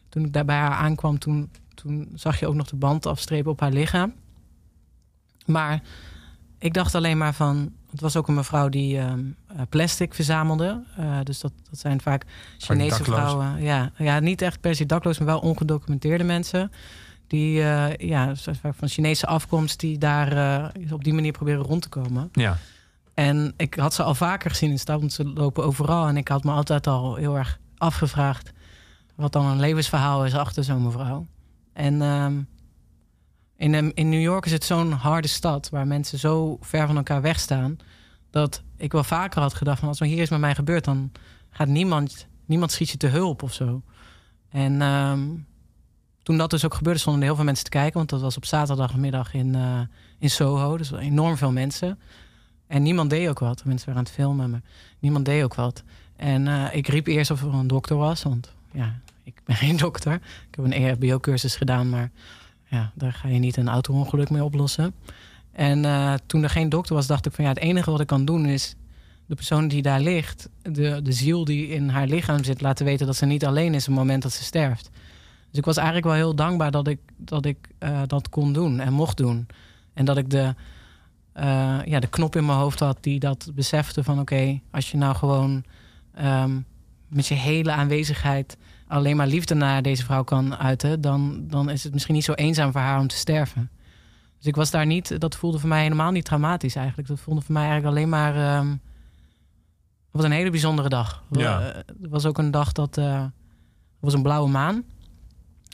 toen 0.08 0.24
ik 0.24 0.32
daar 0.32 0.44
bij 0.44 0.56
haar 0.56 0.76
aankwam, 0.76 1.18
toen, 1.18 1.50
toen 1.74 2.08
zag 2.14 2.40
je 2.40 2.46
ook 2.46 2.54
nog 2.54 2.68
de 2.68 2.76
band 2.76 3.06
afstrepen 3.06 3.50
op 3.50 3.60
haar 3.60 3.72
lichaam. 3.72 4.14
Maar 5.46 5.82
ik 6.58 6.74
dacht 6.74 6.94
alleen 6.94 7.18
maar 7.18 7.34
van. 7.34 7.72
Het 7.90 8.00
was 8.00 8.16
ook 8.16 8.28
een 8.28 8.34
mevrouw 8.34 8.68
die 8.68 8.98
ehm, 8.98 9.24
eh, 9.46 9.60
plastic 9.68 10.14
verzamelde. 10.14 10.82
Eh, 10.96 11.18
dus 11.22 11.40
dat, 11.40 11.52
dat 11.70 11.78
zijn 11.78 12.00
vaak 12.00 12.24
Chinese 12.58 13.04
vrouwen. 13.04 13.62
Ja, 13.62 13.90
ja, 13.98 14.20
niet 14.20 14.42
echt 14.42 14.60
per 14.60 14.74
se 14.74 14.86
dakloos, 14.86 15.18
maar 15.18 15.26
wel 15.26 15.38
ongedocumenteerde 15.38 16.24
mensen. 16.24 16.72
Die 17.26 17.62
eh, 17.62 18.08
ja, 18.08 18.32
van 18.76 18.88
Chinese 18.88 19.26
afkomst, 19.26 19.80
die 19.80 19.98
daar 19.98 20.72
op 20.90 21.04
die 21.04 21.14
manier 21.14 21.32
proberen 21.32 21.62
rond 21.62 21.82
te 21.82 21.88
komen. 21.88 22.28
Ja. 22.32 22.58
En 23.14 23.54
ik 23.56 23.74
had 23.74 23.94
ze 23.94 24.02
al 24.02 24.14
vaker 24.14 24.50
gezien 24.50 24.70
in 24.70 24.78
stad, 24.78 25.00
want 25.00 25.12
ze 25.12 25.24
lopen 25.24 25.64
overal. 25.64 26.08
En 26.08 26.16
ik 26.16 26.28
had 26.28 26.44
me 26.44 26.50
altijd 26.52 26.86
al 26.86 27.14
heel 27.14 27.36
erg 27.36 27.58
afgevraagd 27.78 28.52
wat 29.14 29.32
dan 29.32 29.46
een 29.46 29.60
levensverhaal 29.60 30.24
is 30.24 30.34
achter 30.34 30.64
zo'n 30.64 30.82
mevrouw. 30.82 31.26
En 31.72 32.02
ehm, 32.02 32.40
in, 33.56 33.74
em, 33.74 33.90
in 33.94 34.08
New 34.08 34.20
York 34.20 34.46
is 34.46 34.52
het 34.52 34.64
zo'n 34.64 34.92
harde 34.92 35.28
stad 35.28 35.68
waar 35.68 35.86
mensen 35.86 36.18
zo 36.18 36.58
ver 36.60 36.86
van 36.86 36.96
elkaar 36.96 37.22
wegstaan. 37.22 37.76
Dat 38.30 38.62
ik 38.76 38.92
wel 38.92 39.04
vaker 39.04 39.40
had 39.40 39.54
gedacht: 39.54 39.78
van 39.78 39.88
als 39.88 40.00
er 40.00 40.06
hier 40.06 40.22
is 40.22 40.30
met 40.30 40.40
mij 40.40 40.54
gebeurd, 40.54 40.84
dan 40.84 41.12
gaat 41.50 41.68
niemand, 41.68 42.26
niemand 42.44 42.72
schiet 42.72 42.90
je 42.90 42.96
te 42.96 43.06
hulp 43.06 43.42
of 43.42 43.52
zo. 43.52 43.82
En 44.48 44.82
ehm, 44.82 45.20
toen 46.22 46.36
dat 46.36 46.50
dus 46.50 46.64
ook 46.64 46.74
gebeurde, 46.74 47.00
stonden 47.00 47.22
heel 47.22 47.34
veel 47.34 47.44
mensen 47.44 47.64
te 47.64 47.70
kijken. 47.70 47.96
Want 47.96 48.10
dat 48.10 48.20
was 48.20 48.36
op 48.36 48.44
zaterdagmiddag 48.44 49.34
in, 49.34 49.54
eh, 49.54 49.80
in 50.18 50.30
Soho. 50.30 50.76
Dus 50.76 50.92
enorm 50.92 51.36
veel 51.36 51.52
mensen. 51.52 51.98
En 52.66 52.82
niemand 52.82 53.10
deed 53.10 53.28
ook 53.28 53.38
wat. 53.38 53.64
Mensen 53.64 53.86
waren 53.86 54.00
aan 54.00 54.06
het 54.06 54.16
filmen, 54.16 54.50
maar 54.50 54.62
niemand 54.98 55.24
deed 55.24 55.44
ook 55.44 55.54
wat. 55.54 55.82
En 56.16 56.48
eh, 56.48 56.74
ik 56.74 56.88
riep 56.88 57.06
eerst 57.06 57.30
of 57.30 57.42
er 57.42 57.54
een 57.54 57.66
dokter 57.66 57.96
was. 57.96 58.22
Want 58.22 58.54
ja, 58.72 59.00
ik 59.22 59.40
ben 59.44 59.56
geen 59.66 59.76
dokter. 59.76 60.14
Ik 60.14 60.54
heb 60.56 60.64
een 60.64 60.72
EHBO-cursus 60.72 61.56
gedaan, 61.56 61.88
maar 61.88 62.10
ja, 62.66 62.92
daar 62.94 63.12
ga 63.12 63.28
je 63.28 63.38
niet 63.38 63.56
een 63.56 63.68
auto-ongeluk 63.68 64.30
mee 64.30 64.44
oplossen. 64.44 64.94
En 65.52 65.84
eh, 65.84 66.14
toen 66.26 66.42
er 66.42 66.50
geen 66.50 66.68
dokter 66.68 66.94
was, 66.94 67.06
dacht 67.06 67.26
ik 67.26 67.32
van 67.32 67.44
ja, 67.44 67.50
het 67.50 67.58
enige 67.58 67.90
wat 67.90 68.00
ik 68.00 68.06
kan 68.06 68.24
doen 68.24 68.46
is 68.46 68.76
de 69.26 69.34
persoon 69.34 69.68
die 69.68 69.82
daar 69.82 70.00
ligt, 70.00 70.48
de, 70.62 71.00
de 71.02 71.12
ziel 71.12 71.44
die 71.44 71.68
in 71.68 71.88
haar 71.88 72.06
lichaam 72.06 72.44
zit, 72.44 72.60
laten 72.60 72.84
weten 72.84 73.06
dat 73.06 73.16
ze 73.16 73.26
niet 73.26 73.46
alleen 73.46 73.74
is 73.74 73.88
op 73.88 73.94
het 73.94 73.96
moment 73.96 74.22
dat 74.22 74.32
ze 74.32 74.42
sterft. 74.42 74.90
Dus 75.50 75.58
ik 75.58 75.64
was 75.64 75.76
eigenlijk 75.76 76.06
wel 76.06 76.14
heel 76.16 76.34
dankbaar 76.34 76.70
dat 76.70 76.88
ik 76.88 76.98
dat, 77.16 77.44
ik, 77.44 77.68
eh, 77.78 78.02
dat 78.06 78.28
kon 78.28 78.52
doen 78.52 78.80
en 78.80 78.92
mocht 78.92 79.16
doen. 79.16 79.46
En 79.92 80.04
dat 80.04 80.16
ik 80.16 80.30
de, 80.30 80.54
eh, 81.32 81.78
ja, 81.84 82.00
de 82.00 82.06
knop 82.06 82.36
in 82.36 82.46
mijn 82.46 82.58
hoofd 82.58 82.78
had 82.78 82.98
die 83.00 83.18
dat 83.18 83.50
besefte 83.54 84.04
van 84.04 84.20
oké, 84.20 84.60
als 84.70 84.90
je 84.90 84.96
nou 84.96 85.14
gewoon 85.14 85.64
ehm, 86.14 86.60
met 87.08 87.26
je 87.26 87.34
hele 87.34 87.72
aanwezigheid 87.72 88.56
alleen 88.88 89.16
maar 89.16 89.26
liefde 89.26 89.54
naar 89.54 89.82
deze 89.82 90.04
vrouw 90.04 90.22
kan 90.24 90.56
uiten, 90.56 91.00
dan, 91.00 91.44
dan 91.48 91.70
is 91.70 91.84
het 91.84 91.92
misschien 91.92 92.14
niet 92.14 92.24
zo 92.24 92.32
eenzaam 92.32 92.72
voor 92.72 92.80
haar 92.80 93.00
om 93.00 93.06
te 93.08 93.16
sterven. 93.16 93.70
Dus 94.38 94.46
ik 94.46 94.56
was 94.56 94.70
daar 94.70 94.86
niet, 94.86 95.20
dat 95.20 95.36
voelde 95.36 95.58
voor 95.58 95.68
mij 95.68 95.82
helemaal 95.82 96.10
niet 96.10 96.24
traumatisch 96.24 96.76
eigenlijk. 96.76 97.08
Dat 97.08 97.20
voelde 97.20 97.40
voor 97.40 97.52
mij 97.52 97.64
eigenlijk 97.64 97.96
alleen 97.96 98.08
maar. 98.08 98.36
ehm, 98.36 98.68
het 98.70 98.78
was 100.10 100.24
een 100.24 100.30
hele 100.36 100.50
bijzondere 100.50 100.88
dag. 100.88 101.22
Ja. 101.30 101.60
Eh, 101.60 101.74
Het 102.00 102.10
was 102.10 102.26
ook 102.26 102.38
een 102.38 102.50
dag 102.50 102.72
dat. 102.72 102.96
eh, 102.98 103.20
het 103.22 104.00
was 104.00 104.14
een 104.14 104.22
blauwe 104.22 104.48
maan. 104.50 104.74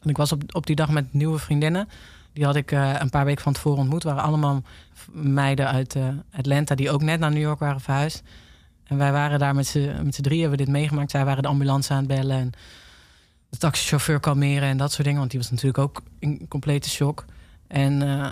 En 0.02 0.08
ik 0.10 0.16
was 0.16 0.32
op, 0.32 0.42
op 0.54 0.66
die 0.66 0.76
dag 0.76 0.90
met 0.90 1.12
nieuwe 1.12 1.38
vriendinnen. 1.38 1.88
Die 2.32 2.44
had 2.44 2.56
ik 2.56 2.72
eh, 2.72 2.94
een 2.98 3.10
paar 3.10 3.24
weken 3.24 3.42
van 3.42 3.52
tevoren 3.52 3.78
ontmoet. 3.78 4.02
waren 4.02 4.22
allemaal 4.22 4.62
meiden 5.12 5.68
uit 5.68 5.94
eh, 5.96 6.08
Atlanta 6.32 6.74
die 6.74 6.90
ook 6.90 7.02
net 7.02 7.20
naar 7.20 7.30
New 7.30 7.40
York 7.42 7.58
waren 7.58 7.80
verhuisd. 7.80 8.22
En 8.84 8.96
wij 8.96 9.12
waren 9.12 9.38
daar 9.38 9.54
met 9.54 9.66
z'n 9.66 9.92
met 10.04 10.14
z'n 10.14 10.22
drieën, 10.22 10.40
hebben 10.40 10.58
we 10.58 10.64
dit 10.64 10.74
meegemaakt. 10.74 11.10
Zij 11.10 11.24
waren 11.24 11.42
de 11.42 11.48
ambulance 11.48 11.92
aan 11.92 11.98
het 11.98 12.06
bellen 12.06 12.36
en 12.38 12.50
de 13.52 13.58
taxichauffeur 13.58 14.20
kalmeren 14.20 14.68
en 14.68 14.76
dat 14.76 14.92
soort 14.92 15.04
dingen. 15.04 15.18
Want 15.18 15.30
die 15.30 15.40
was 15.40 15.50
natuurlijk 15.50 15.78
ook 15.78 16.02
in 16.18 16.48
complete 16.48 16.90
shock. 16.90 17.24
En 17.66 18.02
eh, 18.02 18.28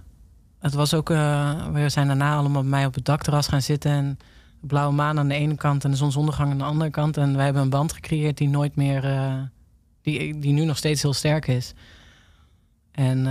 het 0.59 0.75
was 0.75 0.95
ook, 0.95 1.11
eh, 1.11 1.67
we 1.73 1.89
zijn 1.89 2.07
daarna 2.07 2.37
allemaal 2.37 2.63
bij 2.63 2.71
mij 2.71 2.87
op 2.87 2.95
het 2.95 3.05
dakterras 3.05 3.49
gaan 3.49 3.63
zitten. 3.63 3.91
En 3.91 4.19
de 4.61 4.67
blauwe 4.67 4.95
maan 4.95 5.19
aan 5.19 5.29
de 5.29 5.35
ene 5.35 5.55
kant 5.55 5.85
en 5.85 5.91
de 5.91 5.97
zonsondergang 5.97 6.51
aan 6.51 6.59
de 6.59 6.65
andere 6.65 6.91
kant. 6.91 7.17
En 7.17 7.37
wij 7.37 7.45
hebben 7.45 7.63
een 7.63 7.71
band 7.71 7.93
gecreëerd 7.93 8.39
die 8.39 8.49
nooit 8.49 8.77
meer, 8.77 9.05
eh, 9.05 9.35
die, 10.03 10.39
die 10.39 10.53
nu 10.53 10.65
nog 10.65 10.77
steeds 10.77 11.03
heel 11.03 11.13
sterk 11.13 11.47
is. 11.47 11.75
En 12.93 13.25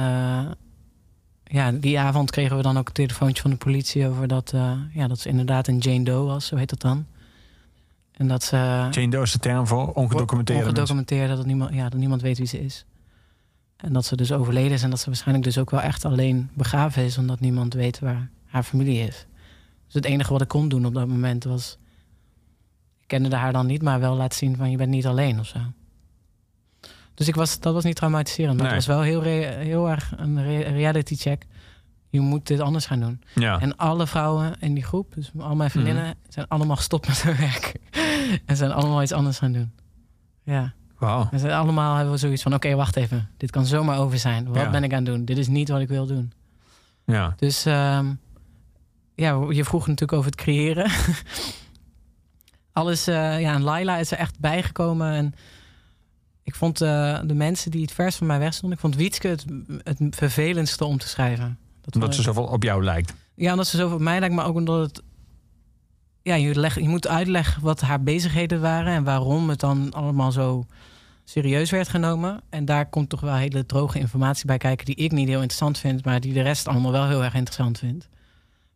ja, 1.43 1.71
die 1.71 1.99
avond 1.99 2.31
kregen 2.31 2.57
we 2.57 2.63
dan 2.63 2.77
ook 2.77 2.87
een 2.87 2.93
telefoontje 2.93 3.41
van 3.41 3.51
de 3.51 3.57
politie 3.57 4.07
over 4.07 4.27
dat, 4.27 4.53
ja, 4.93 5.07
dat 5.07 5.19
ze 5.19 5.29
inderdaad 5.29 5.67
een 5.67 5.77
Jane 5.77 6.03
Doe 6.03 6.25
was, 6.25 6.45
zo 6.45 6.55
heet 6.55 6.69
dat 6.69 6.81
dan. 6.81 7.05
En 8.19 8.27
dat 8.27 8.43
ze 8.43 8.55
Jane 8.91 9.09
Doe 9.09 9.21
is 9.21 9.31
de 9.31 9.39
term 9.39 9.67
voor 9.67 9.91
ongedocumenteerde 9.93 10.63
mensen. 10.63 10.69
ongedocumenteerde, 10.81 11.35
dat 11.35 11.45
niemand, 11.45 11.73
ja, 11.73 11.89
dat 11.89 11.99
niemand 11.99 12.21
weet 12.21 12.37
wie 12.37 12.47
ze 12.47 12.63
is. 12.63 12.85
En 13.77 13.93
dat 13.93 14.05
ze 14.05 14.15
dus 14.15 14.31
overleden 14.31 14.71
is 14.71 14.83
en 14.83 14.89
dat 14.89 14.99
ze 14.99 15.05
waarschijnlijk 15.05 15.45
dus 15.45 15.57
ook 15.57 15.69
wel 15.69 15.81
echt 15.81 16.05
alleen 16.05 16.49
begraven 16.53 17.03
is, 17.03 17.17
omdat 17.17 17.39
niemand 17.39 17.73
weet 17.73 17.99
waar 17.99 18.29
haar 18.45 18.63
familie 18.63 19.07
is. 19.07 19.25
Dus 19.85 19.93
het 19.93 20.05
enige 20.05 20.31
wat 20.31 20.41
ik 20.41 20.47
kon 20.47 20.69
doen 20.69 20.85
op 20.85 20.93
dat 20.93 21.07
moment 21.07 21.43
was. 21.43 21.77
Ik 23.01 23.07
kende 23.07 23.35
haar 23.35 23.53
dan 23.53 23.65
niet, 23.65 23.81
maar 23.81 23.99
wel 23.99 24.15
laten 24.15 24.37
zien 24.37 24.55
van 24.55 24.71
je 24.71 24.77
bent 24.77 24.89
niet 24.89 25.05
alleen 25.07 25.39
of 25.39 25.45
zo. 25.47 25.59
Dus 27.13 27.27
ik 27.27 27.35
was, 27.35 27.59
dat 27.59 27.73
was 27.73 27.83
niet 27.83 27.95
traumatiserend, 27.95 28.55
maar 28.57 28.65
Nee. 28.65 28.75
het 28.75 28.85
was 28.85 28.95
wel 28.95 29.03
heel, 29.05 29.21
heel 29.21 29.89
erg 29.89 30.13
een 30.17 30.43
re- 30.43 30.61
reality 30.69 31.15
check. 31.15 31.45
Je 32.09 32.19
moet 32.19 32.47
dit 32.47 32.59
anders 32.59 32.85
gaan 32.85 32.99
doen. 32.99 33.21
Ja. 33.35 33.59
En 33.59 33.75
alle 33.77 34.07
vrouwen 34.07 34.55
in 34.59 34.73
die 34.73 34.83
groep, 34.83 35.13
dus 35.15 35.31
al 35.37 35.55
mijn 35.55 35.69
vriendinnen, 35.69 36.03
Mhm. 36.03 36.13
zijn 36.29 36.47
allemaal 36.47 36.75
gestopt 36.75 37.07
met 37.07 37.21
hun 37.21 37.35
werk. 37.37 37.73
en 38.45 38.55
zijn 38.57 38.71
allemaal 38.71 39.01
iets 39.01 39.11
anders 39.11 39.37
gaan 39.37 39.51
doen. 39.51 39.71
Ja. 40.43 40.73
Wauw. 40.97 41.27
We 41.31 41.37
zijn 41.39 41.53
allemaal 41.53 41.95
hebben 41.95 42.13
we 42.13 42.19
zoiets 42.19 42.41
van: 42.43 42.53
oké, 42.53 42.75
wacht 42.75 42.95
even. 42.95 43.29
Dit 43.37 43.51
kan 43.51 43.65
zomaar 43.65 43.97
over 43.99 44.17
zijn. 44.19 44.45
Wat 44.47 44.55
Ja. 44.55 44.69
ben 44.69 44.83
ik 44.83 44.91
aan 44.93 44.97
het 44.97 45.05
doen? 45.05 45.25
Dit 45.25 45.37
is 45.37 45.47
niet 45.47 45.69
wat 45.69 45.79
ik 45.81 45.87
wil 45.87 46.05
doen. 46.05 46.31
Ja. 47.05 47.33
Dus 47.37 47.65
ehm, 47.65 48.13
ja, 49.15 49.45
je 49.49 49.63
vroeg 49.63 49.87
natuurlijk 49.87 50.13
over 50.17 50.31
het 50.31 50.39
creëren. 50.41 50.91
Alles, 52.71 53.07
eh, 53.07 53.39
ja, 53.41 53.53
en 53.53 53.61
Laila 53.61 53.97
is 53.97 54.11
er 54.11 54.17
echt 54.17 54.39
bijgekomen. 54.39 55.11
En 55.13 55.33
ik 56.43 56.55
vond 56.55 56.81
eh, 56.81 57.19
de 57.25 57.33
mensen 57.33 57.71
die 57.71 57.81
het 57.81 57.91
vers 57.91 58.15
van 58.15 58.27
mij 58.27 58.39
weg 58.39 58.53
stonden, 58.53 58.77
ik 58.77 58.83
vond 58.83 58.95
Wietske 58.95 59.27
het, 59.27 59.45
het 59.83 60.15
vervelendste 60.15 60.85
om 60.85 60.97
te 60.97 61.07
schrijven. 61.07 61.57
Dat 61.93 62.01
Omdat 62.01 62.15
ze 62.15 62.21
zoveel 62.21 62.43
op 62.43 62.63
jou 62.63 62.83
lijkt. 62.83 63.13
ja, 63.35 63.51
omdat 63.51 63.67
ze 63.67 63.77
zoveel 63.77 63.95
op 63.95 64.01
mij 64.01 64.19
lijkt, 64.19 64.35
maar 64.35 64.45
ook 64.45 64.55
omdat 64.55 64.87
het. 64.87 65.03
Ja, 66.21 66.35
je, 66.35 66.59
leg, 66.59 66.79
je 66.79 66.89
moet 66.89 67.07
uitleggen 67.07 67.61
wat 67.61 67.81
haar 67.81 68.03
bezigheden 68.03 68.61
waren 68.61 68.93
en 68.93 69.03
waarom 69.03 69.49
het 69.49 69.59
dan 69.59 69.93
allemaal 69.93 70.31
zo 70.31 70.65
serieus 71.23 71.69
werd 71.69 71.89
genomen. 71.89 72.41
En 72.49 72.65
daar 72.65 72.89
komt 72.89 73.09
toch 73.09 73.21
wel 73.21 73.35
hele 73.35 73.65
droge 73.65 73.99
informatie 73.99 74.45
bij 74.45 74.57
kijken 74.57 74.85
die 74.85 74.95
ik 74.95 75.11
niet 75.11 75.27
heel 75.27 75.37
interessant 75.41 75.77
vind, 75.77 76.05
maar 76.05 76.19
die 76.19 76.33
de 76.33 76.41
rest 76.41 76.67
allemaal 76.67 76.91
wel 76.91 77.07
heel 77.07 77.23
erg 77.23 77.33
interessant 77.33 77.79
vindt. 77.79 78.09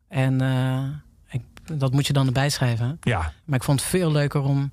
En 0.08 0.40
eh, 0.40 0.84
ik, 1.30 1.42
dat 1.78 1.92
moet 1.92 2.06
je 2.06 2.12
dan 2.12 2.26
erbij 2.26 2.48
schrijven. 2.50 2.96
Ja. 3.00 3.32
Maar 3.44 3.58
ik 3.58 3.64
vond 3.64 3.80
het 3.80 3.88
veel 3.88 4.12
leuker 4.12 4.42
om. 4.42 4.70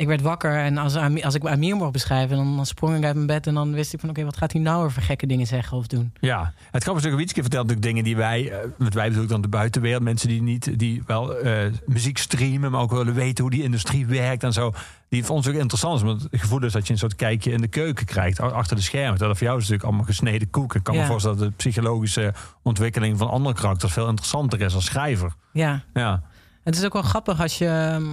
Ik 0.00 0.06
werd 0.06 0.20
wakker 0.20 0.56
en 0.56 0.78
als, 0.78 0.96
als 1.22 1.34
ik 1.34 1.46
Amir 1.46 1.76
mocht 1.76 1.92
beschrijven, 1.92 2.36
dan, 2.36 2.56
dan 2.56 2.66
sprong 2.66 2.96
ik 2.96 3.04
uit 3.04 3.14
mijn 3.14 3.26
bed 3.26 3.46
en 3.46 3.54
dan 3.54 3.72
wist 3.72 3.92
ik 3.92 4.00
van 4.00 4.08
oké, 4.08 4.24
wat 4.24 4.36
gaat 4.36 4.52
hij 4.52 4.60
nou 4.60 4.80
weer 4.80 4.92
voor 4.92 5.02
gekke 5.02 5.26
dingen 5.26 5.46
zeggen 5.46 5.76
of 5.76 5.86
doen? 5.86 6.12
Ja, 6.20 6.52
het 6.70 6.82
grappige 6.82 7.08
is 7.08 7.14
ook, 7.14 7.20
vertelt 7.20 7.52
natuurlijk 7.52 7.82
dingen 7.82 8.04
die 8.04 8.16
wij, 8.16 8.50
eh, 8.50 8.58
met 8.78 8.94
wij 8.94 9.08
bedoel 9.08 9.22
ik 9.22 9.28
dan 9.28 9.40
de 9.40 9.48
buitenwereld, 9.48 10.02
mensen 10.02 10.28
die 10.28 10.42
niet, 10.42 10.78
die 10.78 11.02
wel 11.06 11.36
eh, 11.36 11.72
muziek 11.86 12.18
streamen, 12.18 12.70
maar 12.70 12.80
ook 12.80 12.90
willen 12.90 13.14
weten 13.14 13.42
hoe 13.42 13.52
die 13.52 13.62
industrie 13.62 14.06
werkt 14.06 14.42
en 14.42 14.52
zo. 14.52 14.72
Die 15.08 15.24
voor 15.24 15.36
ons 15.36 15.48
ook 15.48 15.54
interessant 15.54 15.96
is, 15.96 16.02
want 16.02 16.22
het 16.22 16.40
gevoel 16.40 16.64
is 16.64 16.72
dat 16.72 16.86
je 16.86 16.92
een 16.92 16.98
soort 16.98 17.16
kijkje 17.16 17.52
in 17.52 17.60
de 17.60 17.68
keuken 17.68 18.06
krijgt, 18.06 18.40
achter 18.40 18.76
de 18.76 18.82
schermen. 18.82 19.16
Terwijl 19.16 19.34
voor 19.34 19.46
jou 19.46 19.58
is 19.58 19.62
natuurlijk 19.62 19.88
allemaal 19.88 20.06
gesneden 20.06 20.50
koek. 20.50 20.74
Ik 20.74 20.82
kan 20.82 20.96
me 20.96 21.04
voorstellen 21.04 21.38
dat 21.38 21.48
de 21.48 21.54
psychologische 21.56 22.34
ontwikkeling 22.62 23.18
van 23.18 23.30
andere 23.30 23.54
karakters 23.54 23.92
veel 23.92 24.08
interessanter 24.08 24.60
is 24.60 24.74
als 24.74 24.84
schrijver. 24.84 25.32
Ja. 25.52 25.82
Ja, 25.94 26.22
Het 26.64 26.76
is 26.76 26.84
ook 26.84 26.92
wel 26.92 27.02
grappig 27.02 27.40
als 27.40 27.58
je, 27.58 27.66
ehm, 27.66 28.04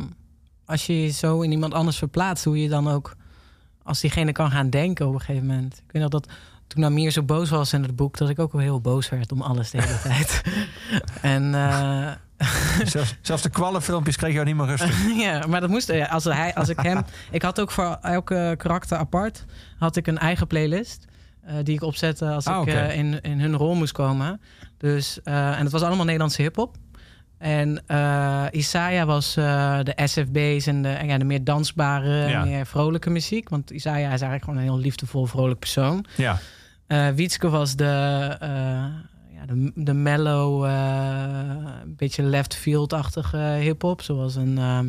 als 0.67 0.85
je 0.85 1.01
je 1.03 1.09
zo 1.09 1.41
in 1.41 1.51
iemand 1.51 1.73
anders 1.73 1.97
verplaatst, 1.97 2.43
hoe 2.45 2.61
je 2.61 2.69
dan 2.69 2.87
ook, 2.89 3.15
als 3.83 3.99
diegene 3.99 4.31
kan 4.31 4.51
gaan 4.51 4.69
denken 4.69 5.07
op 5.07 5.13
een 5.13 5.19
gegeven 5.19 5.47
moment. 5.47 5.73
Ik 5.77 5.91
weet 5.91 6.01
nog 6.01 6.11
dat 6.11 6.27
toen 6.67 6.85
Amir 6.85 7.11
zo 7.11 7.23
boos 7.23 7.49
was 7.49 7.73
in 7.73 7.83
het 7.83 7.95
boek, 7.95 8.17
dat 8.17 8.29
ik 8.29 8.39
ook 8.39 8.51
wel 8.51 8.61
heel 8.61 8.81
boos 8.81 9.09
werd 9.09 9.31
om 9.31 9.41
alles 9.41 9.69
de 9.71 9.81
hele 9.81 9.99
tijd. 10.13 10.41
en 11.21 11.55
eh, 11.55 12.11
zelfs, 12.85 13.15
zelfs 13.21 13.41
de 13.41 13.49
kwallenfilmpjes 13.49 14.15
kreeg 14.15 14.33
jou 14.33 14.45
niet 14.45 14.55
meer 14.55 14.65
rustig. 14.65 15.07
ja, 15.25 15.45
maar 15.47 15.61
dat 15.61 15.69
moest. 15.69 15.89
Als, 16.09 16.23
hij, 16.23 16.55
als 16.55 16.69
ik 16.69 16.79
hem. 16.79 17.03
Ik 17.31 17.41
had 17.41 17.59
ook 17.61 17.71
voor 17.71 17.97
elke 18.01 18.53
karakter 18.57 18.97
apart 18.97 19.45
had 19.77 19.95
ik 19.95 20.07
een 20.07 20.17
eigen 20.17 20.47
playlist. 20.47 21.05
eh, 21.43 21.55
die 21.63 21.75
ik 21.75 21.81
opzette 21.83 22.25
als 22.29 22.45
Ah, 22.45 22.61
ik 22.67 22.73
eh, 22.73 22.97
in, 22.97 23.21
in 23.21 23.39
hun 23.39 23.55
rol 23.55 23.75
moest 23.75 23.93
komen. 23.93 24.41
Dus, 24.77 25.19
en 25.23 25.57
het 25.63 25.71
was 25.71 25.81
allemaal 25.81 26.05
Nederlandse 26.05 26.41
hip-hop. 26.41 26.75
En 27.37 27.81
eh 27.87 28.45
Isaiah 28.51 29.05
was 29.07 29.37
eh, 29.37 29.79
de 29.83 29.93
SFB's 30.05 30.67
en 30.67 30.81
de, 30.81 30.89
en 30.89 31.07
ja, 31.07 31.17
de 31.17 31.25
meer 31.25 31.43
dansbare, 31.43 32.27
Ja. 32.29 32.43
meer 32.45 32.65
vrolijke 32.65 33.09
muziek. 33.09 33.49
Want 33.49 33.71
Isaiah 33.71 33.99
is 34.13 34.21
eigenlijk 34.21 34.43
gewoon 34.43 34.59
een 34.59 34.65
heel 34.65 34.77
liefdevol, 34.79 35.25
vrolijk 35.25 35.59
persoon. 35.59 36.05
Ja. 36.15 36.39
Eh 36.87 37.07
Wietske 37.09 37.49
was 37.49 37.75
de, 37.75 37.85
ja, 39.33 39.45
de, 39.45 39.71
de 39.75 39.93
mellow, 39.93 40.63
een 40.63 41.95
beetje 41.97 42.23
left 42.23 42.55
field-achtige 42.55 43.37
hip-hop. 43.37 44.01
Zoals 44.01 44.35
een, 44.35 44.57
ehm 44.57 44.87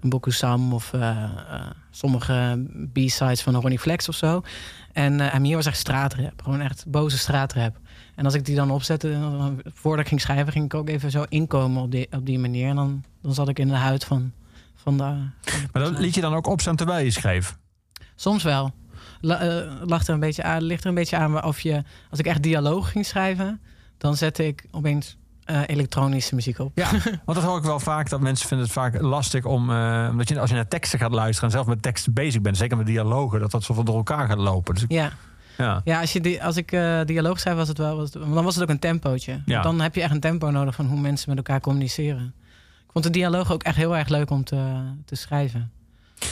een 0.00 0.10
Boku 0.10 0.30
Sam 0.30 0.72
of 0.72 0.92
sommige 1.90 2.64
B-sides 2.92 3.42
van 3.42 3.54
Ronnie 3.54 3.78
Flex 3.78 4.08
of 4.08 4.14
zo. 4.14 4.42
En 4.92 5.32
Amir 5.32 5.56
was 5.56 5.66
echt 5.66 5.76
straatrap. 5.78 6.42
Gewoon 6.42 6.60
echt 6.60 6.84
boze 6.86 7.18
straatrap. 7.18 7.76
En 8.16 8.24
als 8.24 8.34
ik 8.34 8.44
die 8.44 8.56
dan 8.56 8.70
opzette, 8.70 9.10
dan- 9.10 9.38
dan- 9.38 9.60
voordat 9.74 10.00
ik 10.00 10.08
ging 10.08 10.20
schrijven, 10.20 10.52
ging 10.52 10.64
ik 10.64 10.74
ook 10.74 10.88
even 10.88 11.10
zo 11.10 11.24
inkomen 11.28 11.82
op 11.82 11.90
die, 11.90 12.06
op 12.10 12.26
die 12.26 12.38
manier. 12.38 12.68
En 12.68 12.76
dan, 12.76 13.04
dan 13.22 13.34
zat 13.34 13.48
ik 13.48 13.58
in 13.58 13.68
de 13.68 13.74
huid 13.74 14.04
van, 14.04 14.32
van 14.74 14.96
de. 14.96 15.02
van 15.02 15.30
de 15.42 15.68
Maar 15.72 15.82
dat 15.82 15.98
liet 15.98 16.14
je 16.14 16.20
dan 16.20 16.34
ook 16.34 16.46
opstaan 16.46 16.76
terwijl 16.76 17.04
je 17.04 17.10
schreef. 17.10 17.56
Soms 18.14 18.42
wel. 18.42 18.72
La, 19.20 19.38
eh, 19.40 19.70
lag 19.84 20.06
er 20.06 20.14
een 20.14 20.20
beetje 20.20 20.42
aan, 20.42 20.62
ligt 20.62 20.82
er 20.82 20.88
een 20.88 20.94
beetje 20.94 21.16
aan 21.16 21.44
of 21.44 21.60
je, 21.60 21.82
als 22.10 22.18
ik 22.18 22.26
echt 22.26 22.42
dialoog 22.42 22.90
ging 22.90 23.06
schrijven, 23.06 23.60
dan 23.98 24.16
zette 24.16 24.46
ik 24.46 24.64
opeens 24.70 25.16
eh, 25.44 25.60
elektronische 25.66 26.34
muziek 26.34 26.58
op. 26.58 26.72
Ja, 26.74 26.90
want 27.24 27.38
dat 27.38 27.42
hoor 27.42 27.58
ik 27.58 27.64
wel 27.64 27.80
vaak, 27.80 28.08
dat 28.08 28.20
mensen 28.20 28.48
vinden 28.48 28.66
het 28.66 28.74
vaak 28.74 29.00
lastig 29.00 29.44
om, 29.44 29.70
eh, 29.70 30.08
omdat 30.10 30.28
je 30.28 30.40
als 30.40 30.50
je 30.50 30.56
naar 30.56 30.68
teksten 30.68 30.98
gaat 30.98 31.12
luisteren 31.12 31.44
en 31.50 31.54
zelf 31.54 31.66
met 31.66 31.82
teksten 31.82 32.12
bezig 32.12 32.40
bent, 32.40 32.56
zeker 32.56 32.76
met 32.76 32.86
dialogen, 32.86 33.40
dat 33.40 33.50
dat 33.50 33.62
zoveel 33.62 33.84
door 33.84 33.96
elkaar 33.96 34.28
gaat 34.28 34.38
lopen. 34.38 34.74
Dus 34.74 34.82
ik- 34.82 34.90
Ja. 34.92 35.12
Ja. 35.58 35.80
Ja, 35.84 36.00
als, 36.00 36.12
je 36.12 36.20
die, 36.20 36.44
als 36.44 36.56
ik 36.56 36.72
eh, 36.72 37.00
dialoog 37.04 37.40
schrijf, 37.40 37.56
was 37.56 37.68
het 37.68 37.78
wel, 37.78 37.96
was 37.96 38.12
het, 38.12 38.22
dan 38.22 38.44
was 38.44 38.54
het 38.54 38.62
ook 38.62 38.70
een 38.70 38.78
tempootje. 38.78 39.42
Ja. 39.46 39.62
Dan 39.62 39.80
heb 39.80 39.94
je 39.94 40.02
echt 40.02 40.10
een 40.12 40.20
tempo 40.20 40.50
nodig 40.50 40.74
van 40.74 40.86
hoe 40.86 41.00
mensen 41.00 41.28
met 41.28 41.38
elkaar 41.38 41.60
communiceren. 41.60 42.34
Ik 42.86 42.90
vond 42.92 43.04
de 43.04 43.10
dialoog 43.10 43.52
ook 43.52 43.62
echt 43.62 43.76
heel 43.76 43.96
erg 43.96 44.08
leuk 44.08 44.30
om 44.30 44.44
te, 44.44 44.72
te 45.04 45.14
schrijven. 45.14 45.70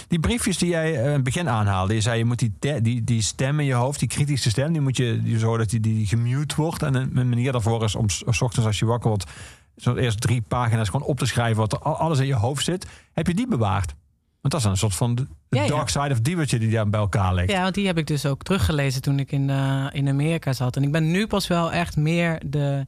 Die 0.09 0.21
briefjes 0.21 0.59
die 0.59 0.69
jij 0.69 0.95
eh, 0.99 1.05
in 1.07 1.13
het 1.13 1.23
begin 1.23 1.49
aanhaalde, 1.49 1.95
je 1.95 2.01
zei 2.01 2.19
je 2.19 2.25
moet 2.25 2.39
die, 2.39 2.81
die, 2.83 3.05
die 3.05 3.23
stem 3.23 3.61
in 3.61 3.67
je 3.67 3.75
hoofd, 3.75 3.99
die 3.99 4.09
kritische 4.09 4.51
stem, 4.51 4.73
die 4.73 4.81
moet 4.81 4.97
je 4.97 5.21
die 5.23 5.39
zorgen 5.39 5.59
dat 5.59 5.71
die, 5.71 5.81
die 5.81 6.07
gemute 6.07 6.55
wordt. 6.57 6.83
En 6.83 6.95
een 6.95 7.29
manier 7.29 7.53
daarvoor 7.53 7.85
is 7.85 7.95
om 7.95 8.09
s 8.09 8.23
ochtends 8.43 8.67
als 8.67 8.79
je 8.79 8.85
wakker 8.87 9.09
wordt, 9.09 9.31
zo 9.77 9.95
eerst 9.95 10.21
drie 10.21 10.43
pagina's 10.43 10.89
gewoon 10.89 11.07
op 11.07 11.19
te 11.19 11.27
schrijven 11.27 11.57
wat 11.57 11.73
er 11.73 11.79
al- 11.79 11.97
alles 11.97 12.19
in 12.19 12.27
je 12.27 12.35
hoofd 12.35 12.65
zit. 12.65 12.87
Heb 13.13 13.27
je 13.27 13.35
die 13.35 13.49
bewaard? 13.49 13.95
Want 14.43 14.55
dat 14.55 14.63
is 14.63 14.65
een 14.65 14.77
soort 14.77 14.95
van 14.95 15.15
de 15.15 15.27
Ja, 15.49 15.67
dark 15.67 15.89
side 15.89 16.11
of 16.11 16.21
diewertje 16.21 16.59
die 16.59 16.71
daar 16.71 16.91
bij 16.91 17.01
elkaar 17.01 17.35
ligt. 17.35 17.51
Ja, 17.51 17.63
want 17.63 17.75
die 17.75 17.87
heb 17.87 17.99
ik 17.99 18.07
dus 18.07 18.27
ook 18.27 18.43
teruggelezen 18.43 19.03
toen 19.03 19.19
ik 19.19 19.33
in, 19.33 19.51
eh, 19.51 19.87
in 19.93 20.09
Amerika 20.09 20.53
zat. 20.53 20.77
En 20.77 20.83
ik 20.83 20.93
ben 20.93 21.11
nu 21.11 21.27
pas 21.27 21.47
wel 21.47 21.73
echt 21.73 21.97
meer 21.97 22.43
de, 22.47 22.87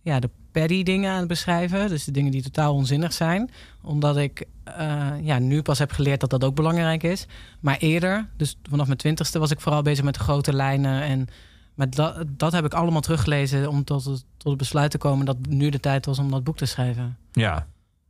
ja, 0.00 0.20
de 0.20 0.30
paddy 0.52 0.82
dingen 0.82 1.10
aan 1.10 1.18
het 1.18 1.28
beschrijven. 1.28 1.88
Dus 1.88 2.04
de 2.04 2.10
dingen 2.10 2.30
die 2.30 2.42
totaal 2.42 2.74
onzinnig 2.74 3.12
zijn. 3.12 3.50
Omdat 3.82 4.16
ik 4.16 4.44
eh, 4.64 5.10
ja, 5.20 5.38
nu 5.38 5.62
pas 5.62 5.78
heb 5.78 5.92
geleerd 5.92 6.20
dat 6.20 6.30
dat 6.30 6.44
ook 6.44 6.54
belangrijk 6.54 7.02
is. 7.02 7.26
Maar 7.60 7.76
eerder, 7.78 8.28
dus 8.36 8.58
vanaf 8.70 8.86
mijn 8.86 8.98
twintigste, 8.98 9.38
was 9.38 9.50
ik 9.50 9.60
vooral 9.60 9.82
bezig 9.82 10.04
met 10.04 10.14
de 10.14 10.20
grote 10.20 10.52
lijnen. 10.52 11.02
En 11.02 11.28
maar 11.74 11.90
dat, 11.90 12.24
dat 12.28 12.52
heb 12.52 12.64
ik 12.64 12.74
allemaal 12.74 13.00
teruggelezen 13.00 13.68
om 13.68 13.84
tot 13.84 14.04
het, 14.04 14.24
tot 14.36 14.48
het 14.48 14.56
besluit 14.56 14.90
te 14.90 14.98
komen 14.98 15.26
dat 15.26 15.36
nu 15.48 15.70
de 15.70 15.80
tijd 15.80 16.06
was 16.06 16.18
om 16.18 16.30
dat 16.30 16.44
boek 16.44 16.56
te 16.56 16.66
schrijven. 16.66 17.16
Ja. 17.32 17.66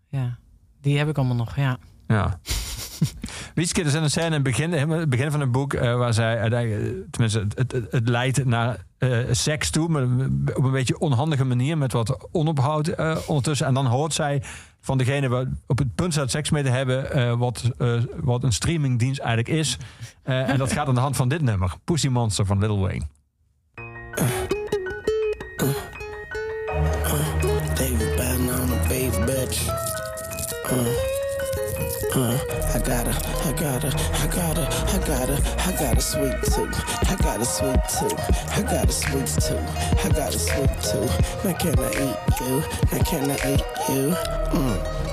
Ja, 0.09 0.39
die 0.81 0.99
heb 0.99 1.09
ik 1.09 1.19
allemaal 1.19 1.37
nog, 1.37 1.57
ja. 1.57 1.79
Ja. 2.07 2.41
Wietske, 3.55 3.81
er 3.81 3.87
is 3.87 3.95
een 3.95 4.11
scène 4.11 4.27
in 4.27 4.33
het 4.93 5.09
begin, 5.11 5.31
van 5.31 5.41
het 5.41 5.53
boek, 5.53 5.73
eh, 5.75 5.97
waar 5.97 6.15
zij 6.15 6.39
uiteindelijk, 6.39 6.83
eh, 6.83 7.03
tenminste, 7.11 7.47
het, 7.55 7.73
het, 7.91 8.09
leidt 8.09 8.45
naar 8.45 8.85
eh, 8.99 9.19
seks 9.31 9.71
toe, 9.71 9.89
maar 9.89 10.03
op 10.55 10.65
een 10.65 10.71
beetje 10.71 10.99
onhandige 10.99 11.45
manier, 11.45 11.79
met 11.79 11.93
wat 11.93 12.29
onophoud 12.33 12.95
ondertussen. 13.27 13.67
En 13.67 13.75
dan 13.75 13.87
hoort 13.87 14.13
zij 14.13 14.43
van 14.81 14.99
degene 14.99 15.29
waar 15.29 15.47
op 15.67 15.79
het 15.79 15.95
punt 15.95 16.13
staat 16.13 16.31
seks 16.31 16.51
mee 16.51 16.63
te 16.63 16.69
hebben, 16.69 17.39
wat, 17.39 17.71
wat 18.21 18.43
een 18.43 18.53
streamingdienst 18.53 19.21
eigenlijk 19.21 19.59
is. 19.59 19.79
En 20.23 20.59
dat 20.59 20.73
gaat 20.73 20.89
aan 20.89 20.95
de 20.95 21.01
hand 21.01 21.17
van 21.17 21.29
dit 21.29 21.43
nummer, 21.43 21.75
Pussy 21.85 22.09
Monster 22.09 22.47
van 22.47 22.59
Little 22.59 22.79
Wayne. 22.79 24.54
Uh, 32.17 32.39
I 32.75 32.79
got 32.79 33.07
a, 33.07 33.15
I 33.47 33.53
got 33.53 33.85
a, 33.85 33.89
I 33.89 34.27
got 34.29 34.59
a, 34.59 34.67
I 34.93 34.99
got 35.07 35.29
a, 35.29 35.67
I 35.67 35.73
got 35.73 35.99
a 35.99 36.01
sweet 36.01 36.37
tooth. 36.45 37.11
I 37.11 37.17
got 37.17 37.41
a 37.41 37.45
sweet 37.45 37.81
tooth. 37.89 38.51
I 38.57 38.63
got 38.63 38.89
a 38.89 38.93
sweet 38.93 39.27
tooth. 39.27 40.05
I 40.05 40.09
got 40.11 40.35
a 40.35 40.39
sweet 40.39 40.71
tooth. 40.83 41.45
Now 41.45 41.53
can 41.55 41.79
I 41.79 41.91
eat 41.91 42.41
you? 42.41 42.63
Now 42.93 43.03
can 43.05 43.31
I 43.31 43.55
eat 43.55 43.65
you? 43.89 44.15
Mm. 44.55 45.04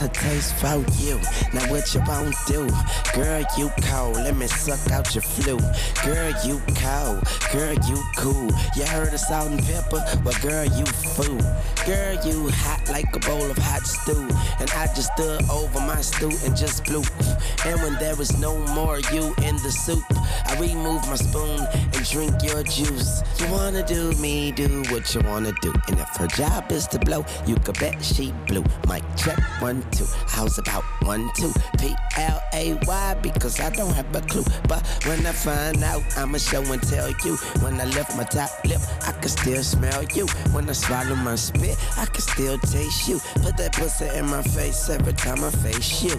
Got 0.00 0.16
a 0.16 0.20
taste 0.20 0.54
for 0.54 0.78
you. 1.02 1.20
Now 1.52 1.70
what 1.70 1.94
you 1.94 2.00
won't 2.06 2.34
do? 2.46 2.66
Girl, 3.14 3.44
you 3.58 3.70
cold. 3.82 4.16
Let 4.16 4.34
me 4.34 4.46
suck 4.46 4.90
out 4.90 5.14
your 5.14 5.20
flu. 5.20 5.58
Girl, 6.04 6.32
you 6.42 6.58
cold. 6.74 7.22
Girl, 7.52 7.74
you 7.86 8.02
cool. 8.16 8.50
You 8.76 8.86
heard 8.86 9.12
of 9.12 9.20
salt 9.20 9.50
and 9.50 9.62
pepper? 9.62 10.02
Well, 10.24 10.34
girl, 10.40 10.64
you 10.64 10.86
fool. 10.86 11.40
Girl, 11.84 12.14
you 12.24 12.48
hot 12.50 12.88
like 12.88 13.14
a 13.14 13.18
bowl 13.18 13.50
of 13.50 13.58
hot 13.58 13.82
stew. 13.82 14.26
And 14.58 14.70
I 14.70 14.86
just 14.94 15.12
stood 15.12 15.42
over 15.50 15.80
my 15.80 16.00
stew 16.00 16.32
and 16.46 16.56
just 16.56 16.84
blew. 16.84 17.02
And 17.66 17.78
when 17.82 17.94
there 17.98 18.16
was 18.16 18.38
no 18.38 18.56
more 18.68 19.00
you 19.12 19.34
in 19.42 19.56
the 19.56 19.70
soup, 19.70 20.04
I 20.46 20.56
remove 20.58 21.06
my 21.08 21.16
spoon 21.16 21.60
and 21.74 22.08
drink 22.08 22.42
your 22.42 22.62
juice. 22.62 23.22
You 23.38 23.50
wanna 23.52 23.86
do 23.86 24.12
me, 24.12 24.50
do 24.52 24.82
what 24.88 25.14
you 25.14 25.20
wanna 25.22 25.52
do. 25.60 25.72
And 25.88 25.98
if 26.00 26.08
her 26.16 26.26
job 26.26 26.72
is 26.72 26.86
to 26.88 26.98
blow, 26.98 27.24
you 27.46 27.56
could 27.56 27.78
bet 27.78 28.02
she 28.02 28.32
blew. 28.46 28.64
Mic 28.88 29.02
check 29.16 29.38
one, 29.60 29.84
two. 29.92 30.06
How's 30.26 30.58
about 30.58 30.84
one, 31.02 31.30
two? 31.34 31.52
P 31.78 31.94
L 32.16 32.42
A 32.54 32.74
Y 32.86 33.14
because 33.22 33.60
I 33.60 33.70
don't 33.70 33.92
have 33.94 34.14
a 34.14 34.20
clue. 34.22 34.44
But 34.68 34.86
when 35.06 35.26
I 35.26 35.32
find 35.32 35.82
out, 35.82 36.02
I'ma 36.16 36.38
show 36.38 36.62
and 36.62 36.82
tell 36.82 37.10
you. 37.24 37.36
When 37.62 37.80
I 37.80 37.84
lift 37.84 38.16
my 38.16 38.24
top 38.24 38.50
lip, 38.64 38.80
I 39.06 39.12
can 39.12 39.28
still 39.28 39.62
smell 39.62 40.04
you. 40.14 40.26
When 40.52 40.68
I 40.68 40.72
swallow 40.72 41.16
my 41.16 41.36
spit, 41.36 41.76
I 41.96 42.06
can 42.06 42.20
still 42.20 42.58
taste 42.58 43.08
you. 43.08 43.20
Put 43.42 43.56
that 43.58 43.72
pussy 43.72 44.08
in 44.16 44.26
my 44.26 44.42
face 44.42 44.88
every 44.88 45.12
time 45.12 45.44
I 45.44 45.50
face 45.50 46.02
you. 46.02 46.12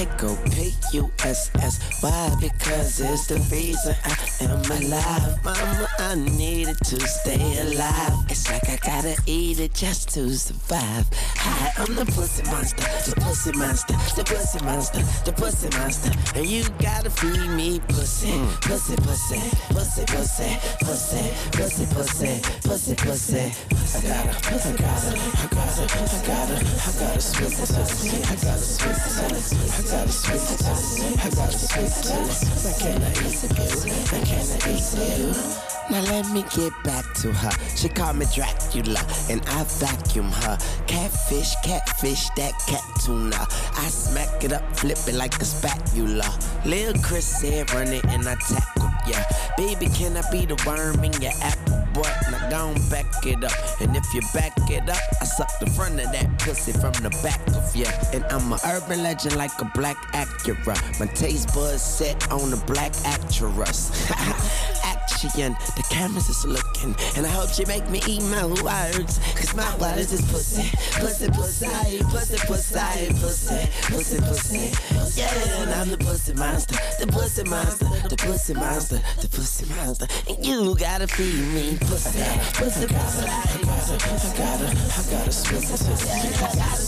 It 0.00 0.08
go 0.18 0.36
P 0.50 0.72
U 0.92 1.10
S 1.24 1.50
S 1.56 2.02
Y 2.02 2.36
because 2.40 3.00
it's 3.00 3.26
the 3.26 3.36
reason 3.50 3.94
I 4.04 4.44
am 4.44 4.60
alive. 4.70 5.44
Mama, 5.44 5.88
I 5.98 6.14
needed 6.14 6.78
to 6.78 7.00
stay 7.00 7.58
alive. 7.60 8.12
It's 8.28 8.50
like 8.50 8.68
I 8.68 8.76
gotta 8.84 9.16
eat 9.26 9.60
it 9.60 9.74
just 9.74 10.10
to 10.14 10.30
survive. 10.34 11.06
Hi, 11.12 11.72
I'm 11.82 11.94
the 11.94 12.04
pussy 12.04 12.42
monster, 12.50 12.84
the 13.04 13.14
pussy 13.20 13.52
monster, 13.52 13.94
the 14.16 14.24
pussy 14.24 14.64
monster, 14.64 15.02
the 15.24 15.32
pussy 15.32 15.68
monster. 15.78 16.12
And 16.36 16.46
you 16.46 16.64
gotta 16.78 17.10
feed 17.10 17.48
me 17.50 17.80
pussy, 17.88 18.32
pussy, 18.62 18.96
pussy, 18.96 19.40
pussy, 19.70 20.04
pussy, 20.06 20.58
pussy, 20.80 21.30
pussy, 21.54 21.86
pussy, 21.94 22.40
pussy, 22.62 22.94
pussy. 22.94 23.52
I 23.92 24.00
gotta, 24.02 24.30
I 24.30 24.72
gotta, 24.76 25.10
I 25.10 25.48
gotta, 25.50 25.82
I 25.82 26.18
gotta, 26.26 26.56
I 26.56 26.92
gotta 26.98 27.20
sweet 27.20 27.52
pussy. 27.52 28.22
I 28.22 28.34
gotta 28.36 28.58
sweet 28.58 28.94
pussy. 28.94 29.56
I 29.56 29.82
gotta 29.90 30.12
sweet 30.12 30.40
pussy. 30.40 31.06
I 31.18 31.30
gotta 31.30 31.58
sweet 31.58 31.90
pussy. 31.90 32.48
I 32.60 32.74
can't 32.78 33.04
eat 33.20 33.42
you. 33.42 33.90
I 34.00 34.24
can't 34.24 34.66
eat 34.66 34.88
you. 35.18 35.69
Now 35.90 36.02
let 36.02 36.30
me 36.30 36.44
get 36.54 36.72
back 36.84 37.04
to 37.14 37.32
her. 37.32 37.50
She 37.76 37.88
called 37.88 38.16
me 38.16 38.26
Dracula, 38.32 39.00
and 39.28 39.42
I 39.48 39.64
vacuum 39.64 40.30
her. 40.30 40.56
Catfish, 40.86 41.56
catfish, 41.64 42.28
that 42.36 42.52
cat 42.68 42.84
tuna. 43.04 43.46
I 43.74 43.88
smack 43.88 44.44
it 44.44 44.52
up, 44.52 44.62
flip 44.76 44.98
it 45.08 45.14
like 45.14 45.34
a 45.42 45.44
spatula. 45.44 46.32
Lil 46.64 46.94
Chris 47.02 47.26
said, 47.26 47.72
run 47.72 47.88
it, 47.88 48.04
and 48.04 48.28
I 48.28 48.36
tackle 48.36 48.90
ya. 49.08 49.18
Baby, 49.56 49.86
can 49.86 50.16
I 50.16 50.22
be 50.30 50.46
the 50.46 50.54
worm 50.64 51.02
in 51.02 51.12
your 51.20 51.32
apple? 51.42 51.82
Boy, 51.92 52.08
now 52.50 52.68
on, 52.68 52.74
back 52.88 53.06
it 53.26 53.42
up. 53.42 53.80
And 53.80 53.96
if 53.96 54.14
you 54.14 54.20
back 54.32 54.52
it 54.70 54.88
up, 54.88 55.02
I 55.20 55.24
suck 55.24 55.50
the 55.58 55.66
front 55.70 55.98
of 55.98 56.12
that 56.12 56.38
pussy 56.38 56.70
from 56.70 56.92
the 57.02 57.10
back 57.20 57.44
of 57.48 57.74
ya. 57.74 57.90
And 58.12 58.24
I'm 58.26 58.52
a 58.52 58.58
urban 58.64 59.02
legend 59.02 59.34
like 59.34 59.60
a 59.60 59.64
black 59.74 59.96
Acura. 60.12 61.00
My 61.00 61.06
taste 61.06 61.52
buds 61.52 61.82
set 61.82 62.30
on 62.30 62.52
a 62.52 62.56
black 62.66 62.92
actress. 63.04 63.90
Action, 65.12 65.56
the 65.76 65.82
cameras 65.90 66.28
is 66.28 66.44
looking. 66.44 66.94
And 67.16 67.26
I 67.26 67.30
hope 67.30 67.50
you 67.58 67.66
make 67.66 67.88
me 67.90 68.00
eat 68.06 68.22
my 68.22 68.46
words. 68.46 69.18
Cause 69.34 69.54
my 69.54 69.76
words 69.78 70.12
is 70.12 70.22
pussy. 70.30 70.62
Pussy, 71.00 71.28
pussy, 71.30 71.66
pussy, 72.10 72.36
pussy, 72.46 73.12
pussy, 73.18 73.68
pussy, 73.90 74.18
pussy. 74.20 75.20
Yeah, 75.20 75.62
and 75.62 75.70
I'm 75.70 75.90
the 75.90 75.98
pussy 75.98 76.34
monster. 76.34 76.76
The 77.00 77.06
pussy 77.06 77.44
monster. 77.44 77.86
The 78.08 78.16
pussy 78.16 78.54
monster. 78.54 79.00
The 79.20 79.28
pussy 79.28 79.66
monster. 79.74 80.06
And 80.28 80.46
you 80.46 80.76
gotta 80.76 81.08
feed 81.08 81.34
me 81.54 81.76
pussy. 81.80 82.22
Pussy, 82.54 82.86
pussy. 82.86 83.26
I 83.26 83.44
gotta, 83.58 83.94
I 83.94 84.34
gotta, 84.38 84.66
I 84.70 85.02
gotta 85.10 85.32
sweet 85.32 85.62
pussy. 85.68 85.90
I 85.90 86.54
gotta 86.54 86.80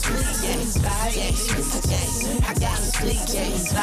yes, 1.15 1.49
yes, 1.89 2.47
I 2.47 2.53
gotta 2.53 2.83
sweet, 2.83 3.15
yes, 3.33 3.73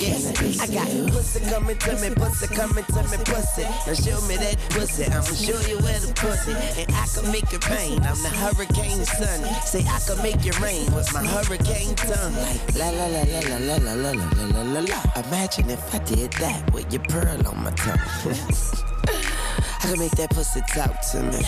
yes, 0.00 0.60
I 0.60 0.66
got 0.66 1.12
pussy 1.12 1.40
coming 1.50 1.78
to 1.78 1.92
me, 2.00 2.14
pussy 2.14 2.46
coming 2.54 2.63
to 2.68 2.72
me, 2.72 3.24
pussy. 3.24 3.62
Now 3.62 3.94
show 3.94 4.20
me 4.26 4.36
that 4.36 4.56
pussy, 4.70 5.04
I'ma 5.04 5.22
show 5.22 5.60
you 5.68 5.78
where 5.78 5.98
the 6.00 6.12
pussy. 6.14 6.52
And 6.80 6.90
I 6.94 7.06
can 7.06 7.30
make 7.30 7.52
it 7.52 7.68
rain, 7.68 8.00
I'm 8.02 8.16
the 8.22 8.28
hurricane 8.28 9.04
son. 9.04 9.44
Say 9.64 9.84
I 9.86 9.98
can 10.06 10.22
make 10.22 10.44
it 10.46 10.58
rain 10.60 10.92
with 10.94 11.12
my 11.12 11.24
hurricane 11.24 11.94
tongue. 11.94 12.34
Like 12.34 12.74
la 12.74 12.90
la 12.90 13.06
la 13.06 13.22
la 13.22 13.40
la 13.40 13.58
la 13.58 13.76
la 13.76 13.94
la 13.94 14.10
la 14.12 14.46
la 14.46 14.62
la 14.62 14.80
la. 14.80 15.00
Imagine 15.26 15.70
if 15.70 15.94
I 15.94 15.98
did 15.98 16.32
that 16.34 16.72
with 16.72 16.92
your 16.92 17.02
pearl 17.02 17.46
on 17.46 17.62
my 17.62 17.70
tongue. 17.72 17.98
I 19.84 19.88
can 19.88 19.98
make 19.98 20.12
that 20.12 20.30
pussy 20.30 20.62
talk 20.72 21.00
to 21.12 21.22
me. 21.22 21.44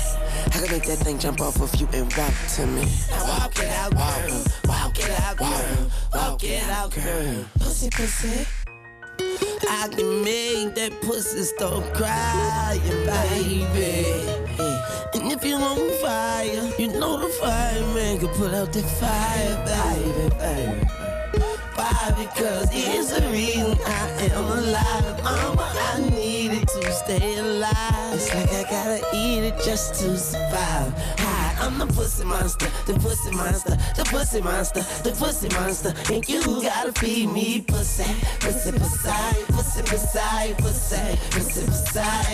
I 0.47 0.51
can 0.51 0.71
make 0.71 0.85
that 0.85 0.99
thing 0.99 1.19
jump 1.19 1.41
off 1.41 1.61
of 1.61 1.75
you 1.81 1.89
and 1.95 2.13
walk 2.17 2.35
to 2.57 2.67
me. 2.67 2.85
Now 3.11 3.25
walk 3.25 3.59
it 3.59 3.71
out, 3.71 3.93
girl. 3.93 4.45
Walk 4.69 4.99
it 4.99 5.21
out, 5.21 5.37
girl. 5.39 5.91
Walk 6.13 6.45
it 6.45 6.63
out, 6.69 6.95
girl. 6.95 7.45
Pussy, 7.59 7.89
pussy. 7.91 8.66
I 9.21 9.89
can 9.91 10.25
make 10.25 10.75
that 10.75 11.01
pussy 11.03 11.43
stop 11.43 11.83
crying, 11.95 12.81
baby. 13.07 14.37
And 15.15 15.33
if 15.33 15.45
you're 15.45 15.61
on 15.61 15.91
fire, 16.01 16.71
you 16.79 16.89
know 16.89 17.19
the 17.19 17.29
fireman 17.29 18.19
can 18.19 18.29
put 18.29 18.53
out 18.55 18.73
the 18.73 18.83
fire, 18.83 19.65
baby, 19.65 20.29
baby. 20.39 20.87
Why? 21.75 22.15
Because 22.19 22.69
it's 22.73 23.13
the 23.13 23.27
reason 23.29 23.79
I 23.85 24.29
am 24.33 24.45
alive. 24.45 25.23
Mama, 25.23 25.73
I 25.95 26.11
needed 26.11 26.67
to 26.69 26.93
stay 26.93 27.39
alive. 27.39 28.15
It's 28.15 28.35
like 28.35 28.51
I 28.53 28.63
gotta 28.71 29.03
eat 29.15 29.45
it 29.45 29.57
just 29.65 29.95
to 30.01 30.17
survive. 30.17 30.93
I'm 31.59 31.79
the 31.79 31.87
pussy 31.87 32.25
monster, 32.25 32.69
the 32.87 32.95
pussy 33.01 33.31
monster, 33.31 33.77
the 33.97 34.05
pussy 34.05 34.41
monster, 34.43 34.81
the 35.03 35.11
pussy 35.13 35.49
monster. 35.49 35.95
And 36.13 36.29
you 36.29 36.43
gotta 36.63 36.93
feed 36.93 37.33
me 37.33 37.63
pussy, 37.63 38.05
pussy, 38.41 38.73
pussy, 38.73 39.11
pussy, 39.53 39.83
pussy, 39.83 40.53
pussy, 40.59 41.17
pussy, 41.31 41.65
pussy, 41.65 41.67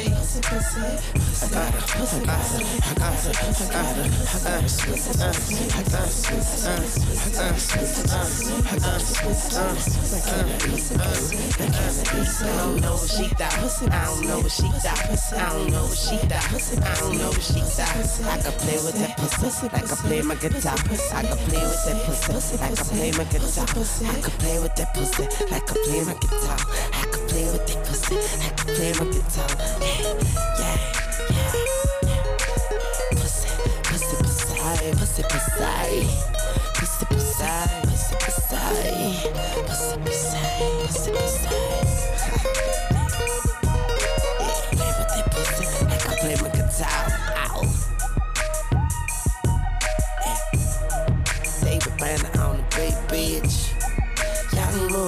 pussy, 0.02 0.40
pussy. 0.42 1.22
I 1.42 1.48
gotta, 1.48 1.78
I 1.82 2.18
gotta, 2.22 2.62
I 2.62 2.94
gotta, 2.94 3.30
I 3.32 3.70
gotta, 3.72 4.02
I 4.02 4.40
gotta, 4.42 4.62
uh, 4.62 5.32
I 5.72 5.86
gotta, 5.90 6.08
sweet, 6.08 6.52
uh, 6.62 6.82
I 7.32 7.46
uh, 7.46 7.46
uh, 7.46 7.82
don't 12.58 12.80
know 12.80 12.94
what 12.94 13.10
she 13.10 13.28
thought, 13.28 13.54
I 13.90 14.04
don't 14.04 14.26
know 14.26 14.38
what 14.40 14.50
she 14.50 14.68
thought, 14.68 14.98
I 15.32 15.52
don't 15.52 15.70
know 15.70 15.82
what 15.82 15.96
she 15.96 16.16
thought, 16.16 16.52
I 16.82 16.94
don't 17.00 17.18
know 17.18 17.28
what 17.28 17.42
she 17.42 17.60
thought. 17.60 17.92
I 18.22 18.38
can 18.38 18.52
play 18.52 18.78
with 18.82 19.11
like 19.18 19.90
I 19.90 19.96
play 19.96 20.22
my 20.22 20.34
guitar. 20.34 20.74
I 20.74 21.22
can 21.22 21.38
play 21.38 21.62
with 21.62 21.84
that 21.86 22.04
pussy, 22.06 22.56
I 22.60 22.74
play 22.74 23.12
my 23.12 23.24
guitar. 23.24 23.64
I 23.64 24.20
can 24.20 24.32
play 24.38 24.58
with 24.58 24.74
that 24.76 24.94
pussy, 24.94 25.24
I 25.24 25.60
play 25.60 26.04
my 26.04 26.14
guitar. 26.14 26.56
I 26.92 27.06
can 27.10 27.22
play 27.28 27.44
with 27.44 27.66
that 27.66 27.84
pussy, 27.86 28.16
I 28.16 28.50
play 28.56 28.92
my 28.92 29.04
guitar. 29.12 29.50
Yeah, 29.80 30.06
yeah, 31.30 31.52
yeah. 32.02 32.22
Pussy, 33.10 33.48
pussy, 33.84 34.16
pussy, 34.22 34.56
pussy, 34.92 35.22
pussy, 35.22 35.52
pussy, 35.52 36.26
pussy, 36.74 37.06
pussy, 37.10 37.46
pussy, 38.18 38.56
pussy, 39.66 39.96
pussy, 40.04 40.41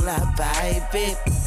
lullaby, 0.04 0.82
baby. 0.92 1.43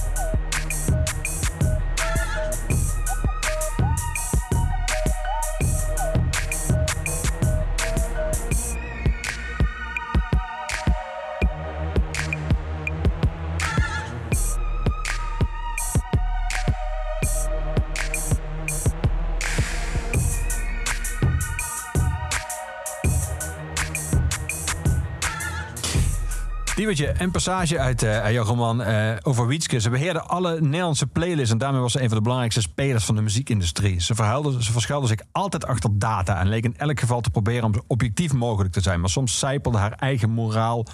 Diewertje, 26.88 27.24
een 27.24 27.32
passage 27.32 27.80
uit, 27.80 28.02
jouw 28.02 28.44
roman 28.44 28.84
eh, 28.84 29.16
over 29.22 29.48
Wietske. 29.48 29.80
Ze 29.80 29.90
beheerde 29.90 30.22
alle 30.22 30.62
Nederlandse 30.62 31.08
playlists 31.08 31.52
en 31.52 31.58
daarmee 31.58 31.82
was 31.82 31.92
ze 31.92 32.02
een 32.02 32.08
van 32.08 32.18
de 32.18 32.24
belangrijkste 32.24 32.62
spelers 32.62 33.06
van 33.06 33.16
de 33.16 33.22
muziekindustrie. 33.22 34.02
Ze, 34.02 34.16
verhuilde, 34.16 34.64
ze 34.64 34.72
verschuilde 34.72 35.08
zich 35.08 35.20
altijd 35.32 35.66
achter 35.66 35.90
data 36.00 36.40
en 36.40 36.48
leek 36.48 36.64
in 36.64 36.78
elk 36.78 37.00
geval 37.00 37.22
te 37.22 37.30
proberen 37.30 37.64
om 37.64 37.74
zo 37.74 37.84
objectief 37.88 38.34
mogelijk 38.34 38.74
te 38.74 38.82
zijn. 38.82 39.00
Maar 39.00 39.10
soms 39.10 39.40
zijpelde 39.40 39.78
haar 39.78 39.92
eigen 39.92 40.30
moraal 40.30 40.86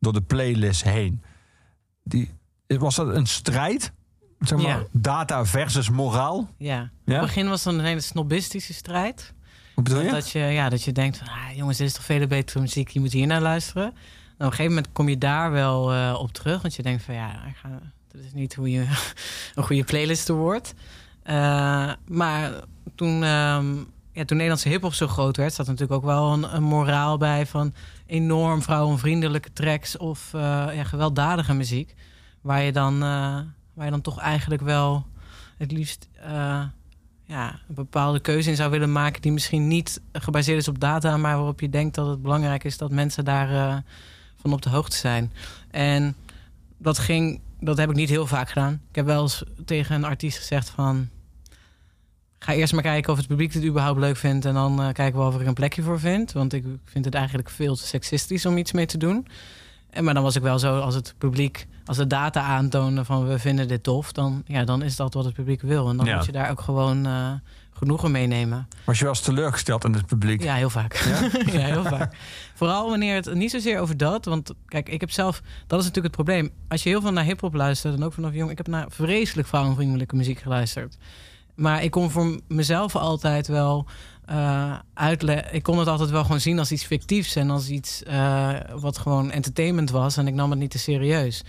door 0.00 0.12
de 0.12 0.20
playlist 0.20 0.82
heen. 0.84 1.22
Die, 2.04 2.30
was 2.66 2.94
dat 2.94 3.14
een 3.14 3.26
strijd? 3.26 3.92
Zeg 4.40 4.58
maar, 4.58 4.66
Ja. 4.66 4.86
data 4.92 5.44
versus 5.44 5.90
moraal? 5.90 6.48
Ja. 6.58 6.74
Ja? 6.74 6.90
In 7.04 7.12
het 7.12 7.20
begin 7.20 7.48
was 7.48 7.64
het 7.64 7.74
een 7.74 7.84
hele 7.84 8.00
snobistische 8.00 8.74
strijd. 8.74 9.34
Hoe 9.74 9.84
bedoel 9.84 10.00
je? 10.02 10.10
Dat 10.10 10.30
je, 10.30 10.38
ja, 10.38 10.68
dat 10.68 10.82
je 10.82 10.92
denkt 10.92 11.18
van, 11.18 11.28
ah, 11.28 11.56
jongens, 11.56 11.78
dit 11.78 11.86
is 11.86 11.92
toch 11.92 12.04
veel 12.04 12.26
betere 12.26 12.60
muziek, 12.60 12.88
je 12.88 13.00
moet 13.00 13.12
hier 13.12 13.26
naar 13.26 13.40
luisteren. 13.40 13.94
Op 14.42 14.48
een 14.48 14.54
gegeven 14.54 14.74
moment 14.74 14.92
kom 14.92 15.08
je 15.08 15.18
daar 15.18 15.50
wel 15.50 15.92
eh, 15.92 16.16
op 16.18 16.32
terug, 16.32 16.62
want 16.62 16.74
je 16.74 16.82
denkt 16.82 17.02
van, 17.02 17.14
ja, 17.14 17.40
dat 18.12 18.20
is 18.20 18.32
niet 18.32 18.54
hoe 18.54 18.70
je 18.70 18.80
een 19.54 19.64
goede 19.64 19.84
playlist 19.84 20.28
wordt. 20.28 20.74
Eh, 21.22 21.92
maar 22.06 22.52
toen, 22.94 23.22
ehm, 23.22 23.74
ja, 24.12 24.24
toen 24.24 24.36
Nederlandse 24.36 24.68
hiphop 24.68 24.94
zo 24.94 25.06
groot 25.06 25.36
werd, 25.36 25.54
zat 25.54 25.66
natuurlijk 25.66 25.92
ook 25.92 26.04
wel 26.04 26.32
een, 26.32 26.62
moraal 26.62 27.18
bij 27.18 27.46
van 27.46 27.74
enorm 28.06 28.62
vrouwenvriendelijke 28.62 29.52
tracks 29.52 29.96
of 29.96 30.34
eh, 30.34 30.40
ja, 30.74 30.84
gewelddadige 30.84 31.54
muziek. 31.54 31.94
Waar 32.40 32.62
je, 32.62 32.72
dan, 32.72 32.98
waar 33.74 33.84
je 33.84 33.90
dan 33.90 34.00
toch 34.00 34.18
eigenlijk 34.18 34.62
wel 34.62 35.06
het 35.58 35.72
liefst 35.72 36.08
ja, 37.24 37.60
een 37.68 37.74
bepaalde 37.74 38.20
keuze 38.20 38.50
in 38.50 38.56
zou 38.56 38.70
willen 38.70 38.92
maken 38.92 39.22
die 39.22 39.32
misschien 39.32 39.68
niet 39.68 40.00
gebaseerd 40.12 40.58
is 40.58 40.68
op 40.68 40.80
data, 40.80 41.16
maar 41.16 41.36
waarop 41.36 41.60
je 41.60 41.68
denkt 41.68 41.94
dat 41.94 42.06
het 42.06 42.22
belangrijk 42.22 42.64
is 42.64 42.78
dat 42.78 42.90
mensen 42.90 43.24
daar 43.24 43.82
van 44.42 44.52
op 44.52 44.62
de 44.62 44.70
hoogte 44.70 44.96
zijn. 44.96 45.32
En 45.70 46.14
dat 46.78 46.98
ging, 46.98 47.40
dat 47.60 47.76
heb 47.76 47.90
ik 47.90 47.96
niet 47.96 48.08
heel 48.08 48.26
vaak 48.26 48.48
gedaan. 48.48 48.80
Ik 48.88 48.94
heb 48.96 49.06
wel 49.06 49.22
eens 49.22 49.42
tegen 49.64 49.94
een 49.94 50.04
artiest 50.04 50.38
gezegd 50.38 50.70
van 50.70 51.08
ga 52.38 52.52
eerst 52.52 52.72
maar 52.72 52.82
kijken 52.82 53.12
of 53.12 53.18
het 53.18 53.26
publiek 53.26 53.52
het 53.54 53.64
überhaupt 53.64 54.00
leuk 54.00 54.16
vindt 54.16 54.44
en 54.44 54.54
dan 54.54 54.82
eh, 54.82 54.92
kijken 54.92 55.20
we 55.20 55.26
of 55.26 55.34
ik 55.34 55.40
er 55.40 55.46
een 55.46 55.54
plekje 55.54 55.82
voor 55.82 56.00
vind, 56.00 56.32
want 56.32 56.52
ik 56.52 56.64
vind 56.84 57.04
het 57.04 57.14
eigenlijk 57.14 57.50
veel 57.50 57.76
te 57.76 57.86
seksistisch 57.86 58.46
om 58.46 58.56
iets 58.56 58.72
mee 58.72 58.86
te 58.86 58.98
doen. 58.98 59.26
En, 59.90 60.04
maar 60.04 60.14
dan 60.14 60.22
was 60.22 60.36
ik 60.36 60.42
wel 60.42 60.58
zo, 60.58 60.78
als 60.78 60.94
het 60.94 61.14
publiek, 61.18 61.66
als 61.84 61.96
de 61.96 62.06
data 62.06 62.42
aantonen 62.42 63.04
van 63.04 63.26
we 63.26 63.38
vinden 63.38 63.68
dit 63.68 63.82
tof, 63.82 64.12
dan, 64.12 64.42
ja, 64.46 64.64
dan 64.64 64.82
is 64.82 64.96
dat 64.96 65.14
wat 65.14 65.24
het 65.24 65.34
publiek 65.34 65.60
wil. 65.62 65.88
En 65.88 65.96
dan 65.96 66.06
Ja. 66.06 66.16
moet 66.16 66.24
je 66.26 66.32
daar 66.32 66.50
ook 66.50 66.60
gewoon 66.60 67.06
eh, 67.06 67.32
genoegen 67.82 68.10
meenemen. 68.10 68.68
Was 68.84 68.98
je 68.98 69.04
wel 69.04 69.12
eens 69.12 69.22
teleurgesteld 69.22 69.84
in 69.84 69.92
het 69.94 70.06
publiek? 70.06 70.42
Ja, 70.42 70.54
heel 70.54 70.70
vaak. 70.70 70.94
Ja? 70.94 71.20
Ja, 71.58 71.66
heel 71.66 71.84
vaak. 71.84 72.14
Vooral 72.54 72.88
wanneer 72.90 73.14
het 73.14 73.34
niet 73.34 73.50
zozeer 73.50 73.80
over 73.80 73.96
dat. 73.96 74.24
Want 74.24 74.52
kijk, 74.66 74.88
ik 74.88 75.00
heb 75.00 75.10
zelf. 75.10 75.40
Dat 75.66 75.80
is 75.80 75.86
natuurlijk 75.86 76.14
het 76.16 76.24
probleem. 76.24 76.50
Als 76.68 76.82
je 76.82 76.88
heel 76.88 77.00
veel 77.00 77.12
naar 77.12 77.24
hip-hop 77.24 77.54
luistert. 77.54 77.94
en 77.94 78.02
ook 78.04 78.12
vanaf 78.12 78.32
jong. 78.34 78.50
Ik 78.50 78.56
heb 78.56 78.66
naar 78.66 78.86
vreselijk 78.88 79.48
vrouwenvriendelijke 79.48 80.16
muziek 80.16 80.38
geluisterd. 80.38 80.96
Maar 81.54 81.82
ik 81.82 81.90
kon 81.90 82.10
voor 82.10 82.40
mezelf 82.48 82.96
altijd 82.96 83.46
wel. 83.46 83.86
eh 84.26 84.74
uitleggen. 84.94 85.54
Ik 85.54 85.62
kon 85.62 85.78
het 85.78 85.88
altijd 85.88 86.10
wel 86.10 86.22
gewoon 86.22 86.40
zien 86.40 86.58
als 86.58 86.72
iets 86.72 86.84
fictiefs. 86.84 87.36
En 87.36 87.50
als 87.50 87.68
iets 87.68 88.02
eh, 88.02 88.50
wat 88.74 88.98
gewoon 88.98 89.30
entertainment 89.30 89.90
was. 89.90 90.16
En 90.16 90.26
ik 90.26 90.34
nam 90.34 90.50
het 90.50 90.58
niet 90.58 90.70
te 90.70 90.78
serieus. 90.78 91.42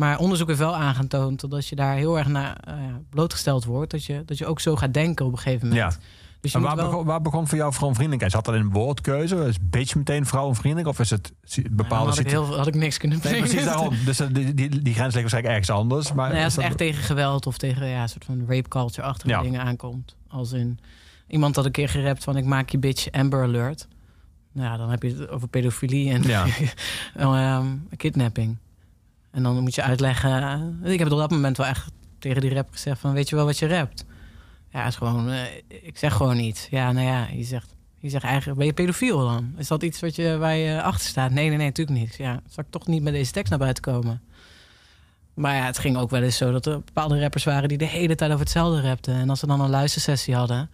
Maar 0.00 0.18
onderzoek 0.18 0.46
heeft 0.46 0.58
wel 0.58 0.76
aangetoond 0.76 1.40
dat 1.40 1.52
als 1.52 1.68
je 1.68 1.76
daar 1.76 1.94
heel 1.96 2.18
erg 2.18 2.28
naar 2.28 2.56
eh, 2.64 2.74
blootgesteld 3.10 3.64
wordt, 3.64 3.90
dat 3.90 4.04
je, 4.04 4.22
dat 4.26 4.38
je 4.38 4.46
ook 4.46 4.60
zo 4.60 4.76
gaat 4.76 4.94
denken 4.94 5.26
op 5.26 5.32
een 5.32 5.38
gegeven 5.38 5.68
moment. 5.68 5.92
Ja. 5.94 6.00
Dus 6.40 6.54
en 6.54 6.60
waar, 6.60 6.76
wel- 6.76 6.84
begon, 6.90 7.04
waar 7.04 7.22
begon 7.22 7.46
voor 7.48 7.58
jou 7.58 7.72
vrouwenvriendelijkheid? 7.72 8.44
Zat 8.44 8.54
dat 8.54 8.60
in 8.62 8.66
een 8.70 8.72
woordkeuze? 8.80 9.36
Is 9.36 9.56
bitch 9.62 9.94
meteen 9.94 10.26
vrouwenvriendelijk? 10.26 10.88
Of 10.88 10.98
is 10.98 11.10
het 11.10 11.32
Dan 11.54 11.64
bepaalde 11.70 12.08
had 12.08 12.18
ik, 12.18 12.28
situ- 12.28 12.42
heel, 12.42 12.56
had 12.56 12.66
ik 12.66 12.74
niks 12.74 12.96
kunnen 12.98 13.18
Nee, 13.22 13.38
precies 13.38 13.64
daarom. 13.64 13.94
Dus 14.04 14.16
dat- 14.16 14.34
die, 14.34 14.54
die, 14.54 14.68
die 14.68 14.94
grens 14.94 15.14
ligt 15.14 15.20
waarschijnlijk 15.30 15.54
ergens 15.54 15.70
anders. 15.70 16.12
Maar 16.12 16.32
Nee, 16.32 16.44
als 16.44 16.52
het 16.52 16.62
dat- 16.62 16.64
echt 16.70 16.78
tegen 16.78 17.02
geweld 17.02 17.46
of 17.46 17.58
tegen 17.58 17.86
ja, 17.88 18.02
een 18.02 18.08
soort 18.08 18.24
van 18.24 18.44
rape 18.48 18.68
culture-achtige 18.68 19.28
Ja. 19.30 19.42
dingen 19.42 19.60
aankomt. 19.62 20.16
Als 20.28 20.52
in 20.52 20.78
iemand 21.28 21.56
had 21.56 21.64
een 21.64 21.70
keer 21.72 21.88
gerapt 21.88 22.24
van 22.24 22.36
ik 22.36 22.44
maak 22.44 22.68
je 22.70 22.78
bitch 22.78 23.10
Amber 23.10 23.42
Alert. 23.42 23.88
Nou 24.52 24.78
dan 24.78 24.90
heb 24.90 25.02
je 25.02 25.08
het 25.14 25.28
over 25.28 25.48
pedofilie 25.48 26.10
en 26.12 26.22
Ja. 26.22 26.46
ehm, 27.16 27.66
kidnapping. 27.96 28.56
En 29.30 29.42
dan 29.42 29.60
moet 29.60 29.74
je 29.74 29.82
uitleggen. 29.82 30.80
Ik 30.84 30.98
heb 30.98 31.12
op 31.12 31.18
dat 31.18 31.30
moment 31.30 31.56
wel 31.56 31.66
echt 31.66 31.90
tegen 32.18 32.40
die 32.40 32.54
rap 32.54 32.68
gezegd 32.70 33.00
van 33.00 33.12
weet 33.12 33.28
je 33.28 33.36
wel 33.36 33.44
wat 33.44 33.58
je 33.58 33.66
rapt? 33.66 34.04
Ja, 34.72 34.86
is 34.86 34.96
gewoon, 34.96 35.30
eh, 35.30 35.42
ik 35.68 35.98
zeg 35.98 36.14
gewoon 36.14 36.36
niet. 36.36 36.68
Ja, 36.70 36.92
nou 36.92 37.06
ja, 37.06 37.26
je 37.32 37.44
zegt, 37.44 37.74
je 37.98 38.08
zegt 38.08 38.24
eigenlijk, 38.24 38.58
ben 38.58 38.66
je 38.66 38.72
pedofiel 38.72 39.18
dan? 39.18 39.52
Is 39.56 39.68
dat 39.68 39.82
iets 39.82 40.00
wat 40.00 40.16
je, 40.16 40.36
waar 40.36 40.56
je 40.56 40.82
achter 40.82 41.08
staat? 41.08 41.30
Nee, 41.30 41.48
nee, 41.48 41.56
nee, 41.56 41.66
natuurlijk 41.66 41.98
niet. 41.98 42.14
Ja, 42.14 42.40
zal 42.48 42.64
ik 42.64 42.70
toch 42.70 42.86
niet 42.86 43.02
met 43.02 43.12
deze 43.12 43.32
tekst 43.32 43.50
naar 43.50 43.58
buiten 43.58 43.82
komen? 43.82 44.22
Maar 45.34 45.54
ja, 45.54 45.64
het 45.64 45.78
ging 45.78 45.96
ook 45.96 46.10
wel 46.10 46.22
eens 46.22 46.36
zo 46.36 46.52
dat 46.52 46.66
er 46.66 46.80
bepaalde 46.80 47.20
rappers 47.20 47.44
waren 47.44 47.68
die 47.68 47.78
de 47.78 47.86
hele 47.86 48.14
tijd 48.14 48.30
over 48.30 48.44
hetzelfde 48.44 48.80
rapten. 48.80 49.14
En 49.14 49.30
als 49.30 49.38
ze 49.38 49.46
dan 49.46 49.60
een 49.60 49.70
luistersessie 49.70 50.34
hadden, 50.34 50.70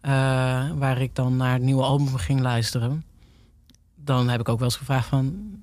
eh, 0.00 0.10
waar 0.74 1.00
ik 1.00 1.14
dan 1.14 1.36
naar 1.36 1.52
het 1.52 1.62
nieuwe 1.62 1.82
album 1.82 2.16
ging 2.16 2.40
luisteren, 2.40 3.04
dan 3.94 4.28
heb 4.28 4.40
ik 4.40 4.48
ook 4.48 4.58
wel 4.58 4.68
eens 4.68 4.76
gevraagd 4.76 5.08
van, 5.08 5.54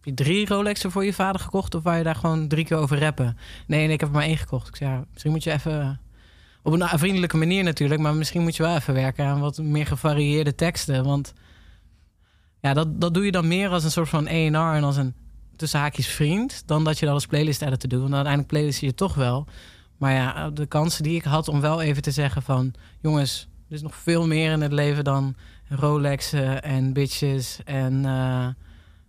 heb 0.00 0.16
je 0.16 0.24
drie 0.24 0.46
Rolexen 0.46 0.90
voor 0.90 1.04
je 1.04 1.12
vader 1.12 1.40
gekocht 1.40 1.74
of 1.74 1.82
waar 1.82 1.98
je 1.98 2.04
daar 2.04 2.14
gewoon 2.14 2.48
drie 2.48 2.64
keer 2.64 2.76
over 2.76 2.98
rappen? 2.98 3.38
Nee, 3.66 3.84
nee, 3.84 3.92
ik 3.92 4.00
heb 4.00 4.08
er 4.08 4.14
maar 4.14 4.24
één 4.24 4.36
gekocht. 4.36 4.68
Ik 4.68 4.76
zei, 4.76 4.90
ja, 4.90 5.04
misschien 5.12 5.32
moet 5.32 5.44
je 5.44 5.52
even, 5.52 6.00
op 6.62 6.72
een 6.72 6.98
vriendelijke 6.98 7.36
manier 7.36 7.64
natuurlijk, 7.64 8.00
maar 8.00 8.14
misschien 8.14 8.42
moet 8.42 8.56
je 8.56 8.62
wel 8.62 8.76
even 8.76 8.94
werken 8.94 9.24
aan 9.24 9.40
wat 9.40 9.58
meer 9.58 9.86
gevarieerde 9.86 10.54
teksten. 10.54 11.04
Want 11.04 11.32
ja, 12.60 12.74
dat, 12.74 13.00
dat 13.00 13.14
doe 13.14 13.24
je 13.24 13.32
dan 13.32 13.48
meer 13.48 13.68
als 13.68 13.84
een 13.84 13.90
soort 13.90 14.08
van 14.08 14.26
A&R 14.26 14.74
en 14.76 14.84
als 14.84 14.96
een 14.96 15.14
tussen 15.56 15.80
haakjes 15.80 16.06
vriend, 16.06 16.62
dan 16.66 16.84
dat 16.84 16.98
je 16.98 17.04
dat 17.04 17.14
als 17.14 17.26
playlist 17.26 17.62
editor 17.62 17.88
doet. 17.88 18.00
Want 18.00 18.14
uiteindelijk 18.14 18.52
playlist 18.52 18.80
je 18.80 18.94
toch 18.94 19.14
wel. 19.14 19.46
Maar 19.96 20.12
ja, 20.12 20.50
de 20.50 20.66
kansen 20.66 21.02
die 21.02 21.16
ik 21.16 21.24
had 21.24 21.48
om 21.48 21.60
wel 21.60 21.80
even 21.82 22.02
te 22.02 22.10
zeggen 22.10 22.42
van... 22.42 22.74
jongens, 23.00 23.48
er 23.68 23.74
is 23.74 23.82
nog 23.82 23.94
veel 23.94 24.26
meer 24.26 24.52
in 24.52 24.60
het 24.60 24.72
leven 24.72 25.04
dan 25.04 25.34
Rolexen 25.68 26.62
en 26.62 26.92
bitches 26.92 27.58
en 27.64 28.04
eh, 28.04 28.46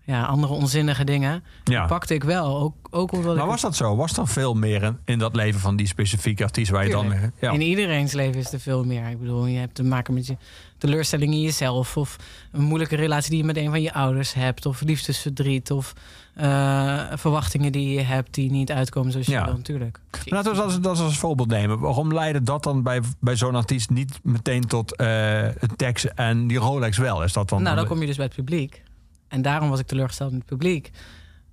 ja, 0.10 0.24
andere 0.24 0.54
onzinnige 0.54 1.04
dingen. 1.04 1.44
Ja. 1.64 1.86
Pakte 1.86 2.14
ik 2.14 2.24
wel, 2.24 2.60
ook, 2.60 2.76
ook 2.90 3.12
omdat 3.12 3.36
Maar 3.36 3.44
ik... 3.44 3.50
was 3.50 3.62
dat 3.62 3.76
zo? 3.76 3.96
Was 3.96 4.18
er 4.18 4.28
veel 4.28 4.54
meer 4.54 4.96
in, 5.06 5.20
dat 5.20 5.36
leven 5.36 5.60
van 5.60 5.76
die 5.76 5.88
specifieke 5.88 6.44
artiest 6.44 6.72
waar 6.72 6.84
je 6.86 6.92
dan... 6.92 7.14
Ja. 7.40 7.52
In 7.52 7.62
iedereen's 7.62 8.14
leven 8.14 8.40
is 8.40 8.52
er 8.54 8.60
veel 8.60 8.84
meer. 8.84 9.08
Ik 9.10 9.20
bedoel, 9.20 9.46
je 9.46 9.58
hebt 9.60 9.76
te 9.76 9.84
maken 9.84 10.14
met 10.14 10.28
je 10.28 10.38
teleurstelling 10.78 11.34
in 11.34 11.42
jezelf... 11.42 11.98
of 11.98 12.16
een 12.52 12.62
moeilijke 12.62 12.96
relatie 12.96 13.30
die 13.30 13.40
je 13.40 13.46
met 13.46 13.58
een 13.58 13.70
van 13.70 13.82
je 13.82 13.94
ouders 13.94 14.34
hebt... 14.34 14.66
of 14.66 14.82
liefdesverdriet 14.82 15.72
of 15.72 15.94
eh, 16.36 17.04
verwachtingen 17.14 17.72
die 17.72 17.94
je 17.94 18.02
hebt... 18.02 18.34
die 18.34 18.52
niet 18.52 18.72
uitkomen 18.72 19.12
zoals 19.12 19.26
je 19.28 19.32
Ja. 19.32 19.46
wil, 19.46 19.54
natuurlijk. 19.56 20.00
Maar 20.12 20.22
Laten 20.26 20.52
we 20.52 20.58
dat, 20.58 20.66
als- 20.66 20.80
dat 20.80 21.00
als 21.00 21.18
voorbeeld 21.18 21.50
nemen. 21.50 21.80
Waarom 21.80 22.14
leidde 22.14 22.42
dat 22.44 22.64
dan 22.64 22.84
bij, 22.84 23.02
bij 23.20 23.36
zo'n 23.36 23.56
artiest 23.56 23.90
niet 23.90 24.20
meteen 24.24 24.62
tot 24.68 24.94
een 24.96 25.76
tekst 25.76 26.06
en 26.06 26.48
die 26.48 26.58
Rolex 26.58 26.98
wel? 26.98 27.24
Is 27.24 27.34
dat 27.34 27.50
dan... 27.50 27.62
Nou, 27.64 27.76
dan 27.76 27.88
kom 27.88 28.00
je 28.00 28.06
dus 28.06 28.16
bij 28.16 28.26
het 28.26 28.36
publiek. 28.36 28.84
En 29.30 29.42
daarom 29.42 29.70
was 29.70 29.80
ik 29.80 29.88
teleurgesteld 29.88 30.32
in 30.32 30.38
het 30.38 30.46
publiek. 30.46 30.92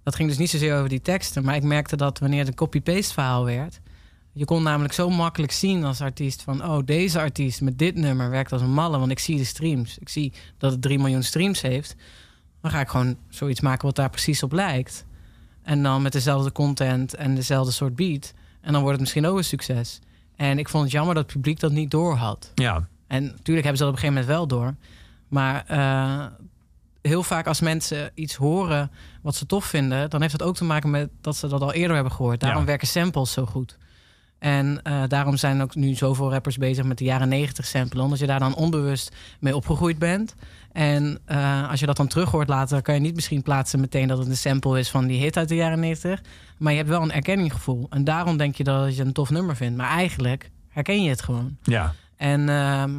Dat 0.02 0.14
ging 0.14 0.28
dus 0.28 0.38
niet 0.38 0.50
zozeer 0.50 0.76
over 0.76 0.88
die 0.88 1.00
teksten... 1.00 1.44
maar 1.44 1.56
ik 1.56 1.62
merkte 1.62 1.96
dat 1.96 2.18
wanneer 2.18 2.38
het 2.38 2.48
een 2.48 2.54
copy-paste 2.54 3.12
verhaal 3.12 3.44
werd... 3.44 3.80
je 4.32 4.44
kon 4.44 4.62
namelijk 4.62 4.94
zo 4.94 5.10
makkelijk 5.10 5.52
zien 5.52 5.84
als 5.84 6.00
artiest 6.00 6.42
van... 6.42 6.64
oh, 6.64 6.78
deze 6.84 7.18
artiest 7.18 7.60
met 7.60 7.78
dit 7.78 7.94
nummer 7.94 8.30
werkt 8.30 8.52
als 8.52 8.62
een 8.62 8.72
malle... 8.72 8.98
want 8.98 9.10
ik 9.10 9.18
zie 9.18 9.36
de 9.36 9.44
streams. 9.44 9.98
Ik 9.98 10.08
zie 10.08 10.32
dat 10.58 10.72
het 10.72 10.82
3 10.82 10.98
miljoen 10.98 11.22
streams 11.22 11.60
heeft. 11.60 11.96
Dan 12.60 12.70
ga 12.70 12.80
ik 12.80 12.88
gewoon 12.88 13.16
zoiets 13.28 13.60
maken 13.60 13.86
wat 13.86 13.96
daar 13.96 14.10
precies 14.10 14.42
op 14.42 14.52
lijkt. 14.52 15.04
En 15.62 15.82
dan 15.82 16.02
met 16.02 16.12
dezelfde 16.12 16.52
content 16.52 17.14
en 17.14 17.34
dezelfde 17.34 17.72
soort 17.72 17.96
beat. 17.96 18.34
En 18.60 18.72
dan 18.72 18.80
wordt 18.80 18.92
het 18.92 19.00
misschien 19.00 19.26
ook 19.26 19.36
een 19.36 19.44
succes. 19.44 20.00
En 20.36 20.58
ik 20.58 20.68
vond 20.68 20.82
het 20.82 20.92
jammer 20.92 21.14
dat 21.14 21.22
het 21.22 21.32
publiek 21.32 21.60
dat 21.60 21.72
niet 21.72 21.90
door 21.90 22.14
had. 22.14 22.52
Ja. 22.54 22.88
En 23.06 23.24
natuurlijk 23.24 23.66
hebben 23.66 23.76
ze 23.76 23.82
dat 23.84 23.92
op 23.92 23.94
een 23.94 24.00
gegeven 24.00 24.14
moment 24.14 24.26
wel 24.26 24.46
door. 24.46 24.74
Maar 25.28 25.64
eh, 25.66 26.26
heel 27.06 27.22
vaak 27.22 27.46
als 27.46 27.60
mensen 27.60 28.10
iets 28.14 28.34
horen 28.34 28.90
wat 29.22 29.34
ze 29.34 29.46
tof 29.46 29.64
vinden, 29.64 30.10
dan 30.10 30.20
heeft 30.20 30.38
dat 30.38 30.48
ook 30.48 30.56
te 30.56 30.64
maken 30.64 30.90
met 30.90 31.08
dat 31.20 31.36
ze 31.36 31.48
dat 31.48 31.60
al 31.60 31.72
eerder 31.72 31.94
hebben 31.94 32.12
gehoord. 32.12 32.40
Daarom 32.40 32.60
Ja. 32.60 32.66
werken 32.66 32.88
samples 32.88 33.32
zo 33.32 33.46
goed. 33.46 33.78
En 34.38 34.80
eh, 34.82 35.02
daarom 35.08 35.36
zijn 35.36 35.62
ook 35.62 35.74
nu 35.74 35.94
zoveel 35.94 36.30
rappers 36.30 36.56
bezig 36.56 36.84
met 36.84 36.98
de 36.98 37.04
jaren 37.04 37.28
90 37.28 37.66
samplen. 37.66 38.04
Omdat 38.04 38.18
je 38.18 38.26
daar 38.26 38.38
dan 38.38 38.54
onbewust 38.54 39.14
mee 39.40 39.56
opgegroeid 39.56 39.98
bent. 39.98 40.34
En 40.72 41.18
eh, 41.24 41.70
als 41.70 41.80
je 41.80 41.86
dat 41.86 41.96
dan 41.96 42.06
terug 42.06 42.30
hoort 42.30 42.48
later, 42.48 42.82
kan 42.82 42.94
je 42.94 43.00
niet 43.00 43.14
misschien 43.14 43.42
plaatsen 43.42 43.80
meteen 43.80 44.08
dat 44.08 44.18
het 44.18 44.26
een 44.28 44.36
sample 44.36 44.78
is 44.78 44.90
van 44.90 45.06
die 45.06 45.20
hit 45.20 45.36
uit 45.36 45.48
de 45.48 45.54
jaren 45.54 45.80
90. 45.80 46.20
Maar 46.58 46.72
je 46.72 46.78
hebt 46.78 46.90
wel 46.90 47.02
een 47.02 47.12
erkenninggevoel. 47.12 47.86
En 47.90 48.04
daarom 48.04 48.36
denk 48.36 48.54
je 48.56 48.64
dat 48.64 48.96
je 48.96 49.02
een 49.02 49.12
tof 49.12 49.30
nummer 49.30 49.56
vindt. 49.56 49.76
Maar 49.76 49.88
eigenlijk 49.90 50.50
herken 50.68 51.02
je 51.02 51.08
het 51.10 51.22
gewoon. 51.22 51.56
Ja. 51.62 51.94
En 52.16 52.48
ehm, 52.48 52.92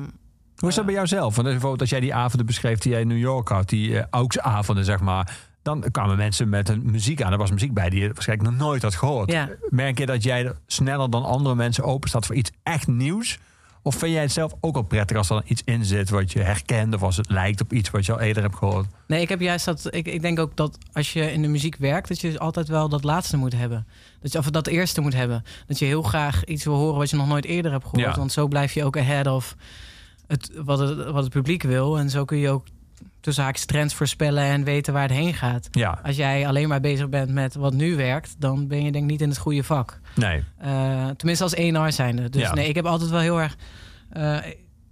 Hoe 0.58 0.70
is 0.70 0.76
dat 0.76 0.86
bij 0.86 0.94
jou 0.94 1.08
zelf? 1.08 1.36
Want 1.36 1.48
bijvoorbeeld 1.48 1.82
als 1.82 1.90
jij 1.90 2.00
die 2.00 2.14
avonden 2.14 2.46
beschreef 2.46 2.80
die 2.80 2.92
jij 2.92 3.02
in 3.02 3.08
New 3.08 3.18
York 3.18 3.48
had, 3.48 3.70
die 3.70 4.00
eh 4.00 4.06
auksavonden 4.10 4.86
zeg 4.86 5.00
maar, 5.00 5.38
dan 5.62 5.84
kwamen 5.92 6.18
mensen 6.18 6.50
met 6.50 6.70
een 6.70 6.82
muziek 6.84 7.22
aan. 7.22 7.32
Er 7.32 7.38
was 7.38 7.52
muziek 7.52 7.74
bij 7.74 7.90
die 7.90 8.02
je 8.02 8.14
waarschijnlijk 8.14 8.50
nog 8.50 8.60
nooit 8.60 8.82
had 8.82 8.96
gehoord. 8.96 9.32
Ja. 9.32 9.50
Merk 9.70 9.98
je 9.98 10.06
dat 10.06 10.24
jij 10.24 10.52
sneller 10.68 11.10
dan 11.10 11.26
andere 11.26 11.56
mensen 11.56 11.84
open 11.84 12.10
staat 12.10 12.26
voor 12.26 12.36
iets 12.36 12.52
echt 12.64 12.88
nieuws? 12.88 13.40
Of 13.82 13.96
vind 13.96 14.12
jij 14.14 14.22
het 14.22 14.32
zelf 14.32 14.54
ook 14.62 14.76
al 14.76 14.82
prettig 14.82 15.18
als 15.18 15.30
er 15.30 15.36
dan 15.36 15.44
iets 15.48 15.62
in 15.66 15.86
zit 15.86 16.10
wat 16.10 16.32
je 16.32 16.40
herkent... 16.40 16.94
of 16.94 17.04
als 17.04 17.18
het 17.18 17.30
lijkt 17.30 17.62
op 17.62 17.74
iets 17.74 17.90
wat 17.90 18.06
je 18.06 18.12
al 18.12 18.20
eerder 18.20 18.44
hebt 18.44 18.56
gehoord? 18.56 18.86
Nee, 19.08 19.22
ik 19.22 19.30
heb 19.30 19.40
juist 19.40 19.66
dat. 19.66 19.88
Ik, 19.90 20.08
ik 20.08 20.22
denk 20.22 20.40
ook 20.40 20.56
dat 20.56 20.78
als 20.94 21.14
je 21.14 21.32
in 21.32 21.42
de 21.42 21.48
muziek 21.48 21.76
werkt, 21.76 22.08
dat 22.08 22.22
je 22.22 22.40
altijd 22.40 22.68
wel 22.68 22.90
dat 22.90 23.04
laatste 23.04 23.38
moet 23.38 23.54
hebben. 23.54 23.88
Dat 24.22 24.32
je, 24.32 24.38
of 24.38 24.50
dat 24.50 24.68
eerste 24.68 25.02
moet 25.02 25.14
hebben. 25.14 25.44
Dat 25.68 25.80
je 25.80 25.86
heel 25.86 26.02
graag 26.02 26.46
iets 26.46 26.64
wil 26.64 26.74
horen 26.74 26.98
wat 26.98 27.10
je 27.10 27.16
nog 27.16 27.28
nooit 27.28 27.46
eerder 27.46 27.72
hebt 27.72 27.84
gehoord. 27.84 28.14
Ja. 28.14 28.16
Want 28.16 28.32
zo 28.32 28.48
blijf 28.48 28.74
je 28.74 28.84
ook 28.84 28.98
ahead 28.98 29.28
of 29.28 29.56
het, 30.28 30.52
wat, 30.56 30.80
het, 30.80 31.06
wat 31.06 31.24
het 31.24 31.32
publiek 31.34 31.64
wil. 31.64 31.98
En 32.00 32.10
zo 32.10 32.26
kun 32.26 32.38
je 32.38 32.50
ook 32.50 32.66
tussen 33.20 33.44
haakjes 33.44 33.66
trends 33.66 33.94
voorspellen 33.94 34.44
en 34.44 34.64
weten 34.64 34.94
waar 34.94 35.02
het 35.02 35.12
heen 35.12 35.34
gaat. 35.34 35.68
Ja, 35.72 36.00
Als 36.04 36.16
jij 36.16 36.48
alleen 36.48 36.68
maar 36.68 36.80
bezig 36.82 37.10
bent 37.10 37.30
met 37.30 37.56
wat 37.56 37.74
nu 37.74 37.96
werkt, 37.96 38.36
dan 38.40 38.68
ben 38.68 38.84
je 38.84 38.92
denk 38.92 39.04
ik 39.04 39.10
niet 39.12 39.22
in 39.22 39.30
het 39.30 39.38
goede 39.38 39.64
vak. 39.64 40.00
nee. 40.16 40.44
Eh, 40.58 41.08
tenminste 41.08 41.44
als 41.44 41.56
1R 41.56 41.94
zijnde. 41.96 42.30
Dus 42.30 42.42
Ja. 42.42 42.54
nee, 42.54 42.68
ik 42.70 42.76
heb 42.76 42.86
altijd 42.86 43.10
wel 43.10 43.20
heel 43.20 43.42
erg 43.42 43.56
eh, 44.10 44.38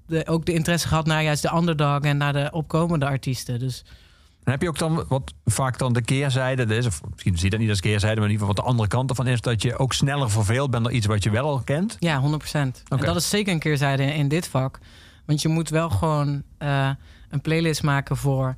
de, 0.07 0.27
ook 0.27 0.45
de 0.45 0.53
interesse 0.53 0.87
gehad 0.87 1.05
naar 1.05 1.23
juist 1.23 1.41
de 1.41 1.55
underdog 1.55 1.99
en 1.99 2.17
naar 2.17 2.33
de 2.33 2.47
opkomende 2.51 3.05
artiesten. 3.05 3.59
Dus 3.59 3.83
En 4.43 4.51
heb 4.51 4.61
je 4.61 4.67
ook 4.67 4.77
dan 4.77 5.05
wat 5.07 5.33
vaak 5.45 5.77
dan 5.77 5.93
de 5.93 6.01
keerzijde 6.01 6.75
is, 6.75 6.85
of 6.85 7.01
misschien 7.11 7.35
zie 7.35 7.43
je 7.43 7.49
dat 7.49 7.59
niet 7.59 7.69
als 7.69 7.79
keerzijde, 7.79 8.15
maar 8.15 8.25
in 8.25 8.31
ieder 8.31 8.47
geval 8.47 8.55
wat 8.55 8.65
de 8.65 8.71
andere 8.71 8.89
kant 8.89 9.09
ervan 9.09 9.27
is, 9.27 9.41
dat 9.41 9.61
je 9.61 9.77
ook 9.77 9.93
sneller 9.93 10.29
verveeld 10.31 10.71
bent 10.71 10.83
dan 10.83 10.93
iets 10.93 11.05
wat 11.05 11.23
je 11.23 11.29
wel 11.29 11.45
al 11.49 11.61
kent? 11.63 11.95
ja, 11.99 12.21
100%. 12.21 12.23
En 12.53 12.73
Oké. 12.89 13.05
dat 13.05 13.15
is 13.15 13.29
zeker 13.29 13.53
een 13.53 13.59
keerzijde 13.59 14.03
in, 14.03 14.13
in 14.13 14.27
dit 14.27 14.47
vak. 14.47 14.79
Want 15.25 15.41
je 15.41 15.47
moet 15.47 15.69
wel 15.69 15.89
gewoon 15.89 16.43
eh, 16.57 16.89
een 17.29 17.41
playlist 17.41 17.83
maken 17.83 18.17
voor 18.17 18.53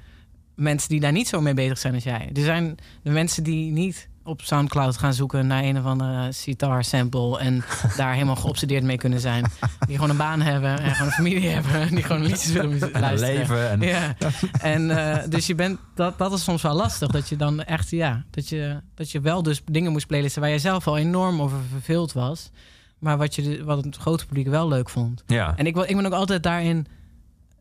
mensen 0.56 0.90
die 0.90 1.00
daar 1.00 1.12
niet 1.12 1.28
zo 1.28 1.42
mee 1.42 1.54
bezig 1.54 1.78
zijn 1.78 1.94
als 1.94 2.04
jij. 2.04 2.30
Er 2.34 2.44
zijn 2.44 2.78
de 3.04 3.10
mensen 3.12 3.44
die 3.44 3.72
niet 3.72 4.10
op 4.24 4.42
Soundcloud 4.42 4.98
gaan 4.98 5.14
zoeken 5.14 5.48
naar 5.48 5.64
een 5.64 5.78
of 5.78 5.86
andere 5.86 6.32
sitar 6.32 6.84
sample 6.84 7.40
en 7.40 7.64
daar 7.98 8.14
helemaal 8.14 8.36
geobsedeerd 8.36 8.84
mee 8.84 8.98
kunnen 8.98 9.20
zijn. 9.20 9.46
Die 9.88 9.96
gewoon 9.96 10.10
een 10.10 10.18
baan 10.18 10.42
hebben 10.42 10.80
en 10.80 10.92
gewoon 10.92 11.08
een 11.08 11.14
familie 11.14 11.50
hebben 11.56 11.72
en 11.82 11.96
die 11.96 12.04
gewoon 12.04 12.22
liedjes 12.22 12.52
willen 12.52 12.70
mu- 12.70 12.80
En 12.80 13.00
luisteren. 13.02 13.38
leven. 13.38 13.70
En, 13.70 13.82
Ja. 13.82 14.16
En 14.62 14.98
eh, 15.22 15.30
dus 15.30 15.48
je 15.48 15.56
bent, 15.56 15.80
dat, 15.96 16.18
dat 16.18 16.34
is 16.34 16.44
soms 16.44 16.62
wel 16.62 16.76
lastig. 16.76 17.08
Dat 17.12 17.30
je 17.30 17.36
dan 17.36 17.64
echt, 17.64 17.90
ja, 17.90 18.24
dat 18.30 18.50
je, 18.50 18.80
dat 18.96 19.12
je 19.12 19.20
wel 19.22 19.44
dus 19.44 19.62
dingen 19.66 19.92
moest 19.92 20.08
playlisten 20.08 20.42
waar 20.42 20.52
je 20.52 20.60
zelf 20.60 20.88
al 20.88 20.98
enorm 20.98 21.42
over 21.42 21.58
verveeld 21.72 22.14
was. 22.14 22.52
Maar 23.00 23.18
wat, 23.18 23.36
je, 23.36 23.64
wat 23.64 23.84
het 23.84 23.98
grote 23.98 24.26
publiek 24.26 24.48
wel 24.48 24.68
leuk 24.68 24.90
vond. 24.90 25.24
ja. 25.28 25.54
En 25.58 25.66
ik, 25.66 25.78
ik 25.78 25.96
ben 25.96 26.06
ook 26.06 26.14
altijd 26.14 26.44
daarin. 26.44 26.88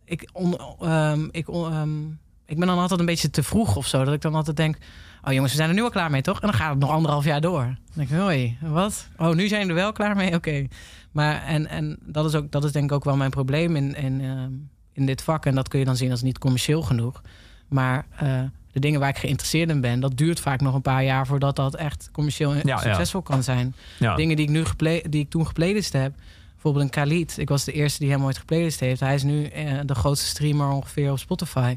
Ik, 0.05 0.29
on, 0.33 0.59
ehm, 0.81 1.29
ik, 1.31 1.49
ehm, 1.49 2.05
ik 2.47 2.59
ben 2.59 2.67
dan 2.67 2.79
altijd 2.79 3.01
een 3.01 3.07
beetje 3.07 3.31
te 3.31 3.43
vroeg 3.43 3.77
of 3.77 3.87
zo. 3.87 4.05
Dat 4.05 4.15
ik 4.15 4.21
dan 4.21 4.35
altijd 4.35 4.57
denk. 4.57 4.77
Oh 5.25 5.33
jongens, 5.33 5.53
we 5.53 5.59
zijn 5.59 5.69
er 5.69 5.75
nu 5.75 5.83
al 5.83 5.91
klaar 5.91 6.11
mee, 6.11 6.23
toch? 6.23 6.41
En 6.41 6.47
dan 6.49 6.57
gaat 6.57 6.71
het 6.71 6.79
nog 6.79 6.91
anderhalf 6.91 7.25
jaar 7.25 7.41
door. 7.41 7.63
Dan 7.63 7.77
denk 7.93 8.09
ik, 8.09 8.17
hoi, 8.17 8.59
wat? 8.61 9.09
Oh, 9.17 9.35
nu 9.35 9.49
zijn 9.49 9.63
we 9.63 9.69
er 9.69 9.75
wel 9.75 9.93
klaar 9.93 10.17
mee? 10.17 10.35
Oké. 10.35 10.67
Maar 11.13 11.43
en, 11.43 11.67
en 11.67 11.99
dat, 12.01 12.25
is 12.25 12.35
ook, 12.35 12.51
dat 12.51 12.65
is 12.65 12.73
denk 12.73 12.85
ik 12.85 12.93
ook 12.93 13.05
wel 13.05 13.17
mijn 13.17 13.31
probleem 13.31 13.77
in, 13.77 13.95
in, 13.95 14.21
ehm, 14.21 14.53
in 14.93 15.07
dit 15.07 15.23
vak. 15.23 15.47
En 15.47 15.55
dat 15.55 15.69
kun 15.69 15.79
je 15.79 15.85
dan 15.85 15.97
zien 15.97 16.11
als 16.11 16.23
niet 16.23 16.39
commercieel 16.39 16.83
genoeg. 16.83 17.23
Maar 17.69 18.07
eh, 18.17 18.43
de 18.77 18.83
dingen 18.83 19.01
waar 19.01 19.09
ik 19.09 19.19
geïnteresseerd 19.19 19.71
in 19.71 19.81
ben, 19.81 20.01
dat 20.01 20.17
duurt 20.17 20.41
vaak 20.41 20.61
nog 20.61 20.75
een 20.75 20.83
paar 20.83 21.05
jaar 21.05 21.27
voordat 21.27 21.57
dat 21.57 21.77
echt 21.77 22.09
commercieel 22.13 22.55
ja. 22.55 22.79
succesvol 22.79 23.23
kan 23.23 23.43
zijn 23.43 23.75
ja. 23.99 24.15
dingen 24.15 24.37
die 24.37 24.47
ik 24.47 24.51
nu 24.51 24.65
die 25.09 25.21
ik 25.21 25.31
toen 25.31 25.47
geplaylist 25.47 25.93
heb. 25.93 26.15
Bijvoorbeeld 26.53 26.85
een 26.85 26.91
Khalid. 26.91 27.39
Ik 27.39 27.49
was 27.49 27.65
de 27.65 27.73
eerste 27.73 27.99
die 27.99 28.11
hem 28.11 28.25
ooit 28.25 28.39
geplaylist 28.39 28.81
heeft. 28.81 29.01
Hij 29.01 29.15
is 29.15 29.23
nu 29.23 29.45
eh, 29.45 29.81
de 29.85 29.95
grootste 29.95 30.27
streamer 30.27 30.71
ongeveer 30.71 31.11
op 31.11 31.19
Spotify. 31.19 31.77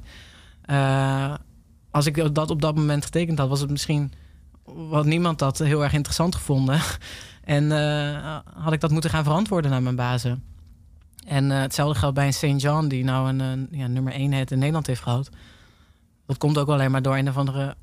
Eh, 0.61 1.33
als 1.91 2.05
ik 2.05 2.35
dat 2.35 2.49
op 2.49 2.61
dat 2.61 2.75
moment 2.75 3.05
getekend 3.05 3.37
had, 3.37 3.49
was 3.49 3.59
het 3.59 3.69
misschien 3.69 4.11
wat 4.63 5.05
niemand 5.05 5.39
dat 5.39 5.57
heel 5.57 5.83
erg 5.83 5.93
interessant 5.93 6.35
gevonden. 6.35 6.79
en 7.43 7.71
eh, 7.71 8.37
had 8.63 8.73
ik 8.73 8.79
dat 8.79 8.91
moeten 8.91 9.09
gaan 9.09 9.23
verantwoorden 9.23 9.71
naar 9.71 9.83
mijn 9.83 9.95
bazen. 9.95 10.43
En 11.27 11.49
hetzelfde 11.49 11.99
geldt 11.99 12.15
bij 12.15 12.25
een 12.25 12.33
St. 12.33 12.61
John, 12.61 12.87
die 12.87 13.03
nou 13.03 13.29
een, 13.29 13.39
een 13.39 13.67
ja, 13.71 13.87
nummer 13.87 14.13
1 14.13 14.33
hit 14.33 14.51
in 14.51 14.57
Nederland 14.57 14.87
heeft 14.87 15.01
gehad. 15.01 15.29
Dat 16.29 16.37
komt 16.37 16.57
ook 16.57 16.67
alleen 16.67 16.91
maar 16.91 17.01
door 17.01 17.17
een 17.17 17.29
of 17.29 17.37
andere 17.37 17.75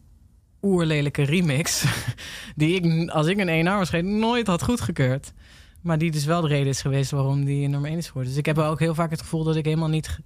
oerlelijke 0.62 1.22
remix. 1.22 1.84
die 2.56 2.74
ik, 2.74 3.10
als 3.10 3.26
ik 3.26 3.38
een 3.38 3.66
1R 3.66 3.68
was 3.70 3.90
geweest, 3.90 4.14
nooit 4.14 4.46
had 4.46 4.62
goedgekeurd. 4.62 5.32
Maar 5.80 5.98
die 5.98 6.10
dus 6.10 6.24
wel 6.24 6.40
de 6.40 6.48
reden 6.48 6.66
is 6.66 6.80
geweest 6.80 7.10
waarom 7.10 7.44
die 7.44 7.68
nummer 7.68 7.90
1 7.90 7.98
is 7.98 8.06
geworden. 8.06 8.30
Dus 8.30 8.38
ik 8.38 8.46
heb 8.46 8.58
ook 8.58 8.78
heel 8.78 8.94
vaak 8.94 9.10
het 9.10 9.20
gevoel 9.20 9.44
dat 9.44 9.56
ik 9.56 9.64
helemaal 9.64 9.88
niet. 9.88 10.18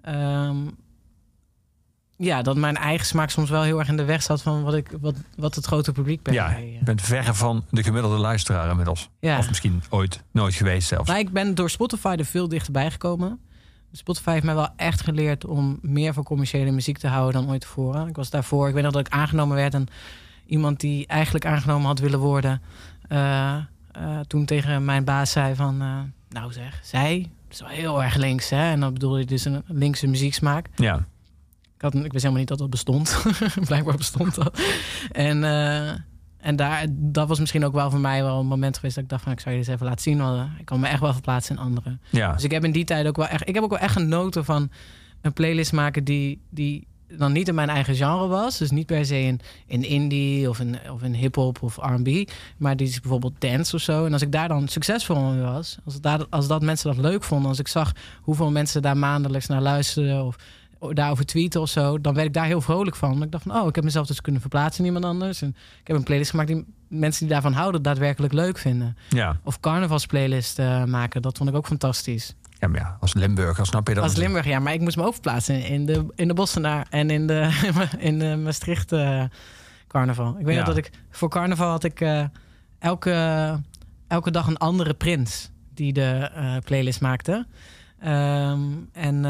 ehm, 0.00 0.56
ja, 2.16 2.42
dat 2.42 2.56
mijn 2.56 2.76
eigen 2.76 3.06
smaak 3.06 3.30
soms 3.30 3.50
wel 3.50 3.62
heel 3.62 3.78
erg 3.78 3.88
in 3.88 3.96
de 3.96 4.04
weg 4.04 4.22
zat 4.22 4.42
van 4.42 4.62
wat, 4.62 4.74
ik, 4.74 4.90
wat, 5.00 5.14
wat 5.36 5.54
het 5.54 5.66
grote 5.66 5.92
publiek 5.92 6.22
per 6.22 6.32
ja, 6.32 6.56
je 6.56 6.76
eh. 6.78 6.84
bent 6.84 7.02
verre 7.02 7.34
van 7.34 7.64
de 7.70 7.82
gemiddelde 7.82 8.16
luisteraar 8.16 8.70
inmiddels. 8.70 9.08
Ja. 9.20 9.38
Of 9.38 9.48
misschien 9.48 9.82
ooit 9.88 10.22
nooit 10.30 10.54
geweest 10.54 10.88
zelfs. 10.88 11.08
Maar 11.08 11.18
ik 11.18 11.30
ben 11.30 11.54
door 11.54 11.70
Spotify 11.70 12.16
er 12.18 12.24
veel 12.24 12.48
dichterbij 12.48 12.90
gekomen. 12.90 13.40
Spotify 13.92 14.30
heeft 14.30 14.44
mij 14.44 14.54
wel 14.54 14.68
echt 14.76 15.00
geleerd 15.00 15.44
om 15.46 15.78
meer 15.82 16.12
van 16.12 16.22
commerciële 16.22 16.70
muziek 16.70 16.98
te 16.98 17.08
houden 17.08 17.40
dan 17.40 17.50
ooit 17.50 17.60
tevoren. 17.60 18.08
Ik 18.08 18.16
was 18.16 18.30
daarvoor, 18.30 18.68
ik 18.68 18.74
weet 18.74 18.82
nog 18.82 18.92
dat 18.92 19.06
ik 19.06 19.12
aangenomen 19.12 19.56
werd 19.56 19.74
en 19.74 19.86
iemand 20.46 20.80
die 20.80 21.06
eigenlijk 21.06 21.46
aangenomen 21.46 21.86
had 21.86 21.98
willen 21.98 22.18
worden, 22.18 22.62
eh, 23.08 23.56
eh, 23.56 24.20
toen 24.26 24.44
tegen 24.44 24.84
mijn 24.84 25.04
baas 25.04 25.30
zei 25.30 25.54
van, 25.54 25.80
eh, 25.80 25.98
nou 26.28 26.52
zeg, 26.52 26.80
zij, 26.82 27.20
dat 27.20 27.52
is 27.52 27.60
wel 27.60 27.68
heel 27.68 28.02
erg 28.02 28.14
links 28.14 28.50
hè. 28.50 28.70
En 28.70 28.80
dan 28.80 28.92
bedoelde 28.92 29.20
ik 29.20 29.28
dus 29.28 29.44
een 29.44 29.62
linkse 29.66 30.06
muzieksmaak. 30.06 30.68
Ja. 30.76 31.06
Ik, 31.74 31.84
had, 31.84 31.94
ik 31.94 32.12
wist 32.12 32.14
helemaal 32.14 32.38
niet 32.38 32.48
dat 32.48 32.58
dat 32.58 32.70
bestond. 32.70 33.22
Blijkbaar 33.68 33.96
bestond 33.96 34.34
dat. 34.34 34.60
En, 35.12 35.42
en 36.48 36.56
daar, 36.56 36.86
dat 36.90 37.28
was 37.28 37.38
misschien 37.38 37.64
ook 37.64 37.72
wel 37.72 37.90
voor 37.90 38.00
mij 38.00 38.22
wel 38.22 38.40
een 38.40 38.46
moment 38.46 38.76
geweest 38.76 38.94
dat 38.94 39.04
ik 39.04 39.10
dacht 39.10 39.22
van 39.22 39.32
ik 39.32 39.40
zou 39.40 39.54
je 39.54 39.60
eens 39.60 39.68
even 39.68 39.86
laten 39.86 40.02
zien. 40.02 40.18
Want 40.18 40.38
eh, 40.38 40.58
ik 40.58 40.64
kan 40.64 40.80
me 40.80 40.86
echt 40.86 41.00
wel 41.00 41.12
verplaatsen 41.12 41.56
in 41.56 41.62
anderen. 41.62 42.00
Ja. 42.10 42.32
Dus 42.32 42.44
ik 42.44 42.50
heb 42.50 42.64
in 42.64 42.72
die 42.72 42.84
tijd 42.84 43.06
ook 43.06 43.16
wel 43.16 43.26
echt. 43.26 43.48
Ik 43.48 43.54
heb 43.54 43.64
ook 43.64 43.70
wel 43.70 43.78
echt 43.78 43.92
genoten 43.92 44.44
van 44.44 44.70
een 45.20 45.32
playlist 45.32 45.72
maken 45.72 46.04
die, 46.04 46.40
die 46.50 46.86
dan 47.08 47.32
niet 47.32 47.48
in 47.48 47.54
mijn 47.54 47.68
eigen 47.68 47.94
genre 47.94 48.26
was. 48.26 48.58
Dus 48.58 48.70
niet 48.70 48.86
per 48.86 49.06
se 49.06 49.20
in, 49.20 49.40
in 49.66 49.84
indie 49.84 50.48
of 50.48 50.60
in, 50.60 50.78
of 50.92 51.02
in 51.02 51.14
hip-hop 51.14 51.62
of 51.62 51.76
RB. 51.76 52.28
Maar 52.56 52.76
die 52.76 52.86
is 52.86 53.00
bijvoorbeeld 53.00 53.40
dance 53.40 53.74
of 53.74 53.82
zo. 53.82 54.04
En 54.04 54.12
als 54.12 54.22
ik 54.22 54.32
daar 54.32 54.48
dan 54.48 54.68
succesvol 54.68 55.16
in 55.16 55.42
was, 55.42 55.78
als, 55.84 56.00
daar, 56.00 56.26
als 56.30 56.48
dat 56.48 56.62
mensen 56.62 56.94
dat 56.94 57.04
leuk 57.04 57.22
vonden, 57.22 57.48
als 57.48 57.58
ik 57.58 57.68
zag 57.68 57.92
hoeveel 58.22 58.50
mensen 58.50 58.82
daar 58.82 58.96
maandelijks 58.96 59.46
naar 59.46 59.62
luisterden 59.62 60.24
of 60.24 60.36
daarover 60.92 61.24
tweeten 61.26 61.60
of 61.60 61.68
zo, 61.68 62.00
dan 62.00 62.14
werd 62.14 62.26
ik 62.26 62.32
daar 62.32 62.46
heel 62.46 62.60
vrolijk 62.60 62.96
van. 62.96 63.10
Want 63.10 63.24
ik 63.24 63.30
dacht 63.30 63.42
van, 63.42 63.56
oh, 63.60 63.66
ik 63.68 63.74
heb 63.74 63.84
mezelf 63.84 64.06
dus 64.06 64.20
kunnen 64.20 64.40
verplaatsen 64.40 64.80
in 64.80 64.86
iemand 64.86 65.04
anders. 65.04 65.42
En 65.42 65.48
ik 65.80 65.86
heb 65.86 65.96
een 65.96 66.02
playlist 66.02 66.30
gemaakt 66.30 66.48
die 66.48 66.64
mensen 66.88 67.20
die 67.20 67.32
daarvan 67.32 67.52
houden 67.52 67.82
daadwerkelijk 67.82 68.32
leuk 68.32 68.58
vinden. 68.58 68.96
Ja. 69.08 69.36
Of 69.44 69.60
carnavalsplaylist 69.60 70.58
eh, 70.58 70.84
maken, 70.84 71.22
dat 71.22 71.36
vond 71.36 71.50
ik 71.50 71.56
ook 71.56 71.66
fantastisch. 71.66 72.34
ja, 72.58 72.68
maar 72.68 72.80
ja, 72.80 72.96
als 73.00 73.14
Limburger 73.14 73.66
snap 73.66 73.88
je 73.88 73.94
dat. 73.94 74.02
Als. 74.04 74.16
Limburg, 74.16 74.46
ja, 74.46 74.58
maar 74.58 74.72
ik 74.72 74.80
moest 74.80 74.96
me 74.96 75.04
ook 75.04 75.12
verplaatsen 75.12 75.66
in 75.66 75.86
de, 75.86 76.06
in 76.14 76.28
de 76.28 76.34
Bossenaar 76.34 76.86
en 76.90 77.10
in 77.10 77.26
de, 77.26 77.70
in 77.98 78.18
de 78.18 78.36
Maastricht 78.36 78.92
eh, 78.92 79.22
carnaval. 79.88 80.36
Ik 80.38 80.44
weet 80.44 80.54
Ja. 80.54 80.58
nog 80.60 80.68
dat 80.68 80.76
ik 80.76 80.90
voor 81.10 81.28
carnaval 81.28 81.70
had 81.70 81.84
ik 81.84 82.00
eh, 82.00 82.24
elke, 82.78 83.12
elke 84.08 84.30
dag 84.30 84.46
een 84.46 84.56
andere 84.58 84.94
prins 84.94 85.50
die 85.74 85.92
de 85.92 86.30
playlist 86.64 87.00
maakte. 87.00 87.46
Ehm, 87.98 88.60
en 88.92 89.24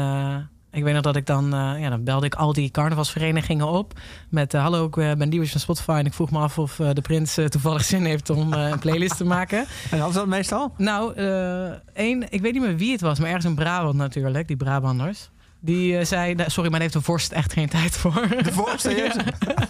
ik 0.71 0.83
weet 0.83 0.93
nog 0.93 1.01
dat 1.03 1.15
ik 1.15 1.25
dan, 1.25 1.53
eh, 1.53 1.79
ja, 1.79 1.89
dan 1.89 2.03
belde 2.03 2.25
ik 2.25 2.35
al 2.35 2.53
die 2.53 2.69
carnavalsverenigingen 2.71 3.67
op 3.67 3.93
met 4.29 4.53
eh, 4.53 4.61
hallo, 4.61 4.85
ik 4.85 4.97
eh, 4.97 5.13
ben 5.13 5.29
Diewers 5.29 5.51
van 5.51 5.59
Spotify 5.59 5.91
en 5.91 6.05
ik 6.05 6.13
vroeg 6.13 6.31
me 6.31 6.39
af 6.39 6.57
of 6.57 6.75
de 6.75 7.01
prins 7.01 7.37
toevallig 7.49 7.83
zin 7.83 8.05
heeft 8.05 8.29
om 8.29 8.53
een 8.53 8.79
playlist 8.79 9.17
te 9.17 9.25
maken. 9.25 9.57
En 9.91 9.97
hadden 9.97 10.13
ze 10.13 10.19
dat 10.19 10.27
meestal? 10.27 10.73
Nou, 10.77 11.13
één, 11.93 12.31
ik 12.31 12.41
weet 12.41 12.53
niet 12.53 12.61
meer 12.61 12.77
wie 12.77 12.91
het 12.91 13.01
was, 13.01 13.19
maar 13.19 13.27
ergens 13.27 13.45
in 13.45 13.55
Brabant 13.55 13.95
natuurlijk, 13.95 14.47
die 14.47 14.57
Brabanders. 14.57 15.29
Die 15.61 15.97
eh, 15.97 16.05
zei, 16.05 16.35
nou, 16.35 16.49
sorry, 16.49 16.69
maar 16.69 16.79
daar 16.79 16.89
heeft 16.89 16.93
de 16.93 17.11
vorst 17.11 17.31
echt 17.31 17.53
geen 17.53 17.69
tijd 17.69 17.91
voor. 17.97 18.27
De 18.43 18.51
voorste 18.51 18.89
Ja. 18.95 19.11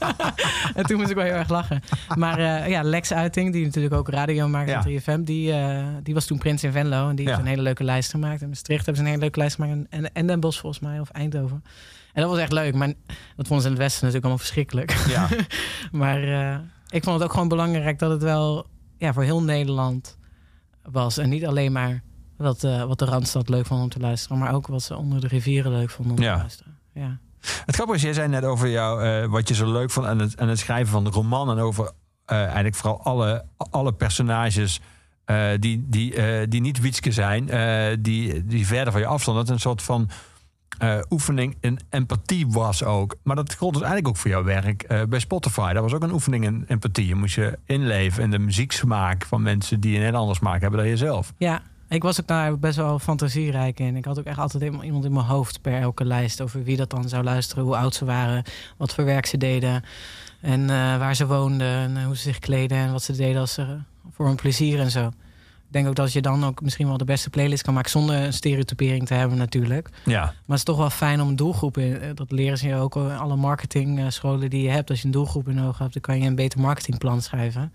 en 0.75 0.83
toen 0.85 0.97
moest 0.97 1.09
ik 1.09 1.15
wel 1.15 1.25
heel 1.25 1.33
erg 1.33 1.49
lachen. 1.49 1.81
Maar 2.15 2.39
eh, 2.39 2.69
ja, 2.69 2.81
Lex 2.83 3.13
Uiting, 3.13 3.53
die 3.53 3.65
natuurlijk 3.65 3.93
ook 3.93 4.09
radio 4.09 4.47
maakt 4.47 4.69
Ja. 4.69 4.79
op 4.79 4.85
3FM, 4.85 5.19
die, 5.23 5.51
eh, 5.53 5.85
die 6.03 6.13
was 6.13 6.25
toen 6.25 6.37
prins 6.37 6.63
in 6.63 6.71
Venlo. 6.71 7.09
En 7.09 7.15
die 7.15 7.25
Ja. 7.25 7.31
heeft 7.31 7.43
een 7.43 7.49
hele 7.49 7.61
leuke 7.61 7.83
lijst 7.83 8.11
gemaakt. 8.11 8.41
In 8.41 8.47
Maastricht 8.47 8.85
hebben 8.85 8.95
ze 8.95 9.01
een 9.01 9.07
hele 9.07 9.21
leuke 9.21 9.39
lijst 9.39 9.55
gemaakt. 9.55 9.73
En, 9.73 9.87
en, 9.89 10.13
en 10.13 10.27
Den 10.27 10.39
Bosch 10.39 10.59
volgens 10.59 10.81
mij, 10.81 10.99
of 10.99 11.09
Eindhoven. 11.09 11.63
En 12.13 12.21
dat 12.21 12.31
was 12.31 12.39
echt 12.39 12.51
leuk. 12.51 12.73
Maar 12.75 12.87
dat 13.35 13.47
vonden 13.47 13.61
ze 13.61 13.65
in 13.65 13.73
het 13.73 13.77
Westen 13.83 14.05
natuurlijk 14.05 14.23
allemaal 14.25 14.37
verschrikkelijk. 14.37 14.91
Ja. 15.07 15.27
maar 16.01 16.21
ik 16.89 17.03
vond 17.03 17.15
het 17.15 17.23
ook 17.23 17.33
gewoon 17.33 17.47
belangrijk 17.47 17.99
dat 17.99 18.11
het 18.11 18.21
wel 18.23 18.65
ja, 18.97 19.13
voor 19.13 19.23
heel 19.23 19.43
Nederland 19.43 20.17
was. 20.83 21.17
En 21.17 21.29
niet 21.29 21.45
alleen 21.45 21.71
maar 21.71 22.01
wat, 22.39 22.63
eh, 22.63 22.83
wat 22.83 22.99
de 22.99 23.05
Randstad 23.05 23.49
leuk 23.49 23.65
vond 23.65 23.81
om 23.81 23.89
te 23.89 23.99
luisteren. 23.99 24.37
Maar 24.37 24.53
ook 24.53 24.67
wat 24.67 24.81
ze 24.81 24.95
onder 24.95 25.21
de 25.21 25.27
rivieren 25.27 25.71
leuk 25.71 25.89
vonden 25.89 26.17
om 26.17 26.23
Ja. 26.23 26.33
te 26.33 26.39
luisteren. 26.39 26.77
Ja. 26.93 27.17
Het 27.65 27.75
grappige 27.75 27.97
is, 27.97 28.03
jij 28.03 28.13
zei 28.13 28.27
net 28.27 28.43
over 28.43 28.69
jou, 28.69 29.03
eh, 29.03 29.25
wat 29.29 29.47
je 29.47 29.53
zo 29.53 29.71
leuk 29.71 29.91
vond 29.91 30.05
aan 30.05 30.19
het, 30.19 30.39
aan 30.39 30.47
het 30.47 30.59
schrijven 30.59 30.91
van 30.91 31.03
de 31.03 31.09
roman. 31.09 31.49
En 31.49 31.57
over 31.59 31.91
eh, 32.25 32.37
eigenlijk 32.43 32.75
vooral 32.75 33.03
alle, 33.03 33.45
alle 33.57 33.93
personages 33.93 34.79
die, 35.59 35.85
die, 35.89 36.13
die 36.47 36.61
niet 36.61 36.79
Wietske 36.79 37.11
zijn. 37.11 37.45
die, 38.01 38.45
die 38.45 38.67
verder 38.67 38.91
van 38.91 39.01
je 39.01 39.07
afstonden. 39.07 39.45
Dat 39.45 39.53
een 39.53 39.59
soort 39.59 39.81
van 39.81 40.09
oefening 41.09 41.57
in 41.59 41.79
empathie 41.89 42.47
was 42.47 42.83
ook. 42.83 43.15
Maar 43.23 43.35
dat 43.35 43.53
gold 43.55 43.73
dus 43.73 43.81
eigenlijk 43.81 44.11
ook 44.11 44.21
voor 44.21 44.29
jouw 44.31 44.43
werk 44.43 45.05
bij 45.09 45.19
Spotify. 45.19 45.73
Dat 45.73 45.83
was 45.83 45.93
ook 45.93 46.03
een 46.03 46.11
oefening 46.11 46.45
in 46.45 46.63
empathie. 46.67 47.07
Je 47.07 47.15
moest 47.15 47.35
je 47.35 47.57
inleven 47.65 48.23
in 48.23 48.31
de 48.31 48.39
muzieksmaak 48.39 49.25
van 49.25 49.41
mensen 49.41 49.79
die 49.79 49.95
een 49.97 50.03
heel 50.03 50.15
ander 50.15 50.35
smaak 50.35 50.61
hebben 50.61 50.79
dan 50.79 50.89
jezelf. 50.89 51.33
Ja, 51.37 51.61
Ik 51.89 52.03
was 52.03 52.19
ook 52.21 52.27
daar 52.27 52.59
best 52.59 52.75
wel 52.75 52.99
fantasierijk 52.99 53.79
in. 53.79 53.95
Ik 53.95 54.05
had 54.05 54.19
ook 54.19 54.25
echt 54.25 54.37
altijd 54.37 54.63
iemand- 54.63 54.83
iemand 54.83 55.05
in 55.05 55.13
mijn 55.13 55.25
hoofd 55.25 55.61
per 55.61 55.81
elke 55.81 56.05
lijst 56.05 56.41
over 56.41 56.63
wie 56.63 56.77
dat 56.77 56.89
dan 56.89 57.09
zou 57.09 57.23
luisteren, 57.23 57.63
hoe 57.63 57.75
oud 57.77 57.95
ze 57.95 58.05
waren, 58.05 58.43
wat 58.77 58.93
voor 58.93 59.05
werk 59.05 59.25
ze 59.25 59.37
deden 59.37 59.83
en 60.41 60.61
eh, 60.61 60.75
waar 60.97 61.15
ze 61.15 61.27
woonden 61.27 61.67
en 61.67 61.97
eh, 61.97 62.05
hoe 62.05 62.15
ze 62.15 62.21
zich 62.21 62.39
kleden 62.39 62.77
en 62.77 62.91
wat 62.91 63.03
ze 63.03 63.13
deden 63.15 63.41
als 63.41 63.53
ze, 63.53 63.77
voor 64.11 64.25
hun 64.25 64.35
plezier 64.35 64.79
en 64.79 64.91
zo. 64.91 65.07
Ik 65.07 65.75
denk 65.75 65.87
ook 65.87 65.95
dat 65.95 66.13
je 66.13 66.21
dan 66.21 66.45
ook 66.45 66.61
misschien 66.61 66.87
wel 66.87 66.97
de 66.97 67.05
beste 67.05 67.29
playlist 67.29 67.63
kan 67.63 67.73
maken 67.73 67.89
zonder 67.91 68.15
een 68.15 68.33
stereotypering 68.33 69.05
te 69.07 69.13
hebben 69.13 69.37
natuurlijk. 69.37 69.89
Ja. 70.05 70.21
Maar 70.21 70.33
het 70.45 70.57
is 70.57 70.63
toch 70.63 70.77
wel 70.77 70.89
fijn 70.89 71.21
om 71.21 71.27
een 71.27 71.35
doelgroep 71.35 71.77
in. 71.77 71.99
eh, 71.99 72.09
Dat 72.15 72.31
leren 72.31 72.57
ze 72.57 72.67
je 72.67 72.75
ook 72.75 72.95
in 72.95 73.17
alle 73.17 73.35
marketingscholen 73.35 74.49
die 74.49 74.61
je 74.61 74.69
hebt. 74.69 74.89
Als 74.89 74.99
je 74.99 75.05
een 75.05 75.11
doelgroep 75.11 75.47
in 75.49 75.61
ogen 75.61 75.81
hebt, 75.81 75.93
dan 75.93 76.01
kan 76.01 76.19
je 76.21 76.27
een 76.27 76.35
beter 76.35 76.59
marketingplan 76.59 77.21
schrijven. 77.21 77.73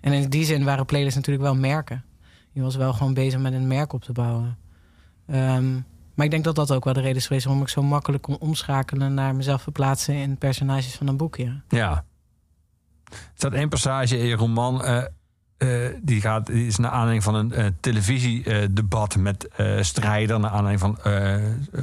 En 0.00 0.12
in 0.12 0.28
die 0.28 0.44
zin 0.44 0.64
waren 0.64 0.86
playlists 0.86 1.16
natuurlijk 1.16 1.44
wel 1.44 1.54
merken. 1.54 2.04
Je 2.54 2.62
was 2.62 2.76
wel 2.76 2.92
gewoon 2.92 3.14
bezig 3.14 3.40
met 3.40 3.52
een 3.52 3.66
merk 3.66 3.92
op 3.92 4.02
te 4.02 4.12
bouwen. 4.12 4.58
Ehm, 5.26 5.72
maar 6.14 6.24
ik 6.24 6.30
denk 6.30 6.44
dat 6.44 6.54
dat 6.54 6.72
ook 6.72 6.84
wel 6.84 6.92
de 6.92 7.00
reden 7.00 7.16
is 7.16 7.26
geweest 7.26 7.44
waarom 7.44 7.62
ik 7.62 7.68
zo 7.68 7.82
makkelijk 7.82 8.22
kon 8.22 8.38
omschakelen 8.38 9.14
naar 9.14 9.34
mezelf 9.34 9.62
verplaatsen 9.62 10.14
in 10.14 10.38
personages 10.38 10.94
van 10.94 11.06
een 11.06 11.16
boekje. 11.16 11.60
Ja. 11.68 12.04
Er 13.10 13.16
staat 13.34 13.52
één 13.52 13.68
passage 13.68 14.18
in 14.18 14.26
je 14.26 14.34
roman. 14.36 14.84
eh, 14.84 15.04
eh, 15.56 15.94
die, 16.02 16.20
gaat, 16.20 16.46
die 16.46 16.66
is 16.66 16.76
naar 16.76 16.90
aanleiding 16.90 17.22
van 17.22 17.34
een 17.34 17.52
eh, 17.52 17.66
televisiedebat 17.80 19.16
met 19.16 19.48
strijder. 19.80 20.40
Naar 20.40 20.50
aanleiding 20.50 20.80
van 20.80 21.12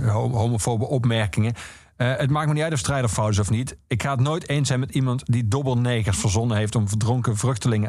ho- 0.09 0.29
homofobe 0.31 0.85
opmerkingen. 0.87 1.53
Het 1.97 2.29
maakt 2.29 2.47
me 2.47 2.53
niet 2.53 2.63
uit 2.63 2.73
of 2.73 2.79
strijder 2.79 3.09
fout 3.09 3.31
is 3.31 3.39
of 3.39 3.49
niet. 3.49 3.77
Ik 3.87 4.01
ga 4.03 4.11
het 4.11 4.19
nooit 4.19 4.49
eens 4.49 4.67
zijn 4.67 4.79
met 4.79 4.91
iemand 4.95 5.23
die 5.25 5.47
dobbelnegers 5.47 6.17
verzonnen 6.17 6.57
heeft 6.57 6.75
om 6.75 6.87
verdronken 6.87 7.37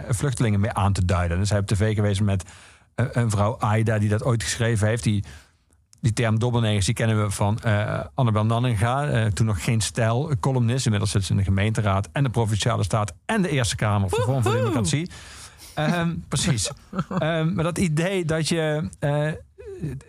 vluchtelingen, 0.08 0.60
mee 0.60 0.72
aan 0.72 0.92
te 0.92 1.04
duiden. 1.04 1.38
Dus 1.38 1.48
hij 1.50 1.58
heeft 1.58 1.80
tv 1.80 1.94
geweest 1.94 2.20
met 2.20 2.44
een 2.94 3.30
vrouw 3.30 3.58
Aida 3.58 3.98
die 3.98 4.08
dat 4.08 4.24
ooit 4.24 4.42
geschreven 4.42 4.88
heeft. 4.88 5.02
Die 5.02 5.24
die 6.02 6.12
term 6.12 6.38
dobbelnegers 6.38 6.86
die 6.86 6.94
kennen 6.94 7.22
we 7.22 7.30
van 7.30 7.58
eh 7.58 8.00
Annabel 8.14 8.44
Nanninga. 8.44 9.08
eh, 9.08 9.26
toen 9.26 9.46
nog 9.46 9.64
geen 9.64 9.80
stijl, 9.80 10.32
columnist. 10.40 10.84
Inmiddels 10.84 11.10
zit 11.12 11.24
ze 11.24 11.30
in 11.30 11.36
de 11.36 11.44
gemeenteraad 11.44 12.08
en 12.12 12.22
de 12.22 12.30
Provinciale 12.30 12.82
Staat... 12.82 13.14
en 13.26 13.42
de 13.42 13.48
Eerste 13.48 13.76
Kamer 13.76 14.10
voor 14.10 14.22
Vorm 14.22 14.42
voor 14.42 14.52
Democratie. 14.52 15.10
Ehm, 15.74 16.14
precies. 16.28 16.70
Ehm, 17.18 17.54
maar 17.54 17.64
dat 17.64 17.78
idee 17.78 18.24
dat 18.24 18.48
je... 18.48 18.88
eh, 18.98 19.28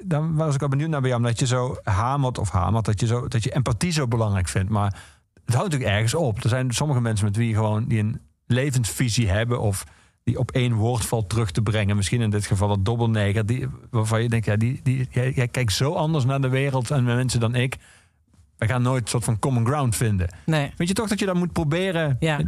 dan 0.04 0.36
was 0.36 0.56
ik 0.56 0.62
al 0.62 0.68
benieuwd 0.68 0.90
naar 0.90 1.02
bij 1.02 1.10
jou... 1.10 1.22
dat 1.22 1.40
je 1.40 1.46
zo 1.46 1.78
hamert 1.84 2.38
of 2.38 2.50
hamert... 2.50 2.86
dat 2.86 3.00
je, 3.00 3.06
zo, 3.06 3.28
dat 3.28 3.44
je 3.44 3.52
empathie 3.52 3.92
zo 3.92 4.08
belangrijk 4.08 4.48
vindt. 4.48 4.70
Maar 4.70 4.96
het 5.46 5.56
houdt 5.56 5.72
natuurlijk 5.72 5.92
ergens 5.92 6.14
op. 6.14 6.44
Er 6.44 6.50
zijn 6.50 6.72
sommige 6.72 7.02
mensen 7.02 7.26
met 7.26 7.36
wie 7.36 7.48
je 7.48 7.54
gewoon... 7.54 7.86
die 7.88 8.00
een 8.00 8.22
levensvisie 8.48 9.30
hebben... 9.30 9.60
of 9.60 9.84
die 10.24 10.40
op 10.40 10.52
één 10.52 10.74
woord 10.74 11.06
valt 11.06 11.30
terug 11.30 11.52
te 11.52 11.62
brengen. 11.62 11.96
Misschien 11.96 12.22
in 12.22 12.30
dit 12.30 12.46
geval 12.46 12.68
dat 12.68 12.86
dobbelneger. 12.86 13.46
Die, 13.46 13.68
waarvan 13.90 14.22
je 14.22 14.30
denkt, 14.30 14.46
ja, 14.46 14.56
die, 14.56 14.80
die, 14.84 15.08
jij, 15.12 15.32
jij 15.32 15.48
kijkt 15.48 15.74
zo 15.74 15.94
anders 15.94 16.26
naar 16.26 16.42
de 16.42 16.50
wereld 16.50 16.92
en 16.92 17.04
naar 17.04 17.16
mensen 17.16 17.40
dan 17.40 17.56
ik. 17.56 17.78
We 18.58 18.68
gaan 18.68 18.82
nooit 18.82 19.02
een 19.04 19.10
soort 19.10 19.24
van 19.24 19.40
common 19.40 19.66
ground 19.66 19.96
vinden. 19.96 20.36
Nee. 20.46 20.72
Vind 20.76 20.90
je 20.90 20.96
toch 20.96 21.08
dat 21.08 21.20
je 21.20 21.26
dat 21.26 21.36
moet 21.36 21.54
proberen? 21.54 22.18
Ja, 22.20 22.40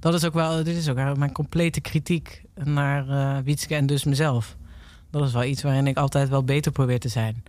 dat 0.00 0.14
is 0.14 0.24
ook 0.24 0.34
wel, 0.34 0.64
dit 0.64 0.76
is 0.76 0.88
ook 0.88 1.16
mijn 1.16 1.32
complete 1.32 1.80
kritiek 1.80 2.42
naar 2.64 3.08
eh 3.08 3.44
Wietske 3.44 3.74
en 3.74 3.86
dus 3.86 4.04
mezelf. 4.04 4.56
Dat 5.10 5.26
is 5.26 5.32
wel 5.32 5.44
iets 5.44 5.62
waarin 5.62 5.86
ik 5.86 5.96
altijd 5.96 6.28
wel 6.28 6.44
beter 6.44 6.72
probeer 6.72 7.00
te 7.00 7.08
zijn. 7.08 7.42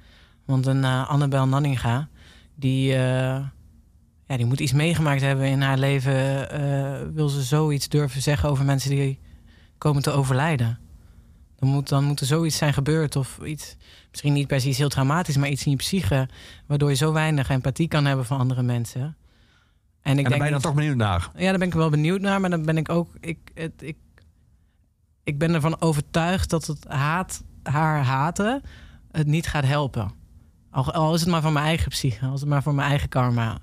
Want 0.45 0.65
een 0.65 0.83
eh, 0.83 1.09
Annabel 1.09 1.47
Nanninga, 1.47 2.07
die, 2.55 2.93
eh, 2.93 3.39
ja, 4.27 4.37
die 4.37 4.45
moet 4.45 4.59
iets 4.59 4.73
meegemaakt 4.73 5.21
hebben 5.21 5.45
in 5.45 5.61
haar 5.61 5.77
leven. 5.77 7.13
wil 7.13 7.29
ze 7.29 7.41
zoiets 7.41 7.89
durven 7.89 8.21
zeggen 8.21 8.49
over 8.49 8.65
mensen 8.65 8.89
die 8.89 9.19
komen 9.77 10.01
te 10.01 10.11
overlijden? 10.11 10.79
Dan 11.55 11.69
moet, 11.69 11.89
dan 11.89 12.03
moet 12.03 12.19
er 12.19 12.25
zoiets 12.25 12.57
zijn 12.57 12.73
gebeurd 12.73 13.15
of 13.15 13.39
iets, 13.43 13.75
misschien 14.11 14.33
niet 14.33 14.47
per 14.47 14.61
se 14.61 14.67
iets 14.67 14.77
heel 14.77 14.89
traumatisch, 14.89 15.37
maar 15.37 15.49
iets 15.49 15.65
in 15.65 15.71
je 15.71 15.77
psyche, 15.77 16.29
waardoor 16.65 16.89
je 16.89 16.95
zo 16.95 17.11
weinig 17.11 17.49
empathie 17.49 17.87
kan 17.87 18.05
hebben 18.05 18.25
voor 18.25 18.37
andere 18.37 18.61
mensen. 18.61 19.17
En, 20.01 20.17
ik 20.17 20.23
En 20.23 20.29
daar 20.29 20.37
ben 20.37 20.47
je 20.47 20.53
dan 20.53 20.61
toch 20.61 20.73
benieuwd 20.73 20.95
naar. 20.95 21.29
ja, 21.35 21.49
daar 21.49 21.57
ben 21.57 21.67
ik 21.67 21.73
wel 21.73 21.89
benieuwd 21.89 22.21
naar. 22.21 22.41
Maar 22.41 22.49
dan 22.49 22.65
ben 22.65 22.77
ik 22.77 22.89
ook. 22.89 23.09
Ik, 23.19 23.37
het, 23.53 23.73
ik, 23.77 23.97
ik 25.23 25.37
ben 25.37 25.53
ervan 25.53 25.81
overtuigd 25.81 26.49
dat 26.49 26.65
het 26.65 26.85
haat, 26.87 27.43
haar 27.63 28.03
haten 28.03 28.61
het 29.11 29.27
niet 29.27 29.47
gaat 29.47 29.65
helpen. 29.65 30.11
Al, 30.71 30.91
al 30.91 31.13
is 31.13 31.19
het 31.19 31.29
maar 31.29 31.41
voor 31.41 31.51
mijn 31.51 31.65
eigen 31.65 31.89
psyche, 31.89 32.25
als 32.25 32.39
het 32.39 32.49
maar 32.49 32.63
voor 32.63 32.75
mijn 32.75 32.89
eigen 32.89 33.09
karma. 33.09 33.57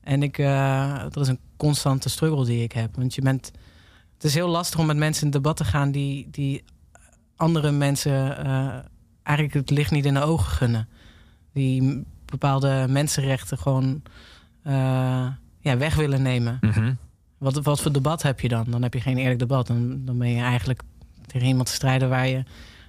En 0.00 0.22
ik, 0.22 0.38
eh, 0.38 1.00
dat 1.02 1.16
is 1.16 1.28
een 1.28 1.40
constante 1.56 2.08
struggle 2.08 2.44
die 2.44 2.62
ik 2.62 2.72
heb. 2.72 2.96
Want 2.96 3.14
je 3.14 3.22
bent. 3.22 3.50
Het 4.24 4.32
is 4.32 4.38
heel 4.38 4.48
lastig 4.48 4.80
om 4.80 4.86
met 4.86 4.96
mensen 4.96 5.24
in 5.24 5.30
debat 5.30 5.56
te 5.56 5.64
gaan 5.64 5.90
die, 5.90 6.28
die 6.30 6.64
andere 7.36 7.70
mensen 7.70 8.44
eh, 8.44 8.78
eigenlijk 9.22 9.56
het 9.56 9.70
licht 9.70 9.90
niet 9.90 10.04
in 10.04 10.14
de 10.14 10.22
ogen 10.22 10.52
gunnen. 10.52 10.88
Die 11.52 12.04
bepaalde 12.24 12.86
mensenrechten 12.88 13.58
gewoon 13.58 14.02
eh, 14.62 15.26
ja, 15.60 15.76
weg 15.76 15.94
willen 15.94 16.22
nemen. 16.22 16.58
Mhm. 16.60 16.94
Wat, 17.38 17.62
wat 17.62 17.80
voor 17.80 17.92
debat 17.92 18.22
heb 18.22 18.40
je 18.40 18.48
dan? 18.48 18.64
Dan 18.68 18.82
heb 18.82 18.94
je 18.94 19.00
geen 19.00 19.18
eerlijk 19.18 19.38
debat. 19.38 19.66
Dan, 19.66 20.04
dan 20.04 20.18
ben 20.18 20.30
je 20.30 20.42
eigenlijk 20.42 20.82
tegen 21.26 21.48
iemand 21.48 21.66
te 21.66 21.74
strijden 21.74 22.08
waar 22.08 22.28
je. 22.28 22.42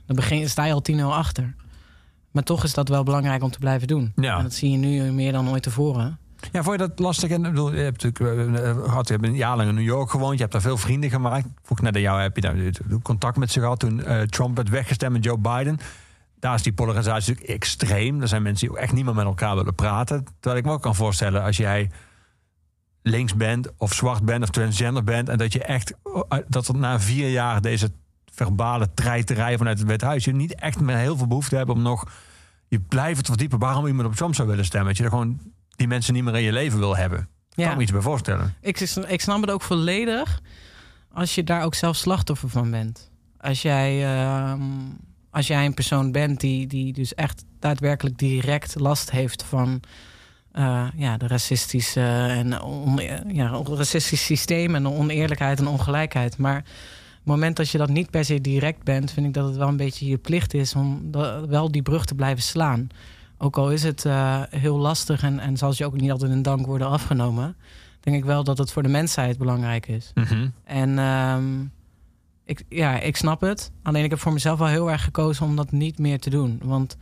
Dan 0.06 0.16
begin, 0.16 0.50
sta 0.50 0.66
je 0.66 0.74
al 0.74 0.84
10-0 0.92 1.02
achter. 1.02 1.56
Maar 2.32 2.44
toch 2.44 2.64
is 2.64 2.74
dat 2.74 2.90
wel 2.90 3.04
belangrijk 3.04 3.44
om 3.44 3.52
te 3.52 3.60
blijven 3.60 3.88
doen. 3.88 4.12
Ja. 4.16 4.38
En 4.38 4.44
dat 4.44 4.54
zie 4.54 4.72
je 4.72 4.78
nu 4.78 5.12
meer 5.12 5.32
dan 5.32 5.50
ooit 5.50 5.64
tevoren. 5.64 6.18
Ja, 6.52 6.64
vond 6.64 6.80
je 6.80 6.88
dat 6.88 7.00
lastig? 7.00 7.30
En, 7.30 7.42
bedoel, 7.42 7.74
je 7.74 7.80
hebt 7.80 8.04
natuurlijk 8.04 8.56
eh, 8.56 8.84
gehad, 8.84 9.08
je 9.08 9.14
hebt 9.14 9.26
een 9.26 9.36
jaar 9.36 9.58
lang 9.58 9.70
in 9.70 9.76
New 9.76 9.84
York 9.84 10.10
gewoond. 10.10 10.34
Je 10.34 10.40
hebt 10.40 10.52
daar 10.52 10.62
veel 10.62 10.78
vrienden 10.78 11.10
gemaakt. 11.10 11.48
Vroeg 11.64 11.82
net 11.82 11.96
aan 11.96 12.02
jou, 12.02 12.22
heb 12.22 12.36
je 12.36 12.42
daar 12.42 12.56
contact 13.02 13.38
met 13.38 13.52
ze 13.52 13.60
gehad 13.60 13.80
toen 13.80 14.04
eh, 14.04 14.22
Trump 14.22 14.56
werd 14.56 14.70
weggestemd 14.70 15.14
met 15.14 15.24
Joe 15.24 15.38
Biden? 15.38 15.78
Daar 16.40 16.56
is 16.56 16.62
die 16.62 16.74
polarisatie 16.74 17.30
natuurlijk 17.30 17.58
extreem. 17.62 18.22
Er 18.22 18.28
zijn 18.28 18.42
mensen 18.42 18.68
die 18.68 18.78
ook 18.78 18.84
echt 18.84 18.94
niet 18.94 19.06
meer 19.06 19.16
met 19.16 19.26
elkaar 19.26 19.56
willen 19.56 19.76
praten. 19.76 20.24
Terwijl 20.40 20.62
ik 20.62 20.66
me 20.66 20.72
ook 20.72 20.82
kan 20.82 20.96
voorstellen, 20.96 21.44
als 21.44 21.58
jij 21.58 21.90
links 23.02 23.36
bent 23.36 23.72
of 23.78 23.94
zwart 23.94 24.26
bent 24.26 24.44
of 24.44 24.50
transgender 24.50 25.04
bent... 25.04 25.30
en 25.30 25.38
dat 25.38 25.54
je 25.54 25.64
echt, 25.64 25.94
eh, 26.30 26.40
dat 26.48 26.74
na 26.74 27.00
vier 27.00 27.30
jaar 27.30 27.62
deze 27.62 27.92
verbale 28.26 28.94
treiterij 28.94 29.58
vanuit 29.58 29.80
het 29.80 29.88
Witte 29.88 30.06
Huis... 30.06 30.26
je 30.26 30.32
niet 30.32 30.56
echt 30.56 30.80
meer 30.80 30.98
heel 30.98 31.18
veel 31.18 31.28
behoefte 31.28 31.56
hebt 31.56 31.70
om 31.70 31.82
nog 31.82 32.12
je 32.68 32.80
blijven 32.80 33.24
te 33.24 33.30
verdiepen... 33.30 33.60
waarom 33.60 33.88
iemand 33.88 34.08
op 34.08 34.16
Trump 34.16 34.36
zou 34.36 34.48
willen 34.48 34.66
stemmen. 34.66 34.88
Dat 34.88 34.98
je 34.98 35.04
er 35.04 35.10
gewoon 35.10 35.40
die 35.76 35.88
mensen 35.88 36.14
niet 36.14 36.24
meer 36.24 36.36
in 36.36 36.42
je 36.42 36.52
leven 36.52 36.80
wil 36.80 36.96
hebben. 36.96 37.28
Ja. 37.50 37.64
Kan 37.64 37.72
ik 37.72 37.78
me 37.78 37.84
iets 37.84 37.92
bij 37.92 38.02
voorstellen. 38.02 38.56
Ik, 38.62 38.80
ik 39.08 39.22
snap 39.22 39.42
het 39.42 39.52
ook 39.52 39.62
volledig 39.62 40.42
als 41.12 41.36
je 41.36 41.44
daar 41.44 41.64
ook 41.64 41.76
zelf 41.76 41.96
slachtoffer 41.96 42.50
van 42.50 42.72
bent. 42.72 43.12
Als 43.38 43.62
jij, 43.62 44.06
ehm, 44.06 44.62
als 45.30 45.48
jij 45.48 45.66
een 45.66 45.74
persoon 45.74 46.12
bent 46.12 46.40
die, 46.40 46.68
die 46.68 46.94
dus 46.94 47.14
echt 47.14 47.44
daadwerkelijk 47.60 48.18
direct 48.18 48.80
last 48.80 49.12
heeft 49.12 49.44
van 49.44 49.82
eh, 50.52 50.88
ja, 50.96 51.18
de 51.18 51.28
racistische 51.28 52.02
en 52.30 52.62
on, 52.62 53.00
ja, 53.28 53.62
racistisch 53.64 54.26
systeem 54.26 54.76
en 54.76 54.84
de 54.84 54.92
oneerlijkheid 54.92 55.60
en 55.60 55.68
ongelijkheid. 55.68 56.38
Maar 56.38 56.58
op 56.58 56.64
het 57.16 57.26
moment 57.26 57.56
dat 57.56 57.70
je 57.70 57.78
dat 57.78 57.90
niet 57.90 58.10
per 58.10 58.26
se 58.26 58.42
direct 58.42 58.84
bent, 58.84 59.12
vind 59.12 59.26
ik 59.26 59.34
dat 59.34 59.48
het 59.48 59.58
wel 59.58 59.68
een 59.68 59.78
beetje 59.78 60.08
je 60.08 60.18
plicht 60.18 60.54
is 60.54 60.76
om 60.76 61.12
wel 61.48 61.72
die 61.72 61.82
brug 61.82 62.06
te 62.06 62.16
blijven 62.16 62.44
slaan. 62.44 62.88
Ook 63.38 63.58
al 63.58 63.72
is 63.72 63.84
het 63.84 64.06
eh, 64.06 64.42
heel 64.50 64.78
lastig 64.78 65.24
en, 65.24 65.40
en 65.40 65.58
zal 65.58 65.74
je 65.76 65.86
ook 65.86 66.00
niet 66.00 66.12
altijd 66.12 66.32
een 66.32 66.42
dank 66.42 66.66
worden 66.66 66.88
afgenomen, 66.88 67.56
denk 68.00 68.18
ik 68.18 68.26
wel 68.26 68.44
dat 68.44 68.58
het 68.58 68.72
voor 68.72 68.84
de 68.84 68.90
mensheid 68.90 69.38
belangrijk 69.38 69.88
is. 69.88 70.14
En 70.64 71.00
ehm, 71.00 71.62
ik, 72.46 72.64
ja, 72.70 73.00
ik 73.00 73.16
snap 73.16 73.42
het. 73.42 73.72
Alleen 73.84 74.04
ik 74.04 74.10
heb 74.10 74.20
voor 74.20 74.34
mezelf 74.34 74.60
wel 74.60 74.68
heel 74.68 74.92
erg 74.92 75.04
gekozen 75.04 75.46
om 75.46 75.56
dat 75.56 75.72
niet 75.72 76.00
meer 76.00 76.20
te 76.20 76.30
doen. 76.30 76.60
Want 76.64 76.98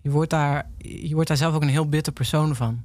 je 0.00 0.10
wordt 0.10 0.30
daar, 0.30 0.66
je 0.78 1.14
wordt 1.14 1.28
daar 1.28 1.36
zelf 1.36 1.54
ook 1.54 1.62
een 1.62 1.68
heel 1.68 1.88
bitter 1.88 2.12
persoon 2.12 2.56
van. 2.56 2.84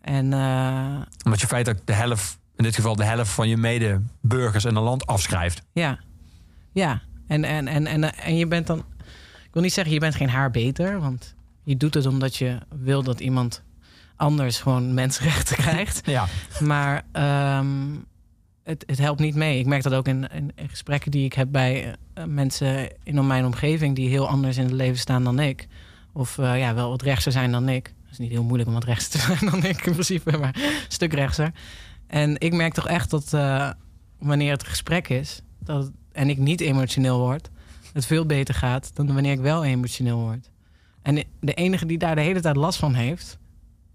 En 0.00 0.32
eh, 0.32 1.00
Omdat 1.24 1.40
je 1.40 1.46
feitelijk 1.46 1.86
de 1.86 1.92
helft, 1.92 2.38
in 2.56 2.64
dit 2.64 2.74
geval 2.74 2.96
de 2.96 3.04
helft 3.04 3.30
van 3.30 3.48
je 3.48 3.56
medeburgers 3.56 4.64
en 4.64 4.76
een 4.76 4.82
land 4.82 5.06
afschrijft. 5.06 5.62
ja, 5.72 5.98
ja. 6.72 7.02
En, 7.26 7.44
en, 7.44 7.68
en, 7.68 7.86
en, 7.86 8.14
en 8.14 8.36
je 8.36 8.46
bent 8.46 8.66
dan... 8.66 8.78
Ik 9.46 9.56
wil 9.56 9.62
niet 9.62 9.72
zeggen, 9.72 9.92
je 9.94 10.00
bent 10.00 10.14
geen 10.14 10.28
haar 10.28 10.50
beter. 10.50 11.00
Want 11.00 11.34
je 11.70 11.76
doet 11.76 11.94
het 11.94 12.06
omdat 12.06 12.36
je 12.36 12.58
wil 12.68 13.02
dat 13.02 13.20
iemand 13.20 13.62
anders 14.16 14.60
gewoon 14.60 14.94
mensenrechten 14.94 15.56
krijgt. 15.64 16.00
Ja. 16.04 16.26
Maar 16.60 17.04
ehm, 17.12 17.96
het, 18.62 18.84
het 18.86 18.98
helpt 18.98 19.20
niet 19.20 19.34
mee. 19.34 19.58
Ik 19.58 19.66
merk 19.66 19.82
dat 19.82 19.92
ook 19.92 20.08
in, 20.08 20.28
in, 20.32 20.52
in 20.54 20.68
gesprekken 20.68 21.10
die 21.10 21.24
ik 21.24 21.32
heb 21.32 21.48
bij 21.50 21.96
eh, 22.14 22.24
mensen 22.24 22.90
in 23.02 23.26
mijn 23.26 23.44
omgeving... 23.44 23.96
die 23.96 24.08
heel 24.08 24.28
anders 24.28 24.56
in 24.56 24.64
het 24.64 24.72
leven 24.72 24.98
staan 24.98 25.24
dan 25.24 25.38
ik. 25.38 25.66
Of 26.12 26.38
eh, 26.38 26.58
ja, 26.58 26.74
wel 26.74 26.88
wat 26.88 27.02
rechtser 27.02 27.32
zijn 27.32 27.52
dan 27.52 27.68
ik. 27.68 27.86
Het 27.86 28.12
is 28.12 28.18
niet 28.18 28.30
heel 28.30 28.42
moeilijk 28.42 28.68
om 28.68 28.74
wat 28.74 28.84
rechtser 28.84 29.10
te 29.10 29.18
zijn 29.26 29.50
dan 29.50 29.64
ik 29.64 29.86
in 29.86 29.92
principe, 29.92 30.38
maar 30.38 30.56
een 30.56 30.72
stuk 30.88 31.12
rechtser. 31.12 31.52
En 32.06 32.40
ik 32.40 32.52
merk 32.52 32.74
toch 32.74 32.88
echt 32.88 33.10
dat 33.10 33.32
eh, 33.32 33.70
wanneer 34.18 34.52
het 34.52 34.64
gesprek 34.64 35.08
is... 35.08 35.42
Dat, 35.58 35.90
en 36.12 36.28
ik 36.28 36.38
niet 36.38 36.60
emotioneel 36.60 37.18
word... 37.18 37.50
het 37.92 38.06
veel 38.06 38.26
beter 38.26 38.54
gaat 38.54 38.90
dan 38.94 39.12
wanneer 39.14 39.32
ik 39.32 39.40
wel 39.40 39.64
emotioneel 39.64 40.18
word. 40.18 40.49
En 41.02 41.24
de 41.40 41.54
enige 41.54 41.86
die 41.86 41.98
daar 41.98 42.14
de 42.14 42.20
hele 42.20 42.40
tijd 42.40 42.56
last 42.56 42.78
van 42.78 42.94
heeft... 42.94 43.38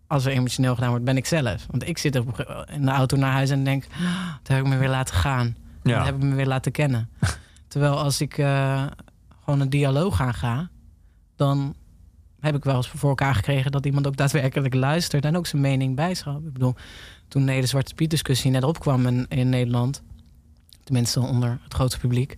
als 0.07 0.26
er 0.26 0.32
emotioneel 0.32 0.73
gedaan 0.76 0.90
wordt, 0.90 1.06
ben 1.06 1.18
ik 1.18 1.26
zelf. 1.26 1.65
Want 1.69 1.88
ik 1.88 1.98
zit 1.98 2.15
in 2.15 2.86
de 2.86 2.91
auto 2.91 3.18
naar 3.18 3.32
huis 3.32 3.49
en 3.49 3.64
denk... 3.64 3.86
"Ah, 3.91 4.34
dat 4.44 4.56
heb 4.56 4.65
ik 4.65 4.72
me 4.72 4.77
weer 4.77 4.90
laten 4.90 5.15
gaan. 5.15 5.56
Ja. 5.84 5.98
Dat 5.98 6.06
heb 6.06 6.15
ik 6.15 6.23
me 6.23 6.36
weer 6.36 6.48
laten 6.48 6.72
kennen. 6.72 7.10
Terwijl 7.68 7.99
als 7.99 8.22
ik 8.22 8.38
eh, 8.38 8.86
gewoon 9.44 9.60
een 9.60 9.69
dialoog 9.69 10.22
aanga, 10.22 10.69
dan 11.36 11.76
heb 12.40 12.56
ik 12.56 12.64
wel 12.64 12.76
eens 12.76 12.90
voor 12.90 13.10
elkaar 13.10 13.36
gekregen 13.36 13.72
dat 13.72 13.86
iemand 13.86 14.07
ook 14.07 14.18
daadwerkelijk 14.18 14.73
luistert 14.73 15.26
en 15.26 15.38
ook 15.38 15.48
zijn 15.48 15.61
mening 15.61 15.95
bijschouwt. 15.95 16.44
Ik 16.45 16.53
bedoel, 16.53 16.76
toen 17.27 17.45
de 17.45 17.52
hele 17.52 17.65
Zwarte 17.65 17.94
Piet 17.94 18.10
discussie 18.10 18.52
net 18.52 18.64
opkwam 18.64 19.07
in, 19.07 19.26
in 19.30 19.49
Nederland, 19.49 20.03
tenminste 20.84 21.19
onder 21.19 21.60
het 21.64 21.73
grote 21.73 21.99
publiek, 21.99 22.38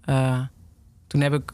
eh, 0.00 0.40
toen 1.06 1.20
heb 1.20 1.32
ik 1.34 1.52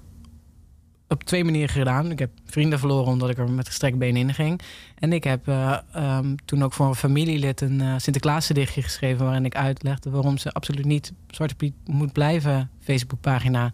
op 1.08 1.24
twee 1.24 1.44
manieren 1.44 1.68
gedaan. 1.68 2.10
Ik 2.10 2.18
heb 2.18 2.30
vrienden 2.44 2.78
verloren 2.78 3.12
omdat 3.12 3.30
ik 3.30 3.38
er 3.38 3.50
met 3.50 3.66
gestrekt 3.66 3.98
been 3.98 4.16
in 4.16 4.34
ging. 4.34 4.60
En 4.98 5.12
ik 5.12 5.24
heb 5.24 5.48
eh, 5.48 5.78
ehm, 5.92 6.34
toen 6.44 6.64
ook 6.64 6.72
voor 6.72 6.86
een 6.86 6.94
familielid 6.94 7.60
een 7.60 7.80
uh, 7.80 7.94
Sinterklaasgedichtje 7.96 8.82
geschreven... 8.82 9.24
waarin 9.24 9.44
ik 9.44 9.54
uitlegde 9.54 10.10
waarom 10.10 10.38
ze 10.38 10.52
absoluut 10.52 10.84
niet 10.84 11.12
Zwarte 11.30 11.54
Piet 11.54 11.74
moet 11.84 12.12
blijven... 12.12 12.70
Facebookpagina 12.80 13.72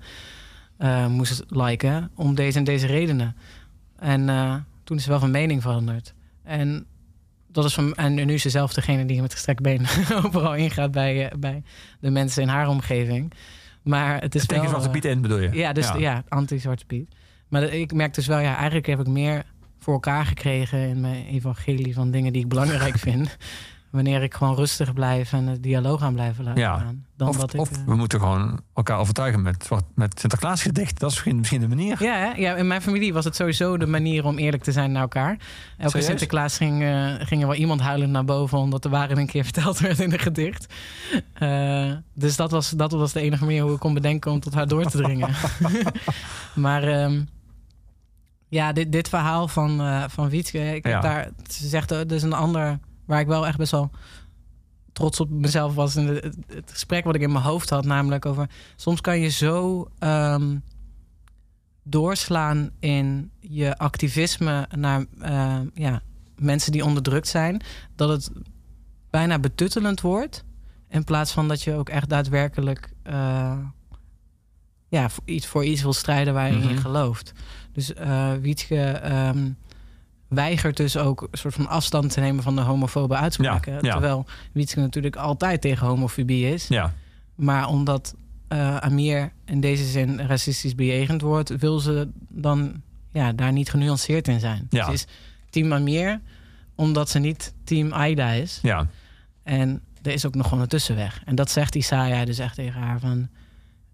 uh, 0.78 1.06
moest 1.06 1.44
liken 1.48 2.10
om 2.14 2.34
deze 2.34 2.58
en 2.58 2.64
deze 2.64 2.86
redenen. 2.86 3.36
En 3.98 4.26
toen 4.84 4.96
is 4.96 5.02
ze 5.02 5.08
wel 5.08 5.18
van 5.18 5.30
mening 5.30 5.62
veranderd. 5.62 6.14
En, 6.42 6.86
dat 7.46 7.64
is 7.64 7.74
van, 7.74 7.94
en 7.94 8.14
nu 8.14 8.34
is 8.34 8.42
ze 8.42 8.50
zelf 8.50 8.72
degene 8.72 9.04
die 9.04 9.20
met 9.20 9.32
gestrekt 9.32 9.62
been 9.62 9.86
overal 10.24 10.54
ingaat... 10.54 10.90
Bij, 10.90 11.32
bij 11.38 11.62
de 12.00 12.10
mensen 12.10 12.42
in 12.42 12.48
haar 12.48 12.68
omgeving... 12.68 13.32
Maar 13.82 14.20
het 14.20 14.34
is 14.34 14.46
wel... 14.46 14.68
Zwarte 14.68 14.90
Piet 14.90 15.04
in 15.04 15.20
bedoel 15.20 15.38
je? 15.38 15.50
Ja, 15.52 15.72
dus 15.72 15.86
ja, 15.86 15.96
ja 15.96 16.24
anti-Zwarte 16.28 16.84
Piet. 16.84 17.14
Maar 17.52 17.62
ik 17.62 17.92
merk 17.92 18.14
dus 18.14 18.26
wel, 18.26 18.38
ja, 18.38 18.56
eigenlijk 18.56 18.86
heb 18.86 19.00
ik 19.00 19.06
meer 19.06 19.44
voor 19.78 19.92
elkaar 19.92 20.26
gekregen 20.26 20.88
in 20.88 21.00
mijn 21.00 21.26
evangelie 21.26 21.94
van 21.94 22.10
dingen 22.10 22.32
die 22.32 22.42
ik 22.42 22.48
belangrijk 22.48 22.98
vind. 23.08 23.36
Wanneer 23.90 24.22
ik 24.22 24.34
gewoon 24.34 24.54
rustig 24.54 24.92
blijf 24.92 25.32
en 25.32 25.46
het 25.46 25.62
dialoog 25.62 26.02
aan 26.02 26.12
blijven 26.14 26.44
laten 26.44 26.62
ja. 26.62 26.78
gaan. 26.78 27.06
Dan 27.16 27.28
of 27.28 27.36
wat 27.36 27.54
ik, 27.54 27.60
of 27.60 27.70
uh... 27.70 27.84
we 27.86 27.94
moeten 27.94 28.18
gewoon 28.20 28.60
elkaar 28.74 28.98
overtuigen 28.98 29.42
met, 29.42 29.68
met 29.94 30.20
Sinterklaas 30.20 30.62
gedicht. 30.62 31.00
Dat 31.00 31.10
is 31.10 31.14
misschien, 31.14 31.36
misschien 31.36 31.60
de 31.60 31.68
manier. 31.68 32.02
Ja, 32.02 32.14
hè? 32.14 32.32
ja, 32.40 32.54
in 32.54 32.66
mijn 32.66 32.82
familie 32.82 33.12
was 33.12 33.24
het 33.24 33.36
sowieso 33.36 33.76
de 33.76 33.86
manier 33.86 34.24
om 34.24 34.38
eerlijk 34.38 34.62
te 34.62 34.72
zijn 34.72 34.92
naar 34.92 35.02
elkaar. 35.02 35.30
Elke 35.30 35.90
Serieus? 35.90 36.06
Sinterklaas 36.06 36.56
ging, 36.56 36.82
uh, 36.82 37.14
ging 37.18 37.40
er 37.40 37.46
wel 37.46 37.56
iemand 37.56 37.80
huilend 37.80 38.12
naar 38.12 38.24
boven... 38.24 38.58
omdat 38.58 38.82
de 38.82 38.88
waarheid 38.88 39.18
een 39.18 39.26
keer 39.26 39.44
verteld 39.52 39.78
werd 39.78 40.00
in 40.00 40.12
een 40.12 40.18
gedicht. 40.18 40.74
Uh, 41.42 41.92
dus 42.14 42.36
dat 42.36 42.50
was, 42.50 42.70
dat 42.70 42.92
was 42.92 43.12
de 43.12 43.20
enige 43.20 43.44
manier 43.44 43.62
hoe 43.62 43.72
ik 43.72 43.80
kon 43.80 43.94
bedenken 43.94 44.30
om 44.30 44.40
tot 44.40 44.54
haar 44.54 44.68
door 44.68 44.84
te 44.84 44.96
dringen. 44.96 45.30
maar... 46.54 47.02
Um, 47.02 47.28
ja, 48.52 48.72
dit, 48.72 48.92
dit 48.92 49.08
verhaal 49.08 49.48
van, 49.48 49.80
uh, 49.80 50.04
van 50.08 50.28
Wietske, 50.28 50.74
ik 50.74 50.84
heb 50.84 51.02
daar, 51.02 51.30
ze 51.50 51.68
zegt, 51.68 51.90
er 51.90 52.12
is 52.12 52.22
een 52.22 52.32
ander 52.32 52.78
waar 53.04 53.20
ik 53.20 53.26
wel 53.26 53.46
echt 53.46 53.56
best 53.58 53.70
wel 53.70 53.90
trots 54.92 55.20
op 55.20 55.30
mezelf 55.30 55.74
was 55.74 55.96
in 55.96 56.06
het, 56.06 56.36
het 56.46 56.70
gesprek 56.70 57.04
wat 57.04 57.14
ik 57.14 57.20
in 57.20 57.32
mijn 57.32 57.44
hoofd 57.44 57.70
had, 57.70 57.84
namelijk 57.84 58.26
over 58.26 58.48
soms 58.76 59.00
kan 59.00 59.18
je 59.20 59.28
zo 59.28 59.86
um, 59.98 60.62
doorslaan 61.82 62.70
in 62.78 63.30
je 63.40 63.78
activisme 63.78 64.66
naar 64.76 65.04
uh, 65.22 65.56
ja, 65.74 66.02
mensen 66.36 66.72
die 66.72 66.84
onderdrukt 66.84 67.28
zijn, 67.28 67.62
dat 67.96 68.08
het 68.08 68.30
bijna 69.10 69.38
betuttelend 69.38 70.00
wordt, 70.00 70.44
in 70.88 71.04
plaats 71.04 71.32
van 71.32 71.48
dat 71.48 71.62
je 71.62 71.74
ook 71.74 71.88
echt 71.88 72.08
daadwerkelijk 72.08 72.92
uh, 73.06 73.58
ja, 74.88 75.08
voor 75.08 75.22
iets, 75.26 75.46
voor 75.46 75.64
iets 75.64 75.82
wil 75.82 75.92
strijden 75.92 76.34
waar 76.34 76.52
je 76.52 76.58
Mhm. 76.58 76.68
in 76.68 76.76
gelooft. 76.76 77.32
Dus 77.72 77.90
uh, 77.90 78.32
Wietske 78.40 79.00
um, 79.12 79.56
weigert 80.28 80.76
dus 80.76 80.96
ook 80.96 81.20
een 81.30 81.38
soort 81.38 81.54
van 81.54 81.68
afstand 81.68 82.12
te 82.12 82.20
nemen 82.20 82.42
van 82.42 82.56
de 82.56 82.60
homofobe 82.60 83.16
uitspraken. 83.16 83.72
Ja, 83.72 83.78
ja. 83.82 83.92
Terwijl 83.92 84.26
Wietske 84.52 84.80
natuurlijk 84.80 85.16
altijd 85.16 85.60
tegen 85.60 85.86
homofobie 85.86 86.52
is. 86.52 86.68
Ja. 86.68 86.94
Maar 87.34 87.68
omdat 87.68 88.14
uh, 88.48 88.76
Amir 88.76 89.32
in 89.44 89.60
deze 89.60 89.84
zin 89.84 90.20
racistisch 90.20 90.74
bejegend 90.74 91.20
wordt, 91.20 91.56
wil 91.56 91.78
ze 91.78 92.08
dan 92.28 92.82
ja, 93.10 93.32
daar 93.32 93.52
niet 93.52 93.70
genuanceerd 93.70 94.28
in 94.28 94.40
zijn. 94.40 94.66
Ja. 94.70 94.84
Ze 94.84 94.92
is 94.92 95.06
team 95.50 95.72
Amir, 95.72 96.20
omdat 96.74 97.08
ze 97.08 97.18
niet 97.18 97.54
team 97.64 97.92
Aida 97.92 98.30
is. 98.30 98.58
Ja. 98.62 98.86
En 99.42 99.80
er 100.02 100.12
is 100.12 100.26
ook 100.26 100.34
nog 100.34 100.48
gewoon 100.48 100.62
een 100.62 100.68
tussenweg. 100.68 101.22
En 101.24 101.34
dat 101.34 101.50
zegt 101.50 101.74
Isaiah 101.74 102.26
dus 102.26 102.38
echt 102.38 102.54
tegen 102.54 102.80
haar 102.80 103.00
van... 103.00 103.28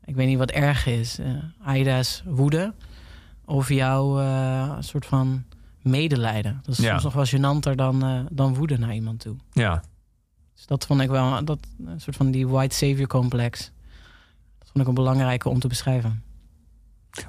Ik 0.04 0.14
weet 0.14 0.26
niet 0.26 0.38
wat 0.38 0.50
erg 0.50 0.86
is. 0.86 1.18
Uh, 1.18 1.26
Aida's 1.64 2.22
woede 2.26 2.74
of 3.48 3.68
jouw 3.68 4.20
uh, 4.20 4.76
soort 4.80 5.06
van 5.06 5.44
medelijden. 5.82 6.60
Dat 6.62 6.78
is 6.78 6.84
Ja. 6.84 6.98
soms 6.98 7.02
nog 7.02 7.12
wel 7.12 7.26
gênanter 7.26 7.74
dan, 7.74 8.04
uh, 8.04 8.20
dan 8.30 8.54
woede 8.54 8.78
naar 8.78 8.94
iemand 8.94 9.20
toe. 9.20 9.36
Ja. 9.52 9.82
Dus 10.54 10.66
dat 10.66 10.86
vond 10.86 11.00
ik 11.00 11.08
wel 11.08 11.44
dat, 11.44 11.58
een 11.86 12.00
soort 12.00 12.16
van 12.16 12.30
die 12.30 12.48
white 12.48 12.74
savior 12.76 13.06
complex. 13.06 13.70
Dat 14.58 14.68
vond 14.68 14.78
ik 14.78 14.86
een 14.86 14.94
belangrijke 14.94 15.48
om 15.48 15.58
te 15.60 15.68
beschrijven. 15.68 16.22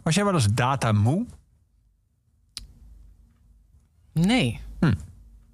Was 0.04 0.16
jij 0.16 0.24
wel 0.24 0.34
eens 0.34 0.48
data 0.54 0.92
moe? 0.92 1.26
Nee. 4.14 4.60
Hm. 4.80 4.94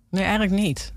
Nee, 0.10 0.24
eigenlijk 0.24 0.52
niet. 0.62 0.94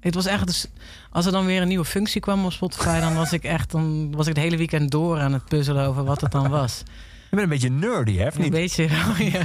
Het 0.00 0.14
was 0.14 0.26
echt, 0.26 0.46
dus, 0.46 0.66
als 1.10 1.26
er 1.26 1.32
dan 1.32 1.46
weer 1.46 1.62
een 1.62 1.68
nieuwe 1.68 1.84
functie 1.84 2.20
kwam 2.20 2.44
op 2.44 2.52
Spotify, 2.52 3.00
dan 3.00 3.14
was 3.14 3.32
ik 3.32 3.44
echt, 3.44 3.70
dan 3.70 4.12
was 4.16 4.26
ik 4.26 4.34
het 4.34 4.44
hele 4.44 4.56
weekend 4.56 4.90
door 4.90 5.20
aan 5.20 5.32
het 5.32 5.44
puzzelen 5.44 5.86
over 5.86 6.04
wat 6.04 6.20
het 6.20 6.32
dan 6.32 6.48
was. 6.48 6.82
Je 7.30 7.36
bent 7.36 7.42
een 7.42 7.48
beetje 7.48 7.70
nerdy, 7.70 8.16
hè? 8.16 8.26
Of 8.26 8.36
niet? 8.36 8.46
Een 8.46 8.52
beetje, 8.52 8.88
wel, 8.88 9.26
ja. 9.26 9.44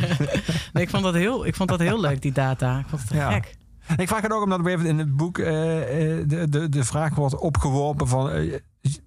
Nee, 0.74 0.84
ik 0.84 0.90
vond 0.90 1.04
dat 1.04 1.14
heel, 1.14 1.46
ik 1.46 1.56
vond 1.56 1.70
dat 1.70 1.80
heel 1.80 2.00
leuk, 2.02 2.22
die 2.22 2.32
data. 2.32 2.80
Ik 2.80 2.86
vond 2.88 3.02
het 3.02 3.12
Ja. 3.12 3.32
gek. 3.32 3.56
Ik 3.98 4.08
vraag 4.08 4.22
het 4.22 4.32
ook 4.32 4.44
omdat 4.44 4.66
even 4.68 4.86
in 4.86 4.98
het 4.98 5.16
boek 5.16 5.38
eh, 5.38 5.82
eh, 6.20 6.24
de, 6.28 6.50
de, 6.50 6.70
de 6.70 6.84
vraag 6.84 7.16
wordt 7.16 7.38
opgeworpen 7.38 8.08
van... 8.08 8.30
eh, 8.32 8.54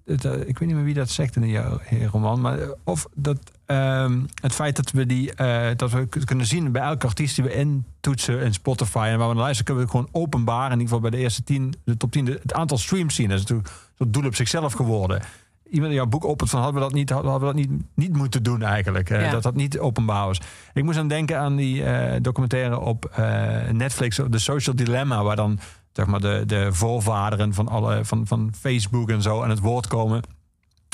het, 0.05 0.23
ik 0.23 0.59
weet 0.59 0.67
niet 0.67 0.75
meer 0.75 0.83
wie 0.83 0.93
dat 0.93 1.09
zegt 1.09 1.35
in 1.35 1.47
jouw 1.47 1.79
roman, 2.11 2.41
maar 2.41 2.57
of 2.83 3.07
dat 3.15 3.37
ehm, 3.65 4.19
het 4.41 4.53
feit 4.53 4.75
dat 4.75 4.91
we 4.91 5.05
die 5.05 5.31
dat 5.75 5.91
we 5.91 6.07
kunnen 6.25 6.45
zien 6.45 6.71
bij 6.71 6.81
elke 6.81 7.05
artiest 7.07 7.35
die 7.35 7.43
we 7.43 7.53
intoetsen 7.53 8.41
in 8.41 8.53
Spotify 8.53 9.07
en 9.11 9.17
waar 9.17 9.27
we 9.27 9.33
naar 9.33 9.43
luisteren, 9.43 9.65
kunnen 9.65 9.83
we 9.83 9.89
gewoon 9.89 10.09
openbaar. 10.11 10.65
In 10.65 10.71
ieder 10.71 10.83
geval 10.87 10.99
bij 10.99 11.09
de 11.09 11.17
eerste 11.17 11.43
tien, 11.43 11.73
de 11.83 11.97
top 11.97 12.11
10, 12.11 12.25
de- 12.25 12.39
het 12.41 12.53
aantal 12.53 12.77
streams 12.77 13.15
zien. 13.15 13.29
Dat 13.29 13.37
is 13.39 13.43
natuurlijk 13.45 13.73
doel 14.07 14.25
op 14.25 14.35
zichzelf 14.35 14.73
geworden. 14.73 15.21
Iemand 15.69 15.87
die 15.91 15.99
jouw 15.99 16.09
boek 16.09 16.25
opent 16.25 16.49
van 16.49 16.61
hadden 16.61 16.81
we 16.81 16.87
dat 16.87 16.95
niet, 16.97 17.09
hadden 17.09 17.39
we 17.39 17.45
dat 17.45 17.55
niet, 17.55 17.69
niet 17.95 18.13
moeten 18.13 18.43
doen 18.43 18.61
eigenlijk. 18.61 19.09
eh, 19.09 19.21
Ja. 19.21 19.31
Dat 19.31 19.43
dat 19.43 19.55
niet 19.55 19.79
openbaar 19.79 20.25
was. 20.25 20.41
Ik 20.73 20.83
moest 20.83 20.97
aan 20.97 21.07
denken 21.07 21.39
aan 21.39 21.55
die 21.55 21.83
eh, 21.83 22.19
documentaire 22.21 22.79
op 22.79 23.05
eh, 23.05 23.69
Netflix, 23.71 24.15
The 24.29 24.39
Social 24.39 24.75
Dilemma, 24.75 25.23
waar 25.23 25.35
dan 25.35 25.59
zeg 25.93 26.05
maar 26.05 26.19
de, 26.19 26.43
de 26.45 26.73
voorvaderen 26.73 27.53
van, 27.53 27.67
alle, 27.67 28.05
van, 28.05 28.27
van 28.27 28.53
Facebook 28.59 29.09
en 29.09 29.21
zo 29.21 29.43
aan 29.43 29.49
het 29.49 29.59
woord 29.59 29.87
komen. 29.87 30.21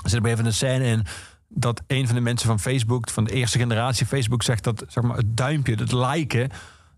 Er 0.03 0.09
zit 0.09 0.25
even 0.25 0.45
een 0.45 0.53
scène 0.53 0.85
in 0.85 1.05
dat 1.47 1.81
een 1.87 2.05
van 2.05 2.15
de 2.15 2.21
mensen 2.21 2.47
van 2.47 2.59
Facebook, 2.59 3.09
van 3.09 3.23
de 3.23 3.31
eerste 3.31 3.57
generatie 3.59 4.05
Facebook, 4.05 4.43
zegt 4.43 4.63
dat 4.63 4.83
zeg 4.87 5.03
maar, 5.03 5.17
het 5.17 5.37
duimpje, 5.37 5.75
het 5.75 5.91
liken, 5.91 6.49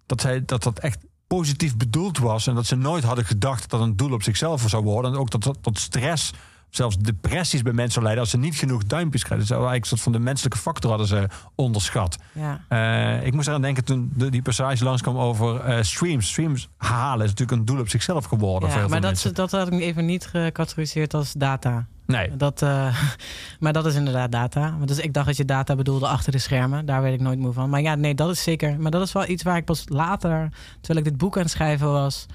dat, 0.06 0.22
zij, 0.22 0.46
dat 0.46 0.64
dat 0.64 0.80
echt 0.80 0.98
positief 1.28 1.78
bedoeld 1.78 2.18
was. 2.18 2.48
En 2.48 2.56
dat 2.56 2.66
ze 2.66 2.76
nooit 2.76 3.04
hadden 3.04 3.26
gedacht 3.26 3.62
dat 3.62 3.70
dat 3.70 3.82
een 3.90 3.96
doel 3.96 4.12
op 4.12 4.24
zichzelf 4.24 4.64
zou 4.68 4.84
worden. 4.84 5.12
En 5.14 5.18
ook 5.18 5.30
dat 5.32 5.44
dat 5.44 5.58
tot 5.62 5.80
stress, 5.80 6.32
zelfs 6.76 6.98
depressies 6.98 7.62
bij 7.62 7.74
mensen 7.74 8.02
leiden 8.02 8.24
als 8.24 8.32
ze 8.32 8.38
niet 8.38 8.56
genoeg 8.56 8.84
duimpjes 8.84 9.24
krijgen. 9.24 9.48
Dus 9.48 9.56
eigenlijk 9.56 9.82
een 9.84 9.90
soort 9.90 10.02
van 10.02 10.12
de 10.12 10.20
menselijke 10.20 10.58
factor 10.58 10.90
hadden 10.90 11.08
ze 11.08 11.28
onderschat. 11.56 12.18
Ja. 12.32 12.62
Eh, 12.68 13.26
ik 13.26 13.34
moest 13.34 13.48
eraan 13.48 13.62
denken 13.62 13.84
toen 13.84 14.12
de, 14.16 14.30
die 14.30 14.42
passage 14.42 14.84
langskwam 14.84 15.18
over 15.18 15.60
eh, 15.60 15.82
streams. 15.82 16.28
Streams 16.28 16.70
halen 16.78 17.26
is 17.26 17.30
natuurlijk 17.30 17.60
een 17.60 17.66
doel 17.66 17.80
op 17.80 17.90
zichzelf 17.90 18.26
geworden. 18.26 18.70
Ja, 18.70 18.76
maar 18.76 18.90
dat, 18.90 19.02
mensen. 19.02 19.34
dat 19.34 19.52
had 19.52 19.72
ik 19.72 19.80
even 19.80 20.06
niet 20.06 20.26
gecategoriseerd 20.26 21.14
als 21.14 21.34
data. 21.34 21.86
Nee. 22.06 22.36
Dat, 22.36 22.62
uh, 22.62 22.98
maar 23.60 23.74
dat 23.74 23.86
is 23.86 23.96
inderdaad 23.96 24.32
data. 24.32 24.78
Dus 24.86 25.00
ik 25.00 25.14
dacht 25.14 25.26
dat 25.26 25.38
je 25.38 25.46
data 25.46 25.76
bedoelde 25.76 26.08
achter 26.08 26.32
de 26.32 26.38
schermen. 26.38 26.86
Daar 26.86 27.02
weet 27.02 27.14
ik 27.14 27.20
nooit 27.20 27.40
moe 27.40 27.54
van. 27.54 27.70
Maar 27.70 27.82
ja, 27.82 27.96
nee, 27.96 28.16
dat 28.16 28.30
is 28.30 28.44
zeker. 28.44 28.80
Maar 28.80 28.92
dat 28.92 29.02
is 29.02 29.12
wel 29.12 29.28
iets 29.28 29.44
waar 29.44 29.58
ik 29.58 29.66
pas 29.66 29.84
later, 29.88 30.50
terwijl 30.82 31.06
ik 31.06 31.12
dit 31.12 31.18
boek 31.18 31.36
aan 31.36 31.42
het 31.42 31.52
schrijven 31.52 31.92
was, 31.92 32.26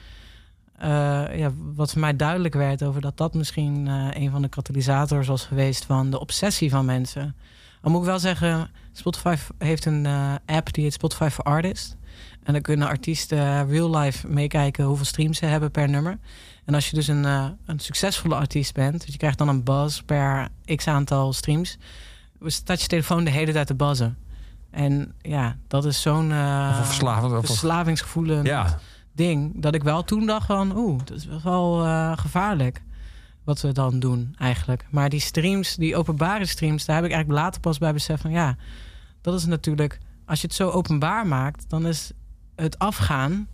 ja, 1.38 1.50
wat 1.74 1.90
voor 1.90 2.00
mij 2.00 2.16
duidelijk 2.16 2.54
werd 2.54 2.82
over 2.82 3.00
dat 3.00 3.16
dat 3.16 3.34
misschien 3.34 3.86
uh, 3.86 4.08
een 4.10 4.30
van 4.30 4.42
de 4.42 4.48
katalysators 4.48 5.26
was 5.26 5.44
geweest 5.44 5.84
van 5.84 6.10
de 6.10 6.20
obsessie 6.20 6.70
van 6.70 6.84
mensen. 6.84 7.36
Dan 7.82 7.92
moet 7.92 8.00
ik 8.00 8.06
wel 8.06 8.18
zeggen, 8.18 8.70
Spotify 8.92 9.36
heeft 9.58 9.84
een 9.84 10.04
uh, 10.04 10.34
app 10.46 10.72
die 10.72 10.84
heet 10.84 10.92
Spotify 10.92 11.28
for 11.28 11.44
Artists. 11.44 11.94
En 12.42 12.52
dan 12.52 12.62
kunnen 12.62 12.88
artiesten 12.88 13.68
real 13.68 13.98
life 13.98 14.28
meekijken 14.28 14.84
hoeveel 14.84 15.04
streams 15.04 15.38
ze 15.38 15.46
hebben 15.46 15.70
per 15.70 15.88
nummer. 15.88 16.18
En 16.64 16.74
als 16.74 16.90
je 16.90 16.96
dus 16.96 17.08
een, 17.08 17.24
uh, 17.24 17.46
een 17.66 17.78
succesvolle 17.78 18.34
artiest 18.34 18.74
bent, 18.74 19.00
dus 19.04 19.12
je 19.12 19.18
krijgt 19.18 19.38
dan 19.38 19.48
een 19.48 19.64
buzz 19.64 20.00
per 20.00 20.48
x 20.76 20.86
aantal 20.86 21.32
streams, 21.32 21.78
staat 22.44 22.80
je 22.80 22.86
telefoon 22.86 23.24
de 23.24 23.30
hele 23.30 23.52
tijd 23.52 23.66
te 23.66 23.74
buzzen. 23.74 24.18
En 24.70 25.14
ja, 25.18 25.56
dat 25.68 25.84
is 25.84 26.02
zo'n 26.02 26.30
uh, 26.30 26.84
verslavend, 26.84 27.46
verslavingsgevoelend 27.46 28.46
ja. 28.46 28.78
Ding. 29.20 29.62
Dat 29.62 29.74
ik 29.74 29.82
wel 29.82 30.04
toen 30.04 30.26
dacht 30.26 30.46
van, 30.46 30.76
oeh, 30.76 30.98
dat 31.04 31.16
is 31.16 31.26
wel 31.42 31.84
uh, 31.84 32.18
gevaarlijk. 32.18 32.82
Wat 33.44 33.60
we 33.60 33.72
dan 33.72 33.98
doen 33.98 34.34
eigenlijk. 34.38 34.86
Maar 34.90 35.08
die 35.08 35.20
streams, 35.20 35.76
die 35.76 35.96
openbare 35.96 36.46
streams, 36.46 36.84
daar 36.84 36.96
heb 36.96 37.04
ik 37.04 37.12
eigenlijk 37.12 37.42
later 37.42 37.60
pas 37.60 37.78
bij 37.78 37.92
beseft 37.92 38.22
van 38.22 38.30
ja, 38.30 38.56
dat 39.20 39.34
is 39.34 39.44
natuurlijk, 39.46 39.98
als 40.24 40.40
je 40.40 40.46
het 40.46 40.56
zo 40.56 40.70
openbaar 40.70 41.26
maakt, 41.26 41.64
dan 41.68 41.86
is 41.86 42.12
het 42.54 42.78
afgaan 42.78 43.48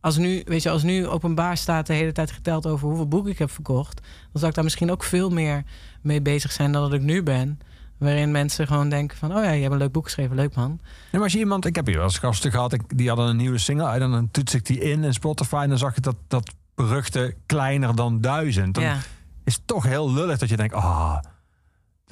als 0.00 0.16
nu, 0.16 0.42
weet 0.44 0.62
je, 0.62 0.70
als 0.70 0.82
nu 0.82 1.06
openbaar 1.06 1.56
staat 1.56 1.86
de 1.86 1.92
hele 1.92 2.12
tijd 2.12 2.30
geteld 2.30 2.66
over 2.66 2.88
hoeveel 2.88 3.08
boeken 3.08 3.30
ik 3.30 3.38
heb 3.38 3.50
verkocht, 3.50 4.00
dan 4.00 4.32
zou 4.32 4.46
ik 4.46 4.54
daar 4.54 4.64
misschien 4.64 4.90
ook 4.90 5.02
veel 5.02 5.30
meer 5.30 5.64
mee 6.02 6.22
bezig 6.22 6.52
zijn 6.52 6.72
dan 6.72 6.82
dat 6.82 6.92
ik 6.92 7.00
nu 7.00 7.22
ben. 7.22 7.58
Waarin 7.98 8.30
mensen 8.30 8.66
gewoon 8.66 8.88
denken 8.88 9.16
van... 9.18 9.36
oh 9.36 9.44
ja, 9.44 9.50
je 9.50 9.60
hebt 9.60 9.72
een 9.72 9.78
leuk 9.78 9.92
boek 9.92 10.04
geschreven, 10.04 10.36
leuk 10.36 10.54
man. 10.54 10.68
Nee, 10.68 10.78
maar 11.12 11.22
als 11.22 11.32
je 11.32 11.38
iemand, 11.38 11.66
ik 11.66 11.74
heb 11.76 11.86
hier 11.86 11.94
wel 11.96 12.04
eens 12.04 12.18
gasten 12.18 12.50
gehad, 12.50 12.72
ik- 12.72 12.98
die 12.98 13.08
hadden 13.08 13.26
een 13.26 13.36
nieuwe 13.36 13.58
single 13.58 13.86
uit 13.86 14.02
en 14.02 14.10
dan 14.10 14.30
toets 14.30 14.54
ik 14.54 14.66
die 14.66 14.78
in 14.80 15.04
in 15.04 15.12
Spotify 15.12 15.60
en 15.62 15.68
dan 15.68 15.78
zag 15.78 15.94
je 15.94 16.00
dat, 16.00 16.16
dat 16.28 16.54
beruchte 16.74 17.34
kleiner 17.46 17.96
dan 17.96 18.20
duizend. 18.20 18.74
Dan 18.74 18.84
Ja, 18.84 18.98
is 19.44 19.54
het 19.54 19.66
toch 19.66 19.84
heel 19.84 20.12
lullig 20.12 20.38
dat 20.38 20.48
je 20.48 20.56
denkt, 20.56 20.74
ah, 20.74 21.14
dat 21.14 21.22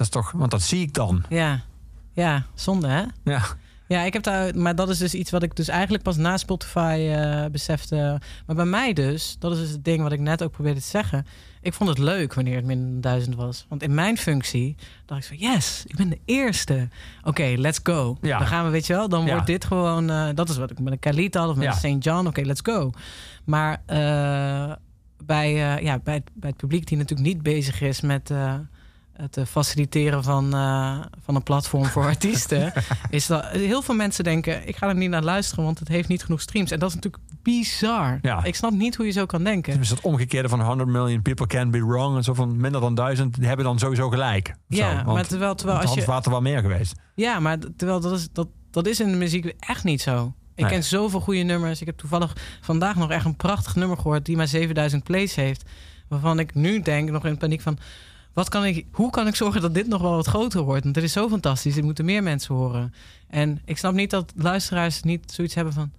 is 0.05 0.09
toch, 0.09 0.31
want 0.31 0.51
dat 0.51 0.61
zie 0.61 0.81
ik 0.81 0.93
dan. 0.93 1.23
ja, 1.29 1.61
ja, 2.11 2.45
zonde 2.53 2.87
hè? 2.87 3.03
Ja, 3.23 3.41
Ja, 3.87 4.01
ik 4.01 4.13
heb 4.13 4.23
daar, 4.23 4.57
maar 4.57 4.75
dat 4.75 4.89
is 4.89 4.97
dus 4.97 5.13
iets 5.13 5.31
wat 5.31 5.43
ik 5.43 5.55
dus 5.55 5.67
eigenlijk 5.67 6.03
pas 6.03 6.17
na 6.17 6.37
Spotify 6.37 7.09
eh, 7.11 7.45
besefte. 7.51 8.21
Maar 8.45 8.55
bij 8.55 8.65
mij 8.65 8.93
dus, 8.93 9.35
dat 9.39 9.51
is 9.51 9.57
dus 9.59 9.69
het 9.69 9.85
ding 9.85 10.01
wat 10.01 10.11
ik 10.11 10.19
net 10.19 10.43
ook 10.43 10.51
probeerde 10.51 10.79
te 10.79 10.87
zeggen. 10.87 11.25
Ik 11.63 11.73
vond 11.73 11.89
het 11.89 11.97
leuk 11.97 12.33
wanneer 12.33 12.55
het 12.55 12.65
minder 12.65 12.91
dan 12.91 13.01
duizend 13.01 13.35
was. 13.35 13.65
Want 13.69 13.83
in 13.83 13.93
mijn 13.93 14.17
functie 14.17 14.75
dacht 15.05 15.21
ik 15.31 15.39
zo, 15.39 15.45
yes, 15.45 15.83
ik 15.87 15.95
ben 15.95 16.09
de 16.09 16.19
eerste. 16.25 16.87
Oké, 17.23 17.53
let's 17.57 17.79
go. 17.83 18.17
Ja. 18.21 18.37
Dan 18.37 18.47
gaan 18.47 18.65
we, 18.65 18.71
weet 18.71 18.85
je 18.87 18.93
wel, 18.93 19.09
dan 19.09 19.25
Ja. 19.25 19.31
wordt 19.31 19.47
dit 19.47 19.65
gewoon... 19.65 20.09
eh, 20.09 20.27
dat 20.33 20.49
is 20.49 20.57
wat 20.57 20.71
ik 20.71 20.79
met 20.79 20.93
een 20.93 20.99
Khalid 20.99 21.35
had 21.35 21.49
of 21.49 21.55
met 21.55 21.65
Ja. 21.65 21.71
St. 21.73 22.03
John. 22.03 22.27
Oké, 22.27 22.41
let's 22.41 22.61
go. 22.63 22.91
Maar 23.45 23.81
eh, 23.85 24.71
bij, 25.25 25.75
eh, 25.75 25.83
ja, 25.83 25.99
bij, 25.99 26.13
het, 26.13 26.29
bij 26.33 26.49
het 26.49 26.57
publiek 26.57 26.87
die 26.87 26.97
natuurlijk 26.97 27.27
niet 27.27 27.43
bezig 27.43 27.81
is 27.81 28.01
met... 28.01 28.31
het 29.13 29.37
faciliteren 29.47 30.23
van, 30.23 30.49
van 31.23 31.35
een 31.35 31.43
platform 31.43 31.85
voor 31.85 32.03
artiesten. 32.05 32.73
is 33.09 33.27
dat 33.27 33.45
heel 33.45 33.81
veel 33.81 33.95
mensen 33.95 34.23
denken: 34.23 34.67
ik 34.67 34.75
ga 34.75 34.87
er 34.87 34.95
niet 34.95 35.09
naar 35.09 35.23
luisteren, 35.23 35.63
want 35.63 35.79
het 35.79 35.87
heeft 35.87 36.07
niet 36.07 36.23
genoeg 36.23 36.41
streams. 36.41 36.71
En 36.71 36.79
dat 36.79 36.89
is 36.89 36.95
natuurlijk 36.95 37.23
bizar. 37.43 38.19
Ja. 38.21 38.43
Ik 38.43 38.55
snap 38.55 38.71
niet 38.71 38.95
hoe 38.95 39.05
je 39.05 39.11
zo 39.11 39.25
kan 39.25 39.43
denken. 39.43 39.73
het 39.73 39.81
is 39.81 39.89
het 39.89 40.01
omgekeerde 40.01 40.49
van 40.49 40.61
100 40.61 40.89
million 40.89 41.21
people 41.21 41.47
can 41.47 41.71
be 41.71 41.85
wrong 41.85 42.15
en 42.15 42.23
zo 42.23 42.33
van 42.33 42.57
minder 42.57 42.81
dan 42.81 42.95
duizend, 42.95 43.35
die 43.35 43.47
hebben 43.47 43.65
dan 43.65 43.79
sowieso 43.79 44.09
gelijk. 44.09 44.55
Ja, 44.67 44.89
zo, 44.89 44.95
want 44.95 45.07
maar 45.17 45.27
terwijl, 45.27 45.55
terwijl 45.55 45.77
als 45.79 45.89
je. 45.89 45.93
handvaart 45.95 46.25
er 46.25 46.31
wel 46.31 46.41
meer 46.41 46.59
geweest. 46.59 46.93
Ja, 47.15 47.39
maar 47.39 47.57
terwijl 47.77 47.99
dat 47.99 48.11
is, 48.11 48.27
dat, 48.31 48.47
dat 48.71 48.87
is 48.87 48.99
in 48.99 49.11
de 49.11 49.17
muziek 49.17 49.53
echt 49.59 49.83
niet 49.83 50.01
zo. 50.01 50.33
Ik 50.55 50.61
Nee. 50.63 50.71
ken 50.71 50.83
zoveel 50.83 51.19
goede 51.19 51.41
nummers. 51.41 51.79
Ik 51.81 51.85
heb 51.87 51.97
toevallig 51.97 52.35
vandaag 52.61 52.95
nog 52.95 53.11
echt 53.11 53.25
een 53.25 53.35
prachtig 53.35 53.75
nummer 53.75 53.97
gehoord 53.97 54.25
die 54.25 54.35
maar 54.37 54.47
7000 54.47 55.03
plays 55.03 55.35
heeft. 55.35 55.69
Waarvan 56.07 56.39
ik 56.39 56.53
nu 56.55 56.81
denk, 56.81 57.09
nog 57.09 57.25
in 57.25 57.37
paniek 57.37 57.61
van. 57.61 57.77
Wat 58.33 58.49
kan 58.49 58.65
ik, 58.65 58.85
hoe 58.91 59.09
kan 59.09 59.27
ik 59.27 59.35
zorgen 59.35 59.61
dat 59.61 59.73
dit 59.73 59.87
nog 59.87 60.01
wel 60.01 60.15
wat 60.15 60.27
groter 60.27 60.61
wordt? 60.61 60.83
Want 60.83 60.95
dit 60.95 61.03
is 61.03 61.11
zo 61.11 61.29
fantastisch. 61.29 61.73
Dit 61.73 61.83
moeten 61.83 62.05
meer 62.05 62.23
mensen 62.23 62.55
horen. 62.55 62.93
En 63.27 63.61
ik 63.65 63.77
snap 63.77 63.93
niet 63.93 64.09
dat 64.09 64.33
luisteraars 64.35 65.01
niet 65.01 65.31
zoiets 65.31 65.53
hebben 65.55 65.73
van... 65.73 65.91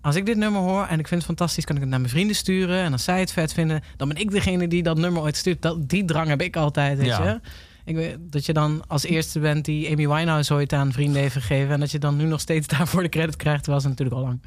als 0.00 0.16
ik 0.16 0.26
dit 0.26 0.36
nummer 0.36 0.60
hoor 0.60 0.84
en 0.86 0.98
ik 0.98 1.08
vind 1.08 1.20
het 1.20 1.24
fantastisch... 1.24 1.64
kan 1.64 1.74
ik 1.74 1.80
het 1.80 1.90
naar 1.90 2.00
mijn 2.00 2.12
vrienden 2.12 2.36
sturen. 2.36 2.82
En 2.82 2.92
als 2.92 3.04
zij 3.04 3.20
het 3.20 3.32
vet 3.32 3.52
vinden... 3.52 3.82
dan 3.96 4.08
ben 4.08 4.16
ik 4.16 4.30
degene 4.30 4.68
die 4.68 4.82
dat 4.82 4.96
nummer 4.98 5.22
ooit 5.22 5.36
stuurt. 5.36 5.62
Dat, 5.62 5.88
die 5.88 6.04
drang 6.04 6.28
heb 6.28 6.40
ik 6.40 6.56
altijd, 6.56 6.98
weet 6.98 7.06
Ja. 7.06 7.24
je? 7.24 7.40
Ik 7.84 7.94
weet, 7.94 8.16
dat 8.20 8.46
je 8.46 8.52
dan 8.52 8.82
als 8.86 9.04
eerste 9.04 9.38
bent 9.40 9.64
die 9.64 9.90
Amy 9.92 10.08
Winehouse 10.08 10.54
ooit 10.54 10.72
aan 10.72 10.92
vrienden 10.92 11.20
heeft 11.20 11.34
gegeven... 11.34 11.72
en 11.74 11.80
dat 11.80 11.90
je 11.90 11.98
dan 11.98 12.16
nu 12.16 12.24
nog 12.24 12.40
steeds 12.40 12.66
daarvoor 12.66 13.02
de 13.02 13.08
credit 13.08 13.36
krijgt... 13.36 13.64
ze 13.64 13.70
natuurlijk 13.70 14.16
al 14.16 14.22
lang... 14.22 14.40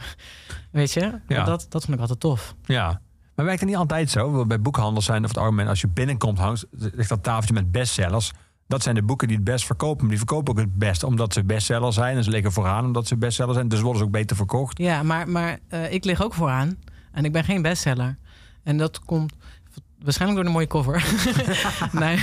Weet 0.71 0.93
je? 0.93 1.19
Ja. 1.27 1.43
Dat, 1.43 1.65
dat 1.69 1.81
vond 1.83 1.93
ik 1.95 2.01
altijd 2.01 2.19
tof. 2.19 2.55
Ja. 2.65 3.01
Maar 3.35 3.45
werkt 3.45 3.59
het 3.59 3.69
niet 3.69 3.77
altijd 3.77 4.09
zo? 4.09 4.45
Bij 4.45 4.61
boekhandels 4.61 5.05
zijn 5.05 5.17
over 5.23 5.29
het 5.29 5.43
algemeen, 5.43 5.67
als 5.67 5.81
je 5.81 5.87
binnenkomt, 5.87 6.37
hangt 6.37 6.65
ligt 6.71 7.09
dat 7.09 7.23
tafeltje 7.23 7.53
met 7.53 7.71
bestsellers. 7.71 8.31
Dat 8.67 8.83
zijn 8.83 8.95
de 8.95 9.03
boeken 9.03 9.27
die 9.27 9.35
het 9.37 9.45
best 9.45 9.65
verkopen. 9.65 9.99
Maar 9.99 10.09
die 10.09 10.17
verkopen 10.17 10.53
ook 10.53 10.59
het 10.59 10.75
best 10.77 11.03
omdat 11.03 11.33
ze 11.33 11.43
bestseller 11.43 11.93
zijn. 11.93 12.17
En 12.17 12.23
ze 12.23 12.29
liggen 12.29 12.51
vooraan 12.51 12.85
omdat 12.85 13.07
ze 13.07 13.17
bestseller 13.17 13.53
zijn. 13.53 13.67
Dus 13.67 13.79
worden 13.79 13.97
ze 13.99 14.05
ook 14.05 14.11
beter 14.11 14.35
verkocht. 14.35 14.77
Ja, 14.77 15.03
maar, 15.03 15.29
maar 15.29 15.59
eh, 15.67 15.93
ik 15.93 16.03
lig 16.05 16.23
ook 16.23 16.33
vooraan. 16.33 16.77
En 17.11 17.25
ik 17.25 17.31
ben 17.31 17.43
geen 17.43 17.61
bestseller. 17.61 18.17
En 18.63 18.77
dat 18.77 18.99
komt 18.99 19.33
waarschijnlijk 19.99 20.41
door 20.41 20.49
de 20.49 20.55
mooie 20.57 20.67
cover. 20.67 21.05
nee, 22.03 22.19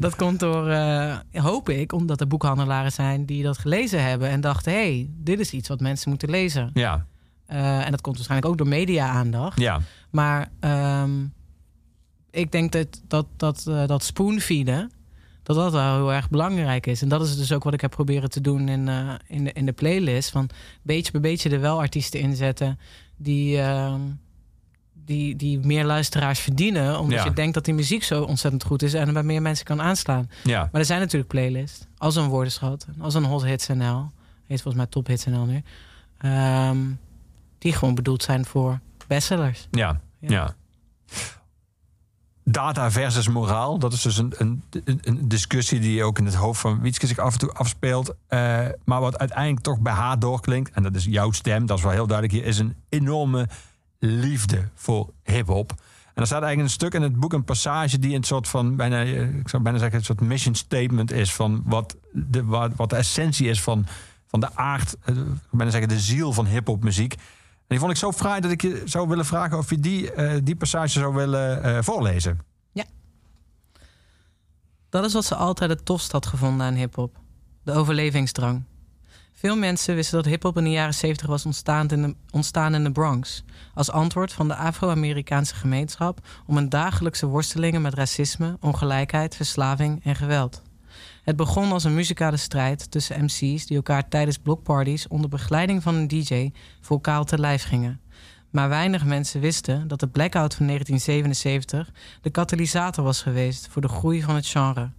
dat 0.00 0.16
komt 0.16 0.40
door, 0.40 0.68
eh, 0.68 1.16
hoop 1.32 1.68
ik, 1.68 1.92
omdat 1.92 2.20
er 2.20 2.26
boekhandelaren 2.26 2.92
zijn 2.92 3.26
die 3.26 3.42
dat 3.42 3.58
gelezen 3.58 4.04
hebben. 4.04 4.28
En 4.28 4.40
dachten, 4.40 4.72
hé, 4.72 4.78
hey, 4.78 5.10
dit 5.10 5.40
is 5.40 5.52
iets 5.52 5.68
wat 5.68 5.80
mensen 5.80 6.10
moeten 6.10 6.30
lezen. 6.30 6.70
Ja, 6.74 7.06
Eh, 7.46 7.84
en 7.84 7.90
dat 7.90 8.00
komt 8.00 8.16
waarschijnlijk 8.16 8.50
ook 8.52 8.58
door 8.58 8.68
media-aandacht. 8.68 9.60
ja, 9.60 9.80
Maar 10.12 10.48
ehm, 10.60 11.24
ik 12.30 12.52
denk 12.52 12.72
dat 12.72 12.86
dat, 13.08 13.26
dat, 13.36 13.66
eh, 13.66 13.86
dat 13.86 14.02
spoonfeeden, 14.04 14.90
dat 15.42 15.56
dat 15.56 15.72
wel 15.72 15.94
heel 15.96 16.12
erg 16.12 16.30
belangrijk 16.30 16.86
is. 16.86 17.02
En 17.02 17.08
dat 17.08 17.22
is 17.22 17.36
dus 17.36 17.52
ook 17.52 17.64
wat 17.64 17.72
ik 17.74 17.80
heb 17.80 17.90
proberen 17.90 18.30
te 18.30 18.40
doen 18.40 18.68
in, 18.68 18.88
eh, 18.88 19.14
in, 19.26 19.44
de, 19.44 19.52
in 19.52 19.66
de 19.66 19.72
playlist. 19.72 20.30
Van 20.30 20.48
beetje 20.82 21.12
bij 21.12 21.20
beetje 21.20 21.50
er 21.50 21.60
wel 21.60 21.78
artiesten 21.78 22.20
inzetten 22.20 22.78
die, 23.16 23.58
ehm, 23.60 24.00
die, 25.04 25.36
die 25.36 25.58
meer 25.58 25.84
luisteraars 25.84 26.38
verdienen. 26.40 26.98
Omdat 27.00 27.18
Ja. 27.18 27.24
je 27.24 27.32
denkt 27.32 27.54
dat 27.54 27.64
die 27.64 27.74
muziek 27.74 28.02
zo 28.02 28.22
ontzettend 28.22 28.64
goed 28.64 28.82
is 28.82 28.94
en 28.94 29.06
er 29.06 29.12
bij 29.12 29.22
meer 29.22 29.42
mensen 29.42 29.64
kan 29.64 29.80
aanslaan. 29.82 30.30
ja. 30.44 30.68
Maar 30.72 30.80
er 30.80 30.86
zijn 30.86 31.00
natuurlijk 31.00 31.30
playlists. 31.30 31.86
Als 31.96 32.16
een 32.16 32.28
woordenschat, 32.28 32.86
als 32.98 33.14
een 33.14 33.24
Hot 33.24 33.44
Hits 33.44 33.66
NL. 33.68 34.10
Heet 34.46 34.62
volgens 34.62 34.74
mij 34.82 34.86
Top 34.86 35.06
Hits 35.06 35.24
NL 35.24 35.44
nu. 35.46 35.62
ehm, 36.18 36.78
die 37.58 37.72
gewoon 37.72 37.94
bedoeld 37.94 38.22
zijn 38.22 38.44
voor 38.44 38.80
bestsellers. 39.06 39.68
Ja, 39.70 40.00
Ja. 40.18 40.28
ja. 40.30 40.54
Data 42.44 42.90
versus 42.90 43.28
moraal. 43.28 43.78
Dat 43.78 43.92
is 43.92 44.02
dus 44.02 44.16
een, 44.18 44.32
een, 44.38 44.62
een- 45.04 45.28
discussie 45.28 45.80
die 45.80 46.04
ook 46.04 46.18
in 46.18 46.24
het 46.24 46.34
hoofd 46.34 46.60
van 46.60 46.80
Wietske 46.80 47.06
zich 47.06 47.18
af 47.18 47.32
en 47.32 47.38
toe 47.38 47.52
afspeelt. 47.52 48.14
Eh, 48.26 48.66
maar 48.84 49.00
wat 49.00 49.18
uiteindelijk 49.18 49.60
toch 49.60 49.80
bij 49.80 49.92
haar 49.92 50.18
doorklinkt, 50.18 50.70
en 50.70 50.82
dat 50.82 50.94
is 50.94 51.04
jouw 51.04 51.30
stem, 51.30 51.66
dat 51.66 51.76
is 51.78 51.82
wel 51.84 51.92
heel 51.92 52.06
duidelijk 52.06 52.38
hier, 52.38 52.46
is 52.48 52.58
een 52.58 52.74
enorme 52.88 53.48
liefde 53.98 54.68
voor 54.74 55.12
hip-hop. 55.24 55.70
En 56.14 56.20
er 56.20 56.26
staat 56.26 56.42
eigenlijk 56.42 56.62
een 56.62 56.74
stuk 56.74 56.94
in 56.94 57.02
het 57.02 57.20
boek, 57.20 57.32
een 57.32 57.44
passage 57.44 57.98
die 57.98 58.14
een 58.16 58.22
soort 58.24 58.48
van, 58.48 58.76
bijna, 58.76 59.02
eh, 59.02 59.34
ik 59.38 59.48
zou 59.48 59.62
bijna 59.62 59.78
zeggen, 59.78 59.98
een 59.98 60.04
soort 60.04 60.20
mission 60.20 60.54
statement 60.54 61.12
is 61.12 61.32
van 61.34 61.62
wat 61.64 61.96
de, 62.12 62.44
wat, 62.44 62.70
wat 62.76 62.90
de 62.90 62.96
essentie 62.96 63.48
is 63.48 63.62
van, 63.62 63.86
van 64.26 64.40
de 64.40 64.56
aard, 64.56 64.96
eh, 65.04 65.14
ik 65.14 65.22
zou 65.24 65.38
bijna 65.50 65.70
zeggen, 65.70 65.88
de 65.88 66.00
ziel 66.00 66.32
van 66.32 66.46
hip-hop 66.46 66.82
muziek. 66.84 67.14
Die 67.72 67.80
vond 67.80 67.92
ik 67.92 67.98
zo 67.98 68.12
fraai 68.12 68.40
dat 68.40 68.50
ik 68.50 68.62
je 68.62 68.82
zou 68.84 69.08
willen 69.08 69.24
vragen 69.24 69.58
of 69.58 69.70
je 69.70 69.80
die, 69.80 70.12
eh, 70.12 70.40
die 70.42 70.56
passage 70.56 70.98
zou 70.98 71.14
willen 71.14 71.62
eh, 71.62 71.78
voorlezen. 71.80 72.38
Dat 74.92 75.04
is 75.04 75.12
wat 75.12 75.24
ze 75.24 75.34
altijd 75.34 75.70
het 75.70 75.84
tofst 75.84 76.12
had 76.12 76.26
gevonden 76.26 76.66
aan 76.66 76.74
hip-hop: 76.74 77.18
de 77.62 77.72
overlevingsdrang. 77.72 78.64
Veel 79.32 79.56
mensen 79.56 79.94
wisten 79.94 80.16
dat 80.16 80.26
hip-hop 80.26 80.56
in 80.56 80.64
de 80.64 80.70
jaren 80.70 80.94
70 80.94 81.26
was 81.26 81.46
ontstaan 81.46 81.88
in, 81.88 82.02
de, 82.02 82.14
ontstaan 82.30 82.74
in 82.74 82.84
de 82.84 82.92
Bronx. 82.92 83.44
Als 83.74 83.90
antwoord 83.90 84.32
van 84.32 84.48
de 84.48 84.54
Afro-Amerikaanse 84.54 85.54
gemeenschap 85.54 86.26
om 86.46 86.56
een 86.56 86.68
dagelijkse 86.68 87.26
worstelingen 87.26 87.82
met 87.82 87.94
racisme, 87.94 88.56
ongelijkheid, 88.60 89.36
verslaving 89.36 90.04
en 90.04 90.16
geweld. 90.16 90.62
Het 91.22 91.36
begon 91.36 91.72
als 91.72 91.84
een 91.84 91.94
muzikale 91.94 92.36
strijd 92.36 92.90
tussen 92.90 93.24
MC's 93.24 93.66
die 93.66 93.76
elkaar 93.76 94.08
tijdens 94.08 94.38
blockparties 94.38 95.08
onder 95.08 95.30
begeleiding 95.30 95.82
van 95.82 95.94
een 95.94 96.08
DJ 96.08 96.50
vocaal 96.80 97.24
te 97.24 97.38
lijf 97.38 97.62
gingen. 97.62 98.00
Maar 98.50 98.68
weinig 98.68 99.04
mensen 99.04 99.40
wisten 99.40 99.88
dat 99.88 100.00
de 100.00 100.08
blackout 100.08 100.54
van 100.54 100.66
1977 100.66 101.92
de 102.20 102.30
katalysator 102.30 103.04
was 103.04 103.22
geweest 103.22 103.68
voor 103.68 103.82
de 103.82 103.88
groei 103.88 104.22
van 104.22 104.34
het 104.34 104.46
genre. 104.46 104.90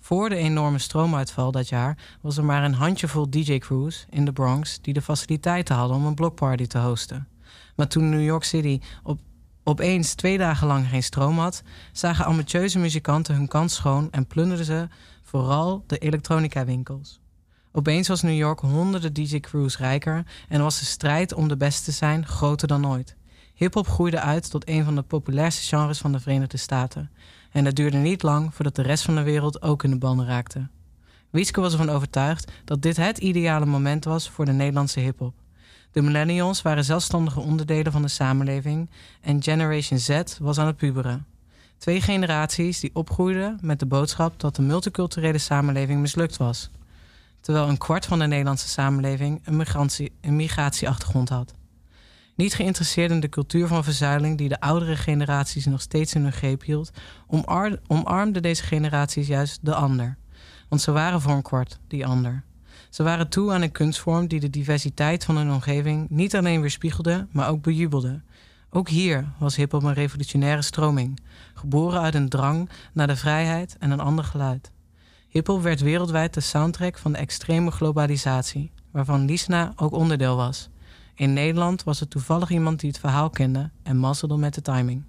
Voor 0.00 0.28
de 0.28 0.36
enorme 0.36 0.78
stroomuitval 0.78 1.50
dat 1.50 1.68
jaar 1.68 1.98
was 2.20 2.36
er 2.36 2.44
maar 2.44 2.64
een 2.64 2.74
handjevol 2.74 3.30
DJ-crews 3.30 4.06
in 4.10 4.24
de 4.24 4.32
Bronx 4.32 4.78
die 4.80 4.94
de 4.94 5.02
faciliteiten 5.02 5.74
hadden 5.74 5.96
om 5.96 6.06
een 6.06 6.14
blockparty 6.14 6.66
te 6.66 6.78
hosten. 6.78 7.28
Maar 7.76 7.88
toen 7.88 8.08
New 8.08 8.24
York 8.24 8.44
City 8.44 8.80
op, 9.02 9.20
opeens 9.62 10.14
twee 10.14 10.38
dagen 10.38 10.66
lang 10.66 10.88
geen 10.88 11.02
stroom 11.02 11.38
had, 11.38 11.62
zagen 11.92 12.24
ambitieuze 12.24 12.78
muzikanten 12.78 13.34
hun 13.34 13.48
kans 13.48 13.74
schoon 13.74 14.08
en 14.10 14.26
plunderden 14.26 14.66
ze 14.66 14.88
vooral 15.28 15.84
de 15.86 15.98
elektronica-winkels. 15.98 17.20
Opeens 17.72 18.08
was 18.08 18.22
New 18.22 18.36
York 18.36 18.60
honderden 18.60 19.12
DJ-crews 19.12 19.78
rijker 19.78 20.26
en 20.48 20.62
was 20.62 20.78
de 20.78 20.84
strijd 20.84 21.34
om 21.34 21.48
de 21.48 21.56
beste 21.56 21.84
te 21.84 21.92
zijn 21.92 22.26
groter 22.26 22.68
dan 22.68 22.86
ooit. 22.86 23.16
Hip-hop 23.54 23.88
groeide 23.88 24.20
uit 24.20 24.50
tot 24.50 24.68
een 24.68 24.84
van 24.84 24.94
de 24.94 25.02
populairste 25.02 25.76
genres 25.76 25.98
van 25.98 26.12
de 26.12 26.20
Verenigde 26.20 26.56
Staten. 26.56 27.10
En 27.50 27.64
het 27.64 27.76
duurde 27.76 27.96
niet 27.96 28.22
lang 28.22 28.54
voordat 28.54 28.74
de 28.74 28.82
rest 28.82 29.04
van 29.04 29.14
de 29.14 29.22
wereld 29.22 29.62
ook 29.62 29.84
in 29.84 29.90
de 29.90 29.98
banden 29.98 30.26
raakte. 30.26 30.68
Wieske 31.30 31.60
was 31.60 31.72
ervan 31.72 31.90
overtuigd 31.90 32.52
dat 32.64 32.82
dit 32.82 32.96
het 32.96 33.18
ideale 33.18 33.66
moment 33.66 34.04
was 34.04 34.30
voor 34.30 34.44
de 34.44 34.52
Nederlandse 34.52 35.00
hip-hop. 35.00 35.34
De 35.92 36.02
millennials 36.02 36.62
waren 36.62 36.84
zelfstandige 36.84 37.40
onderdelen 37.40 37.92
van 37.92 38.02
de 38.02 38.08
samenleving 38.08 38.90
en 39.20 39.42
Generation 39.42 39.98
Z 39.98 40.22
was 40.40 40.58
aan 40.58 40.66
het 40.66 40.76
puberen. 40.76 41.26
Twee 41.78 42.00
generaties 42.00 42.80
die 42.80 42.90
opgroeiden 42.92 43.58
met 43.62 43.78
de 43.78 43.86
boodschap 43.86 44.40
dat 44.40 44.56
de 44.56 44.62
multiculturele 44.62 45.38
samenleving 45.38 46.00
mislukt 46.00 46.36
was. 46.36 46.70
Terwijl 47.40 47.68
een 47.68 47.78
kwart 47.78 48.06
van 48.06 48.18
de 48.18 48.26
Nederlandse 48.26 48.68
samenleving 48.68 49.40
een, 49.44 50.36
migratieachtergrond 50.36 51.28
had. 51.28 51.54
Niet 52.34 52.54
geïnteresseerd 52.54 53.10
in 53.10 53.20
de 53.20 53.28
cultuur 53.28 53.66
van 53.66 53.84
verzuiling 53.84 54.38
die 54.38 54.48
de 54.48 54.60
oudere 54.60 54.96
generaties 54.96 55.66
nog 55.66 55.80
steeds 55.80 56.14
in 56.14 56.22
hun 56.22 56.32
greep 56.32 56.62
hield, 56.62 56.90
omar- 57.26 57.78
omarmden 57.86 58.42
deze 58.42 58.62
generaties 58.62 59.26
juist 59.26 59.58
de 59.62 59.74
ander. 59.74 60.16
Want 60.68 60.82
ze 60.82 60.92
waren 60.92 61.20
voor 61.20 61.32
een 61.32 61.42
kwart 61.42 61.78
die 61.88 62.06
ander. 62.06 62.42
Ze 62.90 63.02
waren 63.02 63.28
toe 63.28 63.52
aan 63.52 63.62
een 63.62 63.72
kunstvorm 63.72 64.26
die 64.26 64.40
de 64.40 64.50
diversiteit 64.50 65.24
van 65.24 65.36
hun 65.36 65.50
omgeving 65.50 66.10
niet 66.10 66.36
alleen 66.36 66.60
weerspiegelde, 66.60 67.26
maar 67.30 67.48
ook 67.48 67.62
bejubelde. 67.62 68.20
Ook 68.70 68.88
hier 68.88 69.28
was 69.38 69.56
hip-hop 69.56 69.82
een 69.82 69.94
revolutionaire 69.94 70.62
stroming, 70.62 71.20
geboren 71.58 72.00
uit 72.00 72.14
een 72.14 72.28
drang 72.28 72.70
naar 72.92 73.06
de 73.06 73.16
vrijheid 73.16 73.76
en 73.78 73.90
een 73.90 74.00
ander 74.00 74.24
geluid. 74.24 74.72
Hiphop 75.28 75.62
werd 75.62 75.80
wereldwijd 75.80 76.34
de 76.34 76.40
soundtrack 76.40 76.98
van 76.98 77.12
de 77.12 77.18
extreme 77.18 77.70
globalisatie, 77.70 78.72
waarvan 78.90 79.24
Lisna 79.24 79.72
ook 79.76 79.92
onderdeel 79.92 80.36
was. 80.36 80.68
In 81.14 81.32
Nederland 81.32 81.84
was 81.84 82.00
er 82.00 82.08
toevallig 82.08 82.50
iemand 82.50 82.80
die 82.80 82.90
het 82.90 82.98
verhaal 82.98 83.30
kende 83.30 83.70
en 83.82 83.96
mazzelde 83.96 84.36
met 84.36 84.54
de 84.54 84.62
timing. 84.62 85.04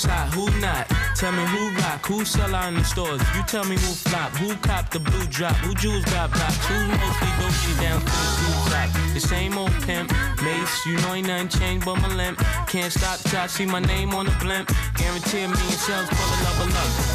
Who's 0.00 0.10
hot, 0.10 0.34
who 0.34 0.48
not? 0.60 0.88
Tell 1.14 1.32
me 1.32 1.44
who 1.46 1.79
rock, 2.00 2.06
who 2.06 2.24
sell 2.24 2.54
out 2.54 2.68
in 2.68 2.74
the 2.74 2.84
stores. 2.84 3.20
You 3.34 3.42
tell 3.46 3.64
me 3.64 3.76
who 3.76 3.92
flop, 3.92 4.30
who 4.36 4.54
cop 4.56 4.90
the 4.90 5.00
blue 5.00 5.24
drop, 5.26 5.56
who 5.56 5.74
jewels 5.74 6.04
got 6.06 6.30
blocks, 6.32 6.56
who's 6.66 6.88
mostly 6.88 7.28
Gucci 7.38 7.80
down 7.80 8.00
to 8.00 8.06
the 8.06 8.10
blue 8.40 8.70
top. 8.70 8.90
The 9.14 9.20
same 9.20 9.58
old 9.58 9.72
pimp, 9.82 10.12
Mace, 10.42 10.86
you 10.86 10.96
know 10.98 11.14
ain't 11.14 11.26
nothing 11.26 11.48
changed 11.48 11.86
but 11.86 11.96
my 11.96 12.08
limp. 12.14 12.38
Can't 12.66 12.92
stop 12.92 13.18
till 13.20 13.40
I 13.40 13.46
see 13.46 13.66
my 13.66 13.80
name 13.80 14.14
on 14.14 14.26
the 14.26 14.36
blimp. 14.40 14.70
Guarantee 14.96 15.42
a 15.42 15.48
million 15.48 15.78
sales 15.86 16.08
for 16.08 16.26
the 16.30 16.38
level. 16.44 16.66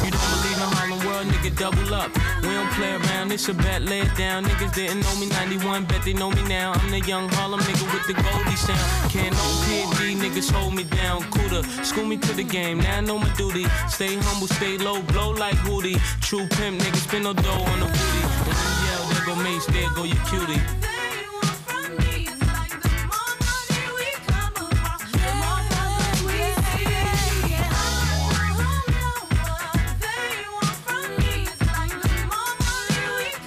You 0.04 0.10
don't 0.10 0.30
believe 0.34 0.58
in 0.60 0.70
Harlem 0.76 1.06
World, 1.06 1.26
nigga, 1.26 1.56
double 1.56 1.94
up. 1.94 2.10
We 2.42 2.52
don't 2.54 2.70
play 2.72 2.92
around, 2.92 3.32
it's 3.32 3.48
a 3.48 3.54
bet, 3.54 3.82
lay 3.82 4.00
it 4.00 4.14
down. 4.16 4.44
Niggas 4.44 4.74
didn't 4.74 5.00
know 5.00 5.16
me 5.16 5.26
91, 5.26 5.84
bet 5.86 6.02
they 6.04 6.12
know 6.12 6.30
me 6.30 6.42
now. 6.44 6.72
I'm 6.72 6.90
the 6.90 7.00
young 7.00 7.28
Harlem 7.30 7.60
nigga 7.60 7.86
with 7.92 8.06
the 8.06 8.14
Goldie 8.14 8.56
sound. 8.56 9.10
Can't 9.10 9.32
no 9.32 9.46
PD, 9.64 10.16
niggas 10.16 10.50
hold 10.52 10.74
me 10.74 10.84
down. 10.84 11.22
Cooler, 11.30 11.62
school 11.82 12.04
me 12.04 12.16
to 12.18 12.32
the 12.34 12.44
game, 12.44 12.78
now 12.78 12.98
I 12.98 13.00
know 13.00 13.18
my 13.18 13.32
duty. 13.34 13.66
Stay 13.88 14.16
humble, 14.16 14.46
stay 14.48 14.75
low, 14.78 15.02
blow 15.02 15.30
like 15.30 15.56
Hootie. 15.56 15.98
True 16.20 16.46
pimp, 16.48 16.80
niggas 16.80 17.04
spin 17.08 17.22
no 17.24 17.32
dough 17.32 17.50
on 17.50 17.80
the 17.80 17.86
booty. 17.86 18.22
When 18.46 18.56
you 18.56 18.72
yell, 18.86 19.04
there 19.08 19.24
go 19.26 19.34
Mace, 19.42 19.66
there 19.66 19.90
go 19.94 20.04
your 20.04 20.16
cutie. 20.26 20.60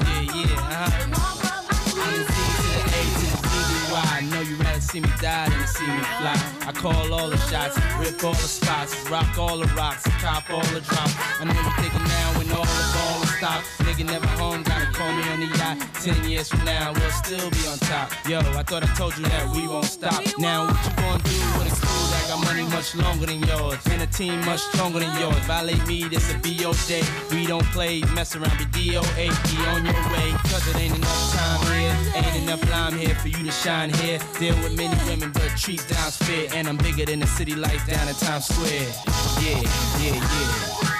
Yeah, 0.01 0.21
yeah, 0.21 0.55
uh-huh. 0.55 1.07
I'm 2.01 2.13
the 2.13 2.23
D 2.25 2.37
to 2.57 2.67
the 2.73 2.81
A 2.97 3.01
to 3.17 3.25
the 3.25 3.39
D 3.43 3.53
to 3.69 3.93
Y. 3.93 4.03
I 4.11 4.21
know 4.31 4.41
you 4.41 4.55
rather 4.57 4.81
see 4.81 4.99
me 4.99 5.09
die 5.21 5.49
than 5.49 5.59
to 5.59 5.67
see 5.67 5.87
me 5.87 6.03
fly. 6.19 6.58
I 6.69 6.71
call 6.71 7.11
all 7.11 7.31
the 7.31 7.37
shots, 7.49 7.75
rip 7.97 8.23
all 8.23 8.33
the 8.33 8.47
spots, 8.47 8.93
rock 9.09 9.39
all 9.39 9.57
the 9.57 9.65
rocks, 9.73 10.03
cop 10.21 10.51
all 10.51 10.61
the 10.61 10.81
drops. 10.81 11.15
I 11.41 11.45
know 11.45 11.53
you 11.57 11.71
thinking 11.81 12.03
now 12.03 12.38
when 12.49 12.57
all 12.57 12.65
the 12.65 12.87
ball 12.93 13.25
stopped. 13.37 13.65
Nigga 13.79 14.05
never 14.05 14.27
home, 14.27 14.63
gotta 14.63 14.85
call 14.91 15.11
me 15.13 15.23
on 15.29 15.39
the 15.39 15.57
yacht. 15.57 15.77
Ten 16.01 16.29
years 16.29 16.49
from 16.49 16.63
now, 16.65 16.93
we'll 16.93 17.11
still 17.11 17.49
be 17.49 17.67
on 17.67 17.77
top. 17.79 18.11
Yo, 18.27 18.39
I 18.39 18.63
thought 18.63 18.83
I 18.83 18.93
told 18.95 19.17
you 19.17 19.25
that 19.25 19.49
we 19.55 19.67
won't 19.67 19.85
stop. 19.85 20.21
Now 20.37 20.65
what 20.65 20.77
you 20.85 20.91
gonna 20.95 21.23
do 21.23 21.39
with 21.57 21.71
a 21.71 21.85
crew 21.85 22.05
that 22.11 22.25
got 22.29 22.45
money 22.45 22.63
much 22.69 22.95
longer 22.95 23.25
than 23.25 23.41
yours 23.43 23.79
and 23.87 24.01
a 24.01 24.07
team 24.07 24.43
much 24.45 24.61
stronger 24.61 24.99
than 24.99 25.13
yours? 25.19 25.39
Violate 25.45 25.85
me, 25.87 26.07
this 26.07 26.31
a 26.33 26.37
BO 26.39 26.73
day. 26.87 27.03
We 27.31 27.45
don't 27.45 27.65
play, 27.71 28.01
mess 28.15 28.35
around, 28.35 28.57
be 28.57 28.65
DOA, 28.65 29.27
be 29.29 29.57
on 29.67 29.85
your 29.85 30.03
way. 30.13 30.29
Cause 30.49 30.67
it 30.67 30.75
ain't 30.77 30.95
enough 30.95 31.33
time 31.33 31.61
here, 31.73 31.95
ain't 32.15 32.43
enough 32.43 32.63
lime 32.71 32.97
here 32.97 33.15
for 33.15 33.27
you 33.27 33.43
to 33.43 33.51
shine 33.51 33.91
here. 34.01 34.19
Deal 34.39 34.55
with 34.63 34.75
many 34.75 34.97
women, 35.09 35.31
but 35.31 35.49
treat 35.57 35.85
down's 35.87 36.17
fair. 36.17 36.47
And 36.53 36.67
I'm 36.67 36.77
bigger 36.77 37.05
than 37.05 37.19
the 37.19 37.27
city 37.27 37.55
lights 37.55 37.85
down 37.85 38.07
in 38.07 38.15
Times 38.15 38.45
Square. 38.45 38.89
Yeah, 39.41 39.61
yeah, 40.01 40.15
yeah. 40.15 40.98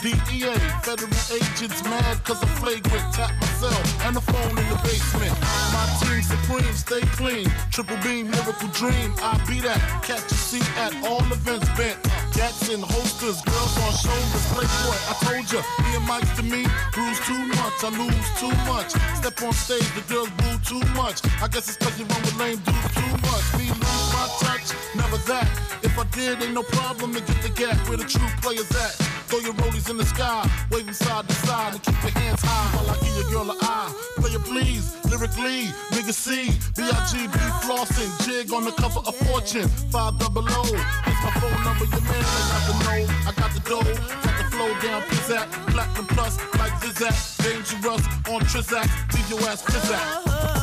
DEA. 0.00 0.56
Federal 0.80 1.12
agents 1.28 1.84
mad 1.84 2.24
cause 2.24 2.40
I'm 2.42 2.48
flagrant. 2.56 3.04
Tap 3.12 3.36
myself 3.40 4.06
and 4.06 4.16
the 4.16 4.22
phone 4.22 4.56
in 4.56 4.66
the 4.72 4.80
basement. 4.82 5.36
My 5.76 5.84
team 6.00 6.22
supreme, 6.22 6.72
stay 6.72 7.04
clean. 7.20 7.46
Triple 7.70 7.98
beam, 8.00 8.30
miracle 8.30 8.68
dream. 8.72 9.12
I 9.20 9.36
be 9.44 9.60
that. 9.60 9.76
Catch 10.02 10.32
a 10.32 10.34
seat 10.34 10.64
at 10.78 10.96
all 11.04 11.20
events 11.28 11.68
bent. 11.76 12.00
Gats 12.32 12.72
and 12.72 12.82
holsters, 12.82 13.42
girls 13.44 13.76
on 13.84 13.92
shoulders. 13.92 14.46
Playboy, 14.56 14.96
I 15.04 15.14
told 15.20 15.52
ya, 15.52 15.60
me 15.84 15.92
and 15.92 16.06
Mike's 16.08 16.32
to 16.36 16.44
me. 16.48 16.64
Bruise 16.96 17.20
too 17.28 17.44
much, 17.60 17.84
I 17.84 17.92
lose 17.92 18.30
too 18.40 18.54
much. 18.64 18.96
Step 19.20 19.36
on 19.42 19.52
stage, 19.52 19.84
the 19.92 20.04
girls 20.08 20.30
boo 20.40 20.56
too 20.64 20.80
much. 20.96 21.20
I 21.44 21.48
guess 21.52 21.68
it's 21.68 21.76
cause 21.76 21.98
you 22.00 22.06
run 22.06 22.22
with 22.24 22.40
lame 22.40 22.60
dudes 22.64 22.88
too 22.96 23.12
much. 23.28 23.44
Me 23.60 23.68
lose 23.68 24.08
my 24.16 24.24
touch, 24.40 24.72
never 24.96 25.20
that. 25.28 25.44
If 25.84 25.98
I 25.98 26.04
did, 26.16 26.40
ain't 26.42 26.54
no 26.54 26.62
problem 26.62 27.12
to 27.12 27.20
get 27.20 27.42
the 27.42 27.52
gap 27.52 27.76
where 27.86 27.98
the 27.98 28.08
true 28.08 28.28
players 28.40 28.70
at. 28.72 29.09
Throw 29.30 29.38
your 29.38 29.54
rollies 29.62 29.88
in 29.88 29.96
the 29.96 30.04
sky, 30.04 30.42
waving 30.72 30.92
side 30.92 31.28
to 31.28 31.34
side, 31.46 31.74
and 31.74 31.82
keep 31.84 31.94
your 32.02 32.10
hands 32.18 32.42
high 32.42 32.76
while 32.76 32.90
I 32.90 32.98
give 32.98 33.14
your 33.14 33.30
girl 33.30 33.50
a 33.52 33.56
eye. 33.62 33.94
Play 34.16 34.30
it 34.32 34.42
please, 34.42 34.96
lyrically, 35.06 35.70
nigga 35.94 36.12
C, 36.12 36.50
B-I-G-B 36.74 37.38
flossing, 37.62 38.10
jig 38.26 38.52
on 38.52 38.64
the 38.64 38.72
cover 38.72 38.98
of 38.98 39.14
Fortune, 39.30 39.68
five 39.94 40.18
double 40.18 40.42
O. 40.42 40.64
Here's 40.64 41.22
my 41.22 41.30
phone 41.38 41.62
number, 41.62 41.84
your 41.84 42.02
man, 42.10 42.26
I 42.26 42.50
got 42.50 42.66
the 42.66 42.74
know, 42.82 43.06
I 43.22 43.32
got 43.38 43.54
the 43.54 43.60
dough, 43.70 43.94
got 44.26 44.34
the 44.36 44.44
flow 44.50 44.74
down, 44.82 45.02
pizzat, 45.02 45.46
platinum 45.70 46.06
plus, 46.08 46.36
like 46.58 46.72
Zizak, 46.82 47.14
dangerous 47.38 48.02
on 48.26 48.40
Trizak, 48.50 49.14
leave 49.14 49.30
your 49.30 49.48
ass 49.48 49.62
pizzat. 49.62 50.59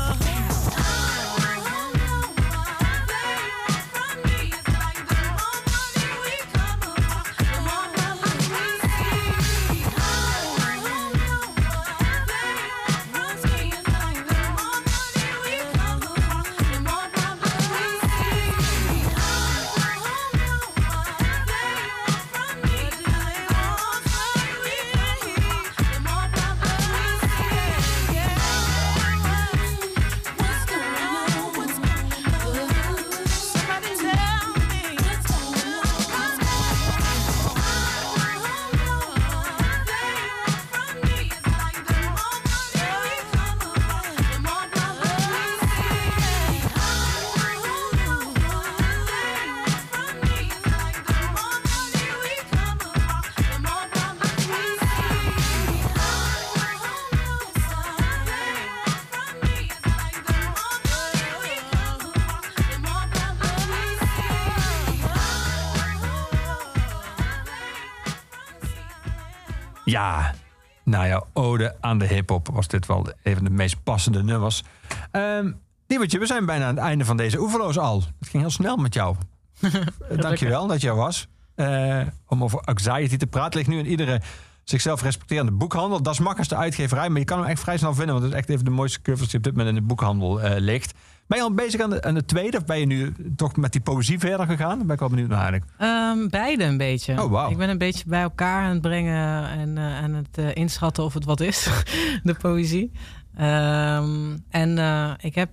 Ode 71.67 71.77
aan 71.81 71.97
de 71.97 72.05
hip-hop 72.07 72.47
was 72.47 72.67
dit 72.67 72.85
wel 72.85 73.07
een 73.23 73.35
van 73.35 73.43
de 73.43 73.49
meest 73.49 73.83
passende 73.83 74.23
nummers. 74.23 74.63
Ehm 75.11 75.51
Diebertje, 75.87 76.19
we 76.19 76.25
zijn 76.25 76.45
bijna 76.45 76.65
aan 76.65 76.75
het 76.75 76.83
einde 76.83 77.05
van 77.05 77.17
deze 77.17 77.39
oeverloos 77.39 77.77
al. 77.77 78.03
Het 78.19 78.29
ging 78.29 78.43
heel 78.43 78.51
snel 78.51 78.77
met 78.77 78.93
jou. 78.93 79.15
Eh, 80.09 80.17
Dankjewel 80.17 80.67
dat 80.67 80.81
je 80.81 80.87
er 80.87 80.95
was. 80.95 81.27
Eh, 81.55 82.01
om 82.27 82.43
over 82.43 82.59
anxiety 82.59 83.17
te 83.17 83.27
praten 83.27 83.57
ligt 83.57 83.69
nu 83.69 83.79
in 83.79 83.85
iedere 83.85 84.21
zichzelf 84.63 85.01
respecterende 85.01 85.51
boekhandel. 85.51 86.01
Dat 86.01 86.13
is 86.13 86.19
makkelijk 86.19 86.49
de 86.49 86.55
uitgeverij, 86.55 87.09
maar 87.09 87.19
je 87.19 87.25
kan 87.25 87.39
hem 87.39 87.47
echt 87.47 87.61
vrij 87.61 87.77
snel 87.77 87.93
vinden. 87.93 88.13
Want 88.13 88.25
het 88.25 88.33
is 88.33 88.39
echt 88.39 88.49
even 88.49 88.65
de 88.65 88.71
mooiste 88.71 89.01
covers 89.01 89.29
die 89.29 89.37
op 89.37 89.43
dit 89.43 89.55
moment 89.55 89.75
in 89.75 89.81
de 89.81 89.87
boekhandel 89.87 90.41
eh, 90.41 90.59
ligt. 90.59 90.93
Ben 91.27 91.37
je 91.37 91.43
al 91.43 91.53
bezig 91.53 91.81
aan 91.81 91.89
de, 91.89 92.01
aan 92.01 92.13
de 92.13 92.25
tweede? 92.25 92.57
Of 92.57 92.65
ben 92.65 92.79
je 92.79 92.85
nu 92.85 93.13
toch 93.35 93.55
met 93.55 93.71
die 93.71 93.81
poëzie 93.81 94.19
verder 94.19 94.45
gegaan? 94.45 94.77
Ben 94.77 94.93
ik 94.93 94.99
wel 94.99 95.09
benieuwd 95.09 95.29
naar 95.29 95.39
eigenlijk. 95.39 95.71
Ehm, 95.77 96.27
beide 96.27 96.63
een 96.63 96.77
beetje. 96.77 97.23
Oh. 97.23 97.51
Ik 97.51 97.57
ben 97.57 97.69
een 97.69 97.77
beetje 97.77 98.03
bij 98.07 98.21
elkaar 98.21 98.63
aan 98.63 98.71
het 98.71 98.81
brengen 98.81 99.49
en 99.49 99.77
eh, 99.77 99.97
aan 99.97 100.13
het 100.13 100.37
eh, 100.37 100.55
inschatten 100.55 101.03
of 101.03 101.13
het 101.13 101.25
wat 101.25 101.39
is, 101.39 101.69
de 102.23 102.33
poëzie. 102.33 102.91
Ehm, 103.35 104.37
en 104.49 104.77
eh, 104.77 105.11
ik 105.17 105.35
heb 105.35 105.49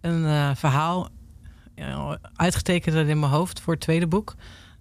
een 0.00 0.56
verhaal 0.56 1.08
uitgetekend 2.36 2.96
in 3.08 3.18
mijn 3.18 3.32
hoofd 3.32 3.60
voor 3.60 3.72
het 3.72 3.82
tweede 3.82 4.06
boek. 4.06 4.34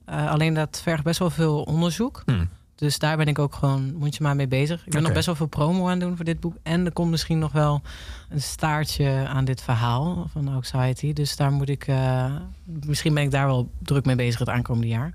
Alleen 0.06 0.54
dat 0.54 0.82
vergt 0.84 1.04
best 1.04 1.20
wel 1.20 1.30
veel 1.30 1.64
onderzoek. 1.64 2.22
Hmm. 2.26 2.50
Dus 2.76 3.00
daar 3.00 3.18
ben 3.18 3.28
ik 3.28 3.40
ook 3.40 3.54
gewoon 3.56 3.94
mondje 3.96 4.24
maar 4.24 4.36
mee 4.36 4.48
bezig. 4.48 4.86
Ik 4.86 4.92
ben 4.92 5.02
nog 5.04 5.14
best 5.14 5.26
wel 5.26 5.36
veel 5.36 5.46
promo 5.46 5.90
aan 5.90 6.00
doen 6.00 6.16
voor 6.16 6.26
dit 6.26 6.40
boek. 6.40 6.56
En 6.64 6.86
er 6.86 6.92
komt 6.94 7.10
misschien 7.12 7.40
nog 7.40 7.52
wel 7.52 7.82
een 8.30 8.42
staartje 8.42 9.26
aan 9.28 9.46
dit 9.46 9.62
verhaal 9.62 10.28
van 10.32 10.48
Anxiety. 10.48 11.14
Dus 11.14 11.36
daar 11.36 11.52
moet 11.52 11.70
ik... 11.70 11.88
eh, 11.88 12.36
misschien 12.86 13.14
ben 13.14 13.24
ik 13.24 13.32
daar 13.32 13.46
wel 13.46 13.72
druk 13.80 14.06
mee 14.06 14.16
bezig 14.16 14.40
het 14.40 14.50
aankomende 14.50 14.88
jaar. 14.88 15.14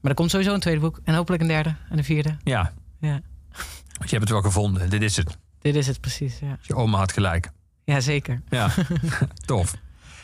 Maar 0.00 0.10
er 0.10 0.14
komt 0.16 0.30
sowieso 0.30 0.54
een 0.54 0.60
tweede 0.60 0.80
boek. 0.80 1.00
En 1.04 1.14
hopelijk 1.14 1.42
een 1.42 1.48
derde 1.48 1.74
en 1.90 1.98
een 1.98 2.04
vierde. 2.04 2.36
Ja, 2.42 2.72
Ja, 3.00 3.20
want 3.98 4.10
je 4.10 4.16
hebt 4.16 4.20
het 4.20 4.28
wel 4.30 4.42
gevonden. 4.42 4.90
Dit 4.90 5.02
is 5.02 5.16
het. 5.16 5.36
dit 5.60 5.74
is 5.76 5.86
het 5.86 6.00
precies. 6.00 6.38
Ja, 6.38 6.58
Je 6.62 6.74
oma 6.74 6.98
had 6.98 7.12
gelijk. 7.12 7.50
ja 7.84 8.00
zeker. 8.00 8.42
Ja, 8.48 8.70
tof. 9.46 9.74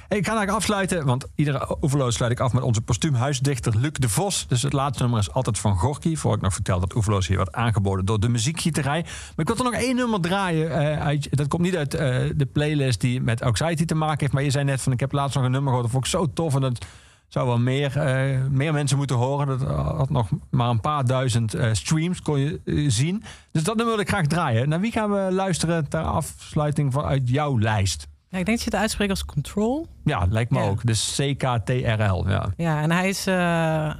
Ik 0.09 0.27
ga 0.27 0.31
eigenlijk 0.31 0.51
afsluiten, 0.51 1.07
want 1.07 1.27
iedere 1.35 1.77
Oeverloos 1.83 2.15
sluit 2.15 2.33
ik 2.33 2.41
af 2.41 2.53
met 2.53 2.63
onze 2.63 2.81
postuumhuisdichter 2.81 3.77
Luc 3.77 3.93
de 3.93 4.09
Vos. 4.09 4.47
Dus 4.49 4.63
het 4.63 4.73
laatste 4.73 5.03
nummer 5.03 5.21
is 5.21 5.33
altijd 5.33 5.59
van 5.59 5.77
Gorky. 5.77 6.17
Voor 6.17 6.35
ik 6.35 6.41
nog 6.41 6.53
vertel 6.53 6.81
dat 6.81 6.95
Oeverloos 6.95 7.27
hier 7.27 7.37
wordt 7.37 7.53
aangeboden 7.53 8.05
door 8.05 8.21
de 8.21 8.29
muziekgieterij. 8.29 9.03
Maar 9.03 9.47
ik 9.47 9.47
wil 9.47 9.57
er 9.57 9.73
nog 9.73 9.81
één 9.81 9.97
nummer 9.97 10.21
draaien. 10.21 10.71
eh, 10.71 11.21
dat 11.31 11.49
komt 11.49 11.63
niet 11.63 11.77
uit 11.77 11.95
eh, 11.95 12.17
de 12.37 12.47
playlist 12.53 13.01
die 13.01 13.21
met 13.21 13.43
Anxiety 13.43 13.85
te 13.85 13.95
maken 13.95 14.21
heeft. 14.21 14.33
Maar 14.33 14.43
je 14.43 14.51
zei 14.51 14.65
net 14.65 14.81
van 14.81 14.93
ik 14.93 15.01
heb 15.01 15.13
laatst 15.13 15.37
nog 15.37 15.45
een 15.45 15.51
nummer 15.51 15.73
gehoord. 15.73 15.93
Dat 15.93 16.03
vond 16.03 16.05
ik 16.05 16.11
zo 16.11 16.33
tof 16.33 16.55
en 16.55 16.61
dat 16.61 16.87
zou 17.29 17.47
wel 17.47 17.59
meer, 17.59 17.99
eh, 17.99 18.41
meer 18.51 18.73
mensen 18.73 18.97
moeten 18.97 19.17
horen. 19.17 19.47
Dat 19.47 19.63
had 19.97 20.11
nog 20.11 20.29
maar 20.51 20.69
een 20.69 20.81
paar 20.81 21.05
duizend 21.05 21.57
streams, 21.73 22.23
kon 22.23 22.39
je 22.39 22.61
zien. 22.89 23.25
Dus 23.53 23.65
dat 23.65 23.77
nummer 23.77 23.95
wil 23.95 24.05
ik 24.05 24.09
graag 24.09 24.27
draaien. 24.27 24.69
Naar 24.69 24.81
wie 24.81 24.93
gaan 24.93 25.11
we 25.11 25.29
luisteren 25.33 25.89
ter 25.89 26.03
afsluiting 26.03 26.93
vanuit 26.93 27.29
jouw 27.29 27.59
lijst? 27.59 28.07
Ja, 28.35 28.41
ik 28.41 28.47
denk 28.47 28.59
dat 28.59 28.67
je 28.69 28.73
het 28.73 28.81
uitspreekt 28.81 29.11
als 29.11 29.25
Control. 29.25 29.87
Ja, 30.05 30.27
lijkt 30.31 30.51
me 30.51 30.59
Ja. 30.59 30.65
ook. 30.65 30.87
Dus 30.87 31.15
CKTRL. 31.21 32.29
Ja. 32.29 32.53
Ja, 32.57 32.81
en 32.83 32.91
hij 32.91 33.09
is... 33.09 33.27
eh, 33.27 33.91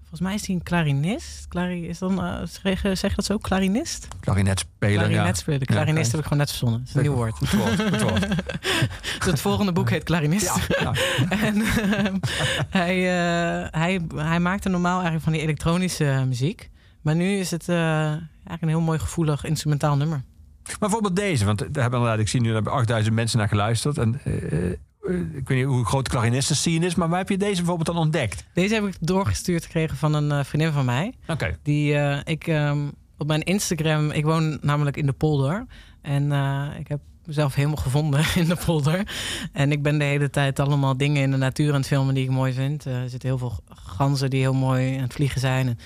volgens 0.00 0.20
mij 0.20 0.34
is 0.34 0.46
hij 0.46 0.54
een 0.56 0.62
klarinist. 0.62 1.48
Klari, 1.48 1.88
is 1.88 1.98
dan, 1.98 2.24
eh, 2.24 2.34
zeg, 2.62 2.82
je- 2.82 2.94
zeg 2.94 3.14
dat 3.14 3.24
zo? 3.24 3.38
Klarinist? 3.38 4.08
Klarinetspeler. 4.20 5.08
Klarinetspeler. 5.08 5.60
Ja. 5.60 5.66
klarinist 5.66 6.10
heb 6.10 6.20
ik 6.20 6.22
gewoon 6.26 6.38
net 6.38 6.48
verzonnen. 6.48 6.78
Dat 6.78 6.88
is 6.88 6.94
een 6.94 7.02
nieuw 7.02 7.12
woord. 7.14 7.34
Goed 7.36 7.50
woord, 7.50 7.80
goed 7.82 8.00
woord. 8.02 8.26
Dus 9.18 9.26
het 9.26 9.40
volgende 9.40 9.72
boek 9.72 9.90
heet 9.90 10.04
Klarinist. 10.04 10.66
Ja, 10.80 10.92
en 11.46 11.62
ehm, 11.62 12.16
hij, 12.70 12.96
hij, 13.70 14.00
hij 14.14 14.40
maakte 14.40 14.68
normaal 14.68 14.94
eigenlijk 14.94 15.24
van 15.24 15.32
die 15.32 15.42
elektronische 15.42 16.24
muziek. 16.26 16.70
Maar 17.02 17.14
nu 17.14 17.36
is 17.38 17.50
het 17.50 17.68
eigenlijk 17.68 18.62
een 18.62 18.68
heel 18.68 18.80
mooi 18.80 18.98
gevoelig 18.98 19.44
instrumentaal 19.44 19.96
nummer. 19.96 20.22
Maar 20.66 20.76
bijvoorbeeld 20.78 21.16
deze, 21.16 21.44
want 21.44 21.58
daar 21.58 21.82
hebben 21.82 21.98
inderdaad, 21.98 22.18
ik 22.18 22.28
zie 22.28 22.40
nu, 22.40 22.46
daar 22.46 22.54
hebben 22.54 22.72
8000 22.72 23.14
mensen 23.14 23.38
naar 23.38 23.48
geluisterd. 23.48 23.98
En 23.98 24.20
eh, 24.24 24.64
eh, 24.64 24.70
ik 25.32 25.48
weet 25.48 25.58
niet 25.58 25.64
hoe 25.66 25.84
groot 25.84 26.04
de 26.04 26.10
klarinisten 26.10 26.56
scene 26.56 26.86
is, 26.86 26.94
maar 26.94 27.08
waar 27.08 27.18
heb 27.18 27.28
je 27.28 27.36
deze 27.36 27.56
bijvoorbeeld 27.56 27.86
dan 27.86 27.96
ontdekt? 27.96 28.44
Deze 28.54 28.74
heb 28.74 28.84
ik 28.84 28.96
doorgestuurd 29.00 29.64
gekregen 29.64 29.96
van 29.96 30.14
een 30.14 30.32
eh, 30.32 30.44
vriendin 30.44 30.72
van 30.72 30.84
mij. 30.84 31.14
Oké. 31.26 31.56
Die 31.62 31.94
ik 32.24 32.46
ehm, 32.46 32.78
op 33.18 33.26
mijn 33.26 33.42
Instagram, 33.42 34.10
ik 34.10 34.24
woon 34.24 34.58
namelijk 34.60 34.96
in 34.96 35.06
de 35.06 35.12
polder. 35.12 35.66
En 36.02 36.32
ik 36.78 36.88
heb 36.88 37.00
mezelf 37.24 37.54
helemaal 37.54 37.76
gevonden 37.76 38.24
in 38.34 38.44
de 38.44 38.56
polder. 38.64 39.08
En 39.52 39.72
ik 39.72 39.82
ben 39.82 39.98
de 39.98 40.04
hele 40.04 40.30
tijd 40.30 40.58
allemaal 40.58 40.96
dingen 40.96 41.22
in 41.22 41.30
de 41.30 41.36
natuur 41.36 41.68
aan 41.72 41.78
het 41.78 41.86
filmen 41.86 42.14
die 42.14 42.24
ik 42.24 42.30
mooi 42.30 42.52
vind. 42.52 42.84
Er 42.84 43.08
zitten 43.08 43.28
heel 43.28 43.38
veel 43.38 43.58
ganzen 43.68 44.30
die 44.30 44.40
heel 44.40 44.54
mooi 44.54 44.96
aan 44.96 45.02
het 45.02 45.12
vliegen 45.12 45.40
zijn. 45.40 45.66
En 45.68 45.78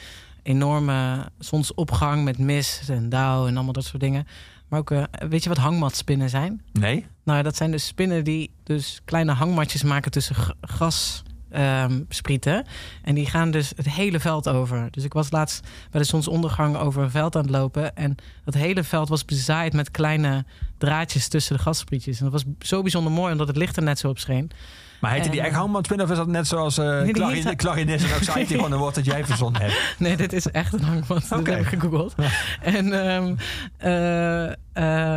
enorme 0.42 1.26
zonsopgang 1.38 2.24
met 2.24 2.38
mist 2.38 2.88
en 2.88 3.08
dauw 3.08 3.46
en 3.46 3.54
allemaal 3.54 3.72
dat 3.72 3.84
soort 3.84 4.02
dingen. 4.02 4.26
Maar 4.70 4.78
ook, 4.80 4.90
eh, 4.90 5.02
weet 5.28 5.42
je 5.42 5.48
wat 5.48 5.58
hangmatspinnen 5.58 6.30
zijn? 6.30 6.62
Nee? 6.72 7.06
Nou, 7.24 7.42
dat 7.42 7.56
zijn 7.56 7.70
dus 7.70 7.86
spinnen 7.86 8.24
die 8.24 8.50
dus 8.62 9.00
kleine 9.04 9.32
hangmatjes 9.32 9.82
maken 9.82 10.10
tussen 10.10 10.36
gras. 10.60 11.22
ehm, 11.50 12.02
sprieten. 12.08 12.66
En 13.02 13.14
die 13.14 13.26
gaan 13.26 13.50
dus 13.50 13.72
het 13.76 13.90
hele 13.90 14.20
veld 14.20 14.48
over. 14.48 14.88
Dus 14.90 15.04
ik 15.04 15.12
was 15.12 15.30
laatst 15.30 15.66
bij 15.90 16.00
de 16.00 16.06
zonsondergang 16.06 16.76
over 16.76 17.02
een 17.02 17.10
veld 17.10 17.36
aan 17.36 17.42
het 17.42 17.50
lopen. 17.50 17.96
En 17.96 18.14
dat 18.44 18.54
hele 18.54 18.84
veld 18.84 19.08
was 19.08 19.24
bezaaid 19.24 19.72
met 19.72 19.90
kleine 19.90 20.44
draadjes 20.78 21.28
tussen 21.28 21.56
de 21.56 21.62
gassprietjes. 21.62 22.18
En 22.18 22.24
dat 22.30 22.32
was 22.32 22.44
zo 22.68 22.82
bijzonder 22.82 23.12
mooi, 23.12 23.32
omdat 23.32 23.46
het 23.46 23.56
licht 23.56 23.76
er 23.76 23.82
net 23.82 23.98
zo 23.98 24.08
op 24.08 24.18
scheen. 24.18 24.50
Maar 25.00 25.12
heette 25.12 25.28
die 25.30 25.40
echt 25.40 25.54
hangmatspin 25.54 26.02
of 26.02 26.10
is 26.10 26.16
dat 26.16 26.26
net 26.26 26.46
zoals 26.46 26.78
eh 26.78 27.08
klarin- 27.12 27.56
klarinist 27.56 28.04
en 28.04 28.14
anxiety 28.14 28.54
gewoon 28.54 28.72
een 28.72 28.78
woord 28.78 28.94
dat 28.94 29.04
jij 29.04 29.24
verzonnen 29.24 29.60
hebt? 29.60 29.94
Nee, 29.98 30.16
dit 30.16 30.32
is 30.32 30.50
echt 30.50 30.72
een 30.72 30.82
hangmat. 30.82 31.28
Dat 31.28 31.46
heb 31.46 31.58
ik 31.60 31.66
gegoogeld. 31.66 32.14
En 32.62 32.92
ehm, 33.06 33.34
eh, 33.76 34.44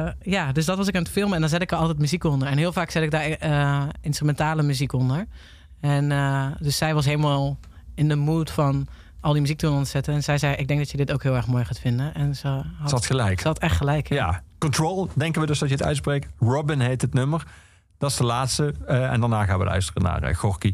eh, 0.05 0.11
ja, 0.21 0.51
dus 0.51 0.65
dat 0.65 0.77
was 0.77 0.87
ik 0.87 0.95
aan 0.95 1.01
het 1.03 1.11
filmen. 1.11 1.33
En 1.35 1.41
dan 1.41 1.49
zet 1.49 1.61
ik 1.61 1.71
er 1.71 1.77
altijd 1.77 1.97
muziek 1.99 2.23
onder. 2.23 2.47
En 2.47 2.57
heel 2.57 2.73
vaak 2.73 2.89
zet 2.89 3.03
ik 3.03 3.11
daar 3.11 3.29
eh, 3.29 3.83
instrumentale 4.01 4.63
muziek 4.63 4.93
onder. 4.93 5.25
En 5.79 6.11
eh, 6.11 6.45
dus 6.59 6.77
zij 6.77 6.93
was 6.93 7.05
helemaal 7.05 7.57
in 7.95 8.07
de 8.07 8.15
mood 8.15 8.51
van 8.51 8.87
al 9.21 9.31
die 9.31 9.41
muziek 9.41 9.57
te 9.57 9.81
zetten. 9.83 10.13
En 10.13 10.23
zij 10.23 10.37
zei, 10.37 10.55
ik 10.55 10.67
denk 10.67 10.79
dat 10.79 10.91
je 10.91 10.97
dit 10.97 11.11
ook 11.11 11.23
heel 11.23 11.35
erg 11.35 11.47
mooi 11.47 11.65
gaat 11.65 11.79
vinden. 11.79 12.13
En 12.13 12.35
ze 12.35 12.47
had, 12.47 12.65
Ze 12.89 12.95
had 12.95 13.05
gelijk. 13.05 13.39
Ze 13.41 13.47
had 13.47 13.59
echt 13.59 13.75
gelijk. 13.77 14.09
Ja. 14.09 14.15
Ja, 14.15 14.41
Control, 14.57 15.09
denken 15.13 15.41
we 15.41 15.47
dus 15.47 15.59
dat 15.59 15.69
je 15.69 15.75
het 15.75 15.83
uitspreekt. 15.83 16.27
Robin 16.39 16.79
heet 16.79 17.01
het 17.01 17.13
nummer. 17.13 17.43
Dat 18.03 18.11
is 18.11 18.17
de 18.17 18.23
laatste. 18.23 18.73
Eh, 18.85 19.11
en 19.11 19.19
daarna 19.19 19.45
gaan 19.45 19.59
we 19.59 19.65
luisteren 19.65 20.03
naar 20.03 20.29
uh, 20.29 20.35
Gorky. 20.35 20.73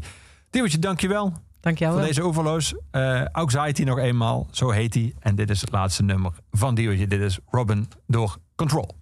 Diewertje, 0.50 0.78
dankjewel. 0.78 1.32
Dank 1.60 1.78
jou 1.78 1.92
Voor 1.92 2.02
deze 2.02 2.22
overloos. 2.22 2.74
Uh, 2.92 3.24
Anxiety 3.32 3.82
nog 3.82 3.98
eenmaal, 3.98 4.48
zo 4.50 4.70
heet 4.70 4.94
hij. 4.94 5.14
En 5.18 5.34
dit 5.34 5.50
is 5.50 5.60
het 5.60 5.72
laatste 5.72 6.02
nummer 6.02 6.32
van 6.50 6.74
Diewertje. 6.74 7.06
Dit 7.06 7.20
is 7.20 7.38
Robin 7.50 7.88
door 8.06 8.36
Control. 8.54 8.99